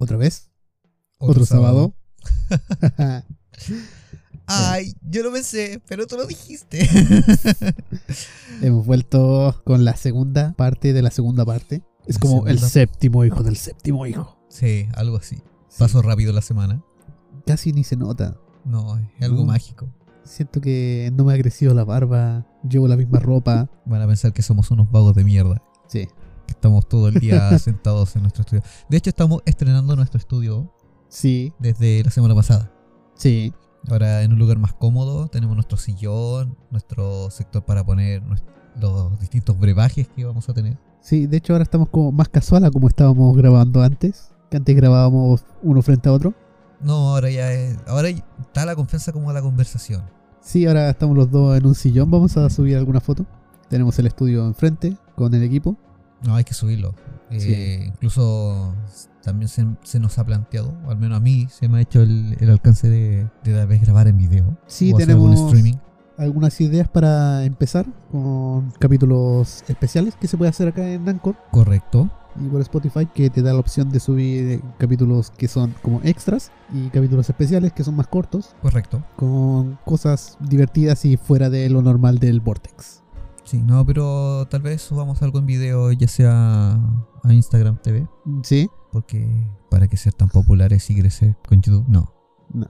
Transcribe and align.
¿Otra 0.00 0.16
vez? 0.16 0.50
¿Otro, 1.18 1.44
sábado? 1.44 1.94
Ay, 4.46 4.94
yo 5.02 5.22
lo 5.22 5.30
pensé, 5.32 5.80
pero 5.86 6.06
tú 6.06 6.16
lo 6.16 6.26
dijiste. 6.26 6.88
Hemos 8.62 8.86
vuelto 8.86 9.60
con 9.64 9.84
la 9.84 9.94
segunda 9.96 10.54
parte 10.54 10.92
de 10.92 11.02
la 11.02 11.10
segunda 11.10 11.44
parte. 11.44 11.82
Es 12.06 12.16
La 12.16 12.20
como 12.20 12.46
el 12.48 12.58
séptimo 12.58 13.24
hijo 13.24 13.42
del 13.42 13.56
séptimo 13.56 14.06
hijo. 14.06 14.36
sí, 14.48 14.88
algo 14.94 15.18
así. 15.18 15.38
Pasó 15.78 16.02
rápido 16.02 16.32
la 16.32 16.40
semana. 16.42 16.82
Casi 17.46 17.72
ni 17.72 17.84
se 17.84 17.96
nota. 17.96 18.36
No, 18.64 18.98
es 18.98 19.22
algo 19.22 19.40
No. 19.42 19.46
mágico. 19.46 19.88
Siento 20.24 20.60
que 20.60 21.12
no 21.14 21.24
me 21.24 21.34
ha 21.34 21.38
crecido 21.38 21.74
la 21.74 21.84
barba. 21.84 22.46
Llevo 22.68 22.88
la 22.88 22.96
misma 22.96 23.18
ropa. 23.20 23.70
Van 23.86 24.02
a 24.02 24.06
pensar 24.06 24.32
que 24.32 24.42
somos 24.42 24.70
unos 24.70 24.90
vagos 24.90 25.14
de 25.14 25.24
mierda. 25.24 25.62
Que 26.50 26.54
estamos 26.54 26.88
todo 26.88 27.06
el 27.06 27.14
día 27.14 27.56
sentados 27.60 28.16
en 28.16 28.22
nuestro 28.22 28.40
estudio. 28.42 28.62
De 28.88 28.96
hecho, 28.96 29.10
estamos 29.10 29.40
estrenando 29.46 29.94
nuestro 29.94 30.18
estudio 30.18 30.74
Sí. 31.08 31.52
desde 31.60 32.02
la 32.02 32.10
semana 32.10 32.34
pasada. 32.34 32.72
Sí. 33.14 33.54
Ahora 33.88 34.22
en 34.22 34.32
un 34.32 34.38
lugar 34.40 34.58
más 34.58 34.72
cómodo, 34.74 35.28
tenemos 35.28 35.54
nuestro 35.54 35.78
sillón, 35.78 36.58
nuestro 36.72 37.30
sector 37.30 37.64
para 37.64 37.84
poner 37.86 38.20
los 38.80 39.20
distintos 39.20 39.56
brebajes 39.60 40.08
que 40.08 40.24
vamos 40.24 40.48
a 40.48 40.52
tener. 40.54 40.76
Sí, 41.00 41.28
de 41.28 41.36
hecho 41.36 41.52
ahora 41.52 41.62
estamos 41.62 41.88
como 41.88 42.10
más 42.10 42.28
casual 42.28 42.64
a 42.64 42.70
como 42.72 42.88
estábamos 42.88 43.36
grabando 43.36 43.80
antes. 43.80 44.32
Que 44.50 44.56
antes 44.56 44.74
grabábamos 44.74 45.44
uno 45.62 45.82
frente 45.82 46.08
a 46.08 46.12
otro. 46.12 46.34
No, 46.80 47.10
ahora 47.14 47.30
ya 47.30 47.52
es. 47.52 47.78
Ahora 47.86 48.08
está 48.08 48.66
la 48.66 48.74
confianza 48.74 49.12
como 49.12 49.32
la 49.32 49.40
conversación. 49.40 50.02
Sí, 50.40 50.66
ahora 50.66 50.90
estamos 50.90 51.16
los 51.16 51.30
dos 51.30 51.56
en 51.56 51.64
un 51.64 51.76
sillón. 51.76 52.10
Vamos 52.10 52.36
a 52.36 52.50
subir 52.50 52.76
alguna 52.76 53.00
foto. 53.00 53.24
Tenemos 53.68 53.96
el 54.00 54.08
estudio 54.08 54.44
enfrente 54.48 54.96
con 55.14 55.32
el 55.32 55.44
equipo. 55.44 55.76
No, 56.26 56.34
hay 56.34 56.44
que 56.44 56.54
subirlo. 56.54 56.94
Eh, 57.30 57.84
Incluso 57.86 58.74
también 59.22 59.48
se, 59.48 59.64
se 59.82 60.00
nos 60.00 60.18
ha 60.18 60.24
planteado, 60.24 60.74
o 60.86 60.90
al 60.90 60.98
menos 60.98 61.16
a 61.16 61.20
mí, 61.20 61.46
se 61.50 61.68
me 61.68 61.78
ha 61.78 61.80
hecho 61.80 62.02
el, 62.02 62.36
el 62.40 62.50
alcance 62.50 62.88
de, 62.88 63.28
de 63.44 63.54
tal 63.54 63.66
vez 63.66 63.80
grabar 63.80 64.08
en 64.08 64.16
video. 64.18 64.56
Sí, 64.66 64.92
o 64.92 64.96
hacer 64.96 65.10
algún 65.10 65.30
tenemos 65.30 65.52
streaming. 65.54 65.78
algunas 66.18 66.60
ideas 66.60 66.88
para 66.88 67.44
empezar 67.44 67.86
con 68.10 68.70
capítulos 68.78 69.62
especiales 69.68 70.14
que 70.16 70.26
se 70.28 70.36
puede 70.36 70.50
hacer 70.50 70.68
acá 70.68 70.86
en 70.86 71.08
Anchor 71.08 71.36
Correcto. 71.50 72.10
y 72.38 72.48
por 72.48 72.60
Spotify 72.60 73.06
que 73.06 73.30
te 73.30 73.40
da 73.42 73.52
la 73.54 73.60
opción 73.60 73.90
de 73.90 74.00
subir 74.00 74.60
capítulos 74.78 75.30
que 75.30 75.48
son 75.48 75.74
como 75.82 76.00
extras 76.04 76.50
y 76.74 76.88
capítulos 76.88 77.28
especiales 77.30 77.72
que 77.72 77.84
son 77.84 77.96
más 77.96 78.06
cortos 78.08 78.54
Correcto. 78.60 79.02
con 79.16 79.78
cosas 79.86 80.36
divertidas 80.40 81.04
y 81.06 81.16
fuera 81.16 81.48
de 81.48 81.70
lo 81.70 81.80
normal 81.82 82.18
del 82.18 82.40
Vortex. 82.40 82.99
Sí, 83.50 83.60
no, 83.60 83.84
pero 83.84 84.46
tal 84.48 84.62
vez 84.62 84.80
subamos 84.80 85.20
algo 85.22 85.40
en 85.40 85.46
video, 85.46 85.90
ya 85.90 86.06
sea 86.06 86.78
a 87.24 87.32
Instagram 87.32 87.82
TV. 87.82 88.06
¿Sí? 88.44 88.70
Porque 88.92 89.28
para 89.68 89.88
que 89.88 89.96
ser 89.96 90.12
tan 90.12 90.28
populares 90.28 90.88
y 90.88 90.94
crecer 90.94 91.36
con 91.48 91.60
YouTube, 91.60 91.84
no. 91.88 92.14
No. 92.54 92.68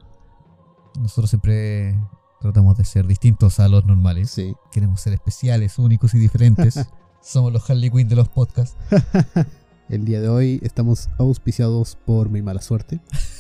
Nosotros 0.98 1.28
siempre 1.28 2.00
tratamos 2.40 2.78
de 2.78 2.86
ser 2.86 3.06
distintos 3.06 3.60
a 3.60 3.68
los 3.68 3.84
normales. 3.84 4.30
Sí. 4.30 4.54
Queremos 4.72 5.02
ser 5.02 5.12
especiales, 5.12 5.78
únicos 5.78 6.14
y 6.14 6.18
diferentes. 6.18 6.80
Somos 7.20 7.52
los 7.52 7.68
Harley 7.68 7.90
Quinn 7.90 8.08
de 8.08 8.16
los 8.16 8.30
podcasts. 8.30 8.78
El 9.90 10.06
día 10.06 10.22
de 10.22 10.30
hoy 10.30 10.60
estamos 10.62 11.10
auspiciados 11.18 11.98
por 12.06 12.30
mi 12.30 12.40
mala 12.40 12.62
suerte. 12.62 13.02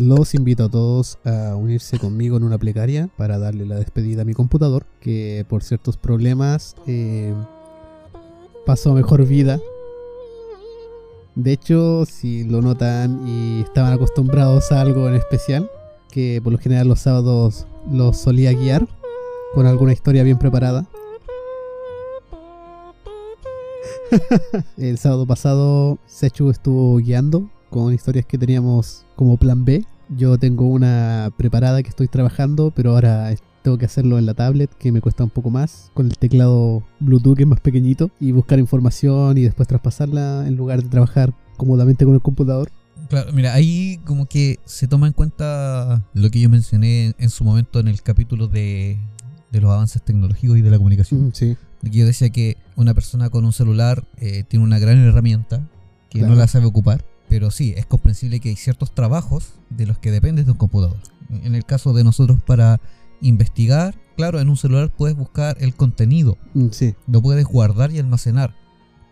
Los 0.00 0.34
invito 0.34 0.64
a 0.64 0.68
todos 0.70 1.18
a 1.24 1.54
unirse 1.54 1.98
conmigo 1.98 2.36
en 2.36 2.44
una 2.44 2.58
plegaria 2.58 3.08
para 3.16 3.38
darle 3.38 3.66
la 3.66 3.76
despedida 3.76 4.22
a 4.22 4.24
mi 4.24 4.34
computador, 4.34 4.86
que 5.00 5.44
por 5.48 5.62
ciertos 5.62 5.96
problemas 5.96 6.76
eh, 6.86 7.34
pasó 8.64 8.94
mejor 8.94 9.26
vida. 9.26 9.60
De 11.34 11.52
hecho, 11.52 12.04
si 12.06 12.44
lo 12.44 12.62
notan 12.62 13.26
y 13.26 13.62
estaban 13.62 13.92
acostumbrados 13.92 14.72
a 14.72 14.80
algo 14.80 15.08
en 15.08 15.14
especial, 15.14 15.70
que 16.10 16.40
por 16.42 16.52
lo 16.52 16.58
general 16.58 16.88
los 16.88 17.00
sábados 17.00 17.66
los 17.90 18.18
solía 18.18 18.52
guiar 18.52 18.86
con 19.54 19.66
alguna 19.66 19.92
historia 19.92 20.22
bien 20.22 20.38
preparada. 20.38 20.86
El 24.76 24.98
sábado 24.98 25.26
pasado 25.26 25.98
Sechu 26.06 26.50
estuvo 26.50 26.96
guiando 26.98 27.50
con 27.72 27.92
historias 27.92 28.26
que 28.26 28.38
teníamos 28.38 29.04
como 29.16 29.36
plan 29.38 29.64
B. 29.64 29.84
Yo 30.16 30.38
tengo 30.38 30.66
una 30.66 31.32
preparada 31.36 31.82
que 31.82 31.88
estoy 31.88 32.06
trabajando, 32.06 32.70
pero 32.70 32.92
ahora 32.92 33.34
tengo 33.62 33.78
que 33.78 33.86
hacerlo 33.86 34.18
en 34.18 34.26
la 34.26 34.34
tablet, 34.34 34.70
que 34.74 34.92
me 34.92 35.00
cuesta 35.00 35.24
un 35.24 35.30
poco 35.30 35.48
más, 35.50 35.90
con 35.94 36.06
el 36.06 36.18
teclado 36.18 36.82
Bluetooth 37.00 37.36
que 37.36 37.44
es 37.44 37.48
más 37.48 37.60
pequeñito, 37.60 38.10
y 38.20 38.32
buscar 38.32 38.58
información 38.58 39.38
y 39.38 39.42
después 39.42 39.66
traspasarla 39.68 40.44
en 40.46 40.56
lugar 40.56 40.82
de 40.82 40.88
trabajar 40.90 41.32
cómodamente 41.56 42.04
con 42.04 42.14
el 42.14 42.20
computador. 42.20 42.70
Claro, 43.08 43.32
mira, 43.32 43.54
ahí 43.54 43.98
como 44.04 44.26
que 44.26 44.58
se 44.64 44.86
toma 44.86 45.06
en 45.06 45.12
cuenta 45.14 46.04
lo 46.12 46.30
que 46.30 46.40
yo 46.40 46.48
mencioné 46.50 47.14
en 47.18 47.30
su 47.30 47.42
momento 47.44 47.80
en 47.80 47.88
el 47.88 48.02
capítulo 48.02 48.48
de, 48.48 48.98
de 49.50 49.60
los 49.60 49.70
avances 49.72 50.02
tecnológicos 50.02 50.58
y 50.58 50.62
de 50.62 50.70
la 50.70 50.76
comunicación. 50.76 51.30
Sí, 51.34 51.56
De 51.80 51.90
que 51.90 51.98
Yo 51.98 52.04
decía 52.06 52.28
que 52.30 52.58
una 52.76 52.92
persona 52.94 53.30
con 53.30 53.44
un 53.46 53.52
celular 53.52 54.04
eh, 54.18 54.44
tiene 54.46 54.64
una 54.64 54.78
gran 54.78 54.98
herramienta 54.98 55.66
que 56.10 56.18
Claro. 56.18 56.34
no 56.34 56.38
la 56.40 56.46
sabe 56.48 56.66
ocupar, 56.66 57.04
pero 57.32 57.50
sí, 57.50 57.72
es 57.78 57.86
comprensible 57.86 58.40
que 58.40 58.50
hay 58.50 58.56
ciertos 58.56 58.94
trabajos 58.94 59.54
de 59.70 59.86
los 59.86 59.96
que 59.96 60.10
dependes 60.10 60.44
de 60.44 60.52
un 60.52 60.58
computador. 60.58 60.98
En 61.30 61.54
el 61.54 61.64
caso 61.64 61.94
de 61.94 62.04
nosotros 62.04 62.42
para 62.42 62.78
investigar, 63.22 63.94
claro, 64.18 64.38
en 64.38 64.50
un 64.50 64.58
celular 64.58 64.92
puedes 64.94 65.16
buscar 65.16 65.56
el 65.58 65.74
contenido, 65.74 66.36
Mm, 66.52 66.66
sí, 66.72 66.94
lo 67.06 67.22
puedes 67.22 67.46
guardar 67.46 67.90
y 67.90 67.98
almacenar, 67.98 68.54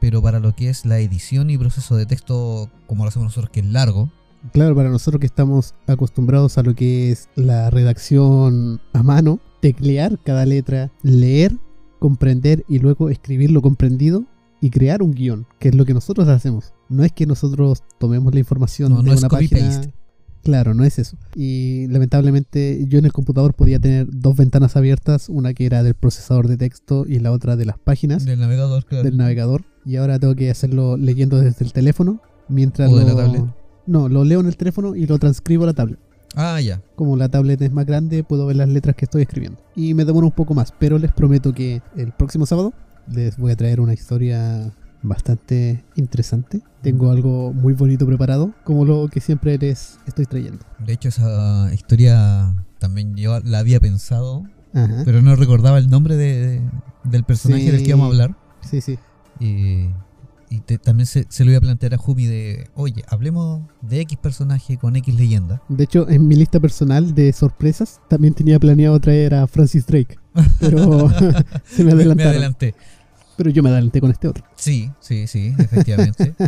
pero 0.03 0.21
para 0.21 0.39
lo 0.39 0.55
que 0.55 0.69
es 0.69 0.85
la 0.85 0.99
edición 0.99 1.49
y 1.49 1.57
proceso 1.57 1.97
de 1.97 2.05
texto, 2.05 2.69
como 2.87 3.05
lo 3.05 3.09
hacemos 3.09 3.25
nosotros, 3.25 3.49
que 3.49 3.61
es 3.61 3.67
largo, 3.67 4.11
Claro, 4.53 4.75
para 4.77 4.91
nosotros 4.91 5.19
que 5.19 5.27
estamos 5.27 5.75
acostumbrados 5.87 6.59
a 6.59 6.63
lo 6.63 6.75
que 6.75 7.13
es 7.13 7.31
la 7.37 7.71
redacción 7.71 8.83
a 8.93 9.03
mano, 9.03 9.41
teclear 9.61 10.19
cada 10.19 10.45
letra, 10.45 10.91
leer, 11.03 11.57
comprender 11.99 12.67
y 12.69 12.81
luego 12.81 13.09
escribir 13.09 13.51
lo 13.51 13.63
comprendido 13.63 14.27
y 14.61 14.71
crear 14.71 15.03
un 15.03 15.13
guion, 15.13 15.47
que 15.59 15.69
es 15.69 15.75
lo 15.75 15.85
que 15.85 15.95
nosotros 15.95 16.29
hacemos. 16.29 16.73
No 16.89 17.05
es 17.05 17.13
que 17.13 17.27
nosotros 17.27 17.83
tomemos 17.99 18.33
la 18.35 18.41
información 18.41 18.91
No, 18.93 19.03
de 19.03 19.09
no 19.09 19.13
es 19.15 19.21
una 19.21 19.29
página. 19.29 19.61
copy-paste. 19.61 19.95
Claro, 20.43 20.73
no 20.73 20.85
es 20.85 20.99
eso. 20.99 21.19
Y 21.35 21.87
lamentablemente 21.89 22.85
yo 22.89 22.99
en 22.99 23.05
el 23.05 23.13
computador 23.13 23.55
podía 23.55 23.79
tener 23.79 24.07
dos 24.11 24.37
ventanas 24.37 24.75
abiertas, 24.77 25.29
una 25.29 25.53
que 25.53 25.67
era 25.67 25.83
del 25.83 25.95
procesador 25.95 26.49
de 26.49 26.57
texto 26.57 27.05
y 27.07 27.19
la 27.19 27.31
otra 27.31 27.57
de 27.57 27.67
las 27.67 27.79
páginas 27.79 28.25
del 28.25 28.41
navegador, 28.41 28.85
claro. 28.87 29.05
del 29.05 29.17
navegador. 29.19 29.65
Y 29.85 29.97
ahora 29.97 30.19
tengo 30.19 30.35
que 30.35 30.51
hacerlo 30.51 30.97
leyendo 30.97 31.39
desde 31.39 31.65
el 31.65 31.73
teléfono 31.73 32.21
mientras 32.49 32.91
¿O 32.91 32.97
de 32.97 33.03
lo... 33.05 33.09
la 33.15 33.17
tablet? 33.25 33.45
No, 33.87 34.09
lo 34.09 34.25
leo 34.25 34.41
en 34.41 34.47
el 34.47 34.57
teléfono 34.57 34.95
y 34.97 35.07
lo 35.07 35.19
transcribo 35.19 35.65
a 35.65 35.69
la 35.69 35.73
tablet. 35.75 35.99
Ah, 36.37 36.61
ya. 36.61 36.81
Como 36.97 37.17
la 37.17 37.29
tablet 37.29 37.61
es 37.61 37.73
más 37.73 37.85
grande, 37.87 38.23
puedo 38.25 38.47
ver 38.47 38.57
las 38.57 38.69
letras 38.69 38.95
que 38.97 39.05
estoy 39.05 39.23
escribiendo. 39.23 39.59
Y 39.75 39.95
me 39.95 40.05
demoro 40.05 40.27
un 40.27 40.33
poco 40.33 40.55
más, 40.55 40.73
pero 40.79 40.99
les 40.99 41.13
prometo 41.13 41.53
que 41.53 41.83
el 41.97 42.13
próximo 42.13 42.47
sábado 42.47 42.73
les 43.13 43.37
voy 43.37 43.53
a 43.53 43.57
traer 43.57 43.81
una 43.81 43.93
historia 43.95 44.73
bastante 45.03 45.85
interesante. 45.97 46.61
Tengo 46.83 47.11
algo 47.11 47.53
muy 47.53 47.73
bonito 47.73 48.07
preparado, 48.07 48.53
como 48.65 48.85
lo 48.85 49.09
que 49.09 49.21
siempre 49.21 49.57
les 49.59 49.99
estoy 50.07 50.27
trayendo. 50.27 50.65
De 50.79 50.93
hecho, 50.93 51.09
esa 51.09 51.73
historia 51.73 52.55
también 52.79 53.15
yo 53.17 53.41
la 53.41 53.59
había 53.61 53.81
pensado, 53.81 54.45
Ajá. 54.75 55.03
pero 55.05 55.23
no 55.23 55.37
recordaba 55.37 55.79
el 55.79 55.89
nombre 55.91 56.17
de, 56.17 56.61
del 57.05 57.25
personaje 57.25 57.65
Sí. 57.65 57.71
del 57.71 57.83
que 57.83 57.89
íbamos 57.89 58.05
a 58.07 58.09
hablar. 58.09 58.37
Sí, 58.63 58.81
sí. 58.81 58.99
Y, 59.39 59.89
y 60.51 60.61
te- 60.61 60.79
también 60.79 61.07
se, 61.07 61.27
se 61.29 61.45
lo 61.45 61.51
iba 61.51 61.59
a 61.59 61.63
plantear 61.63 61.95
a 61.95 61.99
Jumi 61.99 62.27
de, 62.27 62.69
oye, 62.75 63.03
hablemos 63.09 63.63
de 63.83 64.01
X 64.03 64.19
personaje 64.19 64.77
con 64.77 64.97
X 64.97 65.15
leyenda. 65.15 65.63
De 65.69 65.85
hecho, 65.85 66.09
en 66.09 66.27
mi 66.29 66.35
lista 66.37 66.61
personal 66.61 67.15
de 67.15 67.33
sorpresas 67.33 68.01
también 68.09 68.35
tenía 68.35 68.59
planeado 68.59 68.99
traer 69.01 69.35
a 69.35 69.47
Francis 69.47 69.87
Drake, 69.87 70.17
pero 70.61 71.09
se 71.65 71.85
me 71.85 71.95
Me 71.95 72.03
adelantaron. 72.03 72.33
adelanté. 72.33 72.75
Pero 73.37 73.51
yo 73.51 73.63
me 73.63 73.71
adelanté 73.71 74.01
con 74.01 74.11
este 74.11 74.29
otro. 74.29 74.45
Sí, 74.57 74.91
sí, 75.01 75.27
sí, 75.27 75.55
efectivamente. 75.59 76.35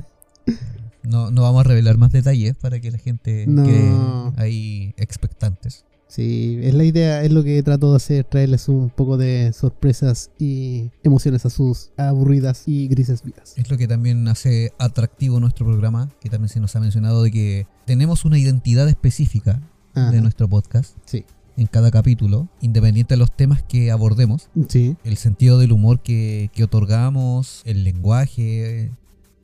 No, 1.05 1.32
no 1.32 1.43
vamos 1.43 1.64
a 1.64 1.69
revelar 1.69 1.96
más 1.99 2.12
detalles 2.12 2.55
para 2.55 2.79
que 2.79 2.90
la 2.93 2.99
gente 2.99 3.44
No. 3.49 3.64
quede 3.64 3.93
ahí 4.37 4.94
expectantes. 4.96 5.84
Sí, 6.06 6.61
es 6.62 6.75
la 6.75 6.84
idea, 6.84 7.23
es 7.25 7.32
lo 7.32 7.43
que 7.43 7.61
trato 7.62 7.90
de 7.90 7.96
hacer, 7.96 8.25
traerles 8.25 8.69
un 8.69 8.88
poco 8.90 9.17
de 9.17 9.52
sorpresas 9.52 10.31
y 10.38 10.90
emociones 11.02 11.44
a 11.44 11.50
sus 11.50 11.90
aburridas 11.96 12.64
y 12.69 12.87
grises 12.87 13.25
vidas. 13.25 13.55
Es 13.56 13.69
lo 13.70 13.79
que 13.79 13.88
también 13.88 14.29
hace 14.29 14.73
atractivo 14.79 15.40
nuestro 15.40 15.67
programa, 15.67 16.08
que 16.20 16.29
también 16.29 16.50
se 16.50 16.61
nos 16.61 16.76
ha 16.76 16.81
mencionado 16.81 17.23
de 17.23 17.31
que 17.32 17.67
tenemos 17.87 18.25
una 18.25 18.38
identidad 18.38 18.88
específica 18.88 19.61
Ajá, 19.94 20.11
de 20.12 20.20
nuestro 20.20 20.49
podcast 20.49 20.94
Sí, 21.05 21.25
en 21.62 21.66
cada 21.68 21.90
capítulo, 21.90 22.48
independiente 22.60 23.14
de 23.14 23.18
los 23.18 23.34
temas 23.34 23.62
que 23.62 23.90
abordemos, 23.90 24.48
sí, 24.68 24.96
el 25.04 25.16
sentido 25.16 25.58
del 25.58 25.72
humor 25.72 26.02
que, 26.02 26.50
que 26.52 26.64
otorgamos, 26.64 27.62
el 27.64 27.84
lenguaje, 27.84 28.90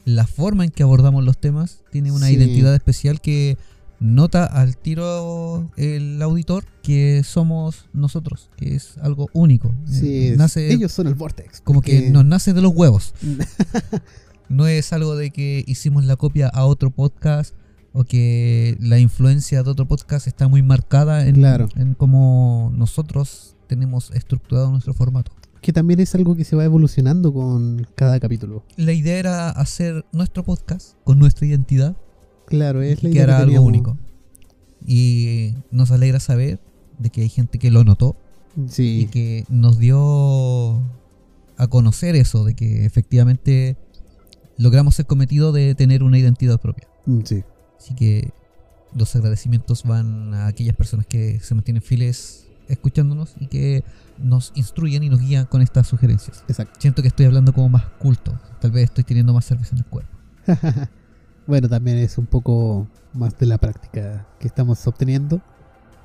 la 0.05 0.27
forma 0.27 0.65
en 0.65 0.71
que 0.71 0.83
abordamos 0.83 1.25
los 1.25 1.39
temas, 1.39 1.83
tiene 1.91 2.13
una 2.13 2.27
Sí. 2.29 2.35
identidad 2.35 2.75
especial 2.75 3.21
que 3.21 3.57
nota 4.01 4.45
al 4.45 4.77
tiro 4.77 5.71
el 5.77 6.23
auditor 6.23 6.65
que 6.83 7.23
somos 7.25 7.87
nosotros, 7.93 8.49
que 8.57 8.75
es 8.77 8.97
algo 8.99 9.29
único. 9.33 9.75
sí. 9.87 10.29
Eh, 10.29 10.35
nace 10.37 10.73
Ellos 10.73 10.93
son 10.93 11.07
el 11.09 11.15
Vortex. 11.15 11.61
como 11.63 11.81
porque- 11.81 12.05
que 12.05 12.11
nos 12.11 12.25
nace 12.25 12.53
de 12.53 12.63
los 12.63 12.73
huevos. 12.75 13.15
No 14.49 14.67
es 14.67 14.95
algo 14.95 15.15
de 15.15 15.31
que 15.31 15.63
hicimos 15.67 16.07
la 16.07 16.17
copia 16.17 16.49
a 16.49 16.65
otro 16.65 16.91
podcast 16.91 17.55
o 17.93 18.05
que 18.05 18.77
la 18.81 18.99
influencia 18.99 19.63
de 19.63 19.71
otro 19.71 19.87
podcast 19.89 20.27
está 20.27 20.47
muy 20.49 20.63
marcada 20.63 21.27
en, 21.27 21.35
Claro. 21.37 21.69
en 21.77 21.95
cómo 21.95 22.73
nosotros 22.77 23.57
tenemos 23.67 24.11
estructurado 24.13 24.71
nuestro 24.71 24.95
formato. 24.95 25.33
que 25.61 25.73
también 25.73 25.99
es 25.99 26.15
algo 26.15 26.37
que 26.37 26.45
se 26.45 26.55
va 26.55 26.65
evolucionando 26.65 27.33
con 27.33 27.85
cada 27.97 28.21
capítulo. 28.21 28.63
La 28.77 28.93
idea 28.93 29.19
era 29.19 29.51
hacer 29.51 30.05
nuestro 30.13 30.45
podcast 30.45 30.95
con 31.05 31.19
nuestra 31.19 31.47
identidad 31.47 31.97
Claro, 32.47 32.81
es 32.81 33.03
la 33.03 33.09
y 33.09 33.13
que 33.13 33.19
idea 33.19 33.25
era 33.25 33.37
que 33.39 33.43
algo 33.57 33.63
único. 33.67 33.99
Y 34.87 35.55
nos 35.73 35.91
alegra 35.91 36.21
saber 36.21 36.61
de 36.99 37.11
que 37.11 37.23
hay 37.23 37.29
gente 37.29 37.59
que 37.59 37.71
lo 37.73 37.83
notó 37.85 38.17
y 38.57 38.69
Sí, 38.69 39.09
que 39.11 39.45
nos 39.49 39.79
dio 39.79 40.77
a 41.57 41.67
conocer 41.69 42.15
eso, 42.17 42.45
de 42.45 42.55
que 42.55 42.85
efectivamente 42.87 43.77
logramos 44.57 44.99
el 45.01 45.07
cometido 45.07 45.53
de 45.53 45.75
tener 45.75 46.03
una 46.05 46.19
identidad 46.19 46.61
propia. 46.61 46.87
mm, 47.07 47.21
sí, 47.25 47.43
Así 47.79 47.95
que 47.95 48.33
los 48.95 49.15
agradecimientos 49.17 49.85
van 49.85 50.35
a 50.35 50.47
aquellas 50.47 50.77
personas 50.77 51.07
que 51.07 51.41
se 51.41 51.55
mantienen 51.55 51.83
fieles 51.83 52.49
escuchándonos 52.69 53.35
y 53.41 53.47
que 53.47 53.85
nos 54.19 54.53
instruyen 54.55 55.03
y 55.03 55.09
nos 55.09 55.21
guían 55.21 55.47
con 55.47 55.63
estas 55.63 55.87
sugerencias. 55.87 56.45
exacto. 56.49 56.79
Siento 56.79 57.03
que 57.03 57.09
estoy 57.09 57.27
hablando 57.27 57.53
como 57.53 57.69
más 57.69 57.85
culto. 57.99 58.39
Tal 58.61 58.71
vez 58.71 58.85
estoy 58.85 59.05
teniendo 59.05 59.33
más 59.33 59.47
cerveza 59.47 59.71
en 59.73 59.79
el 59.79 59.87
cuerpo. 59.87 60.17
bueno, 61.47 61.69
también 61.69 61.99
es 61.99 62.19
un 62.19 62.27
poco 62.27 62.87
más 63.15 63.39
de 63.39 63.47
la 63.47 63.59
práctica 63.59 64.27
que 64.39 64.47
estamos 64.47 64.87
obteniendo. 64.87 65.41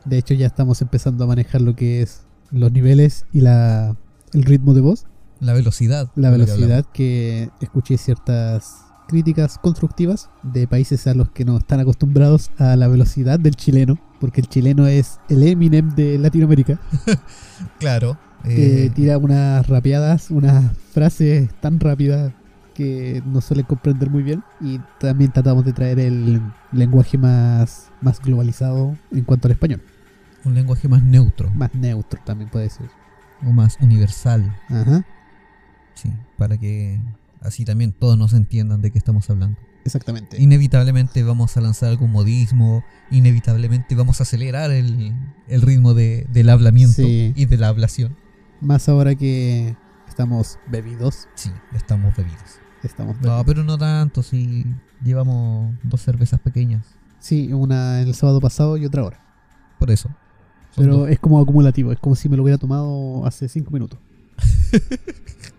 De 0.06 0.18
hecho, 0.18 0.34
ya 0.34 0.48
estamos 0.48 0.82
empezando 0.82 1.24
a 1.24 1.28
manejar 1.28 1.62
lo 1.62 1.76
que 1.76 2.02
es 2.02 2.22
los 2.52 2.72
niveles 2.72 3.26
y 3.32 3.42
la, 3.42 3.96
el 4.34 4.44
ritmo 4.44 4.74
de 4.74 4.82
voz. 4.82 5.06
La 5.40 5.54
velocidad. 5.54 6.10
La 6.16 6.30
velocidad 6.30 6.86
que 6.94 7.50
escuché 7.60 7.98
ciertas 7.98 8.86
críticas 9.14 9.60
constructivas 9.60 10.30
de 10.42 10.68
países 10.68 11.06
a 11.06 11.14
los 11.14 11.30
que 11.30 11.46
no 11.46 11.58
están 11.58 11.80
acostumbrados 11.80 12.50
a 12.58 12.76
la 12.76 12.88
velocidad 12.88 13.40
del 13.40 13.56
chileno, 13.56 14.00
porque 14.20 14.42
el 14.42 14.48
chileno 14.48 14.88
es 14.88 15.20
el 15.30 15.44
Eminem 15.44 15.90
de 15.96 16.18
Latinoamérica. 16.18 16.80
Claro. 17.80 18.18
que 18.44 18.86
eh, 18.86 18.90
tira 18.90 19.18
unas 19.20 19.68
rapeadas, 19.68 20.32
unas 20.32 20.76
frases 20.92 21.50
tan 21.62 21.80
rápidas 21.80 22.34
que 22.74 23.22
no 23.28 23.40
suelen 23.40 23.66
comprender 23.68 24.10
muy 24.10 24.24
bien. 24.24 24.44
Y 24.60 24.80
también 25.00 25.32
tratamos 25.32 25.64
de 25.64 25.74
traer 25.74 26.00
el 26.00 26.42
lenguaje 26.72 27.18
más, 27.20 27.92
más 28.02 28.20
globalizado 28.20 28.98
en 29.12 29.24
cuanto 29.26 29.48
al 29.48 29.52
español. 29.52 29.82
un 30.44 30.56
lenguaje 30.56 30.88
más 30.90 31.04
neutro 31.04 31.52
Más 31.52 31.74
neutro 31.76 32.20
también 32.26 32.50
puede 32.50 32.70
ser. 32.72 32.88
o 33.46 33.52
más 33.52 33.78
universal. 33.80 34.56
Ajá, 34.70 35.06
Sí, 35.94 36.12
para 36.40 36.58
que 36.58 37.00
así 37.44 37.66
también 37.66 37.92
todos 37.92 38.18
nos 38.18 38.34
entiendan 38.34 38.82
de 38.82 38.92
qué 38.92 38.98
estamos 38.98 39.30
hablando. 39.30 39.60
exactamente. 39.86 40.42
Inevitablemente 40.42 41.24
vamos 41.24 41.56
a 41.58 41.62
lanzar 41.62 41.90
algún 41.90 42.12
modismo, 42.12 42.84
inevitablemente 43.12 43.96
vamos 43.96 44.20
a 44.20 44.24
acelerar 44.24 44.72
el, 44.72 45.14
el 45.48 45.62
ritmo 45.62 45.94
de- 45.94 46.26
del 46.32 46.50
hablamiento 46.50 47.02
Sí. 47.04 47.34
y 47.36 47.46
de 47.46 47.58
la 47.58 47.68
hablación. 47.68 48.16
Más 48.62 48.88
ahora 48.88 49.16
que 49.16 49.76
estamos 50.08 50.58
bebidos. 50.72 51.28
Sí, 51.36 51.52
estamos 51.74 52.16
bebidos. 52.16 52.60
Estamos 52.84 53.16
No, 53.18 53.22
bebidos. 53.24 53.46
pero 53.46 53.64
no 53.64 53.78
tanto, 53.78 54.24
si 54.24 54.66
llevamos 55.04 55.74
dos 55.84 56.02
cervezas 56.02 56.40
pequeñas. 56.40 56.86
Sí, 57.20 57.52
una 57.54 58.02
el 58.02 58.14
sábado 58.16 58.40
pasado 58.42 58.78
y 58.78 58.86
otra 58.86 59.02
ahora. 59.02 59.20
Por 59.80 59.92
eso. 59.92 60.10
Pero 60.76 61.00
dos. 61.00 61.10
es 61.10 61.20
como 61.20 61.40
acumulativo, 61.42 61.92
es 61.92 62.00
como 62.00 62.16
si 62.16 62.30
me 62.30 62.36
lo 62.38 62.44
hubiera 62.44 62.58
tomado 62.58 63.26
hace 63.26 63.48
cinco 63.50 63.72
minutos. 63.72 64.00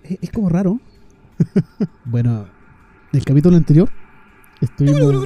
es, 0.03 0.19
es 0.23 0.31
como 0.31 0.49
raro. 0.49 0.81
bueno, 2.05 2.49
el 3.13 3.25
capítulo 3.25 3.57
anterior 3.57 3.91
estuvimos, 4.61 5.25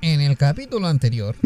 En 0.00 0.20
el 0.20 0.36
capítulo 0.36 0.86
anterior, 0.86 1.36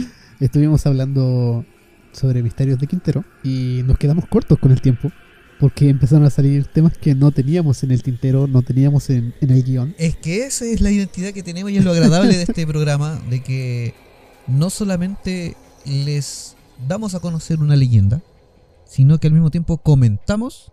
estuvimos 0.40 0.86
hablando 0.86 1.64
sobre 2.12 2.42
misterios 2.42 2.78
de 2.78 2.86
Quintero 2.86 3.24
y 3.42 3.82
nos 3.84 3.98
quedamos 3.98 4.26
cortos 4.26 4.58
con 4.58 4.72
el 4.72 4.80
tiempo 4.80 5.10
porque 5.58 5.88
empezaron 5.88 6.24
a 6.24 6.30
salir 6.30 6.66
temas 6.66 6.98
que 6.98 7.14
no 7.14 7.30
teníamos 7.30 7.84
en 7.84 7.92
el 7.92 8.02
tintero, 8.02 8.48
no 8.48 8.62
teníamos 8.62 9.08
en, 9.10 9.32
en 9.40 9.50
el 9.50 9.62
guion. 9.62 9.94
es 9.96 10.16
que 10.16 10.44
esa 10.44 10.64
es 10.64 10.80
la 10.80 10.90
identidad 10.90 11.32
que 11.32 11.42
tenemos 11.44 11.70
y 11.70 11.76
es 11.76 11.84
lo 11.84 11.92
agradable 11.92 12.36
de 12.36 12.42
este 12.42 12.66
programa, 12.66 13.20
de 13.30 13.42
que 13.42 13.94
no 14.48 14.70
solamente 14.70 15.56
les 15.86 16.56
damos 16.88 17.14
a 17.14 17.20
conocer 17.20 17.60
una 17.60 17.76
leyenda, 17.76 18.22
sino 18.86 19.18
que 19.18 19.28
al 19.28 19.34
mismo 19.34 19.50
tiempo 19.50 19.78
comentamos 19.78 20.72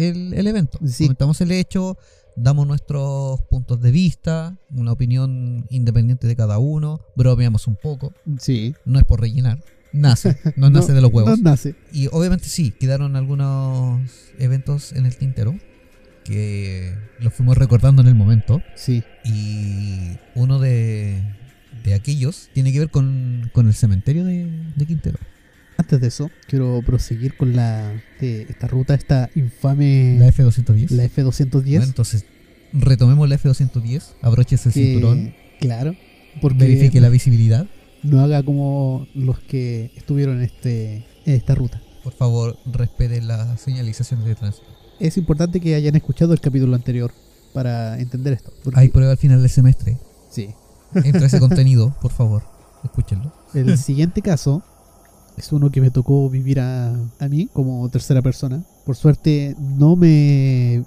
el, 0.00 0.34
el 0.34 0.46
evento. 0.46 0.78
Sí. 0.86 1.04
Comentamos 1.04 1.40
el 1.40 1.52
hecho, 1.52 1.96
damos 2.36 2.66
nuestros 2.66 3.40
puntos 3.42 3.80
de 3.80 3.90
vista, 3.90 4.58
una 4.70 4.92
opinión 4.92 5.66
independiente 5.70 6.26
de 6.26 6.36
cada 6.36 6.58
uno, 6.58 7.00
bromeamos 7.16 7.66
un 7.66 7.76
poco, 7.76 8.12
Sí, 8.38 8.74
no 8.84 8.98
es 8.98 9.04
por 9.04 9.20
rellenar, 9.20 9.62
nace, 9.92 10.36
no 10.56 10.70
nace 10.70 10.92
de 10.92 11.00
los 11.00 11.12
huevos. 11.12 11.40
Nace. 11.40 11.74
Y 11.92 12.08
obviamente 12.08 12.46
sí, 12.46 12.72
quedaron 12.72 13.16
algunos 13.16 14.00
eventos 14.38 14.92
en 14.92 15.06
el 15.06 15.16
tintero 15.16 15.56
que 16.24 16.94
los 17.18 17.32
fuimos 17.32 17.56
recordando 17.56 18.02
en 18.02 18.08
el 18.08 18.14
momento. 18.14 18.62
Sí, 18.76 19.02
Y 19.24 20.18
uno 20.34 20.58
de, 20.58 21.22
de 21.84 21.94
aquellos 21.94 22.50
tiene 22.52 22.72
que 22.72 22.78
ver 22.78 22.90
con, 22.90 23.50
con 23.52 23.66
el 23.66 23.74
cementerio 23.74 24.24
de, 24.24 24.50
de 24.76 24.86
Quintero. 24.86 25.18
Antes 25.80 26.00
de 26.00 26.06
eso, 26.08 26.30
quiero 26.48 26.80
proseguir 26.86 27.36
con 27.36 27.54
la 27.56 27.92
de 28.20 28.42
esta 28.42 28.66
ruta, 28.68 28.94
esta 28.94 29.28
infame 29.34 30.16
La 30.18 30.28
F210. 30.28 30.90
la 30.90 31.04
F210. 31.04 31.62
Bueno, 31.64 31.84
entonces, 31.84 32.24
retomemos 32.72 33.28
la 33.28 33.36
F210, 33.38 34.14
abróchese 34.22 34.68
el 34.68 34.74
que- 34.74 34.84
cinturón, 34.84 35.34
Claro, 35.60 35.94
porque 36.40 36.58
verifique 36.64 37.00
la 37.00 37.08
visibilidad. 37.10 37.66
no 38.02 38.20
haga 38.20 38.42
como 38.42 39.06
los 39.14 39.40
que 39.40 39.90
estuvieron 39.96 40.36
en, 40.38 40.44
este, 40.44 40.96
en 41.26 41.34
esta 41.34 41.54
ruta. 41.54 41.82
Por 42.02 42.14
favor, 42.14 42.56
respete 42.72 43.20
las 43.20 43.60
señalizaciones 43.60 44.24
de 44.24 44.34
tránsito. 44.34 44.66
Es 45.00 45.16
importante 45.18 45.60
que 45.60 45.74
hayan 45.74 45.96
escuchado 45.96 46.32
el 46.32 46.40
capítulo 46.40 46.74
anterior 46.76 47.12
para 47.52 47.98
entender 48.00 48.32
esto. 48.34 48.52
Hay 48.74 48.88
prueba 48.88 49.12
al 49.12 49.18
final 49.18 49.40
del 49.40 49.50
semestre. 49.50 49.98
sí. 50.30 50.50
Entra 50.94 51.26
ese 51.26 51.38
contenido, 51.40 51.94
por 52.02 52.10
favor, 52.10 52.42
escúchenlo. 52.82 53.32
El 53.54 53.78
siguiente 53.78 54.22
caso 54.22 54.62
es 55.40 55.52
uno 55.52 55.70
que 55.70 55.80
me 55.80 55.90
tocó 55.90 56.28
vivir 56.30 56.60
a, 56.60 56.92
a 57.18 57.28
mí 57.28 57.48
como 57.52 57.88
tercera 57.88 58.22
persona. 58.22 58.62
Por 58.86 58.96
suerte 58.96 59.56
no 59.58 59.96
me 59.96 60.84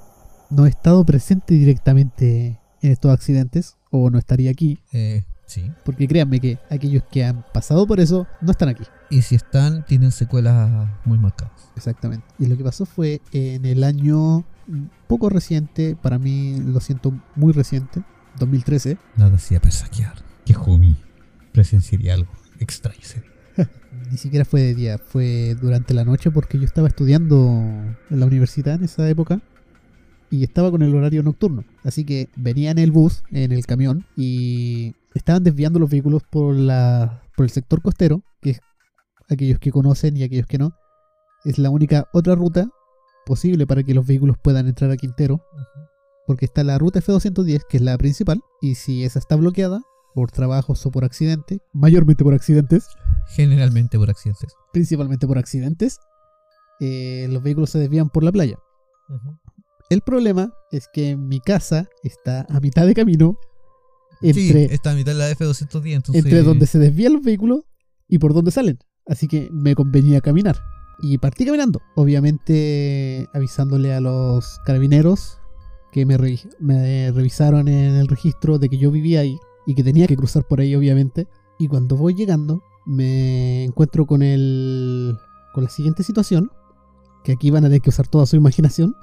no 0.50 0.66
he 0.66 0.70
estado 0.70 1.04
presente 1.06 1.54
directamente 1.56 2.60
en 2.82 2.92
estos 2.92 3.12
accidentes 3.12 3.76
o 3.92 4.10
no 4.10 4.18
estaría 4.20 4.52
aquí, 4.52 4.80
Eh, 4.92 5.24
sí. 5.46 5.72
porque 5.86 6.08
créanme 6.08 6.40
que 6.40 6.58
aquellos 6.70 7.04
que 7.12 7.24
han 7.26 7.44
pasado 7.54 7.88
por 7.88 8.00
eso 8.00 8.28
no 8.42 8.52
están 8.52 8.70
aquí. 8.70 8.84
Y 9.10 9.22
si 9.24 9.36
están, 9.36 9.86
tienen 9.86 10.12
secuelas 10.12 10.90
muy 11.06 11.18
marcadas. 11.18 11.54
Exactamente. 11.76 12.26
Y 12.40 12.46
lo 12.48 12.58
que 12.58 12.64
pasó 12.64 12.86
fue 12.86 13.22
en 13.32 13.66
el 13.66 13.84
año 13.84 14.44
poco 15.08 15.30
reciente, 15.30 15.96
para 16.02 16.18
mí 16.20 16.58
lo 16.60 16.80
siento 16.80 17.14
muy 17.36 17.52
reciente, 17.54 18.02
2013. 18.40 18.98
Nada 19.18 19.36
hacía 19.36 19.60
presagiar 19.60 20.14
que 20.46 20.54
Jumi 20.54 20.96
presenciaría 21.52 22.14
algo 22.16 22.32
extraño 22.60 23.00
ese 23.02 23.22
día. 23.22 23.30
Ni 24.12 24.18
siquiera 24.18 24.46
fue 24.46 24.62
de 24.62 24.76
día, 24.76 24.98
fue 24.98 25.56
durante 25.60 25.94
la 25.94 26.06
noche 26.06 26.32
porque 26.32 26.58
yo 26.58 26.66
estaba 26.66 26.88
estudiando 26.88 27.36
en 28.10 28.20
la 28.20 28.26
universidad 28.26 28.76
en 28.76 28.84
esa 28.84 29.08
época 29.10 29.42
y 30.30 30.44
estaba 30.44 30.72
con 30.72 30.82
el 30.82 30.96
horario 30.96 31.24
nocturno. 31.24 31.64
Así 31.84 32.06
que 32.06 32.30
venía 32.36 32.72
en 32.72 32.80
el 32.80 32.92
bus, 32.92 33.24
en 33.32 33.52
el 33.52 33.66
camión, 33.66 34.06
y 34.16 34.96
estaban 35.14 35.44
desviando 35.44 35.80
los 35.80 35.90
vehículos 35.90 36.24
por, 36.24 36.56
la, 36.56 37.22
por 37.38 37.46
el 37.46 37.52
sector 37.52 37.82
costero, 37.82 38.24
que 38.42 38.52
es 38.52 38.62
aquellos 39.30 39.60
que 39.60 39.72
conocen 39.72 40.18
y 40.18 40.24
aquellos 40.24 40.48
que 40.48 40.58
no. 40.58 40.74
Es 41.46 41.60
la 41.60 41.70
única 41.70 42.08
otra 42.14 42.36
ruta 42.36 42.68
posible 43.26 43.68
para 43.68 43.84
que 43.84 43.94
los 43.94 44.08
vehículos 44.08 44.38
puedan 44.44 44.68
entrar 44.68 44.90
a 44.90 44.98
Quintero, 44.98 45.42
porque 46.26 46.46
está 46.46 46.64
la 46.64 46.78
ruta 46.78 47.00
F210, 47.00 47.62
que 47.70 47.78
es 47.78 47.84
la 47.84 47.98
principal, 47.98 48.42
y 48.62 48.76
si 48.76 49.04
esa 49.04 49.20
está 49.20 49.36
bloqueada, 49.36 49.82
por 50.14 50.32
trabajos 50.32 50.86
o 50.86 50.92
por 50.92 51.04
accidente, 51.04 51.60
mayormente 51.74 52.24
por 52.24 52.34
accidentes, 52.34 52.88
Generalmente 53.28 53.98
por 53.98 54.10
accidentes. 54.10 54.54
principalmente 54.72 55.28
por 55.28 55.38
accidentes, 55.38 56.00
eh, 56.80 57.28
los 57.30 57.42
vehículos 57.44 57.70
se 57.70 57.80
desvían 57.80 58.10
por 58.10 58.24
la 58.24 58.32
playa. 58.32 58.58
El 59.90 60.02
problema 60.02 60.54
es 60.72 60.88
que 60.92 61.16
mi 61.16 61.40
casa 61.40 61.88
está 62.04 62.46
a 62.50 62.60
mitad 62.60 62.86
de 62.88 62.94
camino 62.96 63.38
entre, 64.22 64.68
sí, 64.68 64.74
está 64.74 64.92
a 64.92 64.96
mitad 64.96 65.12
de 65.12 65.18
la 65.20 65.32
F210, 65.32 65.94
entonces... 65.94 66.24
entre 66.26 66.42
donde 66.44 66.66
se 66.66 66.80
desvían 66.80 67.14
los 67.14 67.22
vehículos 67.24 67.62
y 68.08 68.18
por 68.20 68.34
donde 68.34 68.52
salen. 68.52 68.80
Así 69.06 69.28
que 69.28 69.50
me 69.52 69.76
convenía 69.76 70.22
caminar. 70.22 70.58
Y 71.02 71.18
partí 71.18 71.46
caminando. 71.46 71.82
Obviamente 71.96 73.28
avisándole 73.34 73.94
a 73.94 74.00
los 74.00 74.60
carabineros 74.66 75.40
que 75.92 76.06
me, 76.06 76.18
revi- 76.18 76.50
me 76.60 77.12
revisaron 77.12 77.68
en 77.68 77.96
el 77.96 78.08
registro 78.08 78.58
de 78.60 78.70
que 78.70 78.78
yo 78.78 78.92
vivía 78.92 79.20
ahí 79.22 79.38
y 79.68 79.76
que 79.76 79.84
tenía 79.84 80.08
que 80.08 80.16
cruzar 80.16 80.44
por 80.48 80.60
ahí, 80.62 80.74
obviamente. 80.76 81.28
Y 81.60 81.68
cuando 81.68 81.98
voy 81.98 82.14
llegando, 82.14 82.64
me 82.86 83.64
encuentro 83.66 84.06
con 84.06 84.22
el. 84.22 85.18
con 85.54 85.64
la 85.64 85.70
siguiente 85.70 86.04
situación. 86.04 86.52
Que 87.24 87.32
aquí 87.34 87.52
van 87.52 87.64
a 87.64 87.68
tener 87.68 87.82
que 87.82 87.90
usar 87.90 88.08
toda 88.08 88.26
su 88.26 88.36
imaginación. 88.36 88.96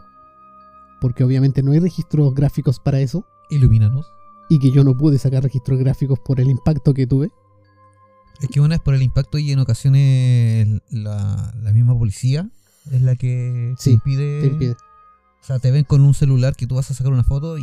Porque 1.00 1.24
obviamente 1.24 1.62
no 1.62 1.72
hay 1.72 1.78
registros 1.80 2.34
gráficos 2.34 2.78
para 2.80 3.00
eso. 3.00 3.24
Ilumínanos. 3.48 4.06
Y 4.48 4.58
que 4.58 4.70
yo 4.70 4.84
no 4.84 4.96
pude 4.96 5.18
sacar 5.18 5.42
registros 5.42 5.78
gráficos 5.78 6.18
por 6.18 6.40
el 6.40 6.50
impacto 6.50 6.92
que 6.92 7.06
tuve. 7.06 7.30
Es 8.40 8.48
que 8.48 8.60
una 8.60 8.74
es 8.76 8.80
por 8.80 8.94
el 8.94 9.02
impacto 9.02 9.38
y 9.38 9.52
en 9.52 9.58
ocasiones 9.58 10.80
la, 10.90 11.52
la 11.62 11.72
misma 11.72 11.96
policía 11.98 12.48
es 12.90 13.02
la 13.02 13.14
que 13.14 13.74
te 13.82 13.90
impide... 13.90 14.40
Te 14.40 14.46
impide. 14.46 14.72
O 14.72 15.44
sea, 15.44 15.58
te 15.58 15.70
ven 15.70 15.84
con 15.84 16.02
un 16.02 16.12
celular 16.14 16.54
que 16.56 16.66
tú 16.66 16.74
vas 16.74 16.90
a 16.90 16.94
sacar 16.94 17.12
una 17.12 17.24
foto 17.24 17.56
y 17.58 17.62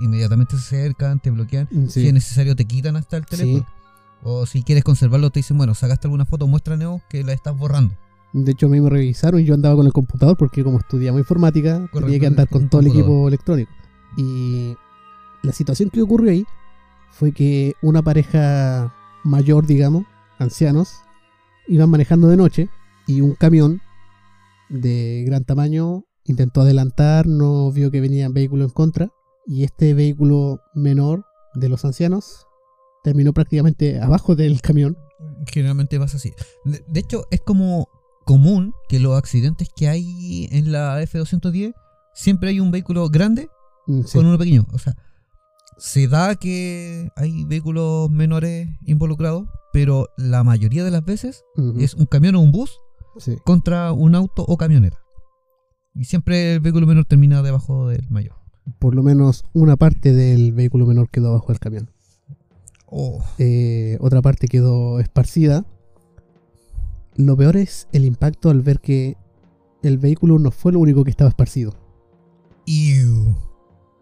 inmediatamente 0.00 0.56
se 0.56 0.76
acercan, 0.76 1.20
te 1.20 1.30
bloquean. 1.30 1.68
Mm, 1.70 1.86
Sí. 1.86 2.00
Si 2.02 2.06
es 2.08 2.12
necesario, 2.12 2.54
te 2.54 2.64
quitan 2.64 2.96
hasta 2.96 3.16
el 3.16 3.26
teléfono. 3.26 3.66
O 4.22 4.46
si 4.46 4.62
quieres 4.62 4.84
conservarlo, 4.84 5.30
te 5.30 5.40
dicen, 5.40 5.56
bueno, 5.56 5.74
sacaste 5.74 6.06
alguna 6.06 6.24
foto, 6.24 6.46
muéstranos 6.46 7.02
que 7.08 7.22
la 7.22 7.32
estás 7.32 7.56
borrando. 7.56 7.94
De 8.32 8.52
hecho, 8.52 8.66
a 8.66 8.68
mí 8.68 8.80
me 8.80 8.90
revisaron 8.90 9.40
y 9.40 9.44
yo 9.44 9.54
andaba 9.54 9.76
con 9.76 9.86
el 9.86 9.92
computador 9.92 10.36
porque 10.36 10.62
como 10.62 10.78
estudiamos 10.78 11.20
informática, 11.20 11.88
tenía 11.92 12.18
que 12.18 12.26
andar 12.26 12.48
con 12.48 12.68
todo 12.68 12.80
el 12.80 12.88
equipo 12.88 13.28
electrónico. 13.28 13.70
Y 14.16 14.74
la 15.42 15.52
situación 15.52 15.90
que 15.90 16.02
ocurrió 16.02 16.30
ahí 16.30 16.44
fue 17.10 17.32
que 17.32 17.74
una 17.80 18.02
pareja 18.02 18.94
mayor, 19.24 19.66
digamos, 19.66 20.04
ancianos, 20.38 21.02
iban 21.68 21.90
manejando 21.90 22.28
de 22.28 22.36
noche 22.36 22.68
y 23.06 23.20
un 23.20 23.34
camión 23.34 23.80
de 24.68 25.24
gran 25.26 25.44
tamaño 25.44 26.04
intentó 26.24 26.60
adelantar, 26.60 27.26
no 27.26 27.72
vio 27.72 27.90
que 27.90 28.00
venía 28.00 28.28
vehículo 28.28 28.64
en 28.64 28.70
contra 28.70 29.08
y 29.46 29.64
este 29.64 29.94
vehículo 29.94 30.60
menor 30.74 31.24
de 31.54 31.70
los 31.70 31.86
ancianos 31.86 32.47
terminó 33.04 33.32
prácticamente 33.32 34.00
abajo 34.00 34.34
del 34.36 34.60
camión. 34.60 34.96
Generalmente 35.46 35.98
pasa 35.98 36.16
así. 36.16 36.32
De, 36.64 36.84
de 36.88 37.00
hecho, 37.00 37.26
es 37.30 37.40
como 37.40 37.88
común 38.24 38.74
que 38.88 38.98
los 38.98 39.16
accidentes 39.16 39.68
que 39.74 39.88
hay 39.88 40.48
en 40.52 40.70
la 40.72 41.00
F210 41.02 41.74
siempre 42.14 42.50
hay 42.50 42.60
un 42.60 42.70
vehículo 42.70 43.08
grande 43.08 43.48
Mm, 43.86 44.02
sí. 44.02 44.18
con 44.18 44.26
uno 44.26 44.36
pequeño. 44.36 44.66
O 44.72 44.78
sea, 44.78 44.94
se 45.78 46.08
da 46.08 46.34
que 46.34 47.08
hay 47.16 47.44
vehículos 47.46 48.10
menores 48.10 48.68
involucrados, 48.84 49.48
pero 49.72 50.08
la 50.18 50.44
mayoría 50.44 50.84
de 50.84 50.90
las 50.90 51.04
veces 51.04 51.42
es 51.78 51.94
un 51.94 52.04
camión 52.04 52.34
o 52.34 52.40
un 52.40 52.52
bus 52.52 52.78
sí. 53.18 53.36
contra 53.46 53.92
un 53.92 54.14
auto 54.14 54.44
o 54.46 54.56
camioneta. 54.58 54.98
Y 55.94 56.04
siempre 56.04 56.52
el 56.54 56.60
vehículo 56.60 56.86
menor 56.86 57.06
termina 57.06 57.40
debajo 57.42 57.88
del 57.88 58.06
mayor. 58.10 58.34
por 58.78 58.94
lo 58.94 59.02
menos 59.02 59.44
una 59.54 59.76
parte 59.78 60.12
del 60.12 60.52
vehículo 60.52 60.84
menor 60.84 61.08
quedó 61.10 61.28
abajo 61.30 61.48
del 61.48 61.58
camión. 61.60 61.90
Oh, 62.90 63.22
Eh, 63.38 63.98
otra 64.00 64.22
parte 64.22 64.48
quedó 64.48 65.00
esparcida. 65.00 65.64
Lo 67.16 67.36
peor 67.36 67.56
es 67.56 67.88
el 67.92 68.04
impacto 68.04 68.50
al 68.50 68.62
ver 68.62 68.80
que 68.80 69.16
el 69.82 69.98
vehículo 69.98 70.38
no 70.38 70.50
fue 70.50 70.72
lo 70.72 70.80
único 70.80 71.04
que 71.04 71.10
estaba 71.10 71.28
esparcido. 71.28 71.74
ew. 72.66 73.34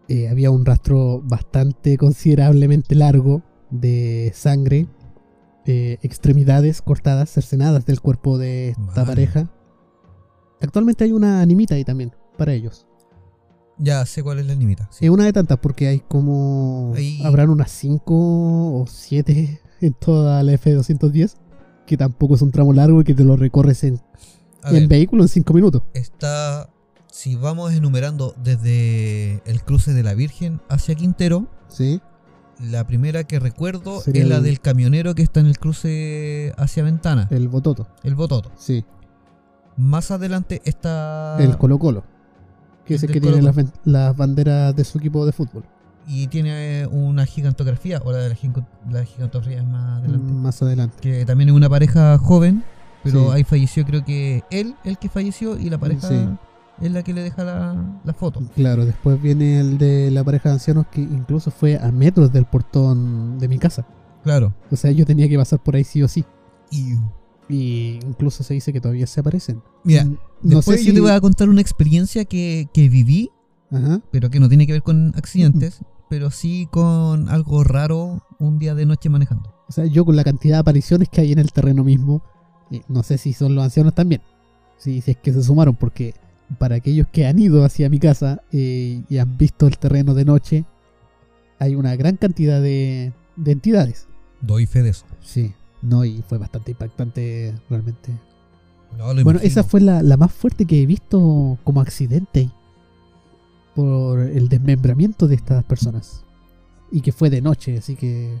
Eh, 0.09 0.29
había 0.29 0.51
un 0.51 0.65
rastro 0.65 1.21
bastante 1.23 1.97
considerablemente 1.97 2.95
largo 2.95 3.41
de 3.69 4.31
sangre, 4.33 4.87
eh, 5.65 5.97
extremidades 6.01 6.81
cortadas, 6.81 7.29
cercenadas 7.29 7.85
del 7.85 7.99
cuerpo 7.99 8.37
de 8.37 8.69
esta 8.69 9.03
pareja. 9.05 9.51
Actualmente 10.61 11.03
hay 11.03 11.11
una 11.11 11.41
animita 11.41 11.75
ahí 11.75 11.83
también, 11.83 12.13
para 12.37 12.53
ellos. 12.53 12.87
Ya 13.79 14.05
sé 14.05 14.23
cuál 14.23 14.39
es 14.39 14.47
la 14.47 14.55
limita. 14.55 14.87
sí. 14.91 15.05
Es 15.05 15.11
una 15.11 15.25
de 15.25 15.33
tantas 15.33 15.59
porque 15.59 15.87
hay 15.87 15.99
como... 15.99 16.93
Habrán 17.23 17.49
unas 17.49 17.71
5 17.71 18.03
o 18.13 18.85
7 18.89 19.61
en 19.81 19.93
toda 19.93 20.41
la 20.43 20.53
F210, 20.53 21.35
que 21.85 21.95
tampoco 21.97 22.35
es 22.35 22.41
un 22.41 22.51
tramo 22.51 22.73
largo 22.73 23.01
y 23.01 23.03
que 23.03 23.13
te 23.13 23.23
lo 23.23 23.35
recorres 23.37 23.83
en, 23.83 24.01
en 24.63 24.73
ver, 24.73 24.87
vehículo 24.87 25.23
en 25.23 25.29
5 25.29 25.53
minutos. 25.53 25.83
está. 25.93 26.69
Si 27.09 27.35
vamos 27.35 27.73
enumerando 27.73 28.35
desde 28.43 29.41
el 29.45 29.63
cruce 29.63 29.93
de 29.93 30.03
la 30.03 30.13
Virgen 30.13 30.61
hacia 30.69 30.93
Quintero, 30.93 31.47
Sí, 31.67 31.99
la 32.59 32.85
primera 32.85 33.23
que 33.23 33.39
recuerdo 33.39 34.01
Sería 34.01 34.21
es 34.23 34.29
la 34.29 34.37
el- 34.37 34.43
del 34.43 34.59
camionero 34.59 35.15
que 35.15 35.23
está 35.23 35.39
en 35.39 35.47
el 35.47 35.57
cruce 35.57 36.53
hacia 36.57 36.83
Ventana, 36.83 37.27
el 37.31 37.47
Bototo. 37.47 37.87
el 38.03 38.13
Bototo. 38.15 38.51
Sí, 38.55 38.85
Más 39.77 40.11
adelante 40.11 40.61
está. 40.65 41.37
el 41.39 41.57
Colo 41.57 41.79
Colo. 41.79 42.03
Que 42.87 42.95
es 42.95 43.03
el 43.03 43.11
que 43.11 43.19
tiene 43.21 43.41
las, 43.85 44.15
banderas 44.15 44.75
de 44.75 44.83
su 44.83 44.97
equipo 44.97 45.25
de 45.25 45.31
fútbol. 45.31 45.63
Y 46.07 46.27
tiene 46.27 46.87
una 46.87 47.25
gigantografía, 47.25 48.01
o 48.05 48.11
la 48.13 48.19
de 48.19 48.29
la, 48.29 48.35
la 48.91 49.03
gigantografía 49.05 49.57
es 49.57 49.65
más 49.65 49.99
adelante. 49.99 50.31
Mm, 50.31 50.41
Más 50.41 50.61
adelante. 50.61 50.97
Que 51.01 51.25
también 51.25 51.49
es 51.49 51.55
una 51.55 51.69
pareja 51.69 52.17
joven, 52.17 52.63
pero 53.03 53.25
Sí. 53.25 53.31
ahí 53.35 53.43
falleció, 53.43 53.85
creo 53.85 54.05
que 54.05 54.43
él, 54.49 54.75
el 54.85 54.97
que 54.97 55.09
falleció, 55.09 55.57
y 55.59 55.69
la 55.69 55.77
pareja 55.77 56.07
Sí. 56.07 56.15
es 56.81 56.91
la 56.91 57.03
que 57.03 57.13
le 57.13 57.23
deja 57.23 57.43
la, 57.43 57.75
la 58.05 58.13
foto. 58.13 58.41
Claro, 58.55 58.85
después 58.85 59.21
viene 59.21 59.59
el 59.59 59.77
de 59.77 60.09
la 60.11 60.23
pareja 60.23 60.47
de 60.49 60.53
ancianos 60.53 60.85
que 60.89 61.01
incluso 61.01 61.51
fue 61.51 61.77
a 61.77 61.91
metros 61.91 62.31
del 62.31 62.45
portón 62.45 63.37
de 63.39 63.47
mi 63.49 63.57
casa. 63.59 63.85
Claro. 64.23 64.53
O 64.71 64.75
sea, 64.77 64.91
yo 64.91 65.05
tenía 65.05 65.27
que 65.27 65.37
pasar 65.37 65.59
por 65.59 65.75
ahí 65.75 65.83
sí 65.83 66.01
o 66.03 66.07
sí. 66.07 66.23
Y 66.71 66.93
Y 67.49 67.99
incluso 68.05 68.43
se 68.43 68.53
dice 68.53 68.73
que 68.73 68.81
todavía 68.81 69.07
se 69.07 69.19
aparecen. 69.21 69.61
mira, 69.83 70.03
Mm, 70.05 70.17
no 70.43 70.55
después 70.57 70.79
sé 70.79 70.85
yo 70.85 70.89
si... 70.91 70.95
te 70.95 71.01
voy 71.01 71.11
a 71.11 71.21
contar 71.21 71.49
una 71.49 71.61
experiencia 71.61 72.25
que, 72.25 72.67
que 72.73 72.89
viví, 72.89 73.31
Ajá. 73.71 74.01
pero 74.11 74.29
que 74.29 74.39
no 74.39 74.49
tiene 74.49 74.67
que 74.67 74.73
ver 74.73 74.83
con 74.83 75.13
accidentes, 75.15 75.79
pero 76.09 76.29
sí 76.31 76.67
con 76.71 77.29
algo 77.29 77.63
raro 77.63 78.21
un 78.39 78.59
día 78.59 78.75
de 78.75 78.85
noche 78.85 79.09
manejando. 79.09 79.53
O 79.67 79.71
sea, 79.71 79.85
yo 79.85 80.05
con 80.05 80.15
la 80.15 80.23
cantidad 80.23 80.55
de 80.57 80.59
apariciones 80.59 81.09
que 81.09 81.21
hay 81.21 81.31
en 81.31 81.39
el 81.39 81.51
terreno 81.51 81.83
mismo, 81.83 82.21
eh, 82.71 82.81
no 82.87 83.03
sé 83.03 83.17
si 83.17 83.33
son 83.33 83.55
los 83.55 83.63
ancianos 83.63 83.93
también. 83.95 84.21
Si, 84.77 85.01
si 85.01 85.11
es 85.11 85.17
que 85.17 85.33
se 85.33 85.41
sumaron, 85.43 85.75
porque 85.75 86.13
para 86.59 86.75
aquellos 86.75 87.07
que 87.07 87.25
han 87.27 87.39
ido 87.39 87.65
hacia 87.65 87.89
mi 87.89 87.99
casa 87.99 88.41
eh, 88.51 89.03
y 89.09 89.17
han 89.17 89.37
visto 89.37 89.67
el 89.67 89.77
terreno 89.77 90.13
de 90.13 90.23
noche, 90.25 90.65
hay 91.59 91.75
una 91.75 91.95
gran 91.95 92.15
cantidad 92.17 92.61
de, 92.61 93.11
de 93.35 93.51
entidades. 93.51 94.07
Doy 94.41 94.65
fe 94.67 94.83
de 94.83 94.89
eso. 94.91 95.05
Sí, 95.21 95.53
no, 95.81 96.03
y 96.05 96.21
fue 96.27 96.37
bastante 96.37 96.71
impactante 96.71 97.55
realmente. 97.69 98.11
No, 98.97 99.05
Bueno, 99.05 99.21
imagino. 99.21 99.41
esa 99.43 99.63
fue 99.63 99.81
la, 99.81 100.01
la 100.01 100.17
más 100.17 100.31
fuerte 100.33 100.65
que 100.65 100.81
he 100.81 100.85
visto 100.85 101.57
como 101.63 101.81
accidente 101.81 102.49
por 103.75 104.19
el 104.19 104.49
desmembramiento 104.49 105.27
de 105.27 105.35
estas 105.35 105.63
personas. 105.63 106.23
Y 106.91 107.01
que 107.01 107.11
fue 107.11 107.29
de 107.29 107.41
noche, 107.41 107.77
así 107.77 107.95
que 107.95 108.39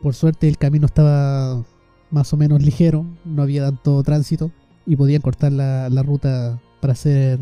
por 0.00 0.14
suerte 0.14 0.48
el 0.48 0.56
camino 0.56 0.86
estaba 0.86 1.64
más 2.10 2.32
o 2.32 2.36
menos 2.36 2.62
ligero, 2.62 3.04
no 3.24 3.42
había 3.42 3.64
tanto 3.64 4.02
tránsito 4.02 4.52
y 4.86 4.94
podían 4.96 5.20
cortar 5.20 5.52
la, 5.52 5.88
la 5.90 6.02
ruta 6.02 6.60
para 6.80 6.92
hacer 6.92 7.40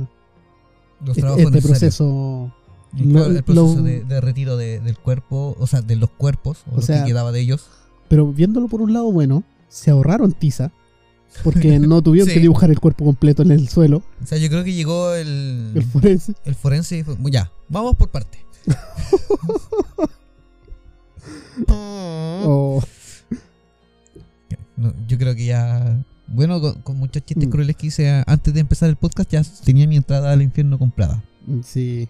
Los 1.04 1.18
este, 1.18 1.42
este 1.42 1.60
proceso. 1.62 2.54
Lo- 2.96 3.26
el 3.26 3.42
proceso 3.44 3.76
lo- 3.76 3.82
de, 3.82 4.04
de 4.04 4.20
retiro 4.20 4.56
de- 4.56 4.80
del 4.80 4.96
cuerpo, 4.98 5.54
o 5.58 5.66
sea, 5.66 5.82
de 5.82 5.96
los 5.96 6.10
cuerpos, 6.10 6.62
o, 6.70 6.72
O 6.72 6.76
lo 6.76 6.82
sea, 6.82 7.02
que 7.04 7.10
quedaba 7.10 7.32
de 7.32 7.40
ellos. 7.40 7.68
Pero 8.08 8.32
viéndolo 8.32 8.68
por 8.68 8.80
un 8.82 8.92
lado 8.92 9.10
bueno, 9.10 9.42
se 9.68 9.90
ahorraron 9.90 10.32
tiza, 10.32 10.70
porque 11.42 11.78
no 11.80 12.02
tuvieron 12.02 12.28
Sí. 12.28 12.34
que 12.34 12.40
dibujar 12.40 12.70
el 12.70 12.78
cuerpo 12.80 13.04
completo 13.04 13.42
en 13.42 13.50
el 13.50 13.68
suelo, 13.68 14.02
O 14.22 14.26
sea, 14.26 14.38
yo 14.38 14.48
creo 14.48 14.62
que 14.64 14.72
llegó 14.72 15.12
el, 15.14 15.72
el 15.74 15.82
forense. 15.84 16.34
el 16.44 16.54
forense 16.54 16.98
y 16.98 17.02
fue, 17.02 17.16
ya, 17.30 17.50
vamos 17.68 17.96
por 17.96 18.08
parte. 18.10 18.38
o- 21.68 22.82
No, 24.76 24.92
yo 25.06 25.18
creo 25.18 25.34
que 25.36 25.46
ya. 25.46 26.04
Bueno, 26.26 26.60
con, 26.60 26.74
con 26.82 26.96
muchos 26.96 27.24
chistes 27.24 27.46
Mm. 27.46 27.50
crueles 27.50 27.76
que 27.76 27.86
hice 27.88 28.22
antes 28.26 28.52
de 28.54 28.60
empezar 28.60 28.88
el 28.88 28.96
podcast, 28.96 29.30
ya 29.30 29.42
tenía 29.64 29.86
mi 29.86 29.96
entrada 29.96 30.32
al 30.32 30.42
infierno 30.42 30.78
comprada. 30.78 31.22
sí. 31.64 32.08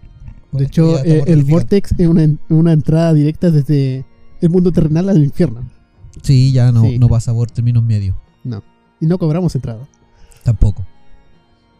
Con 0.51 0.59
De 0.59 0.65
hecho, 0.67 1.03
eh, 1.03 1.23
el. 1.27 1.43
Vortex 1.43 1.93
es 1.97 2.07
una, 2.07 2.27
una 2.49 2.71
entrada 2.73 3.13
directa 3.13 3.51
desde 3.51 4.05
el 4.41 4.49
mundo 4.49 4.71
terrenal 4.71 5.09
al 5.09 5.23
infierno. 5.23 5.69
Sí, 6.21 6.51
ya 6.51 6.71
no, 6.71 6.83
Sí. 6.83 6.97
no 6.99 7.07
pasa 7.07 7.33
por 7.33 7.49
términos 7.51 7.83
medios. 7.83 8.15
Y 9.01 9.07
no 9.07 9.17
cobramos 9.17 9.53
entrada. 9.55 9.85
Tampoco. 10.43 10.85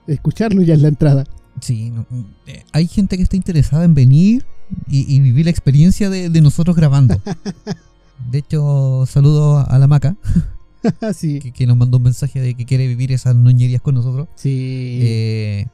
Escucharlo 0.08 0.62
ya 0.64 0.74
es 0.74 0.82
la 0.82 0.90
entrada. 0.90 1.24
Sí, 1.62 1.90
no, 1.90 2.06
mm, 2.10 2.24
eh, 2.48 2.64
hay 2.74 2.88
gente 2.88 3.16
que 3.16 3.24
está 3.24 3.38
interesada 3.38 3.86
en 3.86 3.94
venir 3.96 4.46
y, 4.88 5.16
y 5.16 5.20
vivir 5.22 5.46
la 5.46 5.52
experiencia 5.52 6.10
de, 6.10 6.30
de 6.30 6.42
nosotros 6.42 6.76
grabando. 6.76 7.20
De 8.32 8.40
hecho, 8.40 9.06
saludo 9.08 9.60
a 9.70 9.78
la 9.80 9.88
maca. 9.88 10.16
sí. 11.16 11.40
que, 11.40 11.52
que 11.54 11.66
nos 11.68 11.78
mandó 11.78 11.98
un 11.98 12.04
mensaje 12.04 12.40
de 12.42 12.54
que 12.56 12.66
quiere 12.66 12.88
vivir 12.88 13.12
esas 13.12 13.36
noñerías 13.36 13.82
con 13.82 13.96
nosotros. 13.96 14.28
Sí. 14.36 15.00
Eh, 15.02 15.68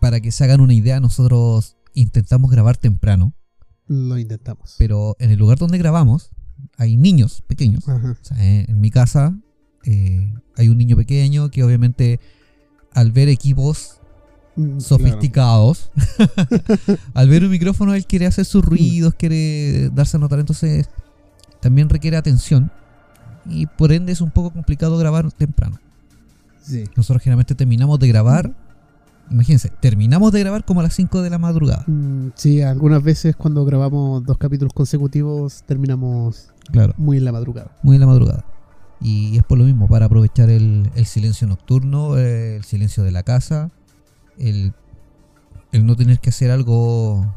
para 0.00 0.20
que 0.20 0.32
se 0.32 0.42
hagan 0.44 0.60
una 0.60 0.74
idea, 0.74 0.98
nosotros 1.00 1.76
intentamos 1.94 2.50
grabar 2.50 2.76
temprano, 2.76 3.34
lo 3.86 4.16
intentamos. 4.18 4.74
pero 4.78 5.14
en 5.18 5.30
el 5.30 5.38
lugar 5.38 5.58
donde 5.58 5.78
grabamos 5.78 6.30
hay 6.76 6.96
niños 6.96 7.42
pequeños. 7.46 7.88
Ajá. 7.88 8.16
O 8.20 8.24
sea, 8.24 8.44
en, 8.44 8.70
en 8.70 8.80
mi 8.80 8.90
casa 8.90 9.36
eh, 9.84 10.32
hay 10.56 10.68
un 10.68 10.78
niño 10.78 10.96
pequeño 10.96 11.50
que 11.50 11.62
obviamente 11.64 12.20
al 12.92 13.12
ver 13.12 13.28
equipos 13.28 14.00
Mm, 14.56 14.80
sofisticados, 14.80 15.90
al 17.14 17.28
ver 17.28 17.44
un 17.44 17.50
micrófono 17.50 17.94
él 17.94 18.04
quiere 18.04 18.26
hacer 18.26 18.44
sus 18.44 18.64
ruidos, 18.64 19.14
quiere 19.14 19.90
darse 19.90 20.16
a 20.16 20.20
notar, 20.20 20.40
entonces 20.40 20.88
también 21.60 21.88
requiere 21.88 22.16
atención 22.16 22.70
y 23.46 23.66
por 23.66 23.92
ende 23.92 24.12
es 24.12 24.20
un 24.20 24.30
poco 24.30 24.50
complicado 24.50 24.98
grabar 24.98 25.30
temprano. 25.32 25.78
Sí. 26.62 26.84
Nosotros 26.96 27.22
generalmente 27.22 27.54
terminamos 27.54 27.98
de 28.00 28.08
grabar, 28.08 28.54
imagínense, 29.30 29.70
terminamos 29.80 30.32
de 30.32 30.40
grabar 30.40 30.64
como 30.64 30.80
a 30.80 30.82
las 30.82 30.94
5 30.94 31.22
de 31.22 31.30
la 31.30 31.38
madrugada. 31.38 31.84
Mm, 31.86 32.28
sí, 32.34 32.62
algunas 32.62 33.02
veces 33.02 33.36
cuando 33.36 33.64
grabamos 33.64 34.24
dos 34.24 34.38
capítulos 34.38 34.72
consecutivos 34.72 35.62
terminamos 35.66 36.50
Claro, 36.72 36.94
muy 36.96 37.16
en 37.18 37.24
la 37.24 37.32
madrugada. 37.32 37.76
muy 37.82 37.96
en 37.96 38.00
la 38.00 38.06
madrugada. 38.06 38.44
Y 39.00 39.36
es 39.38 39.44
por 39.44 39.56
lo 39.58 39.64
mismo, 39.64 39.88
para 39.88 40.06
aprovechar 40.06 40.50
el, 40.50 40.90
el 40.94 41.06
silencio 41.06 41.46
nocturno, 41.46 42.18
eh, 42.18 42.56
el 42.56 42.64
silencio 42.64 43.02
de 43.02 43.10
la 43.12 43.22
casa, 43.22 43.70
el, 44.38 44.74
el 45.72 45.86
no 45.86 45.96
tener 45.96 46.18
que 46.20 46.28
hacer 46.30 46.50
algo 46.50 47.32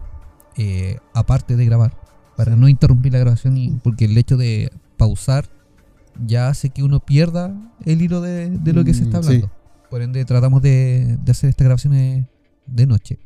eh, 0.58 0.98
aparte 1.14 1.56
de 1.56 1.66
grabar, 1.66 1.96
para 2.36 2.56
no 2.56 2.68
interrumpir 2.68 3.14
la 3.14 3.20
grabación, 3.20 3.58
y, 3.58 3.70
porque 3.84 4.06
el 4.06 4.18
hecho 4.18 4.36
de 4.38 4.72
pausar 4.98 5.46
ya 6.26 6.50
hace 6.50 6.70
que 6.70 6.84
uno 6.84 7.00
pierda 7.00 7.56
el 7.86 8.02
hilo 8.02 8.20
de, 8.22 8.50
de 8.50 8.74
lo 8.74 8.84
que 8.84 8.94
se 8.94 9.04
está 9.04 9.20
Mm, 9.20 9.24
sí. 9.24 9.44
Por 9.94 10.02
ende, 10.02 10.26
tratamos 10.26 10.60
de, 10.64 11.20
de 11.24 11.32
hacer 11.32 11.52
estas 11.52 11.66
grabaciones 11.66 12.26
de 12.66 12.88
noche, 12.88 13.20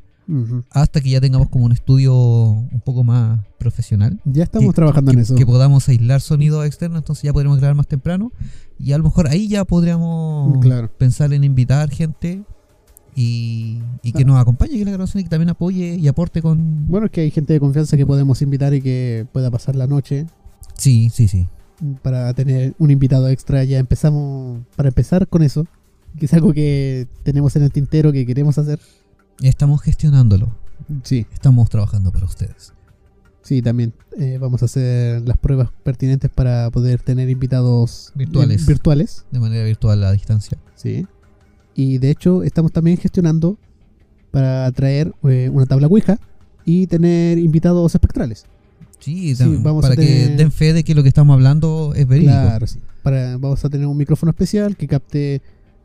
hasta 0.72 1.00
que 1.00 1.12
ya 1.12 1.22
tengamos 1.22 1.48
como 1.48 1.64
un 1.64 1.72
estudio 1.72 2.14
un 2.14 2.82
poco 2.84 3.06
más 3.06 3.40
profesional 3.58 4.20
Ya 4.26 4.44
estamos 4.44 4.72
que- 4.72 4.76
trabajando 4.76 5.12
que, 5.12 5.16
en 5.16 5.22
eso. 5.22 5.36
que 5.36 5.46
podamos 5.46 5.88
aislar 5.88 6.20
sonidos 6.20 6.66
externos, 6.66 6.98
entonces 7.00 7.24
ya 7.24 7.32
podremos 7.32 7.58
grabar 7.60 7.76
más 7.78 7.88
temprano 7.88 8.34
y 8.78 8.92
a 8.92 8.98
lo 8.98 9.06
mejor 9.06 9.30
ahí 9.30 9.48
ya 9.48 9.64
podríamos 9.64 10.58
Claro. 10.60 10.92
pensar 10.98 11.32
en 11.32 11.46
invitar 11.46 11.90
gente 11.90 12.44
y, 13.16 13.80
y 14.04 14.12
que 14.12 14.24
Ah. 14.24 14.26
nos 14.28 14.38
acompañe 14.42 14.78
en 14.78 14.84
la 14.88 14.92
grabación 14.92 15.22
y 15.22 15.24
que 15.24 15.30
también 15.30 15.48
apoye 15.52 15.96
y 15.96 16.06
aporte 16.10 16.42
con... 16.42 16.86
Bueno, 16.90 17.06
es 17.06 17.14
que 17.14 17.22
hay 17.22 17.32
gente 17.32 17.54
de 17.54 17.62
confianza 17.62 17.96
que 17.96 18.06
podemos 18.06 18.42
invitar 18.42 18.74
y 18.74 18.82
que 18.82 19.26
pueda 19.32 19.50
pasar 19.50 19.78
la 19.78 19.88
noche 19.88 20.26
Sí, 20.78 21.10
sí, 21.14 21.30
sí. 21.30 21.48
para 22.02 22.34
tener 22.34 22.74
un 22.78 22.92
invitado 22.92 23.30
extra. 23.30 23.64
Ya 23.64 23.78
empezamos, 23.80 24.60
para 24.76 24.90
empezar 24.90 25.30
con 25.30 25.44
eso, 25.44 25.66
que 26.20 26.26
es 26.26 26.34
algo 26.34 26.54
que 26.54 27.08
tenemos 27.24 27.56
en 27.56 27.64
el 27.64 27.72
tintero 27.72 28.12
que 28.12 28.26
queremos 28.26 28.58
hacer. 28.58 28.80
Estamos 29.42 29.82
gestionándolo, 29.82 30.50
Sí, 31.04 31.26
estamos 31.34 31.70
trabajando 31.70 32.12
para 32.12 32.26
ustedes. 32.26 32.74
sí, 33.44 33.62
también 33.62 33.94
eh, 34.18 34.38
vamos 34.40 34.62
a 34.62 34.66
hacer 34.66 35.22
las 35.28 35.38
pruebas 35.38 35.70
pertinentes 35.84 36.30
para 36.30 36.70
poder 36.72 37.02
tener 37.02 37.30
invitados 37.30 38.12
Virtuales. 38.16 38.62
eh, 38.64 38.66
virtuales, 38.68 39.26
De 39.32 39.40
manera 39.40 39.64
virtual 39.66 40.04
a 40.04 40.12
distancia. 40.12 40.58
sí. 40.76 41.06
Y 41.76 42.00
de 42.00 42.10
hecho 42.10 42.42
estamos 42.42 42.72
también 42.72 42.98
gestionando 42.98 43.58
para 44.32 44.72
traer 44.72 45.14
eh, 45.30 45.50
una 45.54 45.68
tabla 45.68 45.86
Ouija 45.88 46.20
y 46.66 46.88
tener 46.88 47.38
invitados 47.38 47.94
espectrales. 47.94 48.46
Sí, 49.00 49.36
Sí, 49.36 49.44
vamos 49.62 49.86
a 49.86 49.90
para 49.90 50.02
que 50.02 50.08
tener- 50.08 50.38
den 50.38 50.52
fe 50.52 50.74
de 50.74 50.84
que 50.84 50.96
lo 50.96 51.04
que 51.04 51.10
estamos 51.10 51.36
hablando 51.36 51.94
es 51.96 52.08
verídico. 52.08 52.34
Claro, 52.34 52.66
sí. 52.66 52.80
Para, 53.04 53.38
vamos 53.38 53.64
a 53.64 53.70
tener 53.70 53.86
un 53.86 53.96
micrófono 53.96 54.32
especial 54.32 54.76
que 54.76 54.88
capte 54.88 55.42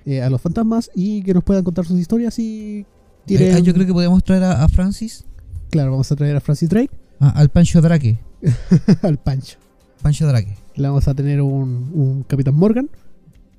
eh, 0.06 0.22
a 0.22 0.30
los 0.30 0.40
fantasmas 0.40 0.90
y 0.94 1.22
que 1.22 1.34
nos 1.34 1.44
puedan 1.44 1.64
contar 1.64 1.84
sus 1.86 1.98
historias 1.98 2.38
y 2.38 2.84
tiren- 3.26 3.54
Ah, 3.54 3.58
yo 3.60 3.72
creo 3.74 3.86
que 3.86 3.92
podemos 3.92 4.22
traer 4.24 4.44
a, 4.44 4.64
a 4.64 4.68
Francis, 4.68 5.24
Claro, 5.70 5.92
vamos 5.92 6.12
a 6.12 6.16
traer 6.16 6.36
a 6.36 6.40
Francis 6.40 6.68
Drake, 6.68 6.90
a- 7.18 7.30
al 7.30 7.48
Pancho 7.48 7.80
Drake. 7.80 8.18
al 9.02 9.18
Pancho. 9.18 9.56
Pancho 10.02 10.26
Drake. 10.26 10.56
Le 10.74 10.88
vamos 10.88 11.06
a 11.08 11.14
tener 11.14 11.40
un, 11.40 11.90
un 11.94 12.22
Capitán 12.24 12.54
Morgan 12.54 12.90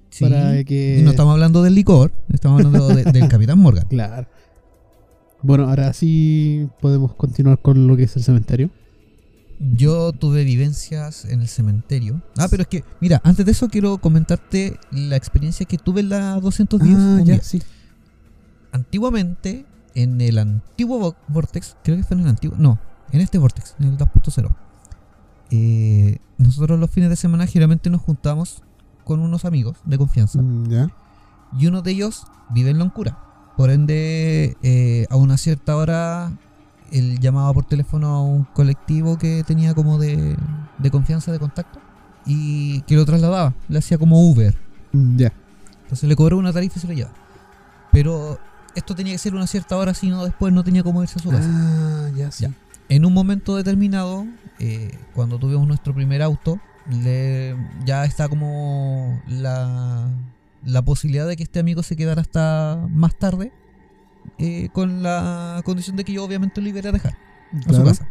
Sí. 0.09 0.23
para 0.25 0.63
que... 0.63 0.99
Y 0.99 1.01
no 1.01 1.09
estamos 1.11 1.33
hablando 1.33 1.63
del 1.63 1.73
licor, 1.73 2.11
estamos 2.31 2.63
hablando 2.63 2.87
de- 2.89 3.03
del 3.11 3.27
Capitán 3.29 3.57
Morgan. 3.59 3.87
Claro. 3.89 4.27
Bueno, 5.41 5.67
ahora 5.69 5.91
sí 5.93 6.69
podemos 6.79 7.15
continuar 7.15 7.59
con 7.59 7.87
lo 7.87 7.97
que 7.97 8.03
es 8.03 8.15
el 8.15 8.23
cementerio. 8.23 8.69
Yo 9.59 10.11
tuve 10.11 10.43
vivencias 10.43 11.25
en 11.25 11.41
el 11.41 11.47
cementerio. 11.47 12.21
Ah, 12.37 12.47
pero 12.49 12.63
es 12.63 12.67
que, 12.67 12.83
mira, 12.99 13.21
antes 13.23 13.45
de 13.45 13.51
eso 13.53 13.69
quiero 13.69 13.97
comentarte 13.99 14.79
la 14.91 15.15
experiencia 15.15 15.65
que 15.65 15.77
tuve 15.77 16.01
en 16.01 16.09
la 16.09 16.39
210. 16.39 16.97
Ah, 16.99 17.21
ya, 17.23 17.41
sí. 17.41 17.61
Antiguamente, 18.71 19.65
en 19.95 20.19
el 20.21 20.39
antiguo 20.39 20.99
Vo- 20.99 21.15
Vortex, 21.27 21.77
creo 21.83 21.95
que 21.97 22.03
fue 22.03 22.17
en 22.17 22.23
el 22.23 22.29
antiguo, 22.29 22.57
no, 22.57 22.79
en 23.11 23.21
este 23.21 23.37
Vortex, 23.37 23.75
en 23.79 23.87
el 23.89 23.97
2.0. 23.97 24.55
eh, 25.51 26.17
nosotros 26.39 26.79
los 26.79 26.89
fines 26.89 27.09
de 27.09 27.15
semana 27.15 27.45
generalmente 27.45 27.89
nos 27.91 28.01
juntamos 28.01 28.63
con 29.03 29.19
unos 29.19 29.45
amigos 29.45 29.77
de 29.85 29.97
confianza. 29.97 30.41
Mm, 30.41 30.67
ya. 30.69 30.87
y 31.57 31.67
uno 31.67 31.81
de 31.83 31.91
ellos 31.91 32.23
vive 32.49 32.71
en 32.71 32.79
Loncura. 32.79 33.19
Por 33.55 33.69
ende, 33.69 34.57
eh, 34.63 35.05
a 35.11 35.15
una 35.15 35.37
cierta 35.37 35.75
hora, 35.77 36.31
él 36.93 37.19
llamaba 37.19 37.53
por 37.53 37.65
teléfono 37.65 38.07
a 38.07 38.21
un 38.23 38.43
colectivo 38.45 39.17
que 39.17 39.43
tenía 39.45 39.73
como 39.73 39.97
de, 39.97 40.37
de 40.77 40.91
confianza, 40.91 41.31
de 41.31 41.39
contacto, 41.39 41.79
y 42.25 42.81
que 42.83 42.95
lo 42.95 43.05
trasladaba, 43.05 43.53
le 43.67 43.79
hacía 43.79 43.97
como 43.97 44.21
Uber. 44.29 44.55
Mm, 44.93 45.17
ya. 45.17 45.33
Entonces 45.83 46.07
le 46.07 46.15
cobró 46.15 46.37
una 46.37 46.53
tarifa 46.53 46.75
y 46.77 46.81
se 46.81 46.87
lo 46.87 46.93
llevaba. 46.93 47.15
Pero 47.91 48.39
esto 48.75 48.95
tenía 48.95 49.13
que 49.13 49.19
ser 49.19 49.35
una 49.35 49.45
cierta 49.47 49.75
hora, 49.77 49.93
si 49.93 50.09
no 50.09 50.23
después 50.23 50.53
no 50.53 50.63
tenía 50.63 50.83
cómo 50.83 51.01
irse 51.03 51.19
a 51.19 51.21
su 51.21 51.29
casa. 51.29 51.49
Ah, 51.51 52.09
ya, 52.15 52.31
sí. 52.31 52.43
Ya. 52.43 52.51
En 52.89 53.05
un 53.05 53.13
momento 53.13 53.55
determinado, 53.55 54.25
eh, 54.59 54.97
cuando 55.13 55.37
tuvimos 55.39 55.67
nuestro 55.67 55.93
primer 55.93 56.21
auto, 56.21 56.59
le- 56.89 57.55
ya 57.85 58.03
está 58.05 58.27
como 58.27 59.21
la, 59.27 60.07
la 60.65 60.81
posibilidad 60.81 61.27
de 61.27 61.35
que 61.37 61.43
este 61.43 61.59
amigo 61.59 61.81
se 61.83 61.95
quedara 61.95 62.21
hasta 62.21 62.85
más 62.89 63.15
tarde, 63.17 63.51
eh, 64.37 64.69
con 64.73 65.03
la 65.03 65.61
condición 65.63 65.95
de 65.95 66.03
que 66.03 66.13
yo 66.13 66.23
obviamente 66.23 66.61
lo 66.61 66.69
iba 66.69 66.79
a 66.79 66.91
dejar 66.91 67.17
a 67.67 67.73
su 67.73 67.83
casa. 67.83 68.07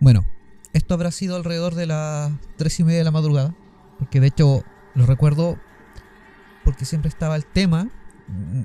Bueno, 0.00 0.24
esto 0.72 0.94
habrá 0.94 1.10
sido 1.10 1.36
alrededor 1.36 1.74
de 1.74 1.86
las 1.86 2.32
tres 2.56 2.78
y 2.80 2.84
media 2.84 2.98
de 2.98 3.04
la 3.04 3.10
madrugada, 3.10 3.54
porque 3.98 4.20
de 4.20 4.28
hecho 4.28 4.64
lo 4.94 5.06
recuerdo 5.06 5.58
porque 6.64 6.84
siempre 6.84 7.08
estaba 7.08 7.36
el 7.36 7.46
tema, 7.46 7.88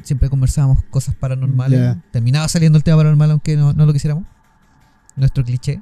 siempre 0.04 0.30
conversábamos 0.30 0.84
cosas 0.90 1.16
paranormales, 1.16 1.98
terminaba 2.12 2.48
saliendo 2.48 2.78
el 2.78 2.84
tema 2.84 2.98
paranormal 2.98 3.32
aunque 3.32 3.56
no, 3.56 3.74
no 3.74 3.86
lo 3.86 3.94
quisiéramos, 3.94 4.26
nuestro 5.16 5.44
cliché. 5.44 5.82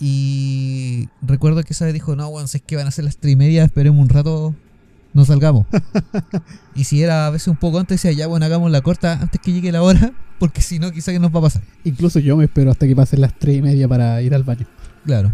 Y 0.00 1.08
recuerdo 1.20 1.62
que 1.62 1.74
esa 1.74 1.84
vez 1.84 1.94
dijo, 1.94 2.16
no, 2.16 2.28
bueno, 2.28 2.48
si 2.48 2.56
es 2.56 2.62
que 2.64 2.74
van 2.74 2.88
a 2.88 2.90
ser 2.90 3.04
las 3.04 3.18
tres 3.18 3.34
y 3.34 3.36
media, 3.36 3.62
esperemos 3.62 4.00
un 4.00 4.08
rato, 4.08 4.54
no 5.12 5.24
salgamos. 5.24 5.66
y 6.74 6.84
si 6.84 7.02
era 7.02 7.26
a 7.26 7.30
veces 7.30 7.48
un 7.48 7.56
poco 7.56 7.78
antes, 7.78 8.02
decía, 8.02 8.16
ya 8.16 8.26
bueno, 8.26 8.46
hagamos 8.46 8.70
la 8.70 8.80
corta 8.80 9.18
antes 9.20 9.40
que 9.40 9.52
llegue 9.52 9.72
la 9.72 9.82
hora, 9.82 10.12
porque 10.38 10.60
si 10.60 10.78
no, 10.78 10.90
quizá 10.92 11.12
que 11.12 11.18
nos 11.18 11.34
va 11.34 11.38
a 11.40 11.42
pasar. 11.42 11.62
Incluso 11.84 12.18
yo 12.18 12.36
me 12.36 12.44
espero 12.44 12.70
hasta 12.70 12.86
que 12.86 12.96
pasen 12.96 13.20
las 13.20 13.38
tres 13.38 13.56
y 13.56 13.62
media 13.62 13.88
para 13.88 14.20
ir 14.22 14.34
al 14.34 14.42
baño. 14.42 14.66
Claro. 15.04 15.32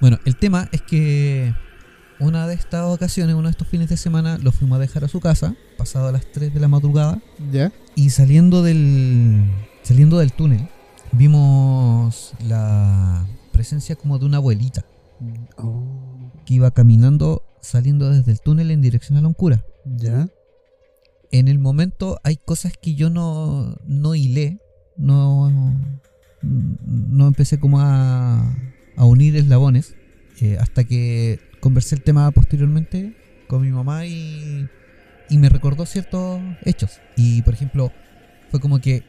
Bueno, 0.00 0.18
el 0.24 0.36
tema 0.36 0.68
es 0.72 0.82
que 0.82 1.54
una 2.18 2.46
de 2.46 2.54
estas 2.54 2.84
ocasiones, 2.84 3.34
uno 3.34 3.48
de 3.48 3.52
estos 3.52 3.68
fines 3.68 3.88
de 3.88 3.96
semana, 3.96 4.38
lo 4.38 4.52
fuimos 4.52 4.76
a 4.76 4.80
dejar 4.80 5.04
a 5.04 5.08
su 5.08 5.20
casa, 5.20 5.54
pasado 5.76 6.08
a 6.08 6.12
las 6.12 6.30
3 6.32 6.52
de 6.54 6.60
la 6.60 6.68
madrugada, 6.68 7.20
¿Ya? 7.50 7.72
y 7.94 8.10
saliendo 8.10 8.62
del 8.62 9.44
saliendo 9.82 10.18
del 10.18 10.32
túnel, 10.32 10.68
vimos 11.12 12.32
la 12.46 13.26
presencia 13.52 13.96
como 13.96 14.18
de 14.18 14.26
una 14.26 14.36
abuelita 14.36 14.84
Oh, 15.56 16.32
que 16.46 16.54
iba 16.54 16.70
caminando 16.70 17.42
saliendo 17.60 18.10
desde 18.10 18.32
el 18.32 18.40
túnel 18.40 18.70
en 18.70 18.80
dirección 18.80 19.16
a 19.16 19.20
la 19.20 19.24
Loncura. 19.24 19.64
¿Ya? 19.84 20.28
En 21.30 21.48
el 21.48 21.58
momento 21.58 22.20
hay 22.24 22.36
cosas 22.36 22.72
que 22.80 22.94
yo 22.94 23.08
no, 23.10 23.76
no 23.86 24.14
hilé, 24.14 24.58
no, 24.96 25.50
no 26.42 27.26
empecé 27.28 27.60
como 27.60 27.80
a, 27.80 28.56
a 28.96 29.04
unir 29.04 29.36
eslabones, 29.36 29.94
eh, 30.40 30.56
hasta 30.58 30.84
que 30.84 31.38
conversé 31.60 31.94
el 31.94 32.02
tema 32.02 32.30
posteriormente 32.30 33.16
con 33.46 33.62
mi 33.62 33.70
mamá 33.70 34.06
y, 34.06 34.68
y 35.28 35.38
me 35.38 35.48
recordó 35.48 35.86
ciertos 35.86 36.40
hechos. 36.64 37.00
Y 37.16 37.42
por 37.42 37.54
ejemplo, 37.54 37.92
fue 38.50 38.60
como 38.60 38.80
que 38.80 39.04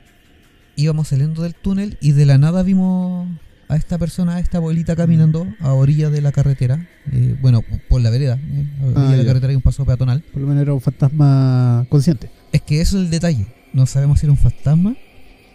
íbamos 0.76 1.10
saliendo 1.10 1.42
del 1.42 1.56
túnel 1.56 1.98
y 2.02 2.12
de 2.12 2.26
la 2.26 2.38
nada 2.38 2.64
vimos 2.64 3.28
a 3.71 3.77
esta 3.77 3.97
persona, 3.97 4.36
a 4.36 4.39
esta 4.39 4.57
abuelita 4.57 4.95
caminando 4.97 5.47
a 5.62 5.71
orillas 5.73 6.12
de 6.12 6.21
la 6.21 6.31
carretera, 6.34 6.89
eh, 7.12 7.36
bueno, 7.41 7.63
por 7.89 8.01
la 8.01 8.10
vereda, 8.10 8.38
eh, 8.38 8.67
a 8.81 8.86
orilla 8.86 9.07
Ah, 9.07 9.12
de 9.12 9.17
la 9.17 9.25
carretera 9.25 9.51
hay 9.51 9.55
un 9.55 9.62
paso 9.62 9.86
peatonal. 9.86 10.21
Por 10.34 10.41
lo 10.41 10.47
menos 10.47 10.62
era 10.63 10.73
un 10.73 10.81
fantasma 10.81 11.86
consciente. 11.89 12.29
Es 12.51 12.62
que 12.62 12.81
eso 12.81 12.97
es 12.99 13.05
el 13.05 13.10
detalle. 13.12 13.47
No 13.73 13.86
sabemos 13.86 14.19
si 14.19 14.25
era 14.25 14.34
un 14.34 14.38
fantasma 14.38 14.95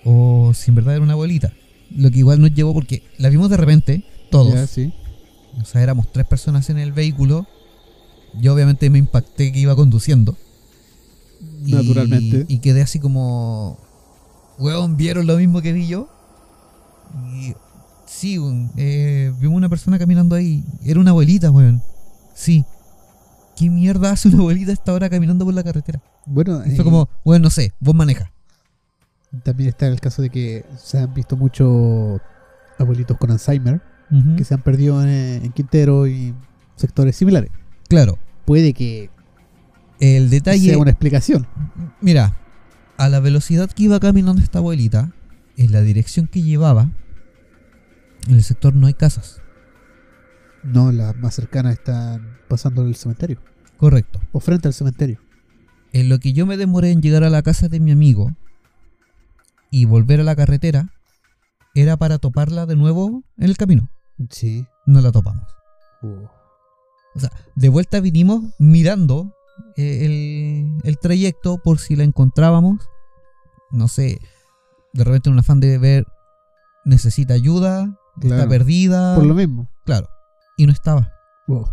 o 0.05 0.53
si 0.55 0.71
en 0.71 0.77
verdad 0.77 0.95
era 0.95 1.05
una 1.05 1.13
abuelita. 1.13 1.53
Lo 1.95 2.11
que 2.11 2.19
igual 2.21 2.41
nos 2.41 2.55
llevó 2.55 2.73
porque 2.73 3.03
la 3.19 3.29
vimos 3.29 3.51
de 3.51 3.57
repente, 3.59 4.05
todos. 4.31 4.55
Ya, 4.55 4.67
sí. 4.67 4.95
O 5.61 5.65
sea, 5.67 5.83
éramos 5.83 6.11
tres 6.11 6.27
personas 6.27 6.71
en 6.71 6.79
el 6.79 6.93
vehículo. 6.93 7.47
Yo 8.41 8.55
obviamente 8.55 8.89
me 8.89 8.99
impacté 8.99 9.53
que 9.53 9.59
iba 9.59 9.77
conduciendo. 9.77 10.37
Y- 11.67 11.73
Naturalmente. 11.73 12.47
Y, 12.49 12.59
quedé 12.61 12.81
así 12.81 12.99
como. 12.99 13.79
Weón, 14.59 14.97
¿vieron 14.97 15.27
lo 15.27 15.37
mismo 15.37 15.61
que 15.61 15.73
vi 15.75 15.87
yo? 15.87 16.09
Y 17.39 17.55
sí, 18.07 18.39
weón, 18.39 18.71
eh, 18.77 19.33
vimos 19.39 19.57
una 19.57 19.69
persona 19.69 19.99
caminando 19.99 20.35
ahí. 20.37 20.65
Era 20.85 21.01
una 21.01 21.11
abuelita, 21.11 21.51
weón. 21.51 21.83
Sí. 22.35 22.65
¿Qué 23.57 23.71
mierda 23.71 24.11
hace 24.13 24.29
una 24.29 24.39
abuelita 24.39 24.71
a 24.71 24.75
esta 24.75 24.93
hora 24.93 25.09
caminando 25.09 25.45
por 25.45 25.55
la 25.55 25.63
carretera? 25.65 26.01
Bueno, 26.27 26.63
Y 26.67 26.71
eh, 26.73 26.77
fue 26.77 26.85
como, 26.85 27.09
weón, 27.25 27.43
no 27.43 27.51
sé, 27.51 27.73
vos 27.81 27.95
manejas. 27.95 28.29
también 29.45 29.69
está 29.71 29.87
el 29.87 30.01
caso 30.01 30.23
de 30.23 30.31
que 30.31 30.65
se 30.79 30.99
han 30.99 31.13
visto 31.15 31.37
muchos 31.37 32.21
abuelitos 32.79 33.17
con 33.19 33.31
Alzheimer 33.31 33.81
que 34.37 34.45
se 34.45 34.55
han 34.55 34.63
perdido 34.63 35.03
en, 35.03 35.09
en 35.09 35.53
Quintero 35.53 36.07
y 36.07 36.33
sectores 36.77 37.17
similares. 37.17 37.51
Claro, 37.89 38.19
Puede 38.45 38.73
que 38.73 39.11
el 39.99 40.31
detalle. 40.31 40.69
sea 40.69 40.79
una 40.79 40.93
explicación. 40.93 41.47
Mira, 42.01 42.37
a 42.99 43.09
la 43.09 43.19
velocidad 43.19 43.69
que 43.69 43.83
iba 43.85 43.99
caminando 43.99 44.41
esta 44.41 44.59
abuelita, 44.61 45.11
en 45.57 45.73
la 45.73 45.81
dirección 45.81 46.29
que 46.29 46.43
llevaba, 46.43 46.91
en 48.27 48.35
el 48.35 48.43
sector 48.43 48.75
no 48.75 48.87
hay 48.87 48.95
casas. 48.95 49.41
No, 50.63 50.91
las 50.93 51.17
más 51.17 51.35
cercanas 51.35 51.75
están 51.75 52.39
pasando 52.49 52.83
el 52.83 52.97
cementerio 52.97 53.41
Correcto. 53.77 54.21
o 54.33 54.41
frente 54.41 54.69
al 54.69 54.75
cementerio. 54.75 55.21
En 55.93 56.09
lo 56.09 56.19
que 56.19 56.33
yo 56.33 56.45
me 56.47 56.57
demoré 56.57 56.91
en 56.91 57.01
llegar 57.03 57.25
a 57.25 57.31
la 57.31 57.43
casa 57.43 57.69
de 57.69 57.79
mi 57.81 57.93
amigo 57.93 58.33
y 59.71 59.85
volver 59.85 60.21
a 60.21 60.25
la 60.25 60.35
carretera, 60.37 60.93
era 61.75 61.97
para 61.97 62.19
toparla 62.19 62.67
de 62.67 62.77
nuevo 62.77 63.23
en 63.39 63.45
el 63.45 63.57
camino. 63.57 63.89
Sí. 64.31 64.67
No 64.87 65.01
la 65.01 65.13
topamos. 65.13 65.47
Uh, 66.03 66.27
O 67.15 67.21
sea, 67.21 67.31
de 67.55 67.69
vuelta 67.69 68.01
vinimos 68.01 68.45
mirando 68.59 69.33
eh, 69.77 70.05
el, 70.05 70.81
el 70.85 70.99
trayecto 70.99 71.59
por 71.59 71.79
si 71.79 71.97
la 71.97 72.05
encontrábamos. 72.05 72.89
No 73.71 73.89
sé, 73.89 74.21
de 74.93 75.05
repente 75.05 75.31
un 75.31 75.39
afán 75.39 75.61
de 75.61 75.77
ver, 75.79 76.07
necesita 76.85 77.35
ayuda, 77.35 77.99
está 78.21 78.49
perdida. 78.49 79.15
Por 79.15 79.27
lo 79.27 79.35
mismo. 79.35 79.69
Claro. 79.85 80.09
Y 80.57 80.67
no 80.67 80.73
estaba. 80.73 81.13
Uh, 81.47 81.65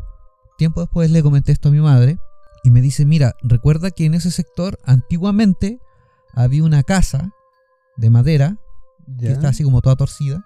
Tiempo 0.57 0.81
después 0.81 1.09
le 1.11 1.23
comenté 1.23 1.51
esto 1.51 1.69
a 1.69 1.71
mi 1.71 1.79
madre 1.79 2.17
y 2.63 2.69
me 2.69 2.81
dice, 2.81 3.05
mira, 3.05 3.35
recuerda 3.41 3.91
que 3.91 4.05
en 4.05 4.13
ese 4.13 4.31
sector 4.31 4.79
antiguamente 4.85 5.79
había 6.33 6.63
una 6.63 6.83
casa 6.83 7.31
de 7.97 8.09
madera 8.09 8.57
que 9.19 9.31
está 9.31 9.49
así 9.49 9.63
como 9.63 9.81
toda 9.81 9.95
torcida, 9.95 10.45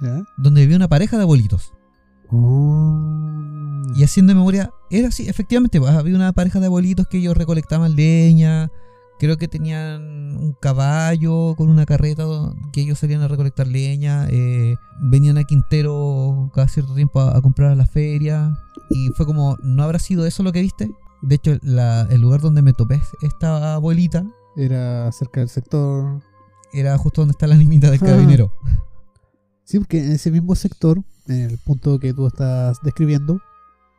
ya. 0.00 0.22
donde 0.36 0.60
vivía 0.62 0.76
una 0.76 0.88
pareja 0.88 1.16
de 1.16 1.22
abuelitos. 1.22 1.72
Oh. 2.30 3.82
Y 3.96 4.02
haciendo 4.02 4.34
memoria, 4.34 4.70
era 4.90 5.08
así, 5.08 5.28
efectivamente, 5.28 5.80
pues, 5.80 5.92
había 5.92 6.14
una 6.14 6.32
pareja 6.32 6.60
de 6.60 6.66
abuelitos 6.66 7.06
que 7.06 7.18
ellos 7.18 7.36
recolectaban 7.36 7.96
leña, 7.96 8.70
creo 9.18 9.36
que 9.36 9.48
tenían 9.48 10.36
un 10.36 10.54
caballo 10.60 11.54
con 11.56 11.68
una 11.68 11.86
carreta 11.86 12.24
que 12.72 12.80
ellos 12.82 12.98
salían 12.98 13.22
a 13.22 13.28
recolectar 13.28 13.66
leña, 13.66 14.26
eh, 14.30 14.76
venían 15.00 15.38
a 15.38 15.44
Quintero 15.44 16.50
cada 16.54 16.68
cierto 16.68 16.94
tiempo 16.94 17.20
a, 17.20 17.36
a 17.36 17.40
comprar 17.42 17.70
a 17.70 17.74
la 17.74 17.86
feria, 17.86 18.56
y 18.90 19.08
fue 19.16 19.24
como, 19.26 19.56
¿no 19.62 19.82
habrá 19.82 19.98
sido 19.98 20.26
eso 20.26 20.42
lo 20.42 20.52
que 20.52 20.60
viste? 20.62 20.90
De 21.22 21.36
hecho, 21.36 21.56
la- 21.62 22.06
el 22.10 22.20
lugar 22.20 22.40
donde 22.40 22.60
me 22.62 22.72
topé 22.74 23.00
esta 23.22 23.74
abuelita 23.74 24.24
Era 24.56 25.10
cerca 25.12 25.40
del 25.40 25.48
sector. 25.48 26.20
era 26.72 26.98
justo 26.98 27.22
donde 27.22 27.32
está 27.32 27.46
la 27.46 27.56
nimita 27.56 27.90
del 27.90 28.00
Ah. 28.02 28.06
carabinero. 28.06 28.52
Sí, 29.64 29.78
porque 29.78 30.04
en 30.04 30.12
ese 30.12 30.30
mismo 30.30 30.54
sector, 30.54 31.00
en 31.26 31.50
el 31.50 31.58
punto 31.58 31.98
que 31.98 32.12
tú 32.12 32.26
estás 32.26 32.78
describiendo, 32.82 33.40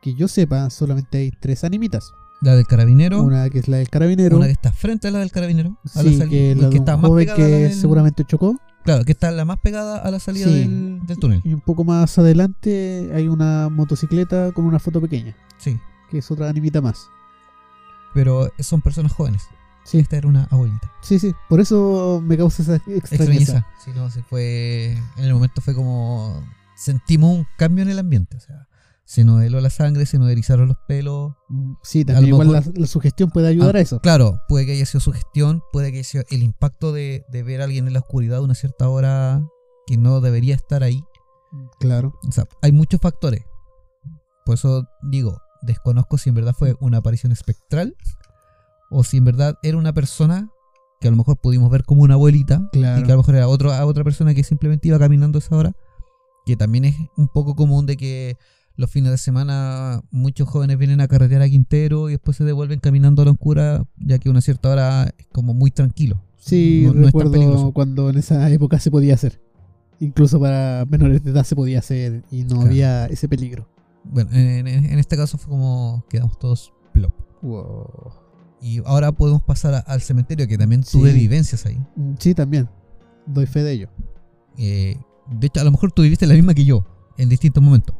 que 0.00 0.14
yo 0.14 0.28
sepa, 0.28 0.70
solamente 0.70 1.18
hay 1.18 1.30
tres 1.40 1.64
animitas. 1.64 2.12
La 2.42 2.54
del 2.54 2.66
carabinero, 2.66 3.22
una, 3.22 3.42
Una 3.42 3.50
que 3.50 3.58
es 3.60 3.68
la 3.68 3.78
del 3.78 3.88
carabinero. 3.88 4.38
que 4.40 4.50
está 4.50 4.70
frente 4.72 5.08
a 5.08 5.10
la 5.10 5.20
del 5.20 5.30
carabinero, 5.32 5.78
a 5.94 6.02
la 6.02 6.10
Sí, 6.10 6.18
salida, 6.18 6.28
que 6.28 6.54
la 6.54 6.68
un 6.68 6.76
está 6.76 6.96
más 6.96 7.10
pegada 7.10 7.36
que 7.36 7.42
del- 7.44 7.74
seguramente 7.74 8.24
chocó. 8.24 8.60
Claro, 8.84 9.04
que 9.04 9.12
está 9.12 9.30
la 9.32 9.44
más 9.44 9.58
pegada 9.58 9.98
a 9.98 10.10
la 10.10 10.20
salida 10.20 10.46
Sí. 10.46 10.52
del, 10.60 11.00
del 11.06 11.18
túnel. 11.18 11.40
Y 11.44 11.54
un 11.54 11.60
poco 11.60 11.82
más 11.84 12.16
adelante 12.18 13.10
hay 13.14 13.26
una 13.28 13.68
motocicleta 13.68 14.52
con 14.52 14.64
una 14.66 14.78
foto 14.78 15.00
pequeña, 15.00 15.34
Sí, 15.58 15.78
que 16.10 16.18
es 16.18 16.30
otra 16.30 16.48
animita 16.48 16.80
más. 16.80 17.08
pero 18.14 18.50
son 18.60 18.80
personas 18.82 19.12
jóvenes. 19.12 19.42
Sí. 19.84 19.98
Esta 19.98 20.16
era 20.16 20.26
una 20.28 20.44
abuelita. 20.50 20.90
Sí, 21.00 21.18
sí, 21.18 21.32
por 21.48 21.60
eso 21.60 22.20
me 22.24 22.36
causa 22.36 22.62
esa 22.62 22.76
extrañeza. 22.76 23.14
Extrañeza. 23.14 23.66
Sí, 23.84 23.90
no, 23.94 24.10
se 24.10 24.22
fue. 24.22 24.92
En 25.16 25.24
el 25.24 25.32
momento 25.32 25.60
fue 25.60 25.74
como. 25.74 26.42
Sentimos 26.74 27.38
un 27.38 27.46
cambio 27.56 27.82
en 27.82 27.90
el 27.90 27.98
ambiente. 28.00 28.36
O 28.36 28.40
sea, 28.40 28.66
se 29.06 29.24
nos 29.24 29.40
heló 29.42 29.60
la 29.60 29.70
sangre, 29.70 30.04
se 30.04 30.18
nos 30.18 30.28
erizaron 30.30 30.68
los 30.68 30.76
pelos. 30.88 31.32
Mm, 31.48 31.74
Sí, 31.82 32.04
también 32.04 32.22
lo 32.30 32.42
igual 32.42 32.48
mejor- 32.48 32.74
la, 32.74 32.80
la 32.82 32.86
sugestión 32.86 33.30
puede 33.30 33.48
ayudar 33.48 33.76
Ah, 33.76 33.78
a 33.78 33.82
eso. 33.82 34.00
Claro, 34.00 34.40
puede 34.48 34.66
que 34.66 34.72
haya 34.72 34.84
sido 34.84 35.00
su 35.00 35.12
gestión, 35.12 35.62
puede 35.72 35.92
que 35.92 35.98
haya 35.98 36.08
sido 36.08 36.24
el 36.30 36.42
impacto 36.42 36.92
de, 36.92 37.24
de 37.30 37.42
ver 37.42 37.60
a 37.60 37.64
alguien 37.64 37.86
en 37.86 37.92
la 37.92 38.00
oscuridad 38.00 38.38
a 38.38 38.42
una 38.42 38.54
cierta 38.54 38.88
hora 38.88 39.42
que 39.86 39.96
no 39.96 40.20
debería 40.20 40.54
estar 40.56 40.82
ahí. 40.82 41.02
Claro. 41.80 42.12
O 42.28 42.32
sea, 42.32 42.44
hay 42.62 42.72
muchos 42.72 43.00
factores. 43.00 43.44
Por 44.44 44.54
eso 44.56 44.86
digo, 45.10 45.38
desconozco 45.62 46.18
si 46.18 46.28
en 46.28 46.34
verdad 46.34 46.54
fue 46.58 46.74
una 46.80 46.98
aparición 46.98 47.32
espectral 47.32 47.96
o 48.90 49.04
si 49.04 49.16
en 49.18 49.24
verdad 49.24 49.56
era 49.62 49.76
una 49.78 49.92
persona 49.92 50.50
que 51.00 51.08
a 51.08 51.10
lo 51.10 51.16
mejor 51.16 51.36
pudimos 51.40 51.70
ver 51.70 51.84
como 51.84 52.02
una 52.02 52.14
abuelita 52.14 52.68
Claro. 52.72 53.00
y 53.00 53.04
que 53.04 53.12
a 53.12 53.14
lo 53.14 53.20
mejor 53.22 53.36
era 53.36 53.48
otro, 53.48 53.72
a 53.72 53.84
otra 53.86 54.02
persona 54.04 54.34
que 54.34 54.42
simplemente 54.42 54.88
iba 54.88 54.98
caminando 54.98 55.38
esa 55.38 55.54
hora. 55.56 55.72
Que 56.44 56.56
también 56.56 56.84
es 56.84 56.96
un 57.16 57.28
poco 57.28 57.54
común 57.56 57.86
de 57.86 57.96
que 57.96 58.36
los 58.76 58.90
fines 58.90 59.10
de 59.10 59.18
semana 59.18 60.02
muchos 60.10 60.48
jóvenes 60.48 60.78
vienen 60.78 61.00
a 61.00 61.08
carretera 61.08 61.44
a 61.44 61.48
Quintero 61.48 62.08
y 62.08 62.12
después 62.12 62.36
se 62.36 62.44
devuelven 62.44 62.78
caminando 62.80 63.22
a 63.22 63.24
la 63.24 63.30
oscura, 63.32 63.84
ya 63.98 64.18
que 64.18 64.28
a 64.28 64.32
una 64.32 64.40
cierta 64.40 64.68
hora 64.70 65.14
es 65.18 65.26
como 65.32 65.54
muy 65.54 65.70
tranquilo. 65.70 66.22
Sí, 66.36 66.82
No- 66.86 66.92
recuerdo 67.04 67.72
cuando 67.72 68.10
en 68.10 68.18
esa 68.18 68.48
época 68.50 68.78
se 68.78 68.90
podía 68.90 69.14
hacer. 69.14 69.40
Incluso 69.98 70.38
para 70.38 70.84
menores 70.88 71.22
de 71.24 71.30
edad 71.30 71.44
se 71.44 71.56
podía 71.56 71.78
hacer 71.78 72.22
y 72.30 72.42
no 72.42 72.48
Claro. 72.56 72.62
había 72.66 73.06
ese 73.06 73.28
peligro. 73.28 73.66
Bueno, 74.04 74.30
en, 74.32 74.66
este 74.98 75.16
caso 75.16 75.38
fue 75.38 75.48
como 75.50 76.04
quedamos 76.08 76.38
todos 76.38 76.72
plop. 76.92 77.12
Wow. 77.42 78.12
Y 78.60 78.78
ahora 78.84 79.10
podemos 79.12 79.42
pasar 79.42 79.74
a- 79.74 79.78
al 79.78 80.00
cementerio, 80.02 80.46
que 80.46 80.58
también 80.58 80.84
Sí. 80.84 80.98
tuve 80.98 81.12
vivencias 81.12 81.64
ahí. 81.66 81.78
Mm, 81.96 82.14
Sí, 82.18 82.34
también. 82.34 82.68
Doy 83.26 83.46
fe 83.46 83.62
de 83.62 83.72
ello. 83.72 83.88
Eh, 84.58 84.96
de 85.30 85.46
hecho, 85.46 85.60
a 85.60 85.64
lo 85.64 85.70
mejor 85.72 85.90
tú 85.92 86.02
viviste 86.02 86.26
la 86.26 86.34
misma 86.34 86.54
que 86.54 86.64
yo, 86.64 86.84
en 87.18 87.28
distintos 87.28 87.62
momentos. 87.62 87.96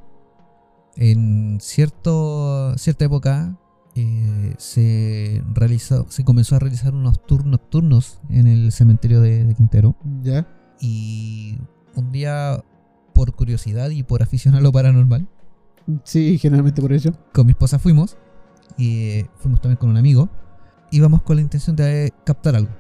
En 0.97 1.59
cierto, 1.61 2.77
cierta 2.79 3.05
época 3.05 3.59
eh, 3.95 4.55
se, 4.59 5.43
realizó, 5.53 6.07
se 6.09 6.25
comenzó 6.25 6.57
a 6.57 6.59
realizar 6.59 6.95
unos 6.95 7.25
tours 7.27 7.45
nocturnos 7.45 8.21
en 8.31 8.47
el 8.47 8.73
cementerio 8.73 9.21
de, 9.21 9.45
de 9.45 9.55
Quintero. 9.55 9.97
¿Ya? 10.23 10.47
Y 10.81 11.59
un 11.95 12.13
día, 12.13 12.63
por 13.15 13.35
curiosidad 13.35 13.91
y 13.91 14.03
por 14.03 14.23
afición 14.23 14.55
a 14.55 14.61
lo 14.61 14.73
paranormal, 14.73 15.29
Sí, 16.03 16.37
generalmente 16.39 16.83
por 16.83 16.93
ello. 16.93 17.13
con 17.33 17.47
mi 17.47 17.53
esposa 17.53 17.79
fuimos. 17.79 18.17
Y 18.77 19.11
eh, 19.11 19.31
fuimos 19.39 19.61
también 19.61 19.77
con 19.79 19.89
un 19.89 19.97
amigo. 19.97 20.29
Íbamos 20.91 21.23
con 21.23 21.37
la 21.37 21.43
intención 21.43 21.77
de 21.77 22.13
captar 22.25 22.57
algo. 22.57 22.73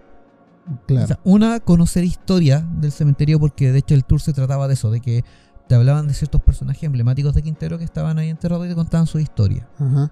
Claro. 0.86 1.04
O 1.04 1.06
sea, 1.06 1.20
una, 1.22 1.60
conocer 1.60 2.02
historia 2.04 2.68
del 2.80 2.90
cementerio, 2.90 3.38
porque 3.38 3.70
de 3.70 3.78
hecho 3.78 3.94
el 3.94 4.04
tour 4.04 4.20
se 4.20 4.32
trataba 4.32 4.66
de 4.66 4.74
eso, 4.74 4.90
de 4.90 5.00
que 5.00 5.24
te 5.68 5.74
hablaban 5.74 6.06
de 6.06 6.14
ciertos 6.14 6.42
personajes 6.42 6.82
emblemáticos 6.84 7.34
de 7.34 7.42
Quintero 7.42 7.78
que 7.78 7.84
estaban 7.84 8.18
ahí 8.18 8.28
enterrados 8.28 8.66
y 8.66 8.68
te 8.68 8.74
contaban 8.74 9.06
su 9.06 9.18
historia. 9.18 9.68
Ajá. 9.78 10.10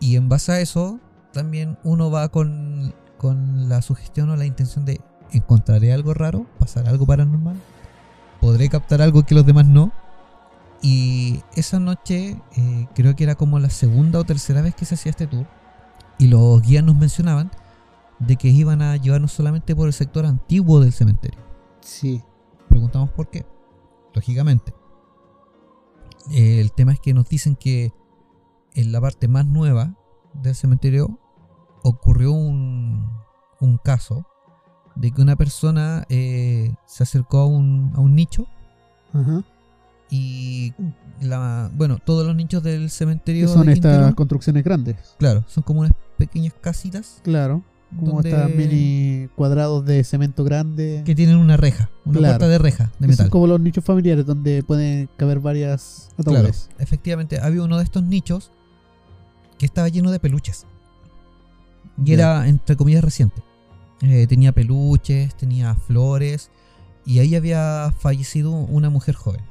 Y 0.00 0.16
en 0.16 0.28
base 0.28 0.52
a 0.52 0.60
eso, 0.60 0.98
también 1.32 1.78
uno 1.84 2.10
va 2.10 2.28
con, 2.28 2.92
con 3.18 3.68
la 3.68 3.82
sugestión 3.82 4.30
o 4.30 4.36
la 4.36 4.46
intención 4.46 4.84
de 4.84 5.00
encontraré 5.30 5.92
algo 5.92 6.14
raro, 6.14 6.46
pasar 6.58 6.88
algo 6.88 7.06
paranormal, 7.06 7.56
podré 8.40 8.68
captar 8.68 9.00
algo 9.00 9.24
que 9.24 9.34
los 9.34 9.46
demás 9.46 9.66
no. 9.66 9.92
Y 10.82 11.42
esa 11.54 11.78
noche, 11.78 12.42
eh, 12.56 12.86
creo 12.94 13.14
que 13.14 13.22
era 13.22 13.36
como 13.36 13.60
la 13.60 13.70
segunda 13.70 14.18
o 14.18 14.24
tercera 14.24 14.62
vez 14.62 14.74
que 14.74 14.84
se 14.84 14.96
hacía 14.96 15.10
este 15.10 15.28
tour, 15.28 15.46
y 16.18 16.26
los 16.26 16.60
guías 16.60 16.82
nos 16.82 16.96
mencionaban 16.96 17.50
de 18.18 18.36
que 18.36 18.48
iban 18.48 18.82
a 18.82 18.96
llevarnos 18.96 19.32
solamente 19.32 19.74
por 19.74 19.86
el 19.86 19.92
sector 19.92 20.26
antiguo 20.26 20.80
del 20.80 20.92
cementerio. 20.92 21.38
Sí. 21.80 22.22
Preguntamos 22.68 23.10
por 23.10 23.30
qué. 23.30 23.46
Lógicamente. 24.14 24.74
Eh, 26.30 26.60
el 26.60 26.72
tema 26.72 26.92
es 26.92 27.00
que 27.00 27.14
nos 27.14 27.28
dicen 27.28 27.56
que 27.56 27.92
en 28.74 28.92
la 28.92 29.00
parte 29.00 29.28
más 29.28 29.46
nueva 29.46 29.96
del 30.34 30.54
cementerio 30.54 31.18
ocurrió 31.82 32.32
un, 32.32 33.10
un 33.60 33.78
caso 33.78 34.24
de 34.94 35.10
que 35.10 35.20
una 35.22 35.36
persona 35.36 36.04
eh, 36.08 36.74
se 36.86 37.02
acercó 37.02 37.38
a 37.38 37.46
un, 37.46 37.92
a 37.96 38.00
un 38.00 38.14
nicho 38.14 38.46
y 40.10 40.72
la, 41.20 41.70
bueno, 41.74 41.98
todos 41.98 42.26
los 42.26 42.34
nichos 42.36 42.62
del 42.62 42.88
cementerio 42.90 43.48
son 43.48 43.66
de 43.66 43.72
estas 43.74 44.14
construcciones 44.14 44.62
grandes. 44.64 45.16
claro, 45.18 45.44
son 45.48 45.62
como 45.64 45.80
unas 45.80 45.92
pequeñas 46.18 46.54
casitas 46.60 47.20
Claro. 47.22 47.62
Como 47.98 48.20
estas 48.20 48.50
mini 48.54 49.28
cuadrados 49.36 49.84
de 49.84 50.02
cemento 50.04 50.44
grande. 50.44 51.02
que 51.04 51.14
tienen 51.14 51.36
una 51.36 51.56
reja, 51.56 51.90
una 52.04 52.18
Claro. 52.18 52.32
puerta 52.38 52.48
de 52.48 52.58
reja 52.58 52.92
de 52.98 53.08
metal. 53.08 53.30
como 53.30 53.46
los 53.46 53.60
nichos 53.60 53.84
familiares 53.84 54.24
donde 54.26 54.62
pueden 54.62 55.08
caber 55.16 55.40
varias 55.40 56.08
Claro, 56.16 56.38
ataúdes. 56.38 56.70
efectivamente, 56.78 57.38
había 57.40 57.62
uno 57.62 57.76
de 57.78 57.84
estos 57.84 58.02
nichos 58.02 58.50
que 59.58 59.66
estaba 59.66 59.88
lleno 59.88 60.10
de 60.10 60.18
peluches. 60.20 60.66
Y 62.04 62.12
era, 62.14 62.48
entre 62.48 62.76
comillas, 62.76 63.04
reciente. 63.04 63.42
Eh, 64.00 64.26
tenía 64.26 64.52
peluches, 64.52 65.34
tenía 65.36 65.74
flores, 65.74 66.50
y 67.04 67.18
ahí 67.18 67.34
había 67.36 67.92
fallecido 67.98 68.50
una 68.52 68.88
mujer 68.90 69.14
joven. 69.14 69.42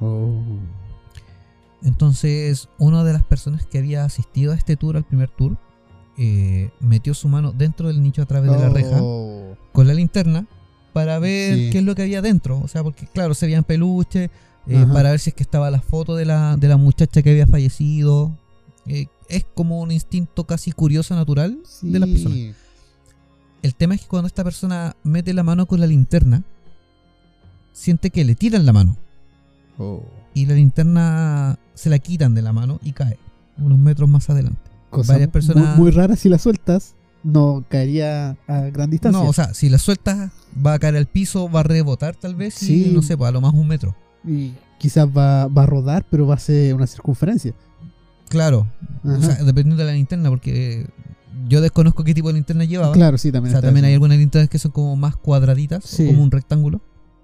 Oh. 0.00 0.40
Entonces, 1.82 2.68
una 2.78 3.04
de 3.04 3.12
las 3.14 3.24
personas 3.24 3.66
que 3.66 3.78
había 3.78 4.04
asistido 4.04 4.52
a 4.52 4.54
este 4.56 4.76
tour, 4.76 4.96
al 4.96 5.04
primer 5.04 5.30
tour, 5.30 5.56
eh, 6.18 6.70
metió 6.80 7.14
su 7.14 7.28
mano 7.28 7.52
dentro 7.52 7.88
del 7.88 8.02
nicho 8.02 8.22
a 8.22 8.26
través 8.26 8.50
de 8.50 8.58
la 8.58 8.68
reja 8.68 8.98
con 9.72 9.86
la 9.86 9.94
linterna 9.94 10.46
para 10.92 11.18
ver 11.18 11.54
Sí. 11.56 11.68
qué 11.70 11.78
es 11.78 11.84
lo 11.84 11.94
que 11.94 12.02
había 12.02 12.20
dentro. 12.22 12.58
O 12.60 12.68
sea, 12.68 12.82
porque 12.82 13.06
claro, 13.06 13.34
se 13.34 13.46
veían 13.46 13.64
peluches, 13.64 14.30
eh, 14.66 14.86
para 14.92 15.10
ver 15.10 15.20
si 15.20 15.30
es 15.30 15.34
que 15.36 15.42
estaba 15.42 15.70
la 15.70 15.80
foto 15.80 16.14
de 16.16 16.24
la, 16.24 16.56
de 16.56 16.68
la 16.68 16.76
muchacha 16.76 17.22
que 17.22 17.30
había 17.30 17.46
fallecido. 17.46 18.36
Eh, 18.86 19.06
es 19.28 19.44
como 19.54 19.80
un 19.80 19.92
instinto 19.92 20.44
casi 20.44 20.72
curioso 20.72 21.14
natural 21.14 21.58
de 21.82 21.98
las 21.98 22.08
personas. 22.08 22.38
El 23.62 23.74
tema 23.74 23.94
es 23.94 24.00
que 24.02 24.08
cuando 24.08 24.26
esta 24.26 24.42
persona 24.42 24.96
mete 25.04 25.32
la 25.34 25.42
mano 25.42 25.66
con 25.66 25.80
la 25.80 25.86
linterna, 25.86 26.42
siente 27.72 28.10
que 28.10 28.24
le 28.24 28.34
tiran 28.34 28.66
la 28.66 28.72
mano. 28.72 28.96
Oh. 29.78 30.02
Y 30.34 30.46
la 30.46 30.54
linterna 30.54 31.58
se 31.74 31.90
la 31.90 31.98
quitan 31.98 32.34
de 32.34 32.42
la 32.42 32.52
mano 32.52 32.78
y 32.82 32.92
cae 32.92 33.18
unos 33.58 33.78
metros 33.78 34.08
más 34.08 34.28
adelante. 34.30 34.69
Cosa 34.90 35.12
Varias 35.14 35.30
personas- 35.30 35.76
muy, 35.76 35.84
muy 35.86 35.90
rara 35.92 36.16
si 36.16 36.28
la 36.28 36.38
sueltas, 36.38 36.94
no 37.22 37.64
caería 37.68 38.36
a 38.48 38.60
gran 38.72 38.90
distancia. 38.90 39.22
No, 39.22 39.28
o 39.28 39.32
sea, 39.32 39.54
si 39.54 39.68
la 39.68 39.78
sueltas, 39.78 40.30
va 40.64 40.74
a 40.74 40.78
caer 40.78 40.96
al 40.96 41.06
piso, 41.06 41.50
va 41.50 41.60
a 41.60 41.62
rebotar 41.62 42.16
tal 42.16 42.34
vez, 42.34 42.54
Sí. 42.54 42.86
y 42.90 42.92
no 42.94 43.02
sé, 43.02 43.16
pues 43.16 43.28
a 43.28 43.32
lo 43.32 43.40
más 43.40 43.54
un 43.54 43.68
metro. 43.68 43.94
y 44.22 44.52
quizás 44.78 45.06
va, 45.08 45.46
va 45.46 45.62
a 45.62 45.66
rodar, 45.66 46.04
pero 46.10 46.26
va 46.26 46.34
a 46.34 46.38
ser 46.38 46.74
una 46.74 46.86
circunferencia. 46.86 47.54
Claro, 48.28 48.66
o 49.04 49.20
sea, 49.22 49.36
dependiendo 49.44 49.76
de 49.76 49.84
la 49.84 49.92
linterna, 49.92 50.28
porque 50.28 50.86
yo 51.48 51.60
desconozco 51.62 52.04
qué 52.04 52.12
tipo 52.14 52.28
de 52.28 52.34
linterna 52.34 52.64
llevaba. 52.64 52.92
Claro, 52.92 53.16
sí, 53.18 53.30
o 53.30 53.32
también. 53.32 53.50
sea, 53.52 53.58
está 53.60 53.68
también 53.68 53.86
hay 53.86 53.94
algunas 53.94 54.18
linternas 54.18 54.48
que 54.50 54.58
son 54.58 54.72
como 54.72 54.94
más 54.96 55.16
cuadraditas, 55.16 55.84
o 55.84 55.88
Sí. 55.88 56.06
como 56.06 56.22
un 56.22 56.30
rectángulo, 56.30 56.80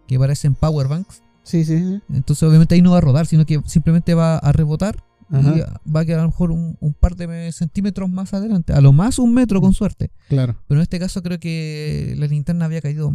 que 0.08 0.18
parecen 0.18 0.54
power 0.54 0.88
banks. 0.88 1.22
Sí, 1.42 1.64
sí. 1.64 1.78
sí. 1.78 2.00
Entonces, 2.12 2.42
obviamente 2.42 2.74
ahí 2.74 2.82
no 2.82 2.92
va 2.92 2.98
a 2.98 3.02
rodar, 3.02 3.26
sino 3.26 3.44
que 3.46 3.60
simplemente 3.66 4.14
va 4.14 4.38
a 4.38 4.52
rebotar 4.52 5.04
Ajá, 5.30 5.54
y 5.56 5.90
va 5.90 6.00
a 6.00 6.04
quedar 6.04 6.20
a 6.20 6.22
lo 6.22 6.28
mejor 6.28 6.50
un, 6.52 6.76
un 6.80 6.92
par 6.94 7.16
de 7.16 7.50
centímetros 7.52 8.08
más 8.10 8.32
adelante, 8.34 8.72
a 8.72 8.80
lo 8.80 8.92
más 8.92 9.18
un 9.18 9.34
metro 9.34 9.60
con 9.60 9.72
suerte. 9.74 10.10
claro. 10.28 10.56
Pero 10.68 10.80
en 10.80 10.82
este 10.82 10.98
caso 10.98 11.22
creo 11.22 11.40
que 11.40 12.14
la 12.18 12.26
linterna 12.26 12.64
había 12.66 12.80
caído 12.80 13.12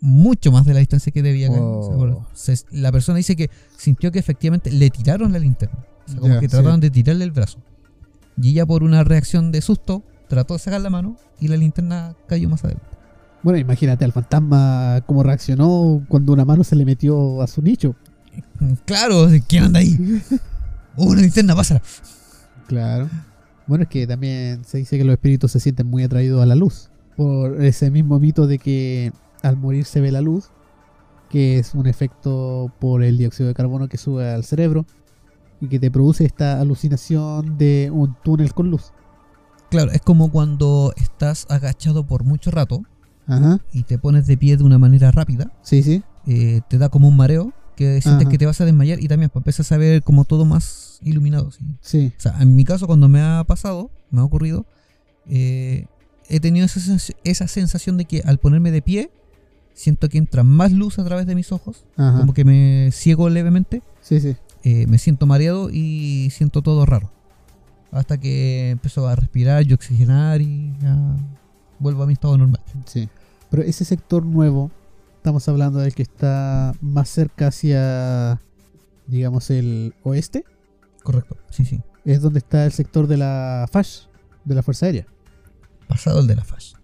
mucho 0.00 0.52
más 0.52 0.64
de 0.64 0.74
la 0.74 0.80
distancia 0.80 1.12
que 1.12 1.22
debía 1.22 1.48
caer. 1.48 1.60
O 1.60 2.30
sea, 2.34 2.54
Oh. 2.54 2.66
la 2.70 2.92
persona 2.92 3.18
dice 3.18 3.34
que 3.36 3.50
sintió 3.76 4.12
que 4.12 4.18
efectivamente 4.18 4.70
le 4.70 4.90
tiraron 4.90 5.32
la 5.32 5.38
linterna. 5.38 5.78
O 6.06 6.10
sea, 6.10 6.20
como 6.20 6.34
que 6.40 6.46
sí. 6.46 6.52
trataron 6.52 6.80
de 6.80 6.90
tirarle 6.90 7.24
el 7.24 7.32
brazo. 7.32 7.58
Y 8.40 8.50
ella 8.50 8.64
por 8.64 8.82
una 8.84 9.02
reacción 9.04 9.50
de 9.52 9.60
susto 9.60 10.04
trató 10.28 10.54
de 10.54 10.60
sacar 10.60 10.80
la 10.80 10.90
mano 10.90 11.16
y 11.40 11.48
la 11.48 11.56
linterna 11.56 12.14
cayó 12.28 12.48
más 12.48 12.64
adelante. 12.64 12.86
Bueno, 13.42 13.58
imagínate 13.58 14.04
al 14.04 14.12
fantasma 14.12 15.02
cómo 15.06 15.22
reaccionó 15.22 16.04
cuando 16.08 16.32
una 16.32 16.44
mano 16.44 16.62
se 16.64 16.76
le 16.76 16.84
metió 16.84 17.42
a 17.42 17.46
su 17.48 17.60
nicho. 17.62 17.94
Claro, 18.84 19.26
¿quién 19.48 19.64
anda 19.64 19.80
ahí? 19.80 19.96
¡Oh, 20.98 21.06
una 21.06 21.20
linterna, 21.22 21.54
pásala! 21.54 21.80
Claro. 22.66 23.08
Bueno, 23.66 23.84
es 23.84 23.88
que 23.90 24.06
también 24.06 24.64
se 24.64 24.78
dice 24.78 24.98
que 24.98 25.04
los 25.04 25.12
espíritus 25.14 25.52
se 25.52 25.60
sienten 25.60 25.86
muy 25.86 26.02
atraídos 26.02 26.42
a 26.42 26.46
la 26.46 26.54
luz. 26.54 26.90
Por 27.16 27.62
ese 27.64 27.90
mismo 27.90 28.18
mito 28.18 28.46
de 28.46 28.58
que 28.58 29.12
al 29.42 29.56
morir 29.56 29.84
se 29.84 30.00
ve 30.00 30.10
la 30.12 30.20
luz, 30.20 30.50
que 31.28 31.58
es 31.58 31.74
un 31.74 31.86
efecto 31.86 32.72
por 32.80 33.02
el 33.02 33.18
dióxido 33.18 33.48
de 33.48 33.54
carbono 33.54 33.88
que 33.88 33.98
sube 33.98 34.30
al 34.30 34.44
cerebro 34.44 34.86
y 35.60 35.68
que 35.68 35.78
te 35.78 35.90
produce 35.90 36.24
esta 36.24 36.60
alucinación 36.60 37.58
de 37.58 37.90
un 37.92 38.16
túnel 38.22 38.54
con 38.54 38.70
luz. 38.70 38.92
Claro, 39.70 39.90
es 39.92 40.00
como 40.00 40.30
cuando 40.30 40.94
estás 40.96 41.46
agachado 41.50 42.06
por 42.06 42.24
mucho 42.24 42.50
rato 42.50 42.82
Ajá. 43.26 43.60
y 43.72 43.82
te 43.82 43.98
pones 43.98 44.26
de 44.26 44.38
pie 44.38 44.56
de 44.56 44.64
una 44.64 44.78
manera 44.78 45.10
rápida. 45.10 45.52
Sí, 45.62 45.82
sí. 45.82 46.02
eh, 46.26 46.62
te 46.68 46.78
da 46.78 46.88
como 46.88 47.08
un 47.08 47.16
mareo 47.16 47.52
que 47.76 48.00
sientes 48.00 48.22
Ajá. 48.26 48.30
que 48.30 48.38
te 48.38 48.46
vas 48.46 48.60
a 48.60 48.64
desmayar 48.64 49.00
y 49.02 49.08
también 49.08 49.30
pues, 49.30 49.40
empiezas 49.42 49.70
a 49.72 49.76
ver 49.76 50.02
como 50.02 50.24
todo 50.24 50.44
más 50.44 50.87
iluminado. 51.02 51.50
¿sí? 51.50 51.64
Sí. 51.80 52.12
O 52.16 52.20
sea, 52.20 52.36
en 52.40 52.56
mi 52.56 52.64
caso, 52.64 52.86
cuando 52.86 53.08
me 53.08 53.20
ha 53.20 53.44
pasado, 53.44 53.90
me 54.10 54.20
ha 54.20 54.24
ocurrido, 54.24 54.66
eh, 55.28 55.86
he 56.28 56.40
tenido 56.40 56.66
esa, 56.66 56.80
sens- 56.80 57.14
esa 57.24 57.48
sensación 57.48 57.96
de 57.96 58.04
que 58.04 58.22
al 58.24 58.38
ponerme 58.38 58.70
de 58.70 58.82
pie, 58.82 59.10
siento 59.74 60.08
que 60.08 60.18
entra 60.18 60.42
más 60.42 60.72
luz 60.72 60.98
a 60.98 61.04
través 61.04 61.26
de 61.26 61.34
mis 61.34 61.52
ojos, 61.52 61.84
Ajá. 61.96 62.18
como 62.20 62.34
que 62.34 62.44
me 62.44 62.90
ciego 62.92 63.28
levemente, 63.30 63.82
Sí, 64.00 64.20
sí. 64.20 64.36
eh, 64.64 64.86
me 64.88 64.98
siento 64.98 65.26
mareado 65.26 65.70
y 65.70 66.30
siento 66.32 66.62
todo 66.62 66.84
raro. 66.86 67.10
Hasta 67.90 68.18
que 68.18 68.70
empiezo 68.70 69.06
a 69.08 69.14
respirar 69.16 69.66
y 69.66 69.72
oxigenar 69.72 70.42
y 70.42 70.74
ya 70.82 71.16
vuelvo 71.78 72.02
a 72.02 72.06
mi 72.06 72.12
estado 72.14 72.36
normal. 72.36 72.60
Sí. 72.86 73.08
Pero 73.50 73.62
ese 73.62 73.84
sector 73.86 74.26
nuevo, 74.26 74.70
estamos 75.16 75.48
hablando 75.48 75.78
del 75.78 75.94
que 75.94 76.02
está 76.02 76.74
más 76.82 77.08
cerca 77.08 77.46
hacia, 77.46 78.40
digamos, 79.06 79.48
el 79.50 79.94
oeste, 80.02 80.44
Correcto, 81.12 81.38
sí, 81.48 81.64
sí. 81.64 81.80
es 82.04 82.20
donde 82.20 82.38
está 82.38 82.66
el 82.66 82.72
sector 82.72 83.06
de 83.06 83.16
la 83.16 83.66
FASH, 83.72 84.08
de 84.44 84.54
la 84.54 84.62
Fuerza 84.62 84.84
Aérea. 84.84 85.06
Pasado 85.88 86.20
el 86.20 86.26
de 86.26 86.36
la 86.36 86.44
FASH. 86.44 86.74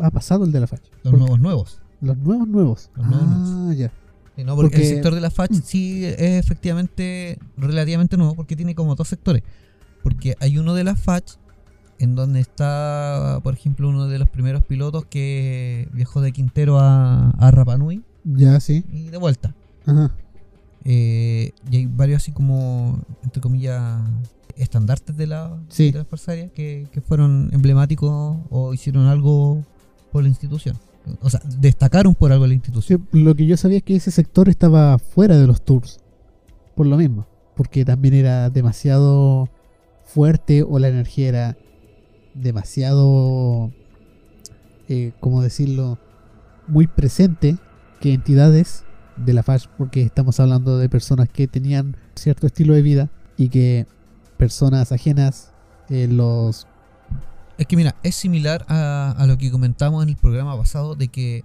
Ha 0.00 0.10
pasado 0.10 0.44
el 0.44 0.50
de 0.50 0.58
la 0.58 0.66
FASH. 0.66 0.80
Los 1.04 1.12
nuevos 1.14 1.38
nuevos. 1.38 1.80
Los 2.00 2.16
nuevos 2.18 2.48
nuevos. 2.48 2.90
Los 2.96 3.06
nuevos 3.06 3.28
ah, 3.30 3.72
ya. 3.76 3.92
Sí, 4.34 4.42
no, 4.42 4.56
porque, 4.56 4.70
Porque- 4.76 4.88
el 4.88 4.94
sector 4.94 5.14
de 5.14 5.20
la 5.20 5.30
FACH 5.30 5.52
sí 5.62 6.04
es 6.04 6.18
efectivamente 6.44 7.38
relativamente 7.56 8.16
nuevo 8.16 8.34
porque 8.34 8.56
tiene 8.56 8.74
como 8.74 8.96
dos 8.96 9.06
sectores. 9.06 9.44
Porque 10.02 10.34
hay 10.40 10.58
uno 10.58 10.74
de 10.74 10.82
la 10.82 10.96
FACH 10.96 11.36
en 12.00 12.16
donde 12.16 12.40
está, 12.40 13.38
por 13.44 13.54
ejemplo, 13.54 13.88
uno 13.88 14.08
de 14.08 14.18
los 14.18 14.28
primeros 14.28 14.64
pilotos 14.64 15.04
que 15.06 15.88
viajó 15.92 16.20
de 16.20 16.32
Quintero 16.32 16.80
a, 16.80 17.30
a 17.30 17.50
Rapa 17.52 17.76
Nui 17.78 18.02
Ya, 18.24 18.58
sí. 18.58 18.84
y 18.92 19.10
de 19.10 19.18
vuelta. 19.18 19.54
Ajá. 19.86 20.12
Eh, 20.90 21.52
y 21.70 21.76
hay 21.76 21.86
varios 21.86 22.22
así 22.22 22.32
como, 22.32 22.98
entre 23.22 23.42
comillas, 23.42 24.00
estandartes 24.56 25.14
de 25.18 25.26
la, 25.26 25.58
Sí. 25.68 25.90
de 25.90 25.98
la 25.98 26.04
Fuerza 26.06 26.32
Aérea 26.32 26.48
que, 26.48 26.86
que 26.90 27.02
fueron 27.02 27.50
emblemáticos 27.52 28.38
o 28.48 28.72
hicieron 28.72 29.06
algo 29.06 29.62
por 30.10 30.22
la 30.22 30.30
institución. 30.30 30.78
O 31.20 31.28
sea, 31.28 31.40
destacaron 31.58 32.14
por 32.14 32.32
algo 32.32 32.46
la 32.46 32.54
institución. 32.54 33.06
Sí, 33.12 33.18
lo 33.22 33.34
que 33.34 33.44
yo 33.46 33.58
sabía 33.58 33.78
es 33.78 33.82
que 33.82 33.96
ese 33.96 34.10
sector 34.10 34.48
estaba 34.48 34.98
fuera 34.98 35.36
de 35.38 35.46
los 35.46 35.60
tours. 35.62 36.00
Por 36.74 36.86
lo 36.86 36.96
mismo. 36.96 37.26
Porque 37.54 37.84
también 37.84 38.14
era 38.14 38.48
demasiado 38.48 39.48
fuerte 40.06 40.62
o 40.62 40.78
la 40.78 40.88
energía 40.88 41.28
era 41.28 41.56
demasiado, 42.34 43.72
eh, 44.88 45.12
¿cómo 45.20 45.42
decirlo? 45.42 45.98
Muy 46.66 46.86
presente 46.86 47.56
que 48.00 48.14
entidades 48.14 48.84
de 49.24 49.32
la 49.32 49.42
FASH, 49.42 49.66
porque 49.76 50.02
estamos 50.02 50.40
hablando 50.40 50.78
de 50.78 50.88
personas 50.88 51.28
que 51.28 51.48
tenían 51.48 51.96
cierto 52.14 52.46
estilo 52.46 52.74
de 52.74 52.82
vida 52.82 53.10
y 53.36 53.48
que 53.48 53.86
personas 54.36 54.92
ajenas 54.92 55.52
eh, 55.88 56.08
los... 56.10 56.66
Es 57.56 57.66
que 57.66 57.76
mira, 57.76 57.96
es 58.02 58.14
similar 58.14 58.64
a, 58.68 59.14
a 59.18 59.26
lo 59.26 59.36
que 59.36 59.50
comentamos 59.50 60.02
en 60.02 60.10
el 60.10 60.16
programa 60.16 60.56
pasado 60.56 60.94
de 60.94 61.08
que 61.08 61.44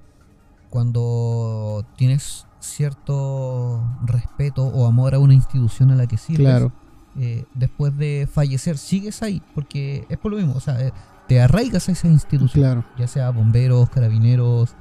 cuando 0.70 1.86
tienes 1.98 2.46
cierto 2.60 3.84
respeto 4.06 4.64
o 4.66 4.88
amor 4.88 5.16
a 5.16 5.20
una 5.20 5.34
institución 5.34 5.92
a 5.92 5.96
la 5.96 6.08
que 6.08 6.18
sirves, 6.18 6.48
Claro, 6.48 6.72
eh, 7.20 7.46
después 7.54 7.96
de 7.98 8.28
fallecer 8.32 8.78
sigues 8.78 9.22
ahí, 9.22 9.42
porque 9.54 10.06
es 10.10 10.18
por 10.18 10.32
lo 10.32 10.38
mismo, 10.38 10.54
o 10.56 10.60
sea, 10.60 10.82
eh, 10.82 10.92
te 11.28 11.42
arraigas 11.42 11.90
a 11.90 11.92
esa 11.92 12.08
institución, 12.08 12.64
claro. 12.64 12.84
ya 12.98 13.08
sea 13.08 13.30
bomberos, 13.30 13.90
carabineros, 13.90 14.76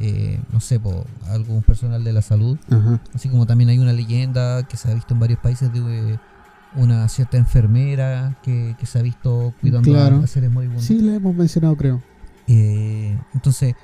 eh, 0.00 0.40
no 0.52 0.60
sé, 0.60 0.78
po, 0.80 1.04
algún 1.28 1.62
personal 1.62 2.02
de 2.04 2.12
la 2.12 2.22
salud, 2.22 2.58
Ajá. 2.70 3.00
así 3.14 3.28
como 3.28 3.46
también 3.46 3.70
hay 3.70 3.78
una 3.78 3.92
leyenda 3.92 4.62
que 4.68 4.76
se 4.76 4.90
ha 4.90 4.94
visto 4.94 5.14
en 5.14 5.20
varios 5.20 5.38
países 5.40 5.72
de 5.72 6.12
eh, 6.14 6.18
una 6.76 7.08
cierta 7.08 7.36
enfermera 7.36 8.38
que, 8.42 8.76
que 8.78 8.86
se 8.86 8.98
ha 8.98 9.02
visto 9.02 9.54
cuidando 9.60 9.90
Claro. 9.90 10.20
a, 10.22 10.26
seres 10.26 10.50
moribundos. 10.50 10.84
Sí, 10.84 11.00
le 11.00 11.14
hemos 11.16 11.34
mencionado, 11.34 11.76
creo. 11.76 12.02
Eh, 12.46 13.18
entonces, 13.34 13.74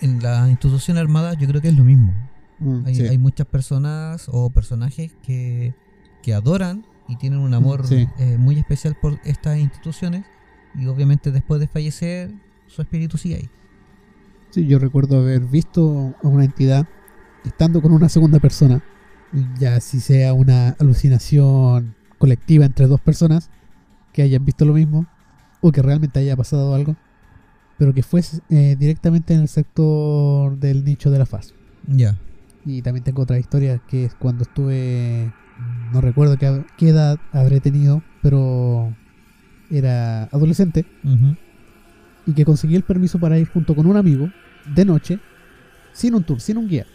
en 0.00 0.22
la 0.22 0.48
institución 0.48 0.96
armada 0.98 1.34
yo 1.34 1.46
creo 1.48 1.60
que 1.60 1.68
es 1.68 1.76
lo 1.76 1.84
mismo. 1.84 2.12
Mm, 2.60 2.86
Hay, 2.86 2.94
sí. 2.94 3.02
hay 3.06 3.18
muchas 3.18 3.46
personas 3.46 4.28
o 4.32 4.50
personajes 4.50 5.12
que, 5.22 5.74
que 6.22 6.34
adoran 6.34 6.84
y 7.08 7.16
tienen 7.16 7.38
un 7.40 7.54
amor 7.54 7.86
Sí. 7.86 8.06
eh, 8.18 8.36
muy 8.38 8.58
especial 8.58 8.96
por 9.00 9.18
estas 9.24 9.58
instituciones 9.58 10.24
y 10.74 10.86
obviamente 10.86 11.30
después 11.30 11.60
de 11.60 11.66
fallecer 11.68 12.30
su 12.66 12.82
espíritu 12.82 13.16
sigue 13.16 13.36
ahí. 13.36 13.48
Sí, 14.50 14.66
yo 14.66 14.78
recuerdo 14.78 15.18
haber 15.18 15.40
visto 15.46 16.14
a 16.22 16.28
una 16.28 16.44
entidad 16.44 16.86
estando 17.44 17.82
con 17.82 17.92
una 17.92 18.08
segunda 18.08 18.38
persona, 18.38 18.82
ya 19.58 19.80
si 19.80 20.00
sea 20.00 20.32
una 20.32 20.70
alucinación 20.78 21.94
colectiva 22.18 22.64
entre 22.64 22.86
dos 22.86 23.00
personas 23.00 23.50
que 24.12 24.22
hayan 24.22 24.44
visto 24.44 24.64
lo 24.64 24.72
mismo 24.74 25.06
o 25.60 25.70
que 25.70 25.82
realmente 25.82 26.18
haya 26.18 26.36
pasado 26.36 26.74
algo, 26.74 26.96
pero 27.78 27.92
que 27.92 28.02
fue 28.02 28.22
eh, 28.50 28.76
directamente 28.78 29.34
en 29.34 29.40
el 29.40 29.48
sector 29.48 30.58
del 30.58 30.84
nicho 30.84 31.10
de 31.10 31.18
la 31.18 31.26
faz. 31.26 31.54
Ya. 31.86 32.16
Y 32.64 32.82
también 32.82 33.04
tengo 33.04 33.22
otra 33.22 33.38
historia 33.38 33.78
que 33.86 34.06
es 34.06 34.14
cuando 34.14 34.42
estuve, 34.42 35.32
no 35.92 36.00
recuerdo 36.00 36.36
qué, 36.38 36.64
qué 36.76 36.88
edad 36.88 37.18
habré 37.32 37.60
tenido, 37.60 38.02
pero 38.22 38.94
era 39.70 40.24
adolescente 40.24 40.86
Ujú. 41.04 41.36
Y 42.28 42.34
que 42.34 42.44
conseguí 42.44 42.76
el 42.76 42.82
permiso 42.84 43.18
para 43.18 43.38
ir 43.38 43.48
junto 43.48 43.74
con 43.74 43.86
un 43.86 43.96
amigo 43.96 44.28
de 44.74 44.84
noche, 44.84 45.18
sin 45.92 46.14
un 46.14 46.22
tour, 46.22 46.40
sin 46.40 46.58
un 46.58 46.68
guía. 46.68 46.86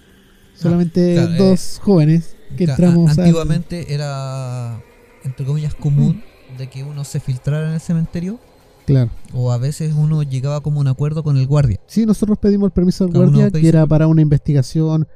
Solamente 0.53 1.15
claro, 1.15 1.33
eh, 1.33 1.37
dos 1.37 1.79
jóvenes 1.83 2.37
que 2.55 2.65
Ca- 2.65 2.73
entramos 2.73 3.17
a- 3.17 3.21
Antiguamente 3.21 3.93
era, 3.93 4.79
entre 5.23 5.45
comillas, 5.45 5.73
común 5.73 6.23
Mm. 6.53 6.57
de 6.57 6.69
que 6.69 6.83
uno 6.83 7.03
se 7.03 7.19
filtrara 7.19 7.67
en 7.69 7.73
el 7.73 7.79
cementerio 7.81 8.39
Claro. 8.85 9.09
o 9.33 9.51
a 9.51 9.57
veces 9.57 9.93
uno 9.97 10.21
llegaba 10.21 10.61
como 10.61 10.79
un 10.79 10.87
acuerdo 10.87 11.23
con 11.23 11.37
el 11.37 11.47
guardia. 11.47 11.79
Sí, 11.87 12.05
nosotros 12.05 12.37
pedimos 12.37 12.67
el 12.67 12.71
permiso 12.73 13.05
uno 13.07 13.19
guardia, 13.31 13.49
que 13.49 13.67
era 13.67 13.87
para 13.87 14.05
una 14.07 14.21
investigación 14.21 15.07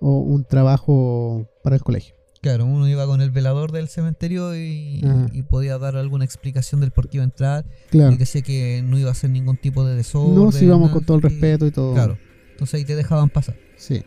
o 0.00 0.18
un 0.18 0.44
trabajo 0.44 1.46
para 1.62 1.76
el 1.76 1.82
colegio. 1.82 2.16
Claro, 2.42 2.66
uno 2.66 2.88
iba 2.88 3.06
con 3.06 3.20
el 3.20 3.30
velador 3.30 3.70
del 3.70 3.86
cementerio 3.86 4.56
y, 4.56 5.00
podía 5.48 5.78
dar 5.78 5.94
alguna 5.96 6.24
explicación 6.24 6.80
del 6.80 6.90
por 6.90 7.08
qué 7.08 7.18
iba 7.18 7.22
a 7.22 7.26
entrar 7.26 7.64
Claro. 7.88 8.12
y 8.12 8.16
decía 8.16 8.42
que 8.42 8.82
no 8.84 8.98
iba 8.98 9.10
a 9.10 9.12
hacer 9.12 9.30
ningún 9.30 9.56
tipo 9.56 9.84
de 9.86 9.94
desorden. 9.94 10.34
No, 10.34 10.50
si 10.50 10.64
íbamos 10.64 10.88
nada, 10.88 10.94
con 10.94 11.04
todo 11.04 11.16
el 11.18 11.22
respeto 11.22 11.66
y 11.68 11.70
todo. 11.70 11.94
Claro, 11.94 12.18
entonces 12.50 12.74
ahí 12.74 12.84
te 12.84 12.96
dejaban 12.96 13.30
pasar. 13.30 13.54
Sí. 13.76 14.02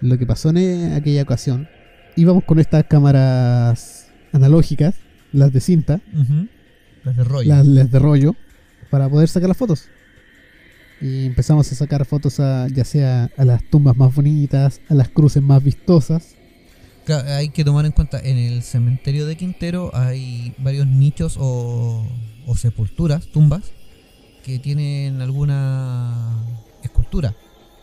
Lo 0.00 0.18
que 0.18 0.26
pasó 0.26 0.50
en 0.50 0.56
eh, 0.56 0.94
aquella 0.96 1.22
ocasión, 1.22 1.68
íbamos 2.16 2.42
con 2.42 2.58
estas 2.58 2.84
cámaras 2.86 4.08
analógicas, 4.32 4.96
las 5.30 5.52
de 5.52 5.60
cinta. 5.60 6.00
Las 7.04 7.16
de 7.16 7.22
rollo. 7.22 7.48
las, 7.48 7.64
las 7.64 7.88
de 7.88 7.98
rollo, 8.00 8.34
para 8.90 9.08
poder 9.08 9.28
sacar 9.28 9.46
las 9.46 9.56
fotos. 9.56 9.88
Y 11.00 11.26
empezamos 11.26 11.70
a 11.70 11.74
sacar 11.76 12.04
fotos 12.04 12.40
a, 12.40 12.66
ya 12.66 12.84
sea 12.84 13.30
a 13.36 13.44
las 13.44 13.62
tumbas 13.70 13.96
más 13.96 14.12
bonitas, 14.12 14.80
a 14.88 14.94
las 14.94 15.08
cruces 15.08 15.40
más 15.40 15.62
vistosas. 15.62 16.34
Hay 17.08 17.50
que 17.50 17.64
tomar 17.64 17.84
en 17.86 17.92
cuenta, 17.92 18.18
en 18.20 18.36
el 18.38 18.62
cementerio 18.62 19.26
de 19.26 19.36
Quintero 19.36 19.90
hay 19.94 20.54
varios 20.58 20.86
nichos 20.86 21.36
o, 21.38 22.02
o 22.46 22.56
sepulturas, 22.56 23.26
tumbas, 23.26 23.62
que 24.42 24.58
tienen 24.58 25.20
alguna 25.20 26.14
escultura, 26.82 27.34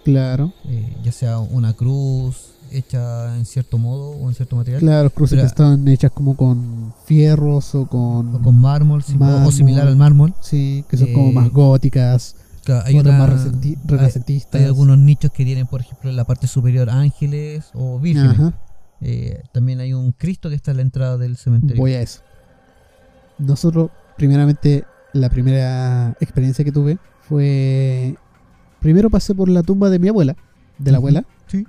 Claro, 0.04 0.52
eh, 0.66 0.98
ya 1.04 1.12
sea 1.12 1.38
una 1.38 1.74
cruz 1.74 2.54
hecha 2.72 3.38
en 3.38 3.46
cierto 3.46 3.78
modo 3.78 4.10
o 4.12 4.28
en 4.30 4.34
cierto 4.34 4.56
material, 4.56 4.80
claro, 4.82 5.10
cruces 5.12 5.36
Pero- 5.36 5.44
que 5.44 5.48
están 5.48 5.88
hechas 5.88 6.12
como 6.12 6.36
con 6.36 6.92
fierros 7.06 7.76
o 7.76 7.86
con... 7.86 8.36
o 8.36 8.42
con 8.42 8.60
mármol, 8.60 9.04
o 9.46 9.52
similar 9.52 9.88
al 9.88 9.96
mármol. 9.98 10.34
Sí, 10.42 10.84
que 10.90 10.98
son 10.98 11.14
como 11.14 11.30
Eh, 11.30 11.34
más 11.34 11.50
góticas, 11.52 12.36
Claro, 12.64 12.84
hay, 12.88 12.98
otras 12.98 13.20
más 13.20 13.46
hay- 13.46 13.78
renacentistas. 13.86 14.60
hay 14.62 14.66
algunos 14.68 14.98
nichos 14.98 15.30
que 15.32 15.46
tienen, 15.46 15.68
por 15.68 15.82
ejemplo, 15.82 16.10
en 16.10 16.16
la 16.16 16.24
parte 16.26 16.48
superior 16.48 16.90
ángeles 16.90 17.66
o 17.76 18.00
vírgenes. 18.00 18.32
Ajá. 18.40 18.54
Eh, 19.02 19.42
también 19.52 19.80
hay 19.80 19.94
un 19.94 20.12
Cristo 20.12 20.50
que 20.50 20.56
está 20.56 20.72
en 20.72 20.78
la 20.78 20.84
entrada 20.84 21.18
del 21.18 21.36
cementerio. 21.38 21.82
Voy 21.82 21.94
a 21.94 22.02
eso. 22.02 22.22
Nosotros, 23.40 23.90
primeramente, 24.18 24.84
la 25.14 25.30
primera 25.30 26.16
experiencia 26.20 26.64
que 26.64 26.72
tuve 26.72 26.98
fue. 27.22 28.16
Primero 28.80 29.10
pasé 29.10 29.34
por 29.36 29.50
la 29.50 29.64
tumba 29.64 29.90
de 29.90 30.00
mi 30.00 30.08
abuela, 30.08 30.36
de 30.78 30.92
la 30.92 30.98
abuela, 30.98 31.26
Sí. 31.48 31.66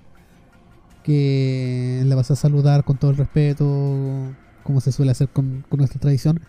que 1.03 2.03
la 2.07 2.15
vas 2.15 2.31
a 2.31 2.37
saludar 2.37 2.85
con 2.85 2.97
todo 2.97 3.11
el 3.11 3.17
respeto, 3.17 4.35
como 4.63 4.81
se 4.81 4.93
suele 4.93 5.11
hacer 5.13 5.29
con, 5.29 5.65
con 5.69 5.79
nuestra 5.79 6.01
tradición, 6.01 6.41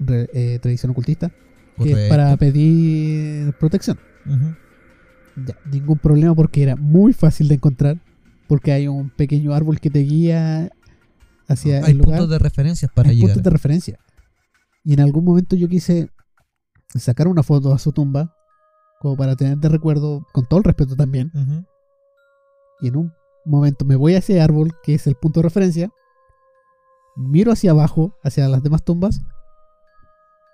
re- 0.00 0.28
eh, 0.34 0.58
tradición 0.60 0.90
ocultista, 0.92 1.30
que 1.82 1.92
es 1.92 2.08
para 2.10 2.36
pedir 2.36 3.52
protección. 3.54 3.98
Ya, 5.46 5.56
ningún 5.70 5.98
problema 5.98 6.34
porque 6.34 6.62
era 6.62 6.76
muy 6.76 7.12
fácil 7.12 7.48
de 7.48 7.54
encontrar, 7.56 7.98
porque 8.48 8.72
hay 8.72 8.88
un 8.88 9.10
pequeño 9.10 9.52
árbol 9.54 9.80
que 9.80 9.90
te 9.90 10.00
guía 10.00 10.70
hacia 11.48 11.84
Hay 11.84 11.92
el 11.92 11.98
lugar. 11.98 12.18
puntos 12.18 12.30
de 12.30 12.38
referencias 12.38 12.90
para 12.94 13.10
hay 13.10 13.16
llegar. 13.16 13.30
puntos 13.34 13.44
de 13.44 13.50
referencia. 13.50 13.98
Y 14.84 14.94
en 14.94 15.00
algún 15.00 15.24
momento 15.24 15.56
yo 15.56 15.68
quise 15.68 16.10
sacar 16.94 17.26
una 17.28 17.42
foto 17.42 17.72
a 17.72 17.78
su 17.78 17.92
tumba, 17.92 18.34
como 19.00 19.16
para 19.16 19.34
tener 19.36 19.58
de 19.58 19.68
recuerdo, 19.68 20.26
con 20.32 20.46
todo 20.46 20.58
el 20.58 20.64
respeto 20.64 20.94
también. 20.96 21.30
Ujú. 21.34 21.64
Y 22.80 22.88
en 22.88 22.96
un 22.96 23.12
momento 23.46 23.84
me 23.84 23.96
voy 23.96 24.14
a 24.14 24.18
ese 24.18 24.40
árbol, 24.40 24.72
que 24.82 24.94
es 24.94 25.06
el 25.06 25.14
punto 25.16 25.40
de 25.40 25.44
referencia, 25.44 25.90
miro 27.16 27.52
hacia 27.52 27.70
abajo, 27.70 28.16
hacia 28.22 28.48
las 28.48 28.62
demás 28.62 28.82
tumbas, 28.84 29.22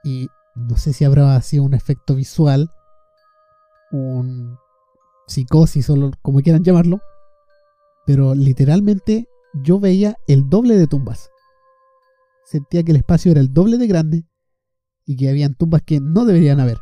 y 0.05 0.29
no 0.55 0.77
sé 0.77 0.93
si 0.93 1.05
habrá 1.05 1.41
sido 1.43 1.65
un 1.65 1.75
efecto 1.75 2.15
visual, 2.15 2.71
un 3.93 4.57
psicosis 5.27 5.89
o 5.91 5.97
lo- 5.97 6.11
como 6.23 6.41
quieran 6.41 6.63
llamarlo, 6.65 7.01
pero 8.11 8.35
literalmente 8.35 9.29
yo 9.55 9.79
veía 9.79 10.17
el 10.27 10.51
doble 10.51 10.77
de 10.77 10.89
tumbas. 10.89 11.31
Sentía 12.45 12.83
que 12.83 12.91
el 12.91 12.97
espacio 12.97 13.31
era 13.31 13.41
el 13.41 13.55
doble 13.55 13.79
de 13.79 13.87
grande 13.87 14.25
y 15.07 15.15
que 15.15 15.29
habían 15.29 15.55
tumbas 15.55 15.83
que 15.83 16.01
no 16.01 16.25
deberían 16.25 16.59
haber. 16.59 16.79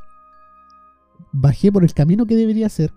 Bajé 1.34 1.70
por 1.70 1.84
el 1.84 1.92
camino 1.92 2.24
que 2.24 2.34
debería 2.34 2.70
ser 2.70 2.94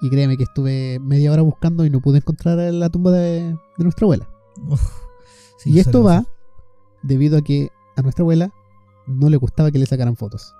y 0.00 0.08
créeme 0.08 0.36
que 0.36 0.44
estuve 0.44 1.00
media 1.00 1.32
hora 1.32 1.42
buscando 1.42 1.84
y 1.84 1.90
no 1.90 2.00
pude 2.00 2.18
encontrar 2.18 2.58
la 2.72 2.88
tumba 2.90 3.10
de, 3.10 3.56
de 3.76 3.84
nuestra 3.84 4.04
abuela. 4.04 4.28
Uf, 4.68 4.80
sí, 5.58 5.72
y 5.72 5.80
esto 5.80 6.04
va 6.04 6.24
debido 7.02 7.38
a 7.38 7.42
que 7.42 7.70
a 7.96 8.02
nuestra 8.02 8.22
abuela 8.22 8.52
no 9.08 9.28
le 9.30 9.36
gustaba 9.36 9.72
que 9.72 9.80
le 9.80 9.86
sacaran 9.86 10.14
fotos. 10.14 10.54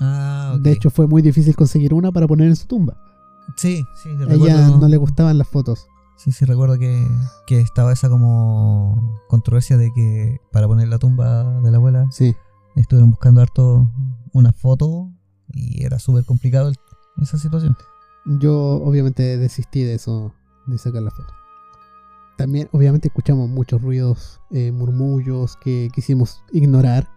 Ah. 0.00 0.56
De 0.62 0.72
hecho, 0.72 0.88
fue 0.88 1.06
muy 1.06 1.20
difícil 1.20 1.54
conseguir 1.54 1.92
una 1.92 2.10
para 2.10 2.26
poner 2.26 2.48
en 2.48 2.56
su 2.56 2.66
tumba. 2.66 2.96
Sí, 3.56 3.84
sí, 4.02 4.10
A 4.10 4.12
ella 4.12 4.26
recuerdo, 4.26 4.78
no 4.78 4.88
le 4.88 4.96
gustaban 4.96 5.38
las 5.38 5.48
fotos. 5.48 5.86
sí, 6.16 6.32
sí, 6.32 6.44
recuerdo 6.44 6.78
que, 6.78 7.06
que 7.46 7.60
estaba 7.60 7.92
esa 7.92 8.08
como 8.08 9.18
controversia 9.28 9.76
de 9.76 9.92
que 9.92 10.40
para 10.52 10.66
poner 10.66 10.88
la 10.88 10.98
tumba 10.98 11.60
de 11.60 11.70
la 11.70 11.76
abuela 11.78 12.06
Sí, 12.10 12.34
estuvieron 12.76 13.10
buscando 13.10 13.40
harto 13.40 13.88
una 14.32 14.52
foto 14.52 15.10
y 15.52 15.84
era 15.84 15.98
súper 15.98 16.24
complicado 16.24 16.68
el- 16.68 16.76
esa 17.22 17.38
situación. 17.38 17.76
yo 18.26 18.54
obviamente 18.82 19.36
desistí 19.38 19.82
de 19.84 19.94
eso, 19.94 20.32
de 20.66 20.78
sacar 20.78 21.02
la 21.02 21.10
foto. 21.10 21.32
También, 22.36 22.68
obviamente, 22.72 23.06
escuchamos 23.08 23.48
muchos 23.48 23.80
ruidos, 23.80 24.40
eh, 24.50 24.72
murmullos 24.72 25.56
que 25.56 25.88
quisimos 25.94 26.42
ignorar. 26.52 27.08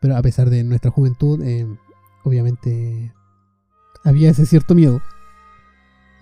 Pero 0.00 0.14
a 0.14 0.20
pesar 0.20 0.50
de 0.50 0.62
nuestra 0.62 0.90
juventud, 0.90 1.40
eh, 1.42 1.66
obviamente 2.22 3.14
había 4.04 4.28
ese 4.30 4.44
cierto 4.44 4.74
miedo. 4.74 5.00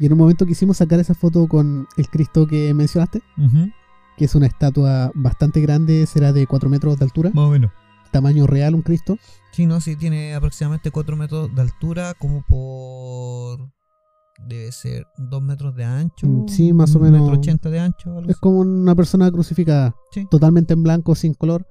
Y 0.00 0.06
en 0.06 0.12
un 0.12 0.18
momento 0.18 0.44
quisimos 0.46 0.78
sacar 0.78 0.98
esa 1.00 1.14
foto 1.14 1.46
con 1.46 1.86
el 1.96 2.08
Cristo 2.08 2.46
que 2.46 2.72
mencionaste, 2.74 3.22
Ujú, 3.38 3.70
que 4.16 4.24
es 4.24 4.34
una 4.34 4.46
estatua 4.46 5.10
bastante 5.14 5.60
grande, 5.60 6.06
será 6.06 6.32
de 6.32 6.46
4 6.46 6.68
metros 6.68 6.98
de 6.98 7.04
altura, 7.04 7.30
Más 7.34 7.44
o 7.44 7.50
menos. 7.50 7.70
tamaño 8.12 8.46
real 8.46 8.74
un 8.74 8.82
Cristo. 8.82 9.18
Sí, 9.52 9.66
no, 9.66 9.80
sí, 9.80 9.94
tiene 9.96 10.34
aproximadamente 10.34 10.90
4 10.90 11.16
metros 11.16 11.54
de 11.54 11.60
altura, 11.62 12.14
como 12.18 12.42
por. 12.42 13.70
Debe 14.48 14.72
ser 14.72 15.06
2 15.16 15.42
metros 15.42 15.76
de 15.76 15.84
ancho. 15.84 16.26
Mm, 16.26 16.48
sí, 16.48 16.72
más 16.72 16.94
o 16.96 16.98
menos. 16.98 17.20
metro 17.20 17.38
80 17.38 17.70
de 17.70 17.78
ancho, 17.78 18.10
algo 18.10 18.22
Es 18.22 18.30
así. 18.30 18.40
como 18.40 18.58
una 18.60 18.94
persona 18.96 19.30
crucificada, 19.30 19.94
Sí. 20.10 20.26
totalmente 20.28 20.74
en 20.74 20.82
blanco, 20.82 21.14
sin 21.14 21.34
color. 21.34 21.66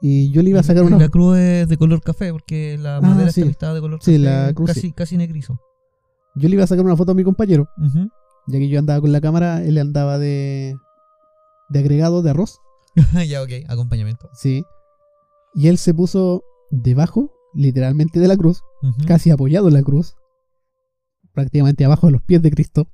Y 0.00 0.30
yo 0.32 0.42
le 0.42 0.48
iba 0.50 0.60
a 0.60 0.62
sacar 0.62 0.84
Y 0.84 0.86
una... 0.86 0.96
La 0.98 1.10
cruz 1.10 1.36
es 1.36 1.68
de 1.68 1.76
color 1.76 2.00
café, 2.00 2.32
porque 2.32 2.78
la 2.78 3.02
madera 3.02 3.30
sí. 3.30 3.40
está 3.42 3.50
pintada 3.50 3.74
de 3.74 3.80
color 3.82 3.98
Sí, 4.02 4.12
café. 4.12 4.18
la 4.24 4.54
cruz 4.54 4.68
casi, 4.68 4.80
sí. 4.80 4.92
casi 4.92 5.16
negrizo. 5.18 5.60
Yo 6.34 6.48
le 6.48 6.54
iba 6.54 6.64
a 6.64 6.66
sacar 6.66 6.84
una 6.84 6.96
foto 6.96 7.12
a 7.12 7.14
mi 7.14 7.24
compañero, 7.24 7.68
ya 8.46 8.58
que 8.58 8.68
yo 8.68 8.78
andaba 8.78 9.00
con 9.00 9.12
la 9.12 9.20
cámara, 9.20 9.64
él 9.64 9.78
andaba 9.78 10.18
de... 10.18 10.76
de 11.68 11.78
agregado 11.78 12.22
de 12.22 12.30
arroz. 12.30 12.60
ya, 13.28 13.42
ok, 13.42 13.50
acompañamiento. 13.68 14.28
Sí. 14.34 14.64
Y 15.54 15.68
él 15.68 15.78
se 15.78 15.94
puso 15.94 16.44
debajo, 16.70 17.32
literalmente 17.54 18.20
de 18.20 18.28
la 18.28 18.36
cruz, 18.36 18.62
casi 19.06 19.30
apoyado 19.30 19.68
en 19.68 19.74
la 19.74 19.82
cruz, 19.82 20.14
prácticamente 21.32 21.84
abajo 21.84 22.06
de 22.06 22.12
los 22.12 22.22
pies 22.22 22.42
de 22.42 22.50
Cristo. 22.50 22.88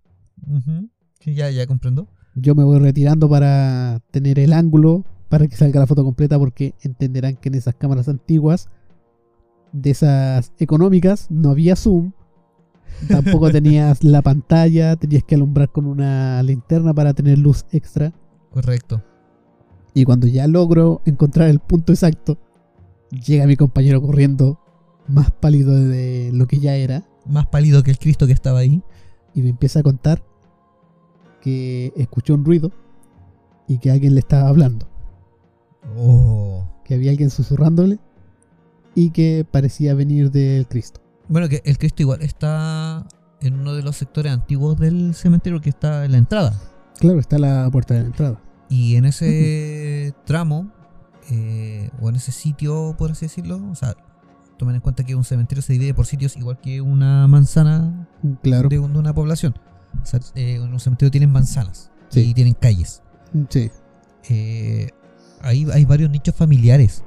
Sí, 1.21 1.35
ya, 1.35 1.51
ya 1.51 1.67
comprendo. 1.67 2.09
Yo 2.35 2.55
me 2.55 2.65
voy 2.65 2.79
retirando 2.79 3.29
para 3.29 4.01
tener 4.11 4.39
el 4.39 4.53
ángulo 4.53 5.05
para 5.29 5.49
que 5.49 5.57
salga 5.57 5.81
la 5.81 5.87
foto 5.87 6.05
completa 6.05 6.39
porque 6.39 6.75
entenderán 6.83 7.37
que 7.37 7.49
en 7.49 7.57
esas 7.57 7.75
cámaras 7.75 8.09
antiguas, 8.09 8.69
de 9.73 9.91
esas 9.91 10.53
económicas, 10.59 11.31
no 11.31 11.51
había 11.51 11.77
zoom. 11.77 12.13
Tampoco 13.09 13.51
tenías 13.51 14.03
la 14.03 14.23
pantalla, 14.23 14.97
tenías 14.97 15.23
que 15.25 15.35
alumbrar 15.35 15.71
con 15.71 15.87
una 15.87 16.43
linterna 16.43 16.95
para 16.95 17.13
tener 17.15 17.39
luz 17.39 17.65
extra. 17.73 18.13
Correcto. 18.51 19.03
Y 19.95 20.05
cuando 20.05 20.27
ya 20.27 20.47
logro 20.47 21.03
encontrar 21.05 21.49
el 21.49 21.59
punto 21.61 21.93
exacto, 21.93 22.39
llega 23.11 23.47
mi 23.47 23.57
compañero 23.57 24.01
corriendo, 24.03 24.59
más 25.09 25.31
pálido 25.31 25.75
de 25.75 26.31
lo 26.35 26.47
que 26.47 26.59
ya 26.59 26.75
era, 26.77 27.05
Más 27.27 27.47
pálido 27.47 27.83
que 27.83 27.91
el 27.91 27.99
Cristo 27.99 28.27
que 28.27 28.33
estaba 28.33 28.59
ahí. 28.61 28.83
y 29.35 29.43
me 29.43 29.51
empieza 29.51 29.81
a 29.81 29.83
contar 29.83 30.23
que 31.41 31.93
escuchó 31.97 32.35
un 32.35 32.45
ruido 32.45 32.73
y 33.69 33.79
que 33.79 33.91
alguien 33.91 34.15
le 34.15 34.21
estaba 34.21 34.49
hablando. 34.49 34.87
Oh. 35.99 36.67
que 36.85 36.95
había 36.95 37.11
alguien 37.13 37.31
susurrándole 37.31 37.99
y 38.95 39.11
que 39.11 39.47
parecía 39.51 39.95
venir 39.95 40.31
del 40.31 40.67
Cristo. 40.67 41.01
Bueno, 41.29 41.49
que 41.49 41.63
el 41.65 41.79
Cristo 41.79 42.03
igual 42.03 42.23
está 42.23 43.05
en 43.41 43.55
uno 43.61 43.75
de 43.75 43.83
los 43.83 43.97
sectores 43.97 44.33
antiguos 44.33 44.79
del 44.79 45.15
cementerio 45.15 45.61
que 45.61 45.71
está 45.71 46.05
en 46.05 46.13
la 46.13 46.19
entrada. 46.19 46.55
Claro, 46.99 47.19
está 47.19 47.39
la 47.39 47.69
puerta 47.71 47.95
de 47.95 48.01
la 48.01 48.07
entrada. 48.07 48.41
Y 48.69 48.97
en 48.97 49.05
ese 49.05 50.15
tramo 50.25 50.71
eh, 51.31 51.91
o 52.01 52.09
en 52.09 52.17
ese 52.17 52.33
sitio, 52.33 52.95
por 52.97 53.11
así 53.11 53.27
decirlo. 53.27 53.61
O 53.71 53.75
sea, 53.75 53.95
tomen 54.59 54.77
en 54.77 54.81
cuenta 54.81 55.05
que 55.05 55.15
un 55.15 55.25
cementerio 55.25 55.63
se 55.63 55.73
divide 55.73 55.93
por 55.95 56.07
sitios 56.07 56.37
igual 56.37 56.59
que 56.61 56.81
una 56.81 57.27
manzana 57.29 58.09
Claro. 58.43 58.69
de, 58.69 58.79
un- 58.79 58.93
de 58.93 58.99
una 58.99 59.15
población. 59.15 59.55
O 60.03 60.07
sea, 60.07 60.21
eh, 60.35 60.55
en 60.57 60.73
un 60.73 60.81
cementerio 60.81 61.11
tienen 61.11 61.31
manzanas 61.31 61.91
Sí. 62.09 62.21
y 62.21 62.35
tienen 62.35 62.55
calles. 62.55 63.03
Sí. 63.51 63.71
Eh, 64.29 64.91
ahí 65.43 65.67
hay 65.73 65.85
varios 65.85 66.11
nichos 66.11 66.35
familiares. 66.35 67.05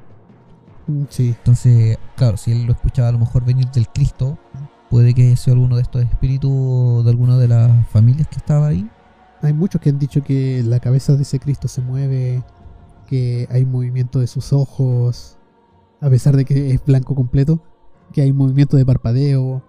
Sí. 1.09 1.29
Entonces, 1.37 1.97
claro, 2.15 2.37
si 2.37 2.51
él 2.51 2.65
lo 2.65 2.73
escuchaba 2.73 3.09
a 3.09 3.11
lo 3.11 3.19
mejor 3.19 3.45
venir 3.45 3.67
del 3.71 3.87
Cristo, 3.89 4.37
puede 4.89 5.13
que 5.13 5.35
sea 5.35 5.53
alguno 5.53 5.75
de 5.75 5.83
estos 5.83 6.03
espíritus 6.03 7.03
de 7.03 7.09
alguna 7.11 7.37
de 7.37 7.47
las 7.47 7.87
familias 7.89 8.27
que 8.27 8.37
estaba 8.37 8.67
ahí. 8.67 8.89
Hay 9.41 9.53
muchos 9.53 9.79
que 9.81 9.89
han 9.89 9.99
dicho 9.99 10.21
que 10.23 10.61
la 10.63 10.79
cabeza 10.79 11.15
de 11.15 11.21
ese 11.23 11.39
Cristo 11.39 11.67
se 11.67 11.81
mueve, 11.81 12.43
que 13.07 13.47
hay 13.51 13.65
movimiento 13.65 14.19
de 14.19 14.27
sus 14.27 14.51
ojos, 14.51 15.37
a 16.01 16.09
pesar 16.09 16.35
de 16.35 16.45
que 16.45 16.71
es 16.71 16.83
blanco 16.83 17.15
completo, 17.15 17.61
que 18.13 18.21
hay 18.21 18.33
movimiento 18.33 18.75
de 18.77 18.85
parpadeo. 18.85 19.63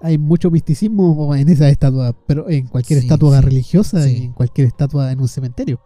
Hay 0.00 0.18
mucho 0.18 0.50
misticismo 0.50 1.32
en 1.36 1.48
esa 1.48 1.68
estatua, 1.68 2.12
pero 2.26 2.50
en 2.50 2.66
cualquier 2.66 2.98
Sí, 3.00 3.06
estatua 3.06 3.38
sí, 3.38 3.44
religiosa 3.44 4.02
sí. 4.02 4.10
y 4.16 4.24
en 4.24 4.32
cualquier 4.32 4.66
estatua 4.66 5.12
en 5.12 5.20
un 5.20 5.28
cementerio. 5.28 5.78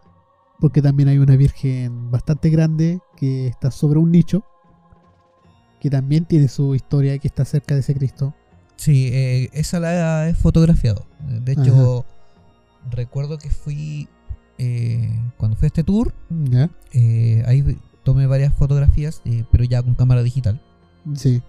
Porque 0.59 0.81
también 0.81 1.09
hay 1.09 1.17
una 1.19 1.35
virgen 1.35 2.09
bastante 2.09 2.49
grande 2.49 2.99
que 3.15 3.47
está 3.47 3.69
sobre 3.71 3.99
un 3.99 4.11
nicho, 4.11 4.43
que 5.79 5.89
también 5.89 6.25
tiene 6.25 6.47
su 6.47 6.73
historia 6.73 7.13
y 7.15 7.19
que 7.19 7.27
está 7.27 7.45
cerca 7.45 7.75
de 7.75 7.81
ese 7.81 7.93
Cristo. 7.93 8.33
Sí, 8.75 9.09
eh, 9.11 9.49
esa 9.53 9.79
la 9.79 10.27
he 10.29 10.33
fotografiado. 10.33 11.05
De 11.19 11.51
hecho, 11.53 12.05
recuerdo 12.91 13.37
que 13.37 13.49
fui, 13.49 14.07
eh, 14.57 15.09
cuando 15.37 15.55
fui 15.57 15.65
a 15.65 15.67
este 15.67 15.83
tour, 15.83 16.13
¿Ya? 16.29 16.69
eh, 16.93 17.43
ahí 17.45 17.77
tomé 18.03 18.25
varias 18.27 18.53
fotografías, 18.53 19.21
eh, 19.25 19.43
pero 19.51 19.63
ya 19.63 19.81
con 19.83 19.93
cámara 19.95 20.23
digital. 20.23 20.61
Sí, 21.15 21.41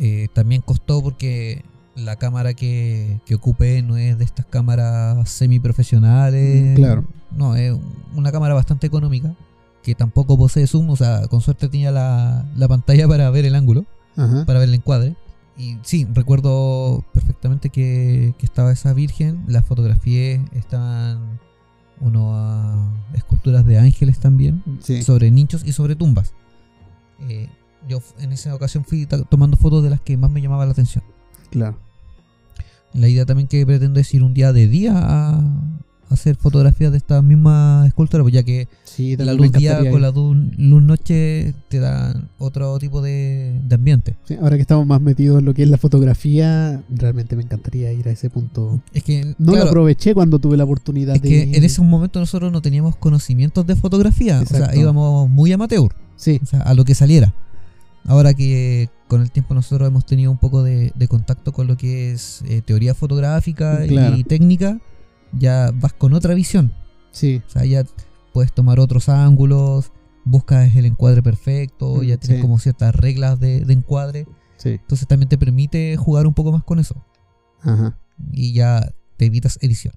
Eh, 0.00 0.28
también 0.32 0.62
costó 0.62 1.02
porque 1.02 1.64
la 1.98 2.16
cámara 2.16 2.54
que, 2.54 3.20
que 3.26 3.34
ocupé 3.34 3.82
no 3.82 3.96
es 3.96 4.16
de 4.18 4.24
estas 4.24 4.46
cámaras 4.46 5.28
semiprofesionales. 5.28 6.72
Mm, 6.72 6.74
claro. 6.76 7.04
No, 7.36 7.56
es 7.56 7.74
una 8.14 8.32
cámara 8.32 8.54
bastante 8.54 8.86
económica 8.86 9.34
que 9.82 9.94
tampoco 9.94 10.36
posee 10.36 10.66
zoom, 10.66 10.90
o 10.90 10.96
sea, 10.96 11.28
con 11.28 11.40
suerte 11.40 11.68
tenía 11.68 11.90
la, 11.90 12.44
la 12.56 12.68
pantalla 12.68 13.06
para 13.08 13.30
ver 13.30 13.44
el 13.46 13.54
ángulo, 13.54 13.84
ajá. 14.16 14.44
para 14.46 14.58
ver 14.58 14.68
el 14.68 14.74
encuadre. 14.74 15.16
Y 15.56 15.76
sí, 15.82 16.06
recuerdo 16.14 17.04
perfectamente 17.12 17.70
que, 17.70 18.34
que 18.38 18.46
estaba 18.46 18.70
esa 18.72 18.92
virgen, 18.92 19.42
la 19.48 19.62
fotografié, 19.62 20.40
estaban 20.52 21.40
unas 22.00 22.76
esculturas 23.14 23.66
de 23.66 23.76
ángeles 23.78 24.20
también 24.20 24.62
Sí, 24.80 25.02
sobre 25.02 25.30
nichos 25.32 25.64
y 25.64 25.72
sobre 25.72 25.96
tumbas. 25.96 26.32
Eh, 27.28 27.48
yo 27.88 28.00
en 28.20 28.30
esa 28.32 28.54
ocasión 28.54 28.84
fui 28.84 29.06
tomando 29.28 29.56
fotos 29.56 29.82
de 29.82 29.90
las 29.90 30.00
que 30.00 30.16
más 30.16 30.30
me 30.30 30.40
llamaban 30.40 30.68
la 30.68 30.72
atención. 30.72 31.02
claro. 31.50 31.76
La 32.94 33.08
idea 33.08 33.26
también 33.26 33.48
que 33.48 33.64
pretendo 33.66 34.00
es 34.00 34.12
ir 34.14 34.22
un 34.22 34.34
día 34.34 34.52
de 34.52 34.68
día 34.68 34.92
a, 34.94 35.44
hacer 36.10 36.36
fotografías 36.36 36.90
de 36.90 36.98
estas 36.98 37.22
mismas 37.22 37.86
esculturas, 37.86 38.24
pues 38.24 38.34
ya 38.34 38.42
que 38.42 38.66
Sí, 38.84 39.16
la 39.16 39.34
luz 39.34 39.52
día 39.52 39.78
con 39.90 40.02
la 40.02 40.10
luz 40.10 40.82
noche 40.82 41.54
te 41.68 41.78
dan 41.78 42.28
otro 42.38 42.78
tipo 42.78 43.00
de, 43.02 43.60
de 43.62 43.74
ambiente. 43.74 44.16
Sí, 44.24 44.36
ahora 44.40 44.56
que 44.56 44.62
estamos 44.62 44.86
más 44.86 45.00
metidos 45.00 45.38
en 45.38 45.44
lo 45.44 45.54
que 45.54 45.62
es 45.62 45.68
la 45.68 45.76
fotografía, 45.76 46.82
realmente 46.88 47.36
me 47.36 47.42
encantaría 47.42 47.92
ir 47.92 48.08
a 48.08 48.10
ese 48.10 48.30
punto. 48.30 48.80
Es 48.92 49.04
que, 49.04 49.34
No 49.38 49.54
lo 49.54 49.62
aproveché 49.62 50.14
cuando 50.14 50.38
tuve 50.38 50.56
la 50.56 50.64
oportunidad 50.64 51.16
es 51.16 51.22
de 51.22 51.28
que 51.28 51.56
en 51.56 51.64
ese 51.64 51.82
momento 51.82 52.18
nosotros 52.18 52.50
no 52.50 52.62
teníamos 52.62 52.96
conocimientos 52.96 53.66
de 53.66 53.76
fotografía, 53.76 54.40
o 54.40 54.46
sea, 54.46 54.74
íbamos 54.74 55.28
muy 55.30 55.52
amateur. 55.52 55.92
Sí, 56.16 56.40
o 56.42 56.46
sea, 56.46 56.60
a 56.62 56.74
lo 56.74 56.84
que 56.84 56.94
saliera. 56.94 57.34
Ahora 58.04 58.32
que 58.34 58.88
con 59.06 59.20
el 59.22 59.30
tiempo 59.30 59.54
nosotros 59.54 59.86
hemos 59.88 60.06
tenido 60.06 60.30
un 60.30 60.38
poco 60.38 60.62
de, 60.62 60.92
de 60.94 61.08
contacto 61.08 61.52
con 61.52 61.66
lo 61.66 61.76
que 61.76 62.12
es 62.12 62.42
eh, 62.46 62.62
teoría 62.62 62.94
fotográfica 62.94 63.84
Claro. 63.86 64.16
y 64.16 64.24
técnica, 64.24 64.80
ya 65.32 65.70
vas 65.74 65.92
con 65.92 66.12
otra 66.14 66.34
visión. 66.34 66.72
sí, 67.10 67.42
O 67.46 67.50
sea, 67.50 67.64
ya 67.64 67.84
puedes 68.32 68.52
tomar 68.52 68.78
otros 68.80 69.08
ángulos, 69.08 69.92
buscas 70.24 70.74
el 70.76 70.84
encuadre 70.86 71.22
perfecto, 71.22 71.96
Mm, 71.96 72.02
ya 72.02 72.16
tienes 72.18 72.38
sí. 72.38 72.42
como 72.42 72.58
ciertas 72.58 72.94
reglas 72.94 73.40
de, 73.40 73.60
de 73.60 73.72
encuadre. 73.72 74.26
sí. 74.56 74.70
Entonces 74.70 75.06
también 75.08 75.28
te 75.28 75.38
permite 75.38 75.96
jugar 75.96 76.26
un 76.26 76.34
poco 76.34 76.52
más 76.52 76.64
con 76.64 76.78
eso. 76.78 77.04
Ajá. 77.62 77.98
Y 78.32 78.52
ya 78.52 78.92
te 79.16 79.26
evitas 79.26 79.58
edición. 79.62 79.94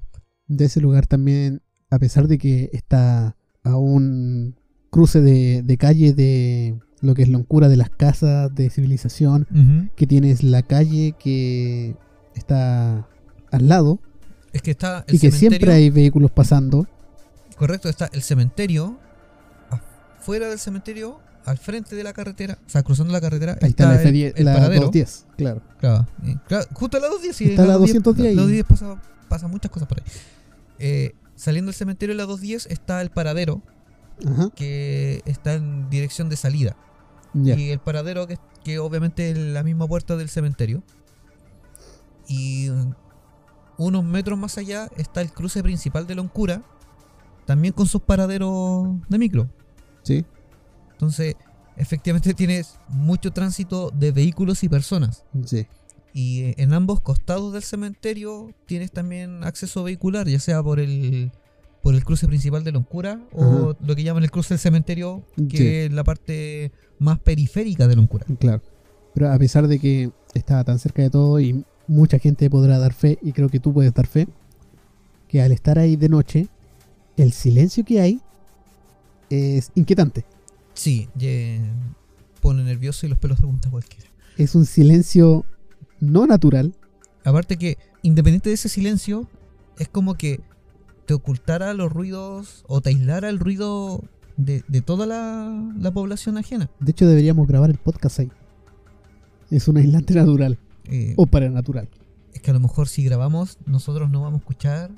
De 0.47 0.65
ese 0.65 0.81
lugar 0.81 1.05
también, 1.07 1.61
a 1.89 1.99
pesar 1.99 2.27
de 2.27 2.37
que 2.37 2.69
está 2.73 3.35
a 3.63 3.77
un 3.77 4.55
cruce 4.89 5.21
de, 5.21 5.61
de 5.63 5.77
calle 5.77 6.13
de 6.13 6.77
lo 7.01 7.15
que 7.15 7.23
es 7.23 7.29
Loncura, 7.29 7.67
de 7.67 7.77
las 7.77 7.89
casas 7.89 8.53
de 8.53 8.69
civilización, 8.69 9.47
que 9.95 10.07
tienes 10.07 10.43
la 10.43 10.61
calle 10.61 11.15
que 11.19 11.95
está 12.35 13.07
al 13.51 13.67
lado 13.67 13.99
Es 14.53 14.61
que 14.61 14.71
está 14.71 15.03
el 15.07 15.15
y 15.15 15.19
que 15.19 15.31
siempre 15.31 15.73
hay 15.73 15.89
vehículos 15.89 16.31
pasando. 16.31 16.87
Correcto, 17.57 17.89
está 17.89 18.09
el 18.13 18.21
cementerio. 18.21 18.97
Afuera 20.19 20.49
del 20.49 20.59
cementerio, 20.59 21.19
al 21.45 21.57
frente 21.57 21.95
de 21.95 22.03
la 22.03 22.13
carretera, 22.13 22.57
o 22.65 22.69
sea, 22.69 22.83
cruzando 22.83 23.11
la 23.11 23.21
carretera, 23.21 23.57
Ahí 23.61 23.69
está, 23.69 23.93
la 23.93 24.01
el, 24.01 24.13
F10, 24.13 24.33
el 24.35 24.45
la 24.45 24.53
paradero. 24.53 24.81
210, 24.85 25.25
claro. 25.37 25.61
Claro, 25.79 26.07
claro, 26.47 26.65
justo 26.73 26.97
a 26.97 26.99
la 26.99 27.07
210, 27.07 27.35
sí, 27.35 27.49
Está 27.49 27.63
en 27.63 27.67
la 27.67 27.73
210, 27.75 28.03
210 28.03 28.35
La 28.35 28.41
ahí. 28.41 28.63
210 28.63 28.65
pasa, 28.65 29.01
pasa 29.27 29.47
muchas 29.47 29.71
cosas 29.71 29.87
por 29.87 29.99
ahí. 29.99 30.05
Eh, 30.79 31.15
saliendo 31.35 31.69
del 31.69 31.75
cementerio 31.75 32.13
en 32.13 32.17
la 32.17 32.25
210 32.25 32.67
está 32.71 33.01
el 33.01 33.09
paradero, 33.09 33.61
Ajá. 34.25 34.49
que 34.55 35.21
está 35.25 35.53
en 35.55 35.89
dirección 35.89 36.29
de 36.29 36.35
salida. 36.35 36.75
Y 37.33 37.69
el 37.69 37.79
paradero, 37.79 38.27
que, 38.27 38.37
que 38.63 38.79
obviamente 38.79 39.31
es 39.31 39.37
la 39.37 39.63
misma 39.63 39.87
puerta 39.87 40.17
del 40.17 40.29
cementerio. 40.29 40.83
Y 42.27 42.69
mm, 42.69 42.93
unos 43.77 44.03
metros 44.03 44.37
más 44.37 44.57
allá 44.57 44.89
está 44.97 45.21
el 45.21 45.31
cruce 45.31 45.63
principal 45.63 46.07
de 46.07 46.15
Loncura, 46.15 46.63
también 47.45 47.73
con 47.73 47.87
sus 47.87 48.01
paraderos 48.01 48.87
de 49.09 49.17
micro. 49.17 49.49
Sí. 50.03 50.25
Entonces, 50.91 51.35
efectivamente 51.77 52.33
tienes 52.33 52.77
mucho 52.89 53.31
tránsito 53.31 53.91
de 53.91 54.11
vehículos 54.11 54.63
y 54.63 54.69
personas. 54.69 55.23
Sí. 55.45 55.67
Y 56.13 56.41
eh, 56.43 56.55
en 56.57 56.73
ambos 56.73 57.01
costados 57.01 57.53
del 57.53 57.63
cementerio 57.63 58.53
tienes 58.65 58.91
también 58.91 59.43
acceso 59.43 59.83
vehicular, 59.83 60.27
ya 60.27 60.39
sea 60.39 60.61
por 60.61 60.79
el 60.79 61.31
por 61.81 61.95
el 61.95 62.05
cruce 62.05 62.27
principal 62.27 62.63
de 62.63 62.71
Loncura 62.71 63.19
o 63.33 63.75
lo 63.83 63.95
que 63.95 64.03
llaman 64.03 64.21
el 64.21 64.29
cruce 64.29 64.53
del 64.53 64.59
cementerio, 64.59 65.25
que 65.49 65.57
Sí. 65.57 65.67
es 65.67 65.91
la 65.91 66.03
parte 66.03 66.71
más 67.01 67.19
periférica 67.19 67.87
de 67.87 67.95
Loncura. 67.95 68.25
Claro. 68.39 68.61
Pero 69.13 69.31
a 69.31 69.37
pesar 69.39 69.67
de 69.67 69.79
que 69.79 70.11
estaba 70.33 70.63
tan 70.63 70.79
cerca 70.79 71.01
de 71.01 71.09
todo 71.09 71.39
y 71.39 71.65
mucha 71.87 72.19
gente 72.19 72.49
podrá 72.49 72.77
dar 72.77 72.93
fe, 72.93 73.17
y 73.21 73.33
creo 73.33 73.49
que 73.49 73.59
tú 73.59 73.73
puedes 73.73 73.93
dar 73.93 74.07
fe, 74.07 74.27
que 75.27 75.41
al 75.41 75.51
estar 75.51 75.79
ahí 75.79 75.95
de 75.95 76.09
noche, 76.09 76.47
el 77.17 77.33
silencio 77.33 77.83
que 77.83 77.99
hay 77.99 78.21
es 79.29 79.71
inquietante. 79.75 80.25
Sí, 80.73 81.09
pone 82.39 82.63
nervioso 82.63 83.05
y 83.05 83.09
los 83.09 83.17
pelos 83.17 83.41
de 83.41 83.47
punta 83.47 83.69
cualquiera. 83.69 84.07
Es 84.37 84.55
un 84.55 84.65
silencio 84.65 85.43
no 85.99 86.27
natural. 86.27 86.73
Aparte 87.25 87.57
que, 87.57 87.77
independiente 88.03 88.49
de 88.49 88.55
ese 88.55 88.69
silencio, 88.69 89.27
es 89.79 89.89
como 89.89 90.13
que 90.15 90.39
te 91.05 91.13
ocultara 91.13 91.73
los 91.73 91.91
ruidos 91.91 92.63
o 92.67 92.79
te 92.79 92.89
aislara 92.89 93.29
el 93.29 93.39
ruido 93.39 94.03
de, 94.37 94.63
de 94.67 94.81
toda 94.81 95.05
la, 95.05 95.71
la 95.79 95.91
población 95.91 96.37
ajena. 96.37 96.69
De 96.79 96.91
hecho, 96.91 97.07
deberíamos 97.07 97.47
grabar 97.47 97.69
el 97.69 97.77
podcast 97.77 98.19
ahí. 98.19 98.29
Es 99.49 99.67
un 99.67 99.77
aislante 99.77 100.13
natural 100.13 100.57
Eh, 100.85 101.13
o 101.17 101.25
paranatural. 101.25 101.87
es 102.33 102.41
que 102.41 102.51
a 102.51 102.53
lo 102.53 102.59
mejor 102.59 102.87
si 102.87 103.03
grabamos, 103.03 103.57
nosotros 103.65 104.09
no 104.09 104.21
vamos 104.21 104.39
a 104.39 104.41
escuchar, 104.41 104.89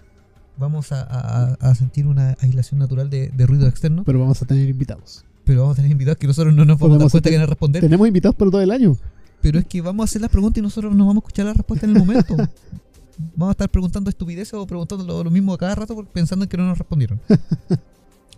vamos 0.58 0.92
a, 0.92 1.02
a- 1.02 1.54
a 1.60 1.76
sentir 1.76 2.06
una 2.08 2.36
aislación 2.40 2.80
natural 2.80 3.10
de, 3.10 3.30
de 3.30 3.46
ruido 3.48 3.68
externo, 3.68 4.04
Pero 4.06 4.20
vamos 4.20 4.42
a 4.42 4.46
tener 4.46 4.70
invitados. 4.70 5.26
pero 5.44 5.62
vamos 5.62 5.74
a 5.74 5.78
tener 5.78 5.92
invitados 5.92 6.18
que 6.20 6.28
nosotros 6.28 6.54
no 6.54 6.64
nos 6.66 6.78
vamos 6.80 6.96
a 6.98 7.00
dar 7.00 7.12
cuenta 7.12 7.30
que 7.30 7.36
van 7.36 7.44
a 7.44 7.48
responder. 7.48 7.82
Tenemos 7.82 8.08
invitados 8.08 8.36
por 8.36 8.50
todo 8.52 8.62
el 8.62 8.72
año. 8.72 8.96
Pero 9.42 9.60
es 9.60 9.66
que 9.66 9.82
vamos 9.82 10.04
a 10.04 10.06
hacer 10.06 10.22
las 10.22 10.30
preguntas 10.32 10.60
y 10.60 10.62
nosotros 10.62 10.96
no 10.96 11.06
vamos 11.08 11.22
a 11.24 11.26
escuchar 11.26 11.46
la 11.48 11.54
respuesta 11.54 11.86
en 11.86 11.96
el 11.96 12.00
momento. 12.00 12.36
vamos 13.36 13.50
a 13.50 13.52
estar 13.52 13.70
preguntando 13.70 14.10
estupideces 14.10 14.54
o 14.54 14.66
preguntando 14.66 15.04
lo, 15.06 15.24
lo 15.24 15.30
mismo 15.32 15.54
a 15.54 15.58
cada 15.58 15.76
rato 15.76 15.96
pensando 16.14 16.46
en 16.46 16.50
que 16.50 16.56
no 16.58 16.66
nos 16.68 16.78
respondieron. 16.78 17.20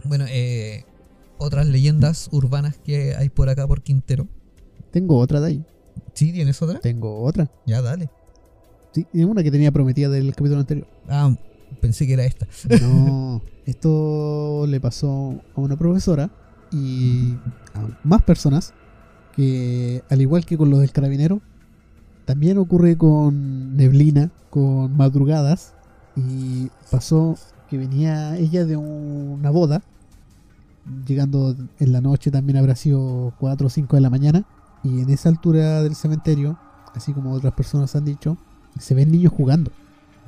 bueno, 0.07 0.25
eh, 0.27 0.85
otras 1.37 1.67
leyendas 1.67 2.29
urbanas 2.31 2.77
que 2.77 3.15
hay 3.15 3.29
por 3.29 3.49
acá 3.49 3.67
por 3.67 3.81
Quintero. 3.81 4.27
Tengo 4.91 5.17
otra 5.17 5.41
de 5.41 5.47
ahí. 5.47 5.65
¿Sí? 6.13 6.31
¿Tienes 6.31 6.61
otra? 6.61 6.79
Tengo 6.79 7.23
otra. 7.23 7.51
Ya, 7.65 7.81
dale. 7.81 8.09
Sí, 8.93 9.05
es 9.13 9.25
una 9.25 9.43
que 9.43 9.51
tenía 9.51 9.71
prometida 9.71 10.09
del 10.09 10.33
capítulo 10.33 10.61
anterior. 10.61 10.87
Ah, 11.09 11.35
pensé 11.81 12.07
que 12.07 12.13
era 12.13 12.23
esta. 12.23 12.47
No, 12.81 13.41
esto 13.65 14.65
le 14.67 14.79
pasó 14.79 15.41
a 15.55 15.59
una 15.59 15.77
profesora 15.77 16.29
y 16.71 17.33
a 17.73 17.99
más 18.03 18.21
personas 18.23 18.73
que, 19.35 20.03
al 20.09 20.21
igual 20.21 20.45
que 20.45 20.57
con 20.57 20.69
los 20.69 20.79
del 20.79 20.91
carabinero, 20.91 21.41
también 22.25 22.57
ocurre 22.57 22.97
con 22.97 23.75
neblina, 23.75 24.31
con 24.49 24.95
madrugadas 24.95 25.73
y 26.15 26.69
pasó 26.89 27.37
que 27.69 27.77
venía 27.77 28.37
ella 28.37 28.65
de 28.65 28.77
una 28.77 29.49
boda 29.49 29.83
llegando 31.05 31.55
en 31.79 31.91
la 31.91 32.01
noche 32.01 32.31
también 32.31 32.57
habrá 32.57 32.75
sido 32.75 33.33
4 33.39 33.67
o 33.67 33.69
5 33.69 33.95
de 33.95 34.01
la 34.01 34.09
mañana. 34.09 34.45
Y 34.83 35.01
en 35.01 35.09
esa 35.09 35.29
altura 35.29 35.81
del 35.81 35.95
cementerio, 35.95 36.59
así 36.93 37.13
como 37.13 37.31
otras 37.31 37.53
personas 37.53 37.95
han 37.95 38.05
dicho, 38.05 38.37
se 38.79 38.93
ven 38.93 39.11
niños 39.11 39.33
jugando. 39.35 39.71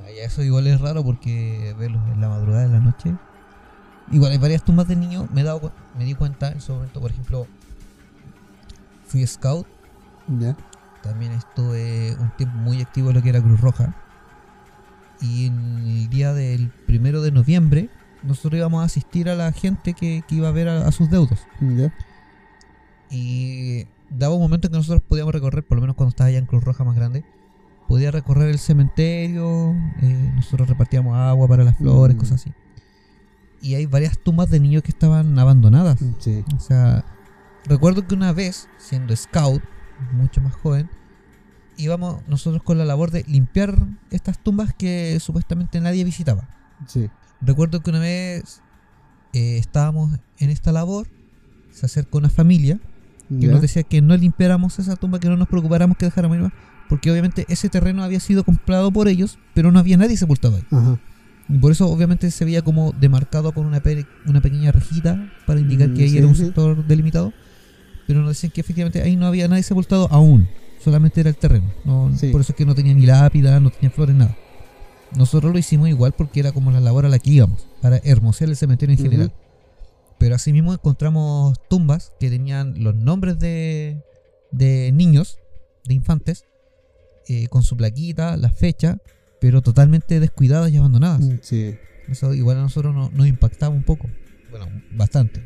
Ay, 0.05 0.16
eso 0.20 0.41
igual 0.41 0.68
es 0.68 0.82
raro 0.82 1.03
porque 1.03 1.76
verlos 1.78 2.01
en 2.12 2.22
la 2.22 2.30
madrugada 2.30 2.64
de 2.64 2.74
la 2.74 2.80
noche. 2.80 3.16
Igual 4.12 4.32
hay 4.32 4.38
varias 4.38 4.64
tumbas 4.64 4.88
de 4.88 4.95
niños. 4.95 5.30
Me, 5.32 5.41
he 5.41 5.43
dado, 5.43 5.72
me 5.97 6.05
di 6.05 6.16
cuenta 6.16 6.51
en 6.51 6.62
su 6.62 6.74
momento, 6.74 7.01
por 7.01 7.12
ejemplo, 7.12 7.45
fui 9.05 9.26
scout. 9.28 9.68
¿Ya? 10.39 10.58
También 11.03 11.34
estuve 11.34 12.16
un 12.20 12.32
tiempo 12.36 12.58
muy 12.58 12.82
activo 12.82 13.10
en 13.10 13.16
lo 13.16 13.22
que 13.22 13.30
era 13.30 13.41
Cruz 13.41 13.62
Roja. 13.62 13.95
Y 15.22 15.47
en 15.47 15.78
el 15.80 16.10
día 16.10 16.34
del 16.34 16.70
primero 16.86 17.22
de 17.22 17.32
noviembre, 17.32 17.89
nosotros 18.28 18.57
íbamos 18.59 18.82
a 18.82 18.86
asistir 18.86 19.30
a 19.30 19.36
la 19.36 19.51
gente 19.51 19.93
que, 19.93 20.23
que 20.28 20.36
iba 20.36 20.47
a 20.47 20.51
ver 20.51 20.67
a, 20.69 20.88
a 20.88 20.91
sus 20.91 21.09
deudos. 21.09 21.39
¿Ya? 21.61 21.91
Y 23.09 23.86
daba 24.09 24.36
un 24.36 24.41
momento 24.41 24.67
en 24.67 24.71
que 24.73 24.78
nosotros 24.78 25.01
podíamos 25.07 25.34
recorrer, 25.34 25.63
por 25.65 25.78
lo 25.78 25.82
menos 25.82 25.95
cuando 25.95 26.09
estaba 26.09 26.28
allá 26.28 26.38
en 26.39 26.45
Cruz 26.45 26.63
Roja 26.63 26.84
más 26.84 26.95
grande, 26.95 27.23
podía 27.88 28.11
recorrer 28.11 28.49
el 28.49 28.59
cementerio, 28.59 29.71
eh, 30.01 30.32
nosotros 30.36 30.67
repartíamos 30.67 31.15
agua 31.15 31.47
para 31.47 31.63
las 31.63 31.78
flores, 31.78 32.15
Mm. 32.15 32.19
cosas 32.19 32.41
así. 32.41 32.51
Y 33.61 33.75
hay 33.75 33.86
varias 33.86 34.19
tumbas 34.19 34.49
de 34.49 34.59
niños 34.59 34.84
que 34.84 34.91
estaban 34.91 35.38
abandonadas. 35.39 35.97
Sí. 36.19 36.43
O 36.55 36.59
sea, 36.59 37.05
recuerdo 37.65 38.05
que 38.05 38.13
una 38.13 38.32
vez, 38.34 38.67
siendo 38.78 39.15
scout, 39.15 39.63
mucho 40.11 40.41
más 40.41 40.53
joven, 40.53 40.89
íbamos 41.78 42.21
nosotros 42.28 42.61
con 42.61 42.78
la 42.78 42.86
labor 42.86 43.09
de 43.11 43.23
limpiar 43.28 43.75
estas 44.11 44.38
tumbas 44.38 44.73
que 44.73 45.17
supuestamente 45.19 45.80
nadie 45.80 46.03
visitaba. 46.03 46.47
Sí. 46.88 47.09
Recuerdo 47.41 47.81
que 47.81 47.89
una 47.89 47.99
vez 47.99 48.61
eh, 49.33 49.57
estábamos 49.57 50.11
en 50.39 50.49
esta 50.49 50.71
labor, 50.71 51.07
se 51.71 51.85
acercó 51.85 52.17
una 52.17 52.29
familia 52.29 52.79
que 53.41 53.47
nos 53.47 53.61
decía 53.61 53.83
que 53.83 54.01
no 54.01 54.15
limpiáramos 54.15 54.79
esa 54.79 54.95
tumba, 54.95 55.19
que 55.19 55.27
no 55.27 55.35
nos 55.35 55.49
preocupáramos 55.49 55.97
que 55.97 56.05
dejáramos 56.05 56.38
ir 56.38 56.51
porque 56.88 57.11
obviamente 57.11 57.45
ese 57.49 57.67
terreno 57.67 58.01
había 58.03 58.21
sido 58.21 58.45
comprado 58.45 58.89
por 58.91 59.09
ellos, 59.09 59.38
pero 59.53 59.73
no 59.73 59.79
había 59.79 59.97
nadie 59.97 60.15
sepultado 60.15 60.55
ahí. 60.55 60.63
Ajá. 60.71 60.97
Y 61.49 61.57
por 61.57 61.73
eso 61.73 61.88
obviamente 61.89 62.31
se 62.31 62.45
veía 62.45 62.61
como 62.61 62.93
demarcado 62.93 63.51
con 63.51 63.65
una, 63.65 63.81
pe- 63.81 64.05
una 64.25 64.39
pequeña 64.39 64.71
rejita 64.71 65.29
para 65.45 65.59
indicar 65.59 65.89
Mm, 65.89 65.93
que 65.95 66.03
ahí 66.03 66.09
sí, 66.11 66.17
era 66.17 66.27
un 66.27 66.35
sí. 66.35 66.45
sector 66.45 66.85
delimitado, 66.88 67.33
pero 68.07 68.21
nos 68.21 68.29
decían 68.29 68.51
que 68.53 68.61
efectivamente 68.61 69.01
ahí 69.01 69.17
no 69.17 69.25
había 69.27 69.49
nadie 69.49 69.63
sepultado 69.63 70.07
aún, 70.11 70.47
solamente 70.81 71.19
era 71.19 71.29
el 71.29 71.35
terreno. 71.35 71.69
No, 71.83 72.09
Sí. 72.17 72.29
Por 72.29 72.39
eso 72.39 72.53
es 72.53 72.57
que 72.57 72.65
no 72.65 72.73
tenía 72.73 72.93
ni 72.93 73.05
lápida, 73.05 73.59
no 73.59 73.69
tenía 73.69 73.89
flores, 73.89 74.15
nada. 74.15 74.38
Nosotros 75.16 75.53
lo 75.53 75.60
hicimos 75.60 75.89
igual 75.89 76.14
porque 76.14 76.39
era 76.41 76.51
como 76.51 76.72
la 76.72 76.80
labor 76.80 77.05
a 77.05 77.10
la 77.10 77.20
que 77.20 77.30
íbamos, 77.32 77.68
para 77.82 77.97
hermosear 78.03 78.49
el 78.49 78.55
cementerio 78.58 78.95
en 78.95 79.01
general. 79.03 79.34
Pero 80.20 80.36
asimismo 80.36 80.74
encontramos 80.74 81.58
tumbas 81.70 82.12
que 82.20 82.30
tenían 82.30 82.84
los 82.84 82.95
nombres 82.95 83.39
de, 83.39 84.01
de 84.51 84.91
niños, 84.91 85.38
de 85.86 85.93
infantes, 85.93 86.45
eh, 87.28 87.47
con 87.47 87.64
su 87.64 87.78
plaquita, 87.78 88.36
la 88.38 88.49
fecha, 88.49 88.97
pero 89.39 89.62
totalmente 89.62 90.20
descuidadas 90.20 90.72
y 90.72 90.78
abandonadas. 90.78 91.22
Mm, 91.22 91.38
Sí. 91.41 91.76
Eso 92.10 92.34
igual 92.34 92.58
a 92.58 92.62
nosotros 92.62 92.95
no- 92.95 93.10
nos 93.14 93.28
impactaba 93.28 93.76
un 93.76 93.84
poco. 93.84 94.10
Bueno, 94.49 94.68
bastante. 94.91 95.43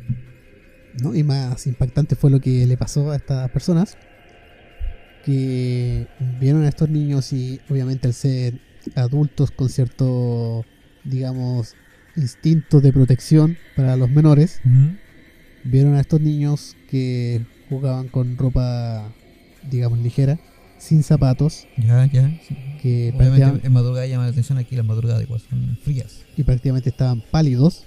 ¿no? 1.02 1.14
Y 1.14 1.22
más 1.24 1.66
impactante 1.66 2.14
fue 2.16 2.30
lo 2.30 2.40
que 2.40 2.66
le 2.66 2.76
pasó 2.76 3.10
a 3.10 3.16
estas 3.16 3.50
personas 3.50 3.96
que 5.24 6.06
vieron 6.40 6.64
a 6.64 6.68
estos 6.68 6.88
niños 6.88 7.32
y 7.32 7.60
obviamente 7.70 8.08
al 8.08 8.14
ser 8.14 8.60
adultos 8.94 9.50
con 9.50 9.68
cierto, 9.68 10.64
digamos, 11.04 11.74
instinto 12.16 12.80
de 12.80 12.92
protección 12.92 13.56
para 13.76 13.96
los 13.96 14.10
menores, 14.10 14.60
vieron 15.64 15.94
a 15.94 16.00
estos 16.00 16.20
niños 16.20 16.76
que 16.90 17.44
jugaban 17.68 18.08
con 18.08 18.36
ropa, 18.36 19.12
digamos, 19.70 19.98
ligera, 19.98 20.38
sin 20.78 21.02
zapatos, 21.02 21.66
Ya, 21.78 22.04
ya. 22.06 22.28
sí. 22.46 22.56
que 22.82 23.12
Obviamente 23.16 23.66
en 23.66 23.72
madrugada 23.72 24.06
llama 24.06 24.24
la 24.24 24.30
atención 24.30 24.58
aquí 24.58 24.74
las 24.76 24.84
madrugadas 24.84 25.22
igual 25.22 25.40
son 25.48 25.78
frías. 25.82 26.24
y 26.36 26.42
prácticamente 26.42 26.90
estaban 26.90 27.22
pálidos. 27.30 27.84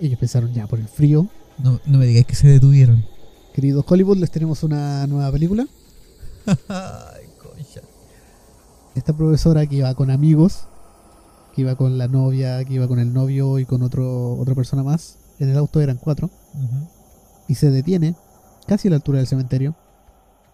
Ellos 0.00 0.18
pensaron 0.18 0.52
ya 0.52 0.66
por 0.66 0.80
el 0.80 0.88
frío. 0.88 1.28
No, 1.62 1.80
no 1.86 1.98
me 1.98 2.06
digáis 2.06 2.26
que 2.26 2.34
se 2.34 2.48
detuvieron. 2.48 3.04
Queridos 3.54 3.84
Hollywood, 3.86 4.16
les 4.18 4.30
tenemos 4.32 4.62
una 4.64 5.06
nueva 5.06 5.30
película. 5.30 5.66
Esta 8.94 9.12
profesora 9.12 9.66
que 9.66 9.76
iba 9.76 9.94
con 9.94 10.10
amigos, 10.10 10.68
que 11.54 11.62
iba 11.62 11.76
con 11.76 11.96
la 11.98 12.08
novia, 12.08 12.62
que 12.64 12.74
iba 12.74 12.88
con 12.88 12.98
el 12.98 13.12
novio 13.12 13.58
y 13.58 13.64
con 13.64 13.82
otro, 13.82 14.34
otra 14.34 14.54
persona 14.54 14.82
más, 14.82 15.18
en 15.38 15.48
el 15.48 15.56
auto 15.56 15.80
eran 15.80 15.96
cuatro, 15.96 16.30
y 17.48 17.54
se 17.54 17.70
detiene 17.70 18.14
casi 18.66 18.88
a 18.88 18.90
la 18.90 18.96
altura 18.96 19.18
del 19.18 19.26
cementerio, 19.26 19.74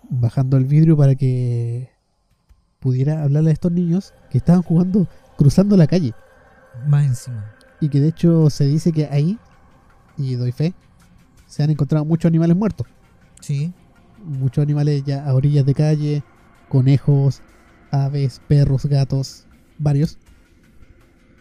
bajando 0.08 0.56
el 0.56 0.64
vidrio 0.64 0.96
para 0.96 1.14
que 1.14 1.90
pudiera 2.80 3.22
hablarle 3.24 3.50
a 3.50 3.52
estos 3.52 3.72
niños 3.72 4.14
que 4.30 4.38
estaban 4.38 4.62
jugando, 4.62 5.08
cruzando 5.36 5.76
la 5.76 5.86
calle, 5.88 6.14
Más 6.86 7.04
encima. 7.06 7.52
y 7.80 7.88
que 7.88 8.00
de 8.00 8.08
hecho 8.08 8.50
se 8.50 8.66
dice 8.66 8.92
que 8.92 9.06
ahí, 9.10 9.36
y 10.16 10.34
doy 10.36 10.52
fe, 10.52 10.74
se 11.46 11.62
han 11.62 11.70
encontrado 11.70 12.04
muchos 12.04 12.28
animales 12.28 12.56
muertos, 12.56 12.86
Sí. 13.40 13.72
muchos 14.24 14.62
animales 14.62 15.02
ya 15.04 15.26
a 15.28 15.34
orillas 15.34 15.66
de 15.66 15.74
calle, 15.74 16.22
conejos, 16.68 17.42
aves, 17.90 18.40
perros, 18.48 18.86
gatos, 18.86 19.46
varios. 19.78 20.18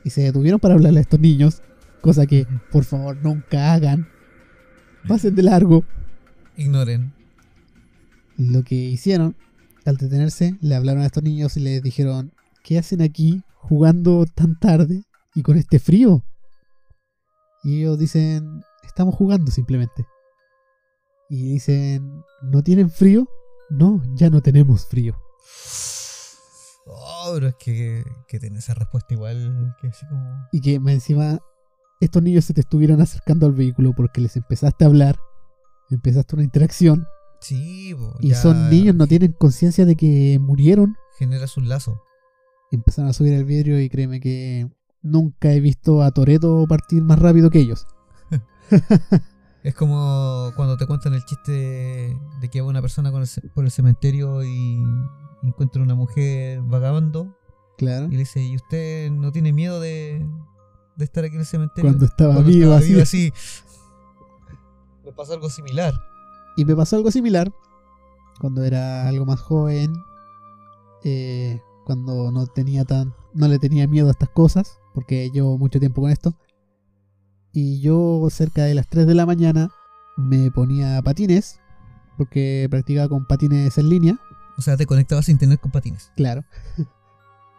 Y 0.03 0.09
se 0.09 0.21
detuvieron 0.21 0.59
para 0.59 0.75
hablarle 0.75 0.99
a 0.99 1.01
estos 1.01 1.19
niños, 1.19 1.61
cosa 2.01 2.25
que 2.25 2.47
por 2.71 2.83
favor 2.83 3.17
nunca 3.23 3.73
hagan. 3.73 4.07
Pasen 5.07 5.35
de 5.35 5.43
largo. 5.43 5.83
Ignoren. 6.55 7.13
Lo 8.37 8.63
que 8.63 8.75
hicieron, 8.75 9.35
al 9.85 9.97
detenerse, 9.97 10.57
le 10.61 10.75
hablaron 10.75 11.03
a 11.03 11.07
estos 11.07 11.23
niños 11.23 11.57
y 11.57 11.61
les 11.61 11.81
dijeron, 11.81 12.33
¿qué 12.63 12.77
hacen 12.77 13.01
aquí 13.01 13.43
jugando 13.55 14.25
tan 14.25 14.59
tarde 14.59 15.03
y 15.33 15.41
con 15.41 15.57
este 15.57 15.79
frío? 15.79 16.23
Y 17.63 17.79
ellos 17.79 17.97
dicen, 17.97 18.61
estamos 18.83 19.15
jugando 19.15 19.51
simplemente. 19.51 20.05
Y 21.29 21.53
dicen, 21.53 22.23
¿no 22.41 22.63
tienen 22.63 22.89
frío? 22.89 23.27
No, 23.69 24.01
ya 24.15 24.29
no 24.29 24.41
tenemos 24.41 24.85
frío. 24.85 25.17
Oh, 26.89 27.31
pero 27.33 27.47
es 27.47 27.55
que, 27.55 28.03
que 28.27 28.39
tiene 28.39 28.59
esa 28.59 28.73
respuesta 28.73 29.13
igual 29.13 29.75
que 29.81 29.87
así 29.87 30.05
como. 30.07 30.47
Y 30.51 30.61
que 30.61 30.79
más 30.79 30.93
encima 30.93 31.39
estos 31.99 32.21
niños 32.21 32.45
se 32.45 32.53
te 32.53 32.61
estuvieron 32.61 33.01
acercando 33.01 33.45
al 33.45 33.53
vehículo 33.53 33.93
porque 33.95 34.21
les 34.21 34.35
empezaste 34.35 34.85
a 34.85 34.87
hablar, 34.87 35.19
empezaste 35.89 36.35
una 36.35 36.43
interacción 36.43 37.07
Sí, 37.39 37.93
po, 37.95 38.15
y 38.19 38.29
ya 38.29 38.35
son 38.35 38.69
niños, 38.69 38.95
no 38.95 39.07
tienen 39.07 39.31
conciencia 39.33 39.85
de 39.85 39.95
que 39.95 40.39
murieron. 40.39 40.95
Generas 41.17 41.57
un 41.57 41.69
lazo. 41.69 42.01
Empezaron 42.71 43.09
a 43.09 43.13
subir 43.13 43.33
el 43.33 43.45
vidrio 43.45 43.79
y 43.79 43.89
créeme 43.89 44.19
que 44.19 44.69
nunca 45.01 45.53
he 45.53 45.59
visto 45.59 46.01
a 46.01 46.11
Toreto 46.11 46.65
partir 46.67 47.03
más 47.03 47.19
rápido 47.19 47.49
que 47.49 47.59
ellos. 47.59 47.87
Es 49.67 49.75
como 49.75 50.51
cuando 50.55 50.77
te 50.77 50.85
cuentan 50.87 51.13
el 51.13 51.25
chiste 51.25 51.51
de, 51.51 52.49
que 52.49 52.61
va 52.61 52.67
una 52.69 52.81
persona 52.81 53.11
con 53.11 53.21
el 53.21 53.27
ce- 53.27 53.41
por 53.53 53.65
el 53.65 53.71
cementerio 53.71 54.41
y 54.43 54.81
encuentra 55.43 55.81
una 55.81 55.93
mujer 55.95 56.61
vagabando 56.61 57.35
Claro. 57.77 58.05
y 58.07 58.11
le 58.11 58.19
dice, 58.19 58.41
¿y 58.41 58.55
usted 58.55 59.11
no 59.11 59.31
tiene 59.33 59.51
miedo 59.51 59.79
de, 59.81 60.25
de 60.95 61.03
estar 61.05 61.25
aquí 61.25 61.35
en 61.35 61.41
el 61.41 61.45
cementerio? 61.45 61.89
Cuando 61.91 62.05
estaba 62.05 62.33
Cuando 62.35 62.49
vivo, 62.49 62.73
estaba 62.77 62.77
así. 62.77 62.89
vivo, 62.89 63.01
así. 63.03 63.33
Me 65.05 65.11
pasa 65.11 65.33
algo 65.33 65.49
similar. 65.49 65.93
Y 66.55 66.63
me 66.65 66.75
pasó 66.75 66.95
algo 66.95 67.11
similar 67.11 67.51
cuando 68.39 68.63
era 68.63 69.07
algo 69.07 69.25
más 69.25 69.39
joven, 69.41 69.93
eh, 71.03 71.59
cuando 71.85 72.31
no 72.31 72.47
tenía 72.47 72.85
tan, 72.85 73.13
no 73.33 73.47
le 73.47 73.59
tenía 73.59 73.85
miedo 73.87 74.07
a 74.07 74.11
estas 74.11 74.29
cosas, 74.29 74.79
porque 74.93 75.29
llevo 75.29 75.57
mucho 75.57 75.79
tiempo 75.79 76.01
con 76.01 76.09
esto. 76.11 76.33
Y 77.53 77.79
yo 77.81 78.27
cerca 78.29 78.63
de 78.63 78.75
las 78.75 78.87
3 78.87 79.07
de 79.07 79.15
la 79.15 79.25
mañana 79.25 79.69
me 80.15 80.51
ponía 80.51 81.01
patines, 81.01 81.59
porque 82.17 82.67
practicaba 82.69 83.09
con 83.09 83.25
patines 83.25 83.77
en 83.77 83.89
línea, 83.89 84.19
O 84.57 84.61
sea, 84.61 84.75
te 84.77 84.85
conectabas 84.85 85.27
a 85.27 85.31
internet 85.31 85.59
con 85.59 85.71
patines. 85.71 86.11
claro. 86.15 86.43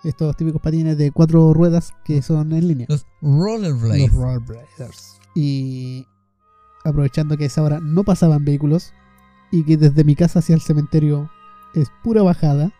Estos 0.04 0.36
típicos 0.36 0.60
patines 0.62 0.96
de 0.96 1.10
cuatro 1.10 1.52
ruedas 1.52 1.92
que 2.04 2.22
son 2.22 2.52
en 2.52 2.68
línea. 2.68 2.86
Los 2.88 3.04
rollerblades. 3.20 4.12
Los 4.12 4.12
rollerbladers. 4.12 5.18
Y 5.34 6.06
aprovechando 6.84 7.36
que 7.36 7.44
a 7.44 7.46
esa 7.48 7.64
hora 7.64 7.80
no 7.80 8.04
pasaban 8.04 8.44
vehículos 8.44 8.92
y 9.50 9.64
que 9.64 9.76
desde 9.76 10.04
mi 10.04 10.14
casa 10.14 10.38
hacia 10.38 10.54
el 10.54 10.60
cementerio 10.60 11.28
es 11.74 11.88
pura 12.04 12.22
bajada, 12.22 12.72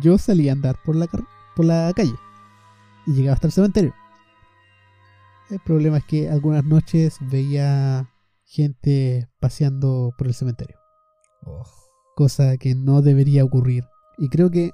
yo 0.00 0.18
salí 0.18 0.48
a 0.48 0.52
andar 0.52 0.76
por 0.84 0.96
la, 0.96 1.06
por 1.54 1.64
la 1.64 1.92
calle 1.94 2.16
y 3.06 3.12
llegaba 3.12 3.34
hasta 3.34 3.46
el 3.46 3.52
cementerio. 3.52 3.94
El 5.50 5.60
problema 5.60 5.98
es 5.98 6.04
que 6.04 6.28
algunas 6.28 6.64
noches 6.64 7.18
veía 7.20 8.10
gente 8.44 9.28
paseando 9.40 10.12
por 10.16 10.26
el 10.26 10.34
cementerio, 10.34 10.76
Oh, 11.44 11.62
cosa 12.16 12.56
que 12.56 12.74
no 12.74 13.02
debería 13.02 13.44
ocurrir. 13.44 13.84
Y 14.18 14.28
creo 14.28 14.50
que 14.50 14.72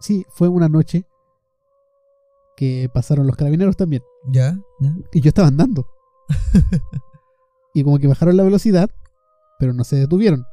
sí, 0.00 0.24
fue 0.30 0.48
una 0.48 0.68
noche 0.68 1.06
que 2.56 2.88
pasaron 2.92 3.26
los 3.26 3.36
carabineros 3.36 3.76
también. 3.76 4.02
¿Ya? 4.28 4.58
¿Ya? 4.80 4.94
Y 5.12 5.20
yo 5.20 5.28
estaba 5.28 5.48
andando. 5.48 5.86
y 7.74 7.84
como 7.84 7.98
que 7.98 8.06
bajaron 8.06 8.36
la 8.36 8.42
velocidad, 8.42 8.90
pero 9.58 9.72
no 9.72 9.84
se 9.84 9.96
detuvieron. 9.96 10.46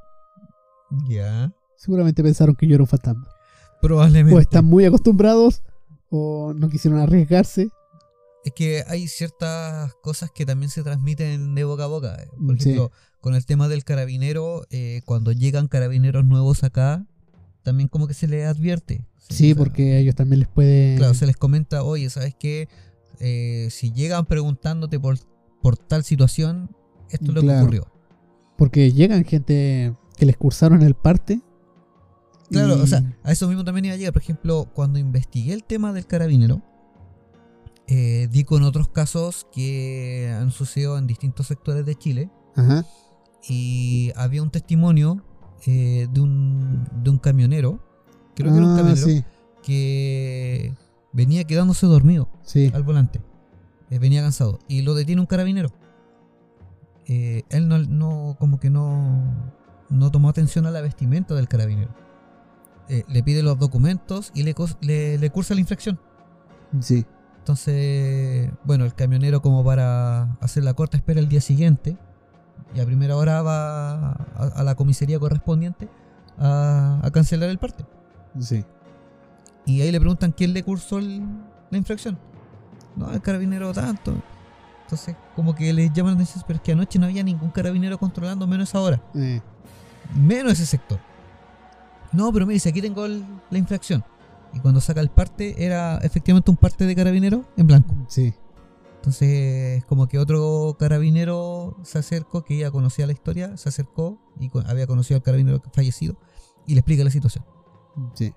Ya. 1.08 1.53
Seguramente 1.78 2.24
pensaron 2.24 2.56
que 2.56 2.68
yo 2.68 2.76
era 2.76 2.84
un 2.84 2.88
fantasma. 2.88 3.28
Probablemente. 3.82 4.36
O 4.36 4.39
están 4.39 4.66
muy 4.66 4.86
acostumbrados 4.86 5.64
o 6.10 6.53
no 6.53 6.70
quisieron 6.70 6.99
arriesgarse. 6.99 7.70
Es 8.46 8.54
que 8.54 8.84
hay 8.88 9.08
ciertas 9.08 9.93
cosas 10.04 10.30
que 10.34 10.46
también 10.46 10.70
se 10.70 10.84
transmiten 10.84 11.54
de 11.56 11.64
boca 11.66 11.84
a 11.84 11.88
boca. 11.88 12.16
eh. 12.24 12.28
Por 12.46 12.62
Sí. 12.62 12.70
ejemplo, 12.70 12.91
con 13.20 13.36
el 13.36 13.46
tema 13.46 13.68
del 13.68 13.84
carabinero, 13.84 14.66
eh, 14.70 15.02
cuando 15.06 15.32
llegan 15.32 15.68
carabineros 15.68 16.24
nuevos 16.26 16.64
acá, 16.64 17.06
también 17.64 17.89
como 17.89 18.08
que 18.08 18.14
se 18.14 18.28
les 18.28 18.46
advierte. 18.46 19.04
Sí, 19.30 19.52
o 19.52 19.56
sea, 19.56 19.64
porque 19.64 19.93
a 19.93 19.98
ellos 19.98 20.14
también 20.16 20.39
les 20.41 20.48
puede... 20.48 20.96
Claro, 20.98 21.16
se 21.16 21.26
les 21.26 21.36
comenta, 21.36 21.82
oye, 21.84 22.08
¿sabes 22.12 22.36
qué? 22.39 22.70
Eh, 23.20 23.70
si 23.72 23.91
llegan 23.91 24.26
preguntándote 24.28 25.00
por, 25.00 25.18
por 25.64 25.76
tal 25.76 26.04
situación, 26.04 26.70
esto 27.10 27.26
es 27.26 27.34
lo 27.34 27.41
que 27.41 27.58
ocurrió. 27.58 27.88
Porque 28.58 28.91
llegan 28.91 29.26
gente 29.26 29.96
que 30.18 30.26
les 30.28 30.38
cursaron 30.38 30.84
el 30.84 30.93
parte. 30.93 31.41
Claro, 32.52 32.78
y- 32.78 32.82
o 32.82 32.86
sea, 32.88 33.18
a 33.24 33.32
eso 33.32 33.48
mismo 33.48 33.64
también 33.64 33.86
iba 33.86 33.96
a 33.96 33.98
llegar. 33.98 34.14
Por 34.14 34.22
ejemplo, 34.22 34.70
cuando 34.76 35.00
investigué 35.00 35.54
el 35.54 35.64
tema 35.64 35.91
del 35.93 36.06
carabinero, 36.06 36.62
eh, 37.88 38.28
di 38.32 38.44
con 38.44 38.64
otros 38.64 38.88
casos 38.90 39.48
que 39.52 40.34
han 40.40 40.52
sucedido 40.52 40.98
en 40.98 41.06
distintos 41.08 41.48
sectores 41.48 41.86
de 41.86 41.96
Chile 41.96 42.30
Ajá. 42.56 42.84
y 43.48 44.12
había 44.16 44.42
un 44.42 44.50
testimonio 44.50 45.24
eh, 45.68 46.08
de, 46.12 46.20
un, 46.22 46.88
de 47.04 47.10
un 47.10 47.18
camionero, 47.20 47.80
creo 48.36 48.52
que 48.52 48.58
era 48.58 48.68
un 48.68 48.74
Ah, 48.74 48.78
camionero, 48.78 49.08
Sí, 49.08 49.24
que 49.64 50.74
venía 51.14 51.44
quedándose 51.46 51.86
dormido 51.88 52.30
sí. 52.44 52.72
al 52.74 52.84
volante. 52.84 53.22
Eh, 53.90 54.00
venía 54.00 54.22
cansado. 54.22 54.60
Y 54.68 54.82
lo 54.82 54.94
detiene 54.96 55.22
un 55.22 55.28
carabinero. 55.28 55.70
Eh, 57.08 57.44
él 57.50 57.68
no, 57.68 57.78
no- 57.80 58.36
como 58.40 58.60
que 58.60 58.70
no, 58.70 59.24
no 59.90 60.12
tomó 60.12 60.30
atención 60.30 60.66
a 60.66 60.72
la 60.72 60.82
vestimenta 60.82 61.36
del 61.36 61.48
carabinero. 61.48 61.94
Le 63.08 63.24
pide 63.24 63.42
los 63.42 63.58
documentos 63.58 64.32
y 64.36 64.44
le, 64.44 64.54
le, 64.82 65.18
le 65.18 65.30
cursa 65.32 65.56
la 65.56 65.60
infracción. 65.62 66.00
Sí. 66.82 67.06
Entonces, 67.50 68.50
bueno, 68.64 68.86
el 68.86 68.96
camionero 68.96 69.39
como 69.39 69.64
para 69.64 70.24
hacer 70.41 70.64
la 70.64 70.74
corta 70.74 70.98
espera 70.98 71.20
el 71.20 71.30
día 71.30 71.41
siguiente 71.41 71.96
y 72.74 72.80
a 72.80 72.86
primera 72.88 73.16
hora 73.16 73.43
va 73.43 74.14
a, 74.14 74.52
a 74.56 74.64
la 74.64 74.74
comisaría 74.74 75.20
correspondiente 75.20 75.88
a, 76.39 77.00
a 77.04 77.12
cancelar 77.12 77.52
el 77.52 77.60
parte. 77.60 77.86
Sí. 78.39 78.66
Y 79.68 79.80
ahí 79.82 79.91
le 79.91 80.00
preguntan 80.00 80.32
quién 80.32 80.54
le 80.54 80.64
cursó 80.64 80.98
el- 80.98 81.22
la 81.70 81.78
infracción. 81.78 82.18
No, 82.96 83.12
el 83.12 83.22
carabinero 83.22 83.72
tanto. 83.74 84.16
Entonces, 84.82 85.16
como 85.36 85.54
que 85.54 85.72
les 85.72 85.93
llaman 85.93 86.14
la 86.16 86.22
atención, 86.24 86.43
pero 86.48 86.58
es 86.58 86.64
que 86.64 86.72
anoche 86.72 86.98
no 86.98 87.06
había 87.06 87.22
ningún 87.22 87.52
carabinero 87.52 88.00
controlando 88.00 88.48
menos 88.48 88.70
esa 88.70 88.80
hora. 88.80 89.00
Eh, 89.14 89.39
Menos 90.16 90.54
ese 90.54 90.66
sector. 90.66 90.98
No, 92.12 92.34
pero 92.34 92.48
mire, 92.48 92.60
si 92.60 92.70
aquí 92.70 92.82
tengo 92.82 93.06
el- 93.06 93.24
la 93.52 93.58
infracción. 93.60 94.04
Y 94.56 94.60
cuando 94.62 94.80
saca 94.82 95.01
el 95.01 95.10
parte, 95.10 95.64
era 95.66 95.97
efectivamente 95.99 96.49
un 96.49 96.58
parte 96.58 96.86
de 96.86 96.95
carabinero 96.95 97.43
en 97.58 97.68
blanco. 97.68 97.93
sí. 98.08 98.34
Entonces, 98.97 99.86
como 99.86 100.08
que 100.08 100.18
otro 100.18 100.78
carabinero 100.80 101.78
se 101.84 101.99
acercó, 101.99 102.43
que 102.43 102.58
ya 102.58 102.72
conocía 102.72 103.06
la 103.06 103.14
historia, 103.14 103.56
se 103.56 103.70
acercó 103.70 104.18
y 104.39 104.49
había 104.66 104.88
conocido 104.88 105.18
al 105.18 105.22
carabinero 105.22 105.62
fallecido 105.74 106.16
y 106.66 106.74
le 106.74 106.80
explica 106.80 107.03
la 107.03 107.12
situación. 107.12 107.45
Sí. 108.16 108.34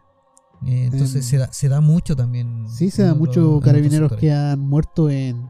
Eh, 0.67 0.91
entonces 0.93 1.25
se, 1.25 1.39
da, 1.39 1.51
se 1.55 1.71
da 1.71 1.81
mucho 1.81 2.15
también. 2.17 2.67
Sí, 2.69 2.91
se 2.91 3.03
da 3.03 3.15
otro- 3.15 3.25
otros 3.57 3.65
carabineros 3.65 4.13
que 4.13 4.31
han 4.31 4.61
muerto 4.61 5.09
en, 5.09 5.49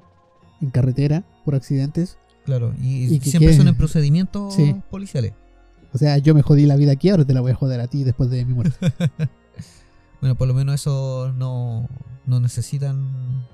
en 0.60 0.70
carretera 0.70 1.24
por 1.44 1.56
accidentes. 1.56 2.16
Claro, 2.44 2.72
y, 2.80 3.12
y 3.12 3.18
que 3.18 3.30
siempre 3.30 3.56
son 3.56 3.66
en 3.66 3.74
procedimientos 3.74 4.54
Sí. 4.54 4.72
policiales. 4.88 5.32
O 5.92 5.98
sea, 5.98 6.18
yo 6.18 6.32
me 6.32 6.42
jodí 6.42 6.64
la 6.64 6.76
vida 6.76 6.92
aquí, 6.92 7.08
ahora 7.10 7.24
te 7.24 7.34
la 7.34 7.40
voy 7.40 7.50
a 7.50 7.54
joder 7.56 7.80
a 7.80 7.88
ti 7.88 8.04
después 8.04 8.30
de 8.30 8.44
mi 8.44 8.54
muerte. 8.54 8.76
Bueno, 10.20 10.34
por 10.36 10.48
lo 10.48 10.54
menos 10.54 10.74
eso 10.76 11.32
no, 11.36 11.88
no 12.26 12.40
necesitan 12.40 13.46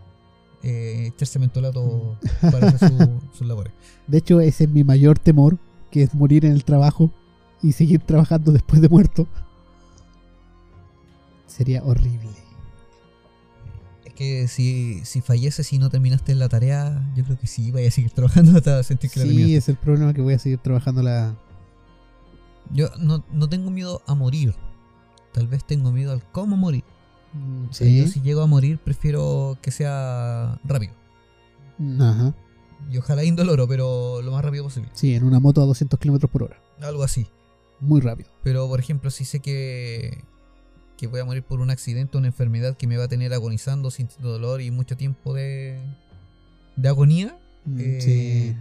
eh, 0.63 1.11
echarse 1.15 1.39
mentolato 1.39 2.17
para 2.41 2.69
hacer 2.69 2.89
su- 2.91 3.21
sus 3.37 3.47
labores. 3.47 3.73
De 4.07 4.19
hecho, 4.19 4.41
ese 4.41 4.65
es 4.65 4.71
mi 4.71 4.83
mayor 4.85 5.19
temor, 5.19 5.59
que 5.91 6.03
es 6.03 6.15
morir 6.15 6.45
en 6.47 6.53
el 6.53 6.65
trabajo 6.65 7.11
y 7.63 7.73
seguir 7.73 8.01
trabajando 8.01 8.53
después 8.53 8.81
de 8.81 8.89
muerto. 8.89 9.27
Sería 11.47 11.83
horrible. 11.85 12.31
Es 14.05 14.13
que 14.15 14.49
si, 14.49 15.05
si 15.05 15.21
falleces 15.21 15.73
y 15.73 15.79
no 15.79 15.89
terminaste 15.91 16.35
la 16.35 16.49
tarea, 16.49 17.03
yo 17.15 17.25
creo 17.25 17.39
que 17.39 17.47
sí, 17.47 17.71
vaya 17.71 17.89
a 17.89 17.91
seguir 17.91 18.11
trabajando 18.11 18.53
hasta 18.59 18.83
sentir 18.83 19.11
que 19.11 19.21
la 19.21 19.25
Sí, 19.27 19.29
terminaste. 19.31 19.57
es 19.57 19.69
el 19.69 19.77
problema 19.77 20.15
que 20.15 20.23
voy 20.23 20.35
a 20.35 20.39
seguir 20.39 20.59
trabajando 20.59 21.03
la... 21.03 21.37
Yo 22.73 22.89
no, 22.99 23.23
no 23.33 23.49
tengo 23.49 23.71
miedo 23.71 24.03
a 24.07 24.15
morir. 24.15 24.55
Tal 25.35 25.47
vez 25.49 25.65
tengo 25.67 25.93
miedo 25.93 26.13
al 26.13 26.23
cómo 26.33 26.57
morir. 26.57 26.85
Mm, 27.35 27.69
O 27.69 27.73
sea, 27.75 27.87
yo 27.87 28.05
Sí. 28.07 28.13
si 28.13 28.21
llego 28.23 28.41
a 28.41 28.47
morir, 28.47 28.79
prefiero 28.79 29.59
que 29.61 29.71
sea 29.71 30.59
rápido. 30.65 30.95
Ajá. 32.01 32.35
Y 32.91 32.99
ojalá 32.99 33.25
indoloro, 33.25 33.67
pero 33.69 34.23
lo 34.23 34.33
más 34.33 34.45
rápido 34.45 34.65
posible. 34.65 34.89
Sí, 34.95 35.15
en 35.15 35.25
una 35.25 35.41
moto 35.41 35.61
a 35.63 35.67
200 35.67 35.99
kilómetros 35.99 36.31
por 36.31 36.45
hora. 36.45 36.57
Algo 36.81 37.03
así. 37.03 37.27
Muy 37.81 38.01
rápido. 38.01 38.31
Pero, 38.43 38.69
por 38.69 38.79
ejemplo, 38.81 39.11
si 39.11 39.25
sé 39.25 39.41
que, 39.41 40.23
que 40.97 41.07
voy 41.09 41.21
a 41.21 41.25
morir 41.25 41.43
por 41.43 41.61
un 41.61 41.71
accidente 41.71 42.17
una 42.17 42.29
enfermedad 42.29 42.77
que 42.77 42.87
me 42.87 42.97
va 42.97 43.05
a 43.05 43.09
tener 43.09 43.33
agonizando, 43.35 43.91
sintiendo 43.91 44.31
dolor 44.31 44.61
y 44.63 44.71
mucho 44.71 44.97
tiempo 44.97 45.35
de, 45.35 45.79
de 46.77 46.89
agonía, 46.89 47.37
Mm, 47.67 47.81
eh, 47.81 47.99
Sí. 48.03 48.57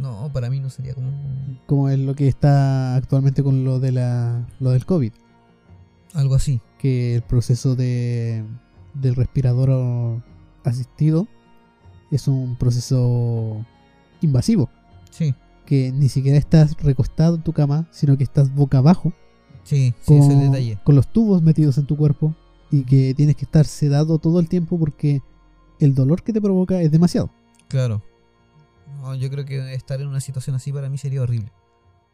no, 0.00 0.30
para 0.32 0.48
mí 0.50 0.60
no 0.60 0.70
sería 0.70 0.94
como 0.94 1.10
Como 1.66 1.88
es 1.88 1.98
lo 1.98 2.14
que 2.14 2.28
está 2.28 2.94
actualmente 2.94 3.42
con 3.42 3.64
lo 3.64 3.80
de 3.80 3.90
la 3.90 4.46
lo 4.60 4.70
del 4.70 4.86
COVID. 4.86 5.12
Algo 6.18 6.34
así. 6.34 6.60
Que 6.78 7.14
el 7.16 7.22
proceso 7.22 7.74
de 7.76 8.44
del 8.94 9.14
respirador 9.14 10.22
asistido 10.64 11.28
es 12.10 12.26
un 12.28 12.56
proceso 12.56 13.64
invasivo. 14.20 14.68
Sí, 15.10 15.34
Que 15.66 15.92
ni 15.92 16.08
siquiera 16.08 16.38
estás 16.38 16.74
recostado 16.82 17.36
en 17.36 17.42
tu 17.42 17.52
cama, 17.52 17.86
sino 17.90 18.16
que 18.16 18.24
estás 18.24 18.54
boca 18.54 18.78
abajo. 18.78 19.12
sí, 19.64 19.94
sí, 20.00 20.14
ese 20.14 20.28
con, 20.28 20.40
detalle. 20.40 20.78
con 20.84 20.94
los 20.96 21.06
tubos 21.12 21.42
metidos 21.42 21.78
en 21.78 21.86
tu 21.86 21.96
cuerpo 21.96 22.34
y 22.70 22.82
que 22.84 23.14
tienes 23.14 23.36
que 23.36 23.44
estar 23.44 23.64
sedado 23.66 24.18
todo 24.18 24.40
el 24.40 24.48
tiempo 24.48 24.78
porque 24.78 25.20
el 25.80 25.94
dolor 25.94 26.22
que 26.22 26.32
te 26.32 26.40
provoca 26.40 26.80
es 26.82 26.90
demasiado. 26.90 27.30
Claro. 27.68 28.02
No, 29.00 29.14
yo 29.14 29.30
creo 29.30 29.44
que 29.44 29.74
estar 29.74 30.00
en 30.00 30.08
una 30.08 30.20
situación 30.20 30.56
así 30.56 30.72
para 30.72 30.88
mí 30.88 30.98
sería 30.98 31.22
horrible. 31.22 31.52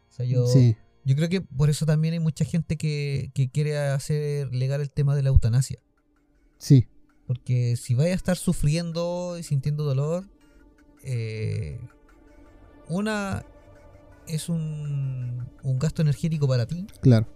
O 0.09 0.13
sea, 0.13 0.25
yo, 0.25 0.45
Sí, 0.47 0.75
yo 1.05 1.15
creo 1.15 1.29
que 1.29 1.41
por 1.41 1.69
eso 1.69 1.85
también 1.85 2.13
hay 2.15 2.19
mucha 2.19 2.43
gente 2.45 2.75
que, 2.77 3.31
que 3.33 3.49
quiere 3.49 3.77
hacer 3.77 4.53
legal 4.53 4.81
el 4.81 4.89
tema 4.91 5.15
de 5.15 5.23
la 5.23 5.29
eutanasia. 5.29 5.79
sí, 6.57 6.87
Porque 7.27 7.75
si 7.77 7.93
vaya 7.95 8.11
a 8.11 8.15
estar 8.15 8.37
sufriendo 8.37 9.37
y 9.39 9.43
sintiendo 9.43 9.83
dolor, 9.83 10.25
eh, 11.03 11.79
una 12.89 13.45
es 14.27 14.49
un, 14.49 15.47
un 15.63 15.79
gasto 15.79 16.01
energético 16.01 16.47
para 16.47 16.65
ti, 16.65 16.87
claro. 17.01 17.27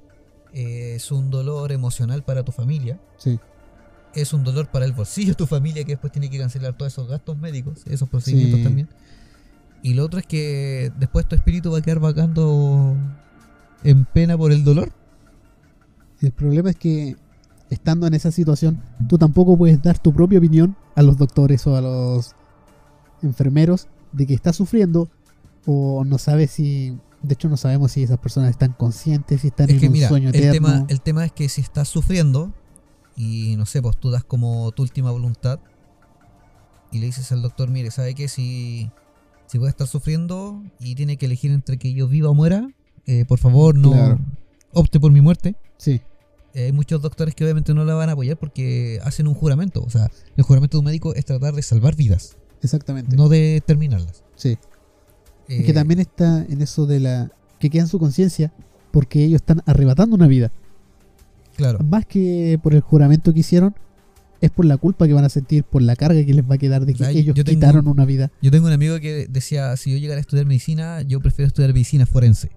eh, 0.53 0.93
es 0.95 1.11
un 1.11 1.29
dolor 1.29 1.71
emocional 1.71 2.23
para 2.23 2.43
tu 2.43 2.51
familia, 2.51 2.99
Sí, 3.17 3.39
es 4.15 4.33
un 4.33 4.43
dolor 4.43 4.71
para 4.71 4.85
el 4.85 4.93
bolsillo 4.93 5.29
de 5.29 5.35
tu 5.35 5.45
familia 5.45 5.83
que 5.83 5.91
después 5.91 6.11
tiene 6.11 6.29
que 6.31 6.39
cancelar 6.39 6.75
todos 6.75 6.91
esos 6.91 7.07
gastos 7.07 7.37
médicos, 7.37 7.83
esos 7.85 8.09
procedimientos 8.09 8.59
Sí. 8.59 8.63
también. 8.63 8.89
Y 9.83 9.93
lo 9.93 10.03
otro 10.03 10.19
es 10.19 10.25
que 10.25 10.91
después 10.97 11.27
tu 11.27 11.35
espíritu 11.35 11.71
va 11.71 11.77
a 11.77 11.81
quedar 11.81 11.99
vagando 11.99 12.97
en 13.83 14.05
pena 14.05 14.37
por 14.37 14.51
el 14.51 14.63
dolor. 14.63 14.91
el 16.21 16.31
problema 16.31 16.69
es 16.69 16.75
que 16.75 17.15
estando 17.69 18.07
en 18.07 18.13
esa 18.13 18.31
situación, 18.31 18.81
tú 19.07 19.17
tampoco 19.17 19.57
puedes 19.57 19.81
dar 19.81 19.97
tu 19.99 20.13
propia 20.13 20.39
opinión 20.39 20.75
a 20.95 21.01
los 21.03 21.17
doctores 21.17 21.65
o 21.67 21.75
a 21.75 21.81
los 21.81 22.35
enfermeros 23.21 23.87
de 24.11 24.25
que 24.25 24.33
estás 24.33 24.55
sufriendo 24.55 25.09
o 25.65 26.03
no 26.03 26.17
sabes 26.17 26.51
si, 26.51 26.97
de 27.21 27.33
hecho 27.33 27.47
no 27.47 27.57
sabemos 27.57 27.91
si 27.91 28.03
esas 28.03 28.17
personas 28.17 28.49
están 28.49 28.73
conscientes, 28.73 29.41
si 29.41 29.47
están 29.47 29.69
Es 29.69 29.75
en 29.75 29.79
que 29.81 29.87
un 29.87 29.93
mira, 29.93 30.07
sueño 30.07 30.29
el 30.29 30.35
eterno. 30.35 30.51
tema, 30.53 30.85
el 30.89 31.01
tema 31.01 31.25
es 31.25 31.31
que 31.31 31.47
si 31.47 31.61
estás 31.61 31.87
sufriendo 31.87 32.51
y 33.15 33.55
no 33.57 33.65
sé, 33.65 33.81
pues 33.81 33.97
tú 33.97 34.09
das 34.09 34.23
como 34.23 34.71
tu 34.71 34.81
última 34.81 35.11
voluntad 35.11 35.59
y 36.91 36.99
le 36.99 37.05
dices 37.05 37.31
al 37.31 37.41
doctor, 37.43 37.69
mire, 37.69 37.91
¿sabe 37.91 38.15
qué? 38.15 38.27
Si, 38.27 38.89
si 39.45 39.57
voy 39.59 39.67
a 39.67 39.69
estar 39.69 39.85
sufriendo 39.87 40.63
y 40.79 40.95
tiene 40.95 41.17
que 41.17 41.27
elegir 41.27 41.51
entre 41.51 41.77
que 41.77 41.93
yo 41.93 42.07
viva 42.07 42.29
o 42.29 42.33
muera, 42.33 42.67
eh, 43.11 43.25
por 43.25 43.39
favor 43.39 43.75
no 43.75 43.91
Claro. 43.91 44.19
opte 44.73 44.99
por 44.99 45.11
mi 45.11 45.21
muerte. 45.21 45.55
Sí, 45.77 46.01
Eh, 46.55 46.65
hay 46.65 46.71
muchos 46.71 46.99
doctores 47.01 47.35
que 47.35 47.43
obviamente 47.43 47.73
no 47.75 47.85
la 47.85 47.93
van 47.93 48.09
a 48.09 48.13
apoyar 48.13 48.35
porque 48.37 48.99
hacen 49.03 49.27
un 49.27 49.35
juramento. 49.35 49.83
O 49.83 49.89
sea, 49.89 50.09
el 50.35 50.43
juramento 50.43 50.77
de 50.77 50.79
un 50.79 50.85
médico 50.85 51.13
es 51.13 51.23
tratar 51.25 51.53
de 51.53 51.61
salvar 51.61 51.95
vidas, 51.95 52.37
exactamente. 52.63 53.15
no 53.15 53.29
de 53.29 53.61
terminarlas. 53.65 54.23
Sí. 54.35 54.57
Eh, 55.47 55.63
que 55.63 55.73
también 55.73 55.99
está 55.99 56.43
en 56.49 56.61
eso 56.61 56.85
de 56.87 56.99
la 56.99 57.31
que 57.59 57.69
queda 57.69 57.83
en 57.83 57.87
su 57.87 57.99
conciencia 57.99 58.51
porque 58.91 59.23
ellos 59.23 59.41
están 59.41 59.61
arrebatando 59.67 60.15
una 60.15 60.27
vida. 60.27 60.51
Claro, 61.55 61.79
Más 61.79 62.05
que 62.05 62.57
por 62.63 62.73
el 62.73 62.81
juramento 62.81 63.33
que 63.33 63.41
hicieron, 63.41 63.75
es 64.41 64.49
por 64.49 64.65
la 64.65 64.77
culpa 64.77 65.05
que 65.07 65.13
van 65.13 65.25
a 65.25 65.29
sentir, 65.29 65.63
por 65.65 65.81
la 65.81 65.95
carga 65.95 66.23
que 66.25 66.33
les 66.33 66.49
va 66.49 66.55
a 66.55 66.57
quedar 66.57 66.85
de 66.85 66.93
que 66.93 67.09
ellos 67.09 67.35
quitaron 67.43 67.87
una 67.87 68.05
vida. 68.05 68.31
Yo 68.41 68.49
tengo 68.49 68.67
un 68.67 68.73
amigo 68.73 68.99
que 68.99 69.27
decía, 69.29 69.75
si 69.77 69.91
yo 69.91 69.97
llegara 69.97 70.17
a 70.19 70.21
estudiar 70.21 70.45
medicina, 70.45 71.01
yo 71.01 71.19
prefiero 71.19 71.47
estudiar 71.47 71.73
medicina 71.73 72.05
forense. 72.05 72.49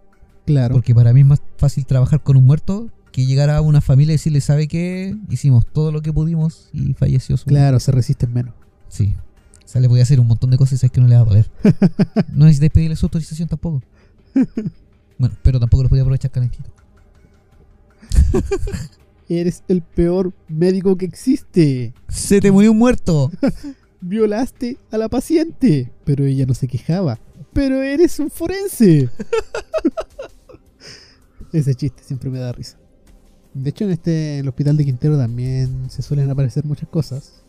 Claro. 0.47 0.75
Porque 0.75 0.95
para 0.95 1.13
mí 1.13 1.21
es 1.21 1.27
más 1.27 1.43
fácil 1.57 1.87
trabajar 1.87 2.23
con 2.23 2.37
un 2.37 2.45
muerto 2.45 2.91
que 3.13 3.27
llegar 3.27 3.51
a 3.51 3.61
una 3.61 3.81
familia 3.81 4.13
y 4.13 4.17
decirle, 4.17 4.41
¿sabe 4.41 4.67
qué? 4.67 5.17
Hicimos 5.29 5.67
todo 5.67 5.93
lo 5.93 6.03
que 6.03 6.13
pudimos 6.13 6.71
y 6.73 6.95
falleció 6.95 7.37
su 7.37 7.45
Claro, 7.47 7.79
se 7.79 7.93
resisten 7.93 8.33
menos. 8.33 8.55
Sí. 8.89 9.15
O 9.65 9.69
sea, 9.69 9.81
le 9.81 9.89
voy 9.89 10.01
a 10.01 10.03
hacer 10.03 10.19
un 10.19 10.27
montón 10.27 10.51
de 10.51 10.57
cosas 10.57 10.75
y 10.75 10.79
sabes 10.79 10.93
que 10.93 11.01
no 11.01 11.07
le 11.07 11.15
va 11.15 11.23
a 11.23 11.25
doler. 11.25 11.51
no 12.33 12.47
necesitáis 12.47 12.73
pedirle 12.73 12.97
su 12.97 13.07
autorización 13.07 13.49
tampoco. 13.49 13.83
Bueno, 15.19 15.37
pero 15.45 15.61
tampoco 15.61 15.85
lo 15.85 15.89
podía 15.89 16.03
aprovechar 16.03 16.33
calentito. 16.33 16.69
Eres 19.29 19.63
el 19.69 19.81
peor 19.83 20.33
médico 20.49 20.97
que 20.97 21.05
existe. 21.05 21.95
¡Se 22.09 22.41
te 22.41 22.51
murió 22.51 22.73
un 22.73 22.79
muerto! 22.79 23.31
Violaste 24.01 24.79
a 24.91 24.99
la 24.99 25.09
paciente. 25.09 25.93
Pero 26.05 26.25
ella 26.25 26.45
no 26.45 26.55
se 26.55 26.67
quejaba. 26.67 27.21
Pero 27.53 27.83
eres 27.83 28.19
un 28.19 28.31
forense. 28.31 29.11
Ese 31.53 31.75
chiste 31.75 32.03
siempre 32.03 32.31
me 32.31 32.39
da 32.39 32.53
risa. 32.53 32.79
De 33.53 33.69
hecho, 33.71 33.85
en 33.85 33.91
este 33.91 34.39
el 34.39 34.49
hospital 34.49 34.77
de 34.79 34.85
Quintero 34.87 35.19
también 35.19 35.91
se 35.91 36.01
suelen 36.01 36.31
aparecer 36.31 36.65
muchas 36.65 36.89
cosas. 36.89 37.43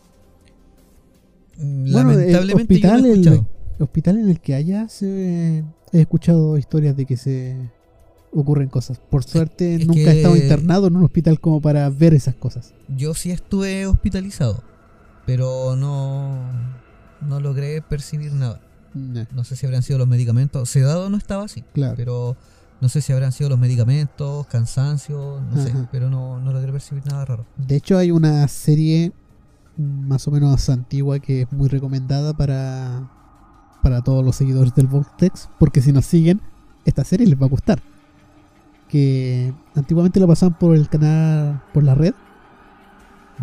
Bueno, 1.56 2.10
Lamentablemente 2.12 2.74
el 2.74 2.80
yo 2.82 2.88
no 2.88 3.06
he 3.06 3.12
hospital, 3.12 3.46
el- 3.78 3.82
hospital 3.82 4.18
en 4.18 4.28
el 4.28 4.40
que 4.40 4.54
haya 4.54 4.88
se, 4.88 5.64
he 5.92 6.00
escuchado 6.00 6.58
historias 6.58 6.96
de 6.96 7.06
que 7.06 7.16
se 7.16 7.70
ocurren 8.32 8.68
cosas. 8.68 8.98
Por 8.98 9.24
suerte 9.24 9.76
es 9.76 9.86
nunca 9.86 10.12
he 10.12 10.16
estado 10.18 10.36
internado 10.36 10.88
en 10.88 10.96
un 10.96 11.04
hospital 11.04 11.40
como 11.40 11.62
para 11.62 11.88
ver 11.88 12.12
esas 12.12 12.34
cosas. 12.34 12.74
Yo 12.94 13.14
sí 13.14 13.30
estuve 13.30 13.86
hospitalizado, 13.86 14.62
pero 15.24 15.76
no, 15.76 16.42
no 17.22 17.40
logré 17.40 17.80
percibir 17.80 18.32
nada. 18.34 18.60
No 18.94 19.44
sé 19.44 19.56
si 19.56 19.66
habrán 19.66 19.82
sido 19.82 19.98
los 19.98 20.08
medicamentos. 20.08 20.68
Sedado 20.70 21.10
no 21.10 21.16
estaba 21.16 21.44
así, 21.44 21.62
claro. 21.74 21.94
pero 21.96 22.36
no 22.80 22.88
sé 22.88 23.00
si 23.00 23.12
habrán 23.12 23.32
sido 23.32 23.50
los 23.50 23.58
medicamentos, 23.58 24.46
cansancio, 24.46 25.40
no 25.52 25.62
sé, 25.62 25.72
pero 25.90 26.10
no, 26.10 26.38
no 26.40 26.52
logré 26.52 26.70
percibir 26.72 27.04
nada 27.06 27.24
raro. 27.24 27.46
De 27.56 27.76
hecho 27.76 27.96
hay 27.98 28.10
una 28.10 28.46
serie 28.48 29.12
más 29.76 30.28
o 30.28 30.30
menos 30.30 30.68
antigua 30.68 31.18
que 31.18 31.42
es 31.42 31.52
muy 31.52 31.68
recomendada 31.68 32.32
para, 32.34 33.10
para 33.82 34.02
todos 34.02 34.24
los 34.24 34.36
seguidores 34.36 34.74
del 34.74 34.86
Vortex, 34.86 35.48
porque 35.58 35.80
si 35.82 35.92
nos 35.92 36.04
siguen, 36.06 36.40
esta 36.84 37.02
serie 37.04 37.26
les 37.26 37.40
va 37.40 37.46
a 37.46 37.48
gustar. 37.48 37.80
Que 38.88 39.52
antiguamente 39.74 40.20
la 40.20 40.26
pasaban 40.26 40.56
por 40.58 40.76
el 40.76 40.88
canal, 40.88 41.62
por 41.72 41.82
la 41.82 41.94
red, 41.94 42.14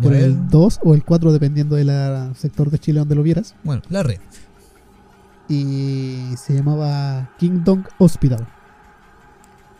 por 0.00 0.14
el- 0.14 0.48
2 0.48 0.80
o 0.82 0.94
el 0.94 1.04
4 1.04 1.32
dependiendo 1.32 1.76
del 1.76 1.90
sector 2.36 2.70
de 2.70 2.78
Chile 2.78 3.00
donde 3.00 3.14
lo 3.14 3.22
vieras. 3.22 3.54
Bueno, 3.64 3.82
la 3.90 4.02
red. 4.02 4.18
Y 5.56 6.34
se 6.38 6.54
llamaba 6.54 7.30
Kingdom 7.38 7.84
Hospital, 7.98 8.48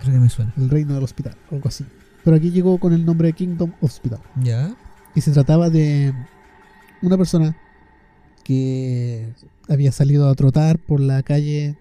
Creo 0.01 0.13
que 0.15 0.21
me 0.21 0.29
suena. 0.29 0.53
el 0.59 0.69
reino 0.69 0.93
del 0.95 1.03
hospital, 1.03 1.35
algo 1.51 1.67
así. 1.69 1.87
Pero 2.25 2.37
aquí 2.37 2.51
llegó 2.51 2.77
con 2.79 2.93
el 2.93 3.07
nombre 3.07 3.29
de 3.29 3.33
Kingdom 3.33 3.73
Hospital. 3.81 4.21
Ya. 4.43 4.75
Y 5.15 5.23
se 5.23 5.31
trataba 5.31 5.71
de 5.71 6.13
una 7.01 7.17
persona 7.17 7.57
que 8.45 9.33
había 9.69 9.93
salido 9.93 10.29
a 10.29 10.35
trotar 10.35 10.79
por 10.79 11.01
la 11.01 11.23
calle, 11.23 11.77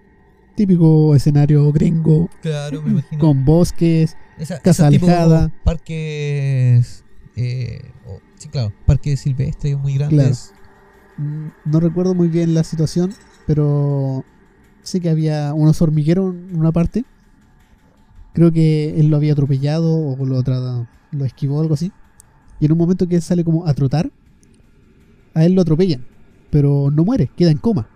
típico 0.56 1.14
escenario 1.16 1.70
gringo, 1.74 2.30
Claro, 2.42 2.82
me 2.82 2.92
imagino. 2.92 3.20
con 3.20 3.44
bosques, 3.44 4.16
Esa, 4.38 4.60
casa 4.60 4.88
alejada. 4.88 5.52
Parques. 5.66 7.04
Eh, 7.36 7.82
o- 8.08 8.20
sí, 8.38 8.48
claro. 8.48 8.72
Parques 8.86 9.20
silvestres 9.20 9.78
muy 9.78 9.96
grandes. 9.96 10.54
Mm, 11.18 11.48
No 11.66 11.80
recuerdo 11.82 12.14
muy 12.16 12.30
bien 12.30 12.54
la 12.54 12.64
situación, 12.64 13.14
pero 13.52 14.24
sé 14.82 15.02
que 15.02 15.10
había 15.10 15.54
unos 15.54 15.82
hormigueros 15.82 16.34
en 16.34 16.58
una 16.58 16.72
parte. 16.72 17.04
Creo 18.34 18.50
que 18.54 18.98
él 18.98 19.10
lo 19.10 19.18
había 19.18 19.34
atropellado 19.34 19.94
o 19.94 20.26
lo, 20.26 20.42
lo 21.12 21.26
esquivó 21.26 21.60
algo 21.60 21.74
así. 21.74 21.92
Y 22.62 22.66
en 22.68 22.72
un 22.72 22.78
momento 22.78 23.10
que 23.10 23.18
él 23.18 23.22
sale 23.22 23.44
como 23.44 23.68
a 23.68 23.74
trotar, 23.74 24.10
a 25.34 25.44
él 25.44 25.52
lo 25.52 25.64
atropellan, 25.64 26.06
pero 26.50 26.92
no 26.94 27.04
muere, 27.04 27.30
queda 27.36 27.52
en 27.52 27.58
coma. 27.58 27.90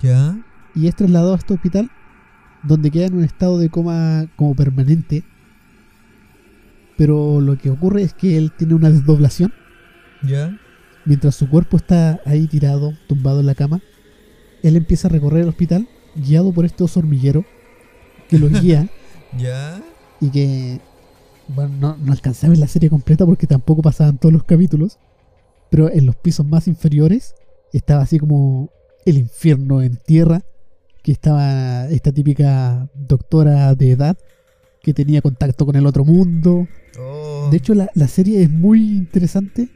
Ya. 0.00 0.42
y 0.74 0.86
es 0.88 0.96
trasladado 0.96 1.34
a 1.34 1.36
este 1.36 1.52
hospital 1.52 1.90
donde 2.62 2.90
queda 2.90 3.04
en 3.06 3.16
un 3.18 3.24
estado 3.24 3.58
de 3.58 3.68
coma 3.68 4.24
como 4.36 4.54
permanente. 4.54 5.22
Pero 6.96 7.42
lo 7.42 7.58
que 7.58 7.68
ocurre 7.68 8.00
es 8.02 8.14
que 8.14 8.38
él 8.38 8.52
tiene 8.56 8.72
una 8.74 8.88
desdoblación 8.90 9.52
Ya. 10.22 10.56
mientras 11.04 11.34
su 11.34 11.50
cuerpo 11.50 11.76
está 11.76 12.20
ahí 12.24 12.46
tirado, 12.46 12.94
tumbado 13.06 13.40
en 13.40 13.46
la 13.46 13.54
cama. 13.54 13.82
Él 14.64 14.76
empieza 14.76 15.06
a 15.06 15.10
recorrer 15.10 15.42
el 15.42 15.48
hospital 15.48 15.86
guiado 16.16 16.52
por 16.52 16.64
este 16.64 16.82
oso 16.82 16.98
hormiguero 17.00 17.44
que 18.28 18.38
lo 18.38 18.48
guía 18.48 18.88
Ya. 19.38 19.80
y 20.20 20.30
que 20.30 20.80
bueno, 21.48 21.74
no, 21.78 21.96
no 21.96 22.12
alcancé 22.12 22.46
a 22.46 22.48
ver 22.48 22.58
la 22.58 22.68
serie 22.68 22.88
completa 22.88 23.26
porque 23.26 23.46
tampoco 23.46 23.82
pasaban 23.82 24.18
todos 24.18 24.32
los 24.32 24.44
capítulos. 24.44 24.98
Pero 25.70 25.90
en 25.90 26.06
los 26.06 26.16
pisos 26.16 26.46
más 26.46 26.68
inferiores 26.68 27.34
estaba 27.72 28.02
así 28.02 28.18
como 28.18 28.70
el 29.04 29.18
infierno 29.18 29.82
en 29.82 29.96
tierra. 29.96 30.42
Que 31.02 31.12
estaba 31.12 31.86
esta 31.88 32.12
típica 32.12 32.88
doctora 32.94 33.74
de 33.74 33.90
edad 33.90 34.16
que 34.82 34.94
tenía 34.94 35.20
contacto 35.20 35.66
con 35.66 35.76
el 35.76 35.86
otro 35.86 36.04
mundo. 36.04 36.66
Oh. 36.98 37.48
De 37.50 37.58
hecho, 37.58 37.74
la, 37.74 37.90
la 37.94 38.08
serie 38.08 38.42
es 38.42 38.48
muy 38.50 38.80
interesante 38.96 39.68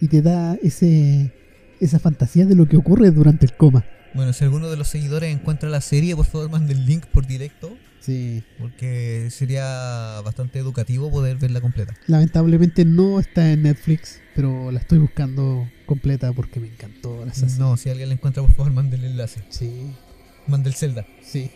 y 0.00 0.08
te 0.08 0.22
da 0.22 0.54
ese 0.62 1.32
esa 1.80 1.98
fantasía 1.98 2.46
de 2.46 2.54
lo 2.54 2.66
que 2.66 2.78
ocurre 2.78 3.10
durante 3.10 3.44
el 3.44 3.54
coma. 3.54 3.84
Bueno, 4.16 4.32
si 4.32 4.44
alguno 4.44 4.68
de 4.68 4.76
los 4.76 4.88
seguidores 4.88 5.32
encuentra 5.32 5.68
la 5.68 5.80
serie, 5.80 6.16
por 6.16 6.24
favor 6.26 6.50
mande 6.50 6.72
el 6.72 6.86
link 6.86 7.04
por 7.06 7.26
directo. 7.26 7.76
Sí. 8.00 8.42
Porque 8.58 9.28
sería 9.30 10.20
bastante 10.24 10.58
educativo 10.58 11.10
poder 11.10 11.36
verla 11.38 11.60
completa. 11.60 11.94
Lamentablemente 12.06 12.84
no 12.84 13.18
está 13.20 13.52
en 13.52 13.62
Netflix, 13.62 14.20
pero 14.34 14.70
la 14.70 14.78
estoy 14.78 14.98
buscando 14.98 15.68
completa 15.86 16.32
porque 16.32 16.60
me 16.60 16.68
encantó 16.68 17.24
esa 17.24 17.48
serie. 17.48 17.56
No, 17.58 17.76
si 17.76 17.90
alguien 17.90 18.08
la 18.08 18.14
encuentra, 18.14 18.42
por 18.42 18.52
favor 18.54 18.72
mande 18.72 18.96
el 18.96 19.04
enlace. 19.04 19.42
Sí, 19.50 19.90
Mande 20.46 20.68
el 20.70 20.74
Zelda. 20.76 21.04
sí. 21.22 21.50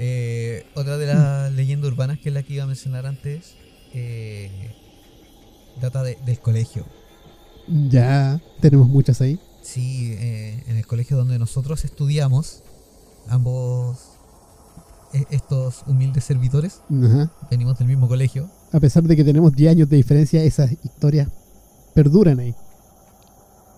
Eh, 0.00 0.64
otra 0.74 0.96
de 0.96 1.06
las 1.06 1.50
leyendas 1.52 1.90
urbanas 1.90 2.18
que 2.20 2.28
es 2.28 2.34
la 2.34 2.44
que 2.44 2.52
iba 2.54 2.62
a 2.64 2.66
mencionar 2.68 3.04
antes 3.04 3.56
eh, 3.94 4.48
data 5.80 6.02
de- 6.04 6.18
del 6.24 6.38
colegio. 6.38 6.86
Ya 7.88 8.40
tenemos 8.60 8.88
muchas 8.88 9.20
ahí. 9.20 9.40
Sí, 9.72 10.14
eh, 10.18 10.64
en 10.66 10.76
el 10.78 10.86
colegio 10.86 11.16
donde 11.18 11.38
nosotros 11.38 11.84
estudiamos, 11.84 12.62
ambos 13.28 13.98
e- 15.12 15.26
estos 15.30 15.82
humildes 15.86 16.24
servidores 16.24 16.80
Ajá. 16.90 17.30
venimos 17.50 17.78
del 17.78 17.86
mismo 17.88 18.08
colegio. 18.08 18.48
A 18.72 18.80
pesar 18.80 19.02
de 19.02 19.14
que 19.14 19.24
tenemos 19.24 19.52
10 19.54 19.72
años 19.72 19.88
de 19.90 19.96
diferencia, 19.98 20.42
esas 20.42 20.72
historias 20.84 21.28
perduran 21.94 22.38
ahí. 22.40 22.54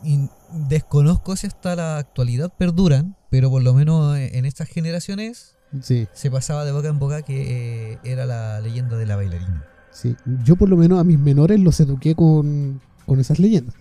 Y 0.05 0.29
desconozco 0.69 1.35
si 1.35 1.49
hasta 1.49 1.75
la 1.75 1.99
actualidad 1.99 2.53
perduran, 2.57 3.17
pero 3.29 3.51
por 3.51 3.63
lo 3.63 3.75
menos 3.75 4.17
eh, 4.17 4.39
en 4.39 4.45
estas 4.47 4.69
generaciones 4.69 5.57
Sí, 5.83 6.07
se 6.13 6.31
pasaba 6.31 6.65
de 6.65 6.73
boca 6.73 6.89
en 6.89 6.99
boca 6.99 7.23
que 7.23 7.93
eh, 7.95 7.99
era 8.05 8.27
la 8.27 8.61
leyenda 8.61 8.97
de 8.97 9.07
la 9.07 9.17
bailarina. 9.17 9.65
sí. 9.93 10.17
Yo 10.45 10.55
por 10.57 10.69
lo 10.69 10.77
menos 10.77 11.01
a 11.01 11.05
mis 11.05 11.19
menores 11.19 11.59
los 11.61 11.79
eduqué 11.81 12.15
con, 12.15 12.81
con 13.07 13.19
esas 13.21 13.39
leyendas. 13.41 13.75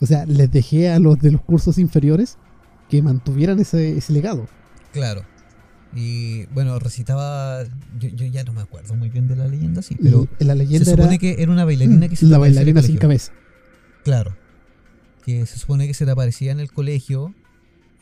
O 0.00 0.06
sea, 0.06 0.26
les 0.26 0.50
dejé 0.50 0.90
a 0.90 0.98
los 0.98 1.18
de 1.18 1.30
los 1.32 1.40
cursos 1.42 1.78
inferiores 1.78 2.36
que 2.88 3.00
mantuvieran 3.02 3.58
ese, 3.58 3.96
ese 3.96 4.12
legado. 4.12 4.46
Claro. 4.92 5.22
Y 5.94 6.44
bueno, 6.46 6.78
recitaba. 6.78 7.62
Yo, 7.98 8.08
yo 8.10 8.26
ya 8.26 8.44
no 8.44 8.52
me 8.52 8.60
acuerdo 8.60 8.94
muy 8.94 9.08
bien 9.08 9.28
de 9.28 9.36
la 9.36 9.48
leyenda, 9.48 9.80
sí, 9.82 9.96
pero 10.00 10.28
la 10.40 10.52
se 10.52 10.58
leyenda 10.58 10.90
supone 10.90 11.08
era 11.14 11.18
que 11.18 11.42
era 11.42 11.50
una 11.52 11.64
bailarina 11.64 12.08
que 12.08 12.16
se 12.16 12.26
la 12.26 12.38
bailarina 12.38 12.82
sin 12.82 12.96
cabeza. 12.98 13.32
Claro. 14.04 14.36
Que 15.24 15.46
se 15.46 15.58
supone 15.58 15.86
que 15.86 15.94
se 15.94 16.04
te 16.04 16.10
aparecía 16.10 16.52
en 16.52 16.60
el 16.60 16.70
colegio. 16.72 17.34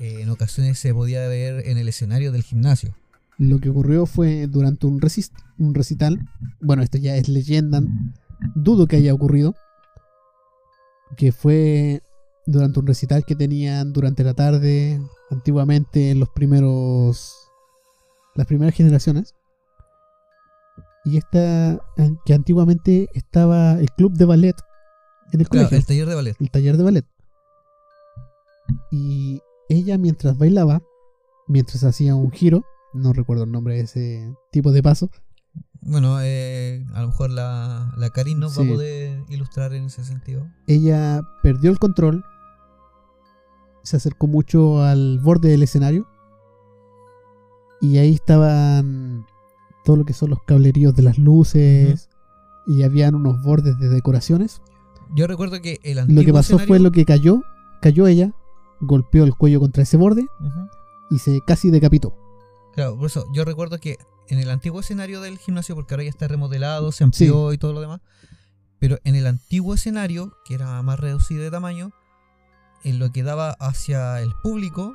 eh, 0.00 0.18
en 0.22 0.28
ocasiones 0.30 0.78
se 0.78 0.92
podía 0.92 1.26
ver 1.28 1.68
en 1.68 1.78
el 1.78 1.88
escenario 1.88 2.32
del 2.32 2.42
gimnasio. 2.42 2.96
Lo 3.38 3.60
que 3.60 3.68
ocurrió 3.68 4.06
fue 4.06 4.46
durante 4.48 4.86
un, 4.86 5.00
recis- 5.00 5.30
un 5.58 5.74
recital. 5.74 6.18
Bueno, 6.60 6.82
esto 6.82 6.98
ya 6.98 7.16
es 7.16 7.28
leyenda. 7.28 7.80
Dudo 8.56 8.86
que 8.88 8.96
haya 8.96 9.14
ocurrido. 9.14 9.54
Que 11.16 11.32
fue 11.32 12.02
durante 12.46 12.80
un 12.80 12.86
recital 12.86 13.24
que 13.24 13.34
tenían 13.36 13.92
durante 13.92 14.24
la 14.24 14.34
tarde. 14.34 15.00
Antiguamente 15.30 16.10
en 16.10 16.20
los 16.20 16.28
primeros. 16.30 17.34
Las 18.34 18.46
primeras 18.46 18.74
generaciones. 18.74 19.34
Y 21.04 21.16
esta. 21.18 21.78
Que 22.24 22.34
antiguamente 22.34 23.08
estaba 23.14 23.78
el 23.80 23.90
club 23.92 24.12
de 24.14 24.24
ballet 24.24 24.56
en 25.32 25.40
el 25.40 25.48
Claro, 25.48 25.68
colegio 25.68 25.78
el 25.78 25.86
taller 25.86 26.08
de 26.08 26.14
ballet. 26.14 26.36
el 26.40 26.50
taller 26.50 26.76
de 26.76 26.84
ballet. 26.84 27.04
Y 28.90 29.40
ella 29.68 29.98
mientras 29.98 30.38
bailaba, 30.38 30.82
mientras 31.46 31.84
hacía 31.84 32.14
un 32.14 32.30
giro, 32.30 32.64
no 32.92 33.12
recuerdo 33.12 33.44
el 33.44 33.52
nombre 33.52 33.74
de 33.74 33.80
ese 33.82 34.34
tipo 34.50 34.72
de 34.72 34.82
paso, 34.82 35.10
Bueno, 35.86 36.18
eh, 36.22 36.84
a 36.94 37.02
lo 37.02 37.08
mejor 37.08 37.30
la, 37.30 37.92
la 37.96 38.10
Karin 38.10 38.38
nos 38.40 38.58
va 38.58 38.62
Sí. 38.62 38.68
a 38.70 38.72
poder 38.74 39.24
ilustrar 39.28 39.74
en 39.74 39.84
ese 39.84 40.04
sentido. 40.04 40.46
Ella 40.66 41.22
perdió 41.42 41.70
el 41.70 41.78
control, 41.78 42.24
se 43.82 43.96
acercó 43.98 44.26
mucho 44.26 44.82
al 44.82 45.18
borde 45.20 45.50
del 45.50 45.62
escenario 45.62 46.08
y 47.80 47.98
ahí 47.98 48.14
estaban 48.14 49.26
todo 49.84 49.96
lo 49.96 50.04
que 50.04 50.14
son 50.14 50.30
los 50.30 50.42
cableríos 50.44 50.94
de 50.94 51.02
las 51.02 51.18
luces 51.18 52.08
y 52.66 52.82
habían 52.82 53.14
unos 53.14 53.42
bordes 53.42 53.78
de 53.78 53.90
decoraciones. 53.90 54.62
Yo 55.14 55.26
recuerdo 55.26 55.60
que 55.60 55.80
el 55.82 55.98
antiguo 55.98 56.22
Lo 56.22 56.26
que 56.26 56.32
pasó 56.32 56.58
fue 56.58 56.78
lo 56.78 56.90
que 56.92 57.04
cayó, 57.04 57.42
cayó 57.82 58.06
ella, 58.06 58.32
golpeó 58.80 59.24
el 59.24 59.34
cuello 59.34 59.60
contra 59.60 59.82
ese 59.82 59.98
borde 59.98 60.26
y 61.10 61.18
se 61.18 61.42
casi 61.46 61.70
decapitó. 61.70 62.14
Claro, 62.72 62.96
por 62.96 63.06
eso 63.06 63.26
yo 63.34 63.44
recuerdo 63.44 63.78
que 63.78 63.98
en 64.28 64.38
el 64.38 64.50
antiguo 64.50 64.80
escenario 64.80 65.20
del 65.20 65.38
gimnasio, 65.38 65.74
porque 65.74 65.94
ahora 65.94 66.04
ya 66.04 66.10
está 66.10 66.28
remodelado, 66.28 66.92
se 66.92 67.04
amplió 67.04 67.52
y 67.52 67.58
todo 67.58 67.72
lo 67.72 67.80
demás, 67.80 68.00
pero 68.78 68.98
en 69.04 69.14
el 69.16 69.26
antiguo 69.26 69.74
escenario, 69.74 70.32
que 70.44 70.54
era 70.54 70.82
más 70.82 70.98
reducido 71.00 71.42
de 71.42 71.50
tamaño, 71.50 71.90
en 72.84 72.98
lo 72.98 73.12
que 73.12 73.22
daba 73.22 73.50
hacia 73.60 74.20
el 74.20 74.32
público, 74.42 74.94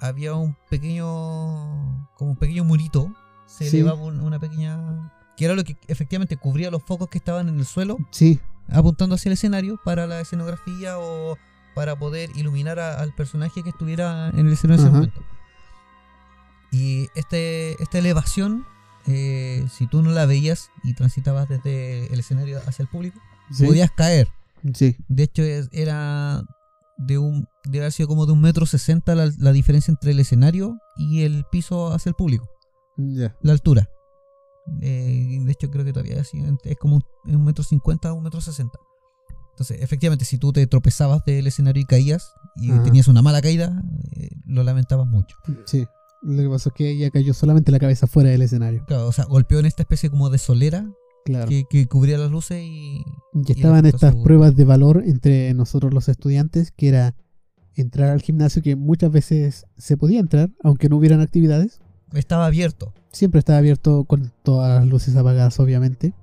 había 0.00 0.34
un 0.34 0.56
pequeño, 0.70 2.08
como 2.16 2.32
un 2.32 2.36
pequeño 2.36 2.64
murito, 2.64 3.14
se 3.46 3.70
Sí. 3.70 3.78
elevaba 3.80 4.00
un- 4.02 4.20
una 4.20 4.38
pequeña, 4.38 5.12
que 5.36 5.44
era 5.44 5.54
lo 5.54 5.64
que 5.64 5.76
efectivamente 5.88 6.36
cubría 6.36 6.70
los 6.70 6.82
focos 6.82 7.08
que 7.08 7.18
estaban 7.18 7.48
en 7.48 7.58
el 7.58 7.66
suelo, 7.66 7.98
Sí, 8.10 8.40
apuntando 8.68 9.14
hacia 9.14 9.28
el 9.30 9.34
escenario 9.34 9.78
para 9.84 10.06
la 10.06 10.20
escenografía 10.20 10.98
o 10.98 11.36
para 11.74 11.98
poder 11.98 12.30
iluminar 12.36 12.78
a- 12.78 13.00
al 13.00 13.14
personaje 13.14 13.62
que 13.62 13.70
estuviera 13.70 14.28
en 14.30 14.46
el 14.46 14.52
escenario 14.52 14.82
en 14.82 14.88
ese 14.88 14.94
momento. 14.96 15.20
Y 16.74 17.08
este, 17.14 17.80
esta 17.82 17.98
elevación, 17.98 18.66
eh, 19.06 19.64
si 19.70 19.86
tú 19.86 20.02
no 20.02 20.10
la 20.10 20.26
veías 20.26 20.70
y 20.82 20.94
transitabas 20.94 21.48
desde 21.48 22.12
el 22.12 22.18
escenario 22.18 22.58
hacia 22.66 22.82
el 22.82 22.88
público, 22.88 23.20
sí, 23.52 23.64
podías 23.66 23.90
caer. 23.92 24.28
sí, 24.74 24.96
De 25.08 25.22
hecho, 25.22 25.42
era 25.70 26.42
de 26.98 27.18
un 27.18 27.46
debe 27.64 27.84
haber 27.84 27.92
sido 27.92 28.08
como 28.08 28.26
de 28.26 28.32
un 28.32 28.40
metro 28.40 28.66
sesenta 28.66 29.14
la, 29.14 29.30
la 29.38 29.52
diferencia 29.52 29.90
entre 29.92 30.10
el 30.12 30.20
escenario 30.20 30.78
y 30.96 31.22
el 31.22 31.44
piso 31.50 31.92
hacia 31.92 32.10
el 32.10 32.14
público, 32.16 32.48
ya. 32.96 33.36
la 33.42 33.52
altura. 33.52 33.88
Eh, 34.80 35.38
de 35.42 35.52
hecho, 35.52 35.70
creo 35.70 35.84
que 35.84 35.92
todavía 35.92 36.16
es, 36.16 36.32
es 36.64 36.76
como 36.78 36.96
un, 36.96 37.04
un 37.34 37.44
metro 37.44 37.62
cincuenta 37.62 38.12
o 38.12 38.16
un 38.16 38.24
metro 38.24 38.40
sesenta. 38.40 38.78
Entonces, 39.50 39.80
efectivamente, 39.80 40.24
si 40.24 40.38
tú 40.38 40.52
te 40.52 40.66
tropezabas 40.66 41.24
del 41.24 41.46
escenario 41.46 41.80
y 41.82 41.84
caías 41.86 42.32
y 42.56 42.72
Ajá. 42.72 42.82
tenías 42.82 43.06
una 43.06 43.22
mala 43.22 43.40
caída, 43.40 43.80
eh, 44.16 44.30
lo 44.46 44.64
lamentabas 44.64 45.06
mucho. 45.06 45.36
Sí. 45.66 45.86
Lo 46.24 46.42
que 46.42 46.48
pasó 46.48 46.70
es 46.70 46.74
que 46.74 46.90
ella 46.90 47.10
cayó 47.10 47.34
solamente 47.34 47.70
la 47.70 47.78
cabeza 47.78 48.06
fuera 48.06 48.30
del 48.30 48.42
escenario. 48.42 48.84
Claro, 48.86 49.06
o 49.08 49.12
sea, 49.12 49.26
golpeó 49.26 49.58
en 49.58 49.66
esta 49.66 49.82
especie 49.82 50.08
como 50.10 50.30
de 50.30 50.38
solera 50.38 50.90
Claro. 51.24 51.48
que, 51.48 51.64
que 51.68 51.86
cubría 51.86 52.18
las 52.18 52.30
luces 52.30 52.62
y. 52.62 53.02
Y 53.34 53.52
estaban 53.52 53.86
estas 53.86 54.14
su- 54.14 54.22
pruebas 54.22 54.56
de 54.56 54.64
valor 54.64 55.02
entre 55.06 55.52
nosotros 55.54 55.92
los 55.94 56.08
estudiantes, 56.08 56.70
que 56.70 56.88
era 56.88 57.14
entrar 57.76 58.10
al 58.10 58.22
gimnasio, 58.22 58.62
que 58.62 58.76
muchas 58.76 59.10
veces 59.10 59.66
se 59.76 59.96
podía 59.96 60.20
entrar, 60.20 60.50
aunque 60.62 60.88
no 60.88 60.96
hubieran 60.96 61.20
actividades. 61.20 61.80
Estaba 62.12 62.46
abierto. 62.46 62.92
Siempre 63.10 63.38
estaba 63.40 63.58
abierto 63.58 64.04
con 64.04 64.32
todas 64.42 64.80
las 64.80 64.88
luces 64.88 65.16
apagadas, 65.16 65.58
obviamente. 65.60 66.14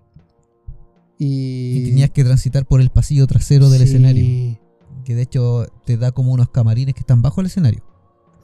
Y, 1.17 1.77
Y 1.79 1.85
tenías 1.89 2.09
que 2.09 2.23
transitar 2.23 2.65
por 2.65 2.81
el 2.81 2.89
pasillo 2.89 3.27
trasero 3.27 3.69
del 3.69 3.81
Sí, 3.81 3.89
escenario. 3.89 4.59
Que 5.05 5.15
de 5.15 5.21
hecho 5.21 5.65
te 5.85 5.97
da 5.97 6.11
como 6.11 6.31
unos 6.31 6.49
camarines 6.49 6.93
que 6.95 7.01
están 7.01 7.21
bajo 7.21 7.41
el 7.41 7.47
escenario. 7.47 7.83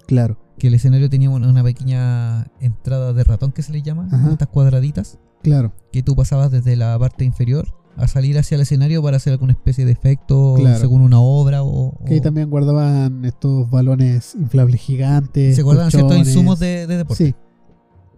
Claro, 0.08 0.38
Que 0.58 0.68
el 0.68 0.74
escenario 0.74 1.10
tenía 1.10 1.30
una, 1.30 1.64
pequeña 1.64 2.48
entrada 2.60 3.14
de 3.14 3.24
ratón 3.24 3.52
que 3.52 3.62
se 3.62 3.72
le 3.72 3.82
llama, 3.82 4.08
Ajá. 4.12 4.32
estas 4.32 4.48
cuadraditas, 4.48 5.20
claro, 5.44 5.74
que 5.92 6.02
tú 6.02 6.16
pasabas 6.16 6.52
desde 6.52 6.76
la 6.76 6.98
parte 6.98 7.26
inferior 7.26 7.68
a 7.96 8.08
salir 8.08 8.38
hacia 8.38 8.56
el 8.56 8.62
escenario 8.62 9.02
para 9.02 9.18
hacer 9.18 9.34
alguna 9.34 9.54
especie 9.54 9.86
de 9.86 9.92
efecto 9.92 10.54
Claro. 10.58 10.80
según 10.80 11.02
una 11.02 11.20
obra 11.20 11.64
o, 11.64 11.98
que 12.06 12.16
ahí 12.16 12.22
también 12.22 12.50
guardaban 12.50 13.26
estos 13.26 13.70
balones 13.70 14.36
inflables 14.36 14.80
gigantes. 14.82 15.56
se 15.56 15.64
guardan 15.64 15.90
ciertos 15.90 16.18
insumos 16.18 16.60
de, 16.60 16.86
de 16.88 16.98
deporte. 16.98 17.26
Sí. 17.26 17.36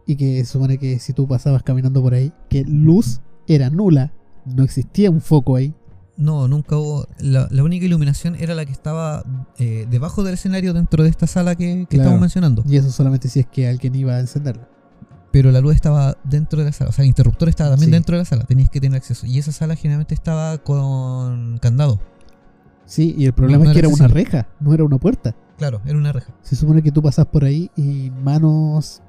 Y 0.06 0.16
que 0.16 0.44
se 0.44 0.52
supone 0.52 0.78
que 0.78 1.00
si 1.00 1.14
tú 1.14 1.28
pasabas 1.28 1.64
caminando 1.64 2.02
por 2.02 2.14
ahí, 2.14 2.34
que 2.50 2.64
luz 2.66 3.22
era 3.48 3.70
nula, 3.70 4.12
no 4.46 4.64
existía 4.64 5.12
un 5.12 5.22
foco 5.22 5.56
ahí. 5.56 5.74
No, 6.20 6.48
nunca 6.50 6.76
hubo. 6.78 7.08
La, 7.20 7.48
la 7.50 7.64
única 7.64 7.86
iluminación 7.86 8.36
era 8.36 8.54
la 8.54 8.66
que 8.66 8.74
estaba 8.74 9.24
eh, 9.58 9.88
debajo 9.90 10.22
del 10.24 10.34
escenario 10.34 10.74
dentro 10.74 11.04
de 11.04 11.10
esta 11.10 11.28
sala 11.28 11.56
que, 11.56 11.88
que 11.90 11.96
Claro. 11.96 12.04
estamos 12.10 12.20
mencionando. 12.22 12.64
Y 12.68 12.76
eso 12.76 12.92
solamente 12.92 13.30
si 13.30 13.40
es 13.40 13.46
que 13.48 13.68
alguien 13.70 13.96
iba 13.96 14.14
a 14.16 14.20
encenderla. 14.20 14.68
Pero 15.32 15.52
la 15.52 15.62
luz 15.62 15.76
estaba 15.76 16.18
dentro 16.26 16.60
de 16.60 16.66
la 16.66 16.72
sala. 16.74 16.90
O 16.90 16.94
sea, 16.94 17.04
el 17.04 17.10
interruptor 17.10 17.48
estaba 17.48 17.70
también 17.70 17.88
Sí. 17.88 17.94
dentro 17.94 18.16
de 18.18 18.22
la 18.24 18.26
sala. 18.26 18.44
Tenías 18.44 18.70
que 18.70 18.82
tener 18.82 18.98
acceso. 18.98 19.26
Y 19.28 19.38
esa 19.40 19.52
sala 19.54 19.76
generalmente 19.78 20.14
estaba 20.14 20.58
con 20.58 21.58
candado. 21.60 22.00
Sí, 22.86 23.16
y 23.18 23.26
el 23.26 23.34
problema 23.34 23.64
No- 23.64 23.70
es 23.70 23.74
que 23.76 23.80
era 23.80 23.88
una 23.88 24.08
reja, 24.08 24.48
no 24.60 24.74
era 24.74 24.84
una 24.84 24.98
puerta. 24.98 25.36
Claro, 25.58 25.80
era 25.86 25.98
una 25.98 26.12
reja. 26.12 26.34
Se 26.42 26.56
supone 26.56 26.82
que 26.82 26.92
tú 26.92 27.02
pasas 27.02 27.28
por 27.28 27.44
ahí 27.46 27.70
y 27.78 28.10
manos, 28.10 29.02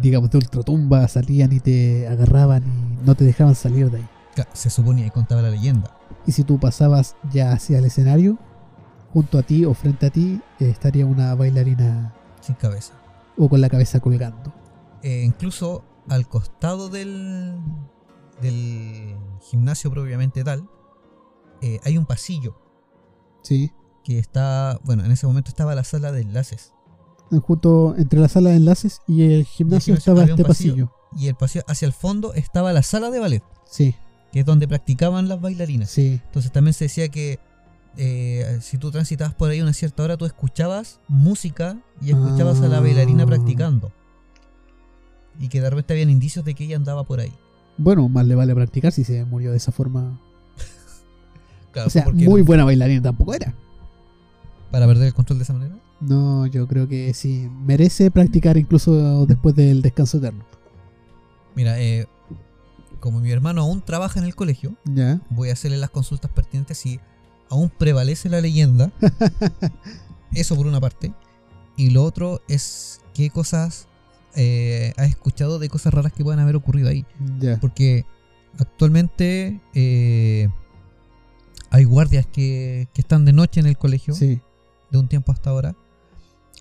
digamos, 0.00 0.30
de 0.30 0.38
ultratumba 0.38 1.06
salían 1.08 1.52
y 1.52 1.60
te 1.60 2.06
agarraban 2.08 2.62
y 2.64 3.04
no 3.04 3.14
te 3.14 3.24
dejaban 3.24 3.54
salir 3.56 3.90
de 3.90 3.98
ahí. 3.98 4.08
Se 4.54 4.70
suponía 4.70 5.06
y 5.06 5.10
contaba 5.10 5.42
la 5.42 5.50
leyenda. 5.50 5.90
Y 6.26 6.32
si 6.32 6.44
tú 6.44 6.58
pasabas 6.58 7.16
ya 7.32 7.52
hacia 7.52 7.78
el 7.78 7.84
escenario, 7.86 8.38
junto 9.12 9.38
a 9.38 9.42
ti 9.42 9.64
o 9.64 9.74
frente 9.74 10.06
a 10.06 10.10
ti 10.10 10.40
eh, 10.60 10.68
estaría 10.70 11.06
una 11.06 11.34
bailarina 11.34 12.14
Sin 12.40 12.54
cabeza. 12.54 12.94
o 13.36 13.48
con 13.48 13.60
la 13.60 13.68
cabeza 13.68 14.00
colgando. 14.00 14.52
Eh, 15.02 15.22
incluso 15.24 15.82
al 16.08 16.28
costado 16.28 16.88
del, 16.88 17.58
del 18.42 19.16
gimnasio 19.40 19.90
propiamente 19.90 20.44
tal, 20.44 20.68
eh, 21.62 21.80
hay 21.84 21.96
un 21.98 22.06
pasillo 22.06 22.56
Sí. 23.42 23.72
que 24.04 24.18
está, 24.18 24.78
bueno, 24.84 25.04
en 25.04 25.12
ese 25.12 25.26
momento 25.26 25.48
estaba 25.50 25.74
la 25.74 25.84
sala 25.84 26.12
de 26.12 26.22
enlaces. 26.22 26.74
Junto 27.46 27.94
entre 27.96 28.18
la 28.18 28.28
sala 28.28 28.50
de 28.50 28.56
enlaces 28.56 29.00
y 29.06 29.22
el 29.22 29.44
gimnasio 29.44 29.94
gimnasio 29.94 29.94
estaba 29.94 30.24
este 30.24 30.44
pasillo. 30.44 30.86
pasillo. 30.88 30.92
Y 31.16 31.28
el 31.28 31.34
pasillo 31.36 31.64
hacia 31.68 31.86
el 31.86 31.92
fondo 31.92 32.34
estaba 32.34 32.72
la 32.72 32.82
sala 32.82 33.10
de 33.10 33.20
ballet, 33.20 33.42
Sí, 33.64 33.94
que 34.32 34.40
es 34.40 34.46
donde 34.46 34.68
practicaban 34.68 35.28
las 35.28 35.40
bailarinas. 35.40 35.90
sí, 35.90 36.20
Entonces 36.26 36.52
también 36.52 36.74
se 36.74 36.84
decía 36.84 37.08
que 37.08 37.38
eh, 37.96 38.58
si 38.60 38.78
tú 38.78 38.90
transitabas 38.90 39.34
por 39.34 39.50
ahí 39.50 39.58
a 39.58 39.62
una 39.64 39.72
cierta 39.72 40.02
hora, 40.04 40.16
tú 40.16 40.24
escuchabas 40.24 41.00
música 41.08 41.76
y 42.00 42.10
escuchabas 42.10 42.60
a 42.62 42.68
la 42.68 42.80
bailarina 42.80 43.24
Ah. 43.24 43.26
practicando. 43.26 43.92
Y 45.40 45.48
que 45.48 45.60
de 45.60 45.70
repente 45.70 45.94
habían 45.94 46.10
indicios 46.10 46.44
de 46.44 46.54
que 46.54 46.64
ella 46.64 46.76
andaba 46.76 47.02
por 47.04 47.18
ahí. 47.20 47.32
Bueno, 47.78 48.08
más 48.08 48.26
le 48.26 48.34
vale 48.34 48.54
practicar 48.54 48.92
si 48.92 49.04
se 49.04 49.24
murió 49.24 49.50
de 49.50 49.56
esa 49.56 49.72
forma. 49.72 50.20
Claro, 51.72 51.86
O 51.86 51.90
sea, 51.90 52.04
muy 52.12 52.40
no- 52.40 52.44
buena 52.44 52.64
bailarina 52.64 53.00
tampoco 53.02 53.32
era. 53.34 53.54
para 54.70 54.86
perder 54.86 55.08
el 55.08 55.14
control 55.14 55.38
de 55.38 55.42
esa 55.44 55.52
manera. 55.52 55.76
No, 56.00 56.46
yo 56.46 56.66
creo 56.68 56.88
que 56.88 57.12
sí. 57.14 57.48
Merece 57.64 58.10
practicar 58.10 58.56
incluso 58.56 59.24
después 59.26 59.54
del 59.54 59.82
descanso 59.82 60.18
eterno. 60.18 60.44
Mira, 61.56 61.80
eh, 61.80 62.06
como 63.00 63.20
mi 63.20 63.30
hermano 63.30 63.62
aún 63.62 63.82
trabaja 63.82 64.18
en 64.20 64.26
el 64.26 64.34
colegio, 64.34 64.74
voy 65.30 65.48
a 65.50 65.52
hacerle 65.54 65.76
las 65.78 65.90
consultas 65.90 66.30
pertinentes 66.30 66.78
si 66.78 67.00
aún 67.48 67.68
prevalece 67.70 68.28
la 68.28 68.40
leyenda. 68.40 68.92
Eso 70.32 70.54
por 70.56 70.66
una 70.66 70.80
parte. 70.80 71.12
Y 71.76 71.90
lo 71.90 72.04
otro 72.04 72.40
es 72.48 73.00
qué 73.14 73.30
cosas 73.30 73.88
eh, 74.36 74.92
has 74.96 75.08
escuchado 75.08 75.58
de 75.58 75.68
cosas 75.68 75.92
raras 75.92 76.12
que 76.12 76.22
puedan 76.22 76.40
haber 76.40 76.56
ocurrido 76.56 76.88
ahí. 76.88 77.04
Porque 77.60 78.04
actualmente 78.58 79.60
eh, 79.74 80.48
hay 81.70 81.84
guardias 81.84 82.26
que, 82.26 82.88
que 82.92 83.00
están 83.00 83.24
de 83.24 83.32
noche 83.32 83.60
en 83.60 83.66
el 83.66 83.76
colegio, 83.78 84.14
Sí. 84.14 84.40
de 84.90 84.98
un 84.98 85.08
tiempo 85.08 85.32
hasta 85.32 85.50
ahora. 85.50 85.74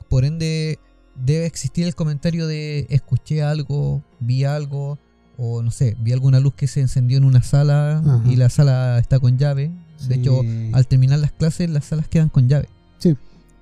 Por 0.07 0.25
ende, 0.25 0.79
debe 1.15 1.45
existir 1.45 1.85
el 1.85 1.95
comentario 1.95 2.47
de 2.47 2.87
escuché 2.89 3.43
algo, 3.43 4.03
vi 4.19 4.43
algo, 4.45 4.97
o 5.41 5.61
no 5.63 5.71
sé, 5.71 5.95
vi 6.01 6.11
alguna 6.11 6.39
luz 6.41 6.53
que 6.53 6.67
se 6.67 6.81
encendió 6.81 7.17
en 7.17 7.23
una 7.23 7.41
sala 7.41 7.99
Ajá. 7.99 8.21
y 8.25 8.35
la 8.35 8.49
sala 8.49 8.99
está 8.99 9.19
con 9.19 9.37
llave. 9.37 9.71
De 10.07 10.15
hecho, 10.15 10.41
al 10.73 10.87
terminar 10.87 11.19
las 11.19 11.31
clases, 11.31 11.69
las 11.69 11.85
salas 11.85 12.07
quedan 12.07 12.29
con 12.29 12.47
llave. 12.49 12.67
Sí. 12.99 13.15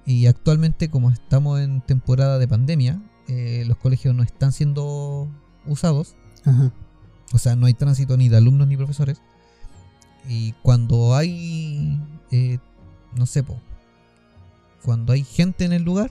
Y 0.06 0.26
actualmente, 0.28 0.90
como 0.90 1.12
estamos 1.12 1.60
en 1.60 1.82
temporada 1.82 2.40
de 2.40 2.48
pandemia, 2.48 3.02
eh, 3.28 3.64
los 3.68 3.78
colegios 3.78 4.16
no 4.16 4.24
están 4.24 4.52
siendo 4.54 5.28
usados. 5.68 6.16
Ajá. 6.46 6.72
O 7.34 7.38
sea, 7.38 7.56
no 7.56 7.66
hay 7.66 7.74
tránsito 7.74 8.16
ni 8.18 8.30
de 8.30 8.38
alumnos 8.38 8.68
ni 8.68 8.78
profesores. 8.78 9.22
Y 10.30 10.54
cuando 10.64 11.16
hay, 11.16 12.02
eh, 12.32 12.58
no 13.16 13.26
sé, 13.26 13.44
po, 13.44 13.60
cuando 14.84 15.14
hay 15.14 15.24
gente 15.24 15.66
en 15.66 15.74
el 15.74 15.84
lugar, 15.84 16.10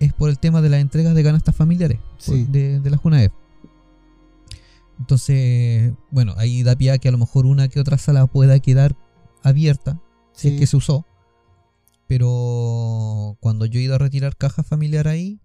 es 0.00 0.12
por 0.12 0.28
el 0.30 0.38
tema 0.38 0.60
de 0.60 0.68
las 0.70 0.80
entregas 0.80 1.14
de 1.14 1.22
canastas 1.24 1.54
familiares 1.56 1.98
por- 2.26 2.36
de, 2.36 2.80
de 2.80 2.90
la 2.90 2.96
JUNAEP. 2.96 3.32
Entonces, 4.98 5.92
bueno, 6.10 6.34
ahí 6.36 6.62
da 6.62 6.76
pie 6.76 6.92
a 6.92 6.98
que 6.98 7.08
a 7.08 7.12
lo 7.12 7.18
mejor 7.18 7.46
una 7.46 7.68
que 7.68 7.80
otra 7.80 7.98
sala 7.98 8.26
pueda 8.26 8.58
quedar 8.60 8.96
abierta, 9.42 10.00
si 10.32 10.48
Sí. 10.48 10.54
es 10.54 10.60
que 10.60 10.66
se 10.66 10.76
usó. 10.76 11.06
Pero 12.06 13.36
cuando 13.40 13.66
yo 13.66 13.80
he 13.80 13.82
ido 13.82 13.94
a 13.94 13.98
retirar 13.98 14.36
caja 14.36 14.62
familiar 14.62 15.08
ahí, 15.08 15.40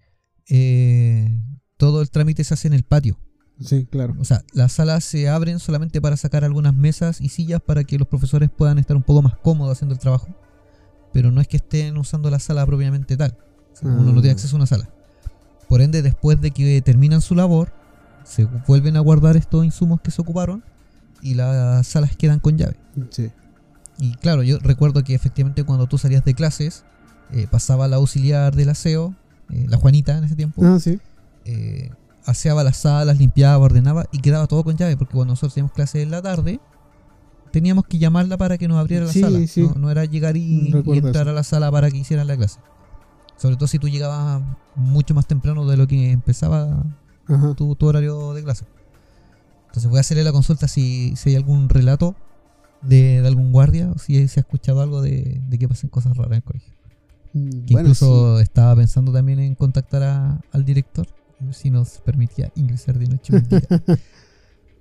eh, 0.49 1.39
todo 1.77 2.01
el 2.01 2.09
trámite 2.09 2.43
se 2.43 2.53
hace 2.53 2.67
en 2.67 2.73
el 2.73 2.83
patio. 2.83 3.17
Sí, 3.59 3.85
claro. 3.89 4.15
O 4.19 4.23
sea, 4.23 4.43
las 4.53 4.73
salas 4.73 5.03
se 5.03 5.27
abren 5.29 5.59
solamente 5.59 5.99
para 6.01 6.15
sacar 6.15 6.45
algunas 6.45 6.73
mesas 6.73 7.19
y 7.21 7.29
sillas 7.29 7.61
para 7.61 7.83
que 7.83 7.97
los 7.97 8.07
profesores 8.07 8.49
puedan 8.49 8.77
estar 8.77 8.95
un 8.95 9.03
poco 9.03 9.21
más 9.21 9.35
cómodos 9.37 9.77
haciendo 9.77 9.93
el 9.95 9.99
trabajo. 9.99 10.27
Pero 11.11 11.31
no 11.31 11.41
es 11.41 11.47
que 11.47 11.57
estén 11.57 11.97
usando 11.97 12.29
la 12.29 12.39
sala 12.39 12.65
propiamente 12.65 13.17
tal. 13.17 13.37
O 13.73 13.75
sea, 13.75 13.89
Uno 13.89 14.13
no 14.13 14.21
tiene 14.21 14.29
Ah. 14.29 14.33
acceso 14.33 14.55
a 14.55 14.59
una 14.59 14.65
sala. 14.67 14.89
Por 15.67 15.81
ende, 15.81 16.01
después 16.01 16.39
de 16.41 16.51
que 16.51 16.81
terminan 16.81 17.21
su 17.21 17.35
labor, 17.35 17.73
se 18.23 18.45
vuelven 18.67 18.97
a 18.97 18.99
guardar 18.99 19.37
estos 19.37 19.65
insumos 19.65 20.01
que 20.01 20.11
se 20.11 20.21
ocuparon 20.21 20.63
y 21.21 21.33
las 21.35 21.87
salas 21.87 22.15
quedan 22.15 22.39
con 22.39 22.57
llave. 22.57 22.75
Sí. 23.09 23.29
Y 23.99 24.13
claro, 24.15 24.43
yo 24.43 24.59
recuerdo 24.59 25.03
que 25.03 25.13
efectivamente 25.15 25.63
cuando 25.63 25.87
tú 25.87 25.97
salías 25.97 26.23
de 26.23 26.33
clases, 26.33 26.85
eh, 27.31 27.47
pasaba 27.51 27.87
la 27.87 27.97
auxiliar 27.97 28.55
del 28.55 28.69
aseo, 28.69 29.13
eh, 29.49 29.65
la 29.67 29.77
Juanita 29.77 30.17
en 30.17 30.23
ese 30.23 30.35
tiempo, 30.35 30.61
Ah, 30.63 30.79
sí. 30.79 30.99
eh, 31.45 31.91
aseaba 32.25 32.63
las 32.63 32.77
salas, 32.77 33.17
limpiaba, 33.17 33.57
ordenaba 33.63 34.05
y 34.11 34.19
quedaba 34.19 34.47
todo 34.47 34.63
con 34.63 34.77
llave, 34.77 34.95
porque 34.95 35.13
cuando 35.15 35.33
nosotros 35.33 35.53
teníamos 35.55 35.73
clases 35.73 36.03
en 36.03 36.11
la 36.11 36.21
tarde, 36.21 36.59
teníamos 37.51 37.85
que 37.85 37.97
llamarla 37.97 38.37
para 38.37 38.57
que 38.57 38.67
nos 38.67 38.77
abriera 38.77 39.05
la 39.05 39.11
Sí, 39.11 39.21
sala. 39.21 39.39
sí. 39.47 39.63
No, 39.63 39.73
no 39.75 39.91
era 39.91 40.05
llegar 40.05 40.37
y, 40.37 40.71
entrar 40.71 41.23
eso. 41.23 41.29
a 41.31 41.33
la 41.33 41.43
sala 41.43 41.71
para 41.71 41.89
que 41.91 41.97
hicieran 41.97 42.27
la 42.27 42.37
clase. 42.37 42.59
Sobre 43.37 43.55
todo 43.55 43.67
si 43.67 43.79
tú 43.79 43.89
llegabas 43.89 44.41
mucho 44.75 45.13
más 45.13 45.25
temprano 45.25 45.65
de 45.65 45.75
lo 45.77 45.87
que 45.87 46.11
empezaba. 46.11 46.83
Tu, 47.55 47.75
tu 47.75 47.85
horario 47.85 48.33
de 48.33 48.43
clase. 48.43 48.65
Entonces 49.67 49.89
voy 49.89 49.97
a 49.97 50.01
hacerle 50.01 50.23
la 50.23 50.31
consulta 50.31 50.67
si, 50.67 51.15
si 51.15 51.29
hay 51.29 51.35
algún 51.35 51.69
relato 51.69 52.15
de, 52.81 53.21
de 53.21 53.27
algún 53.27 53.51
guardia 53.51 53.91
o 53.93 53.99
si 53.99 54.27
se 54.27 54.39
ha 54.39 54.41
escuchado 54.41 54.81
algo 54.81 55.01
de, 55.01 55.39
de 55.47 55.57
que 55.59 55.67
pasen 55.67 55.89
cosas 55.89 56.15
raras 56.17 56.31
en 56.31 56.37
el 56.37 56.43
colegio. 56.43 56.73
Mm, 57.33 57.49
Que 57.65 57.73
Bueno, 57.73 57.89
incluso 57.89 58.39
estaba 58.39 58.75
pensando 58.75 59.11
también 59.13 59.39
en 59.39 59.53
contactar 59.55 60.01
a- 60.03 60.41
al 60.51 60.65
director 60.65 61.07
si 61.51 61.69
nos 61.69 61.99
permitía 61.99 62.51
ingresar 62.55 62.97
de 62.97 63.07
noche 63.07 63.35
un 63.35 63.47
día. 63.47 63.61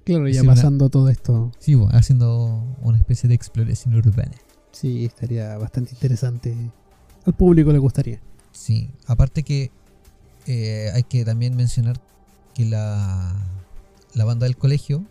Claro, 0.04 0.26
ya 0.26 0.40
una- 0.42 0.54
pasando 0.54 0.88
todo 0.88 1.10
esto, 1.10 1.52
Sí, 1.58 1.74
bueno, 1.74 1.92
haciendo 1.98 2.64
una 2.80 2.96
especie 2.96 3.28
de 3.28 3.34
exploración 3.34 3.94
urbana. 3.94 4.32
sí, 4.72 5.04
estaría 5.04 5.58
bastante 5.58 5.90
interesante. 5.92 6.56
Al 7.26 7.34
público 7.34 7.70
le 7.72 7.78
gustaría. 7.78 8.18
Sí, 8.50 8.90
aparte 9.06 9.42
que 9.42 9.70
eh, 10.46 10.90
hay 10.94 11.02
que 11.02 11.26
también 11.26 11.54
mencionar 11.56 12.00
que 12.54 12.64
la, 12.64 13.34
la 14.14 14.24
banda 14.24 14.44
del 14.46 14.56
colegio 14.56 15.04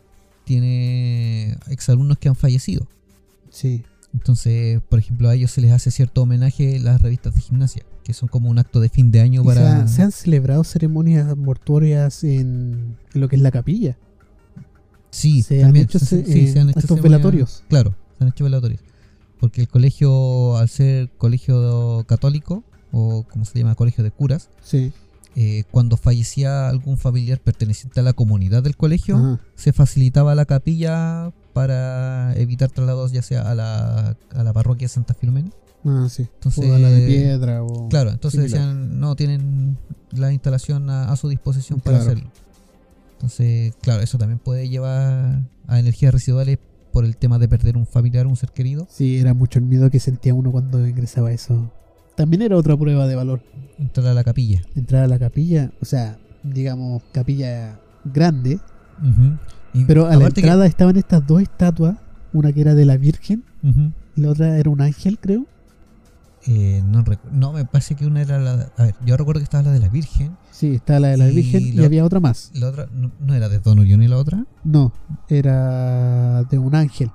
tiene 0.46 1.58
exalumnos 1.70 2.18
que 2.18 2.30
han 2.30 2.36
fallecido. 2.36 2.88
Sí. 3.50 3.84
Entonces, 4.14 4.82
por 4.90 5.00
ejemplo, 5.00 5.30
a 5.30 5.36
ellos 5.36 5.52
se 5.52 5.62
les 5.62 5.72
hace 5.72 5.92
cierto 5.92 6.22
homenaje 6.24 6.78
en 6.78 6.86
las 6.86 7.02
revistas 7.02 7.36
de 7.36 7.42
gimnasia, 7.42 7.84
que 8.04 8.14
son 8.14 8.30
como 8.30 8.50
un 8.50 8.58
acto 8.58 8.80
de 8.80 8.90
fin 8.90 9.12
de 9.12 9.20
año 9.22 9.44
para... 9.44 9.62
se, 9.62 9.68
ha- 9.68 9.88
se 9.88 10.02
han 10.04 10.12
celebrado 10.12 10.64
ceremonias 10.64 11.36
mortuorias 11.38 12.24
en, 12.24 12.96
en 13.14 13.22
lo 13.22 13.28
que 13.28 13.36
es 13.36 13.42
la 13.42 13.52
capilla. 13.52 13.98
Sí, 15.12 15.42
se 15.44 15.62
también, 15.62 15.84
han 15.84 15.90
hecho, 15.90 16.00
se- 16.00 16.26
sí, 16.26 16.40
eh, 16.46 16.52
se 16.54 16.60
han 16.60 16.70
hecho 16.70 16.80
estos 16.80 17.02
velatorios. 17.02 17.64
Claro, 17.70 17.96
se 18.18 18.24
han 18.24 18.30
hecho 18.30 18.44
velatorios. 18.44 18.82
Porque 19.40 19.62
el 19.62 19.68
colegio, 19.68 20.58
al 20.58 20.70
ser 20.70 21.10
colegio 21.18 22.04
católico, 22.08 22.64
o 22.92 23.24
como 23.30 23.46
se 23.46 23.60
llama, 23.60 23.76
colegio 23.76 24.04
de 24.04 24.12
curas, 24.12 24.50
Sí. 24.64 24.92
Eh, 25.40 25.66
cuando 25.70 25.98
fallecía 25.98 26.68
algún 26.68 26.98
familiar 26.98 27.40
perteneciente 27.40 28.00
a 28.00 28.04
la 28.04 28.14
comunidad 28.14 28.64
del 28.64 28.76
colegio, 28.76 29.18
Ajá. 29.18 29.40
se 29.54 29.72
facilitaba 29.72 30.34
la 30.34 30.46
capilla 30.46 31.32
para 31.54 32.34
evitar 32.38 32.72
traslados 32.72 33.12
ya 33.12 33.22
sea 33.22 33.44
a 33.44 33.54
la, 33.54 34.18
a 34.34 34.44
la 34.44 34.52
parroquia 34.52 34.88
Santa 34.88 35.14
Filomena. 35.14 35.52
Ah, 35.86 36.08
sí. 36.10 36.24
Entonces, 36.24 36.66
o 36.68 36.74
a 36.74 36.80
la 36.80 36.90
de 36.90 37.06
piedra 37.06 37.64
o... 37.64 37.88
Claro, 37.88 38.10
entonces 38.10 38.50
similar. 38.50 38.68
decían, 38.68 39.00
no, 39.00 39.16
tienen 39.16 39.78
la 40.12 40.34
instalación 40.34 40.90
a, 40.90 41.12
a 41.12 41.16
su 41.16 41.30
disposición 41.30 41.82
para 41.82 42.00
hacerlo. 42.00 42.32
Entonces, 43.14 43.76
claro, 43.82 44.02
eso 44.02 44.18
también 44.18 44.40
puede 44.40 44.68
llevar 44.70 45.44
a 45.68 45.80
energías 45.80 46.12
residuales 46.14 46.58
por 46.92 47.06
el 47.06 47.16
tema 47.16 47.38
de 47.38 47.48
perder 47.48 47.78
un 47.78 47.86
familiar, 47.86 48.26
un 48.26 48.36
ser 48.38 48.50
querido. 48.54 48.88
Sí, 48.90 49.20
era 49.20 49.36
mucho 49.36 49.60
el 49.60 49.66
miedo 49.66 49.92
que 49.92 50.00
sentía 50.00 50.34
uno 50.34 50.52
cuando 50.52 50.88
ingresaba 50.88 51.32
eso. 51.32 51.72
También 52.18 52.42
era 52.42 52.58
otra 52.58 52.76
prueba 52.76 53.06
de 53.08 53.16
valor. 53.16 53.42
Entrar 53.78 54.08
a 54.08 54.14
la 54.14 54.24
capilla. 54.24 54.62
Entrar 54.76 55.04
a 55.04 55.08
la 55.08 55.20
capilla, 55.20 55.72
o 55.82 55.86
sea, 55.86 56.18
digamos, 56.44 57.04
capilla 57.14 57.80
grande. 58.04 58.60
Y 59.74 59.86
pero 59.86 60.08
a 60.08 60.16
la 60.16 60.30
que- 60.32 60.42
entrada 60.42 60.66
estaban 60.66 60.98
estas 60.98 61.26
dos 61.28 61.42
estatuas, 61.42 61.96
una 62.34 62.52
que 62.52 62.62
era 62.62 62.74
de 62.74 62.86
la 62.86 62.98
Virgen 62.98 63.44
y 64.16 64.22
la 64.22 64.32
otra 64.32 64.58
era 64.58 64.70
un 64.70 64.82
ángel, 64.82 65.20
creo. 65.20 65.46
Eh, 66.48 66.82
no, 66.88 67.04
no, 67.32 67.52
me 67.54 67.66
parece 67.66 67.96
que 67.96 68.06
una 68.08 68.22
era 68.22 68.40
la... 68.40 68.72
A 68.78 68.84
ver, 68.84 68.96
yo 69.06 69.16
recuerdo 69.18 69.40
que 69.42 69.44
estaba 69.44 69.64
la 69.64 69.72
de 69.72 69.80
la 69.80 69.90
Virgen. 69.90 70.38
Sí, 70.52 70.76
estaba 70.76 71.02
la 71.02 71.08
de 71.10 71.18
la 71.18 71.30
Y 71.30 71.36
Virgen 71.36 71.74
y 71.80 71.84
había 71.86 72.04
otra 72.06 72.20
más. 72.20 72.52
La 72.56 72.70
otra, 72.70 72.88
no, 72.96 73.12
no 73.20 73.34
era 73.36 73.50
de 73.50 73.60
Don 73.60 73.78
Orión 73.80 74.02
y 74.02 74.08
la 74.08 74.18
otra. 74.18 74.44
No, 74.64 74.92
era 75.30 76.44
de 76.44 76.58
un 76.58 76.74
ángel. 76.74 77.12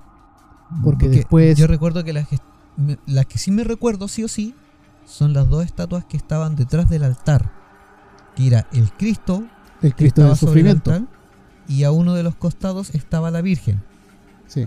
Porque 0.84 1.08
después- 1.08 1.56
Yo 1.58 1.66
recuerdo 1.66 2.04
que 2.04 2.12
las 2.12 2.28
que, 2.28 2.38
las 3.06 3.26
que 3.26 3.38
sí 3.38 3.50
me 3.50 3.64
recuerdo, 3.64 4.06
sí 4.06 4.22
o 4.22 4.28
sí, 4.28 4.54
son 5.12 5.32
las 5.32 5.48
dos 5.48 5.64
estatuas 5.64 6.04
que 6.04 6.16
estaban 6.16 6.56
detrás 6.56 6.88
del 6.88 7.04
altar. 7.04 7.52
Que 8.34 8.46
era 8.46 8.66
el 8.72 8.90
Cristo, 8.92 9.44
El 9.82 9.94
Cristo 9.94 10.22
del 10.22 10.36
sobre 10.36 10.60
el 10.60 10.66
sufrimiento. 10.78 10.92
altar, 10.92 11.08
y 11.68 11.84
a 11.84 11.92
uno 11.92 12.14
de 12.14 12.22
los 12.22 12.34
costados 12.36 12.90
estaba 12.94 13.30
la 13.30 13.42
Virgen. 13.42 13.82
Sí, 14.46 14.66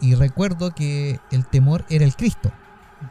Y 0.00 0.14
recuerdo 0.14 0.74
que 0.74 1.18
el 1.30 1.44
temor 1.46 1.84
era 1.90 2.04
el 2.04 2.14
Cristo. 2.14 2.50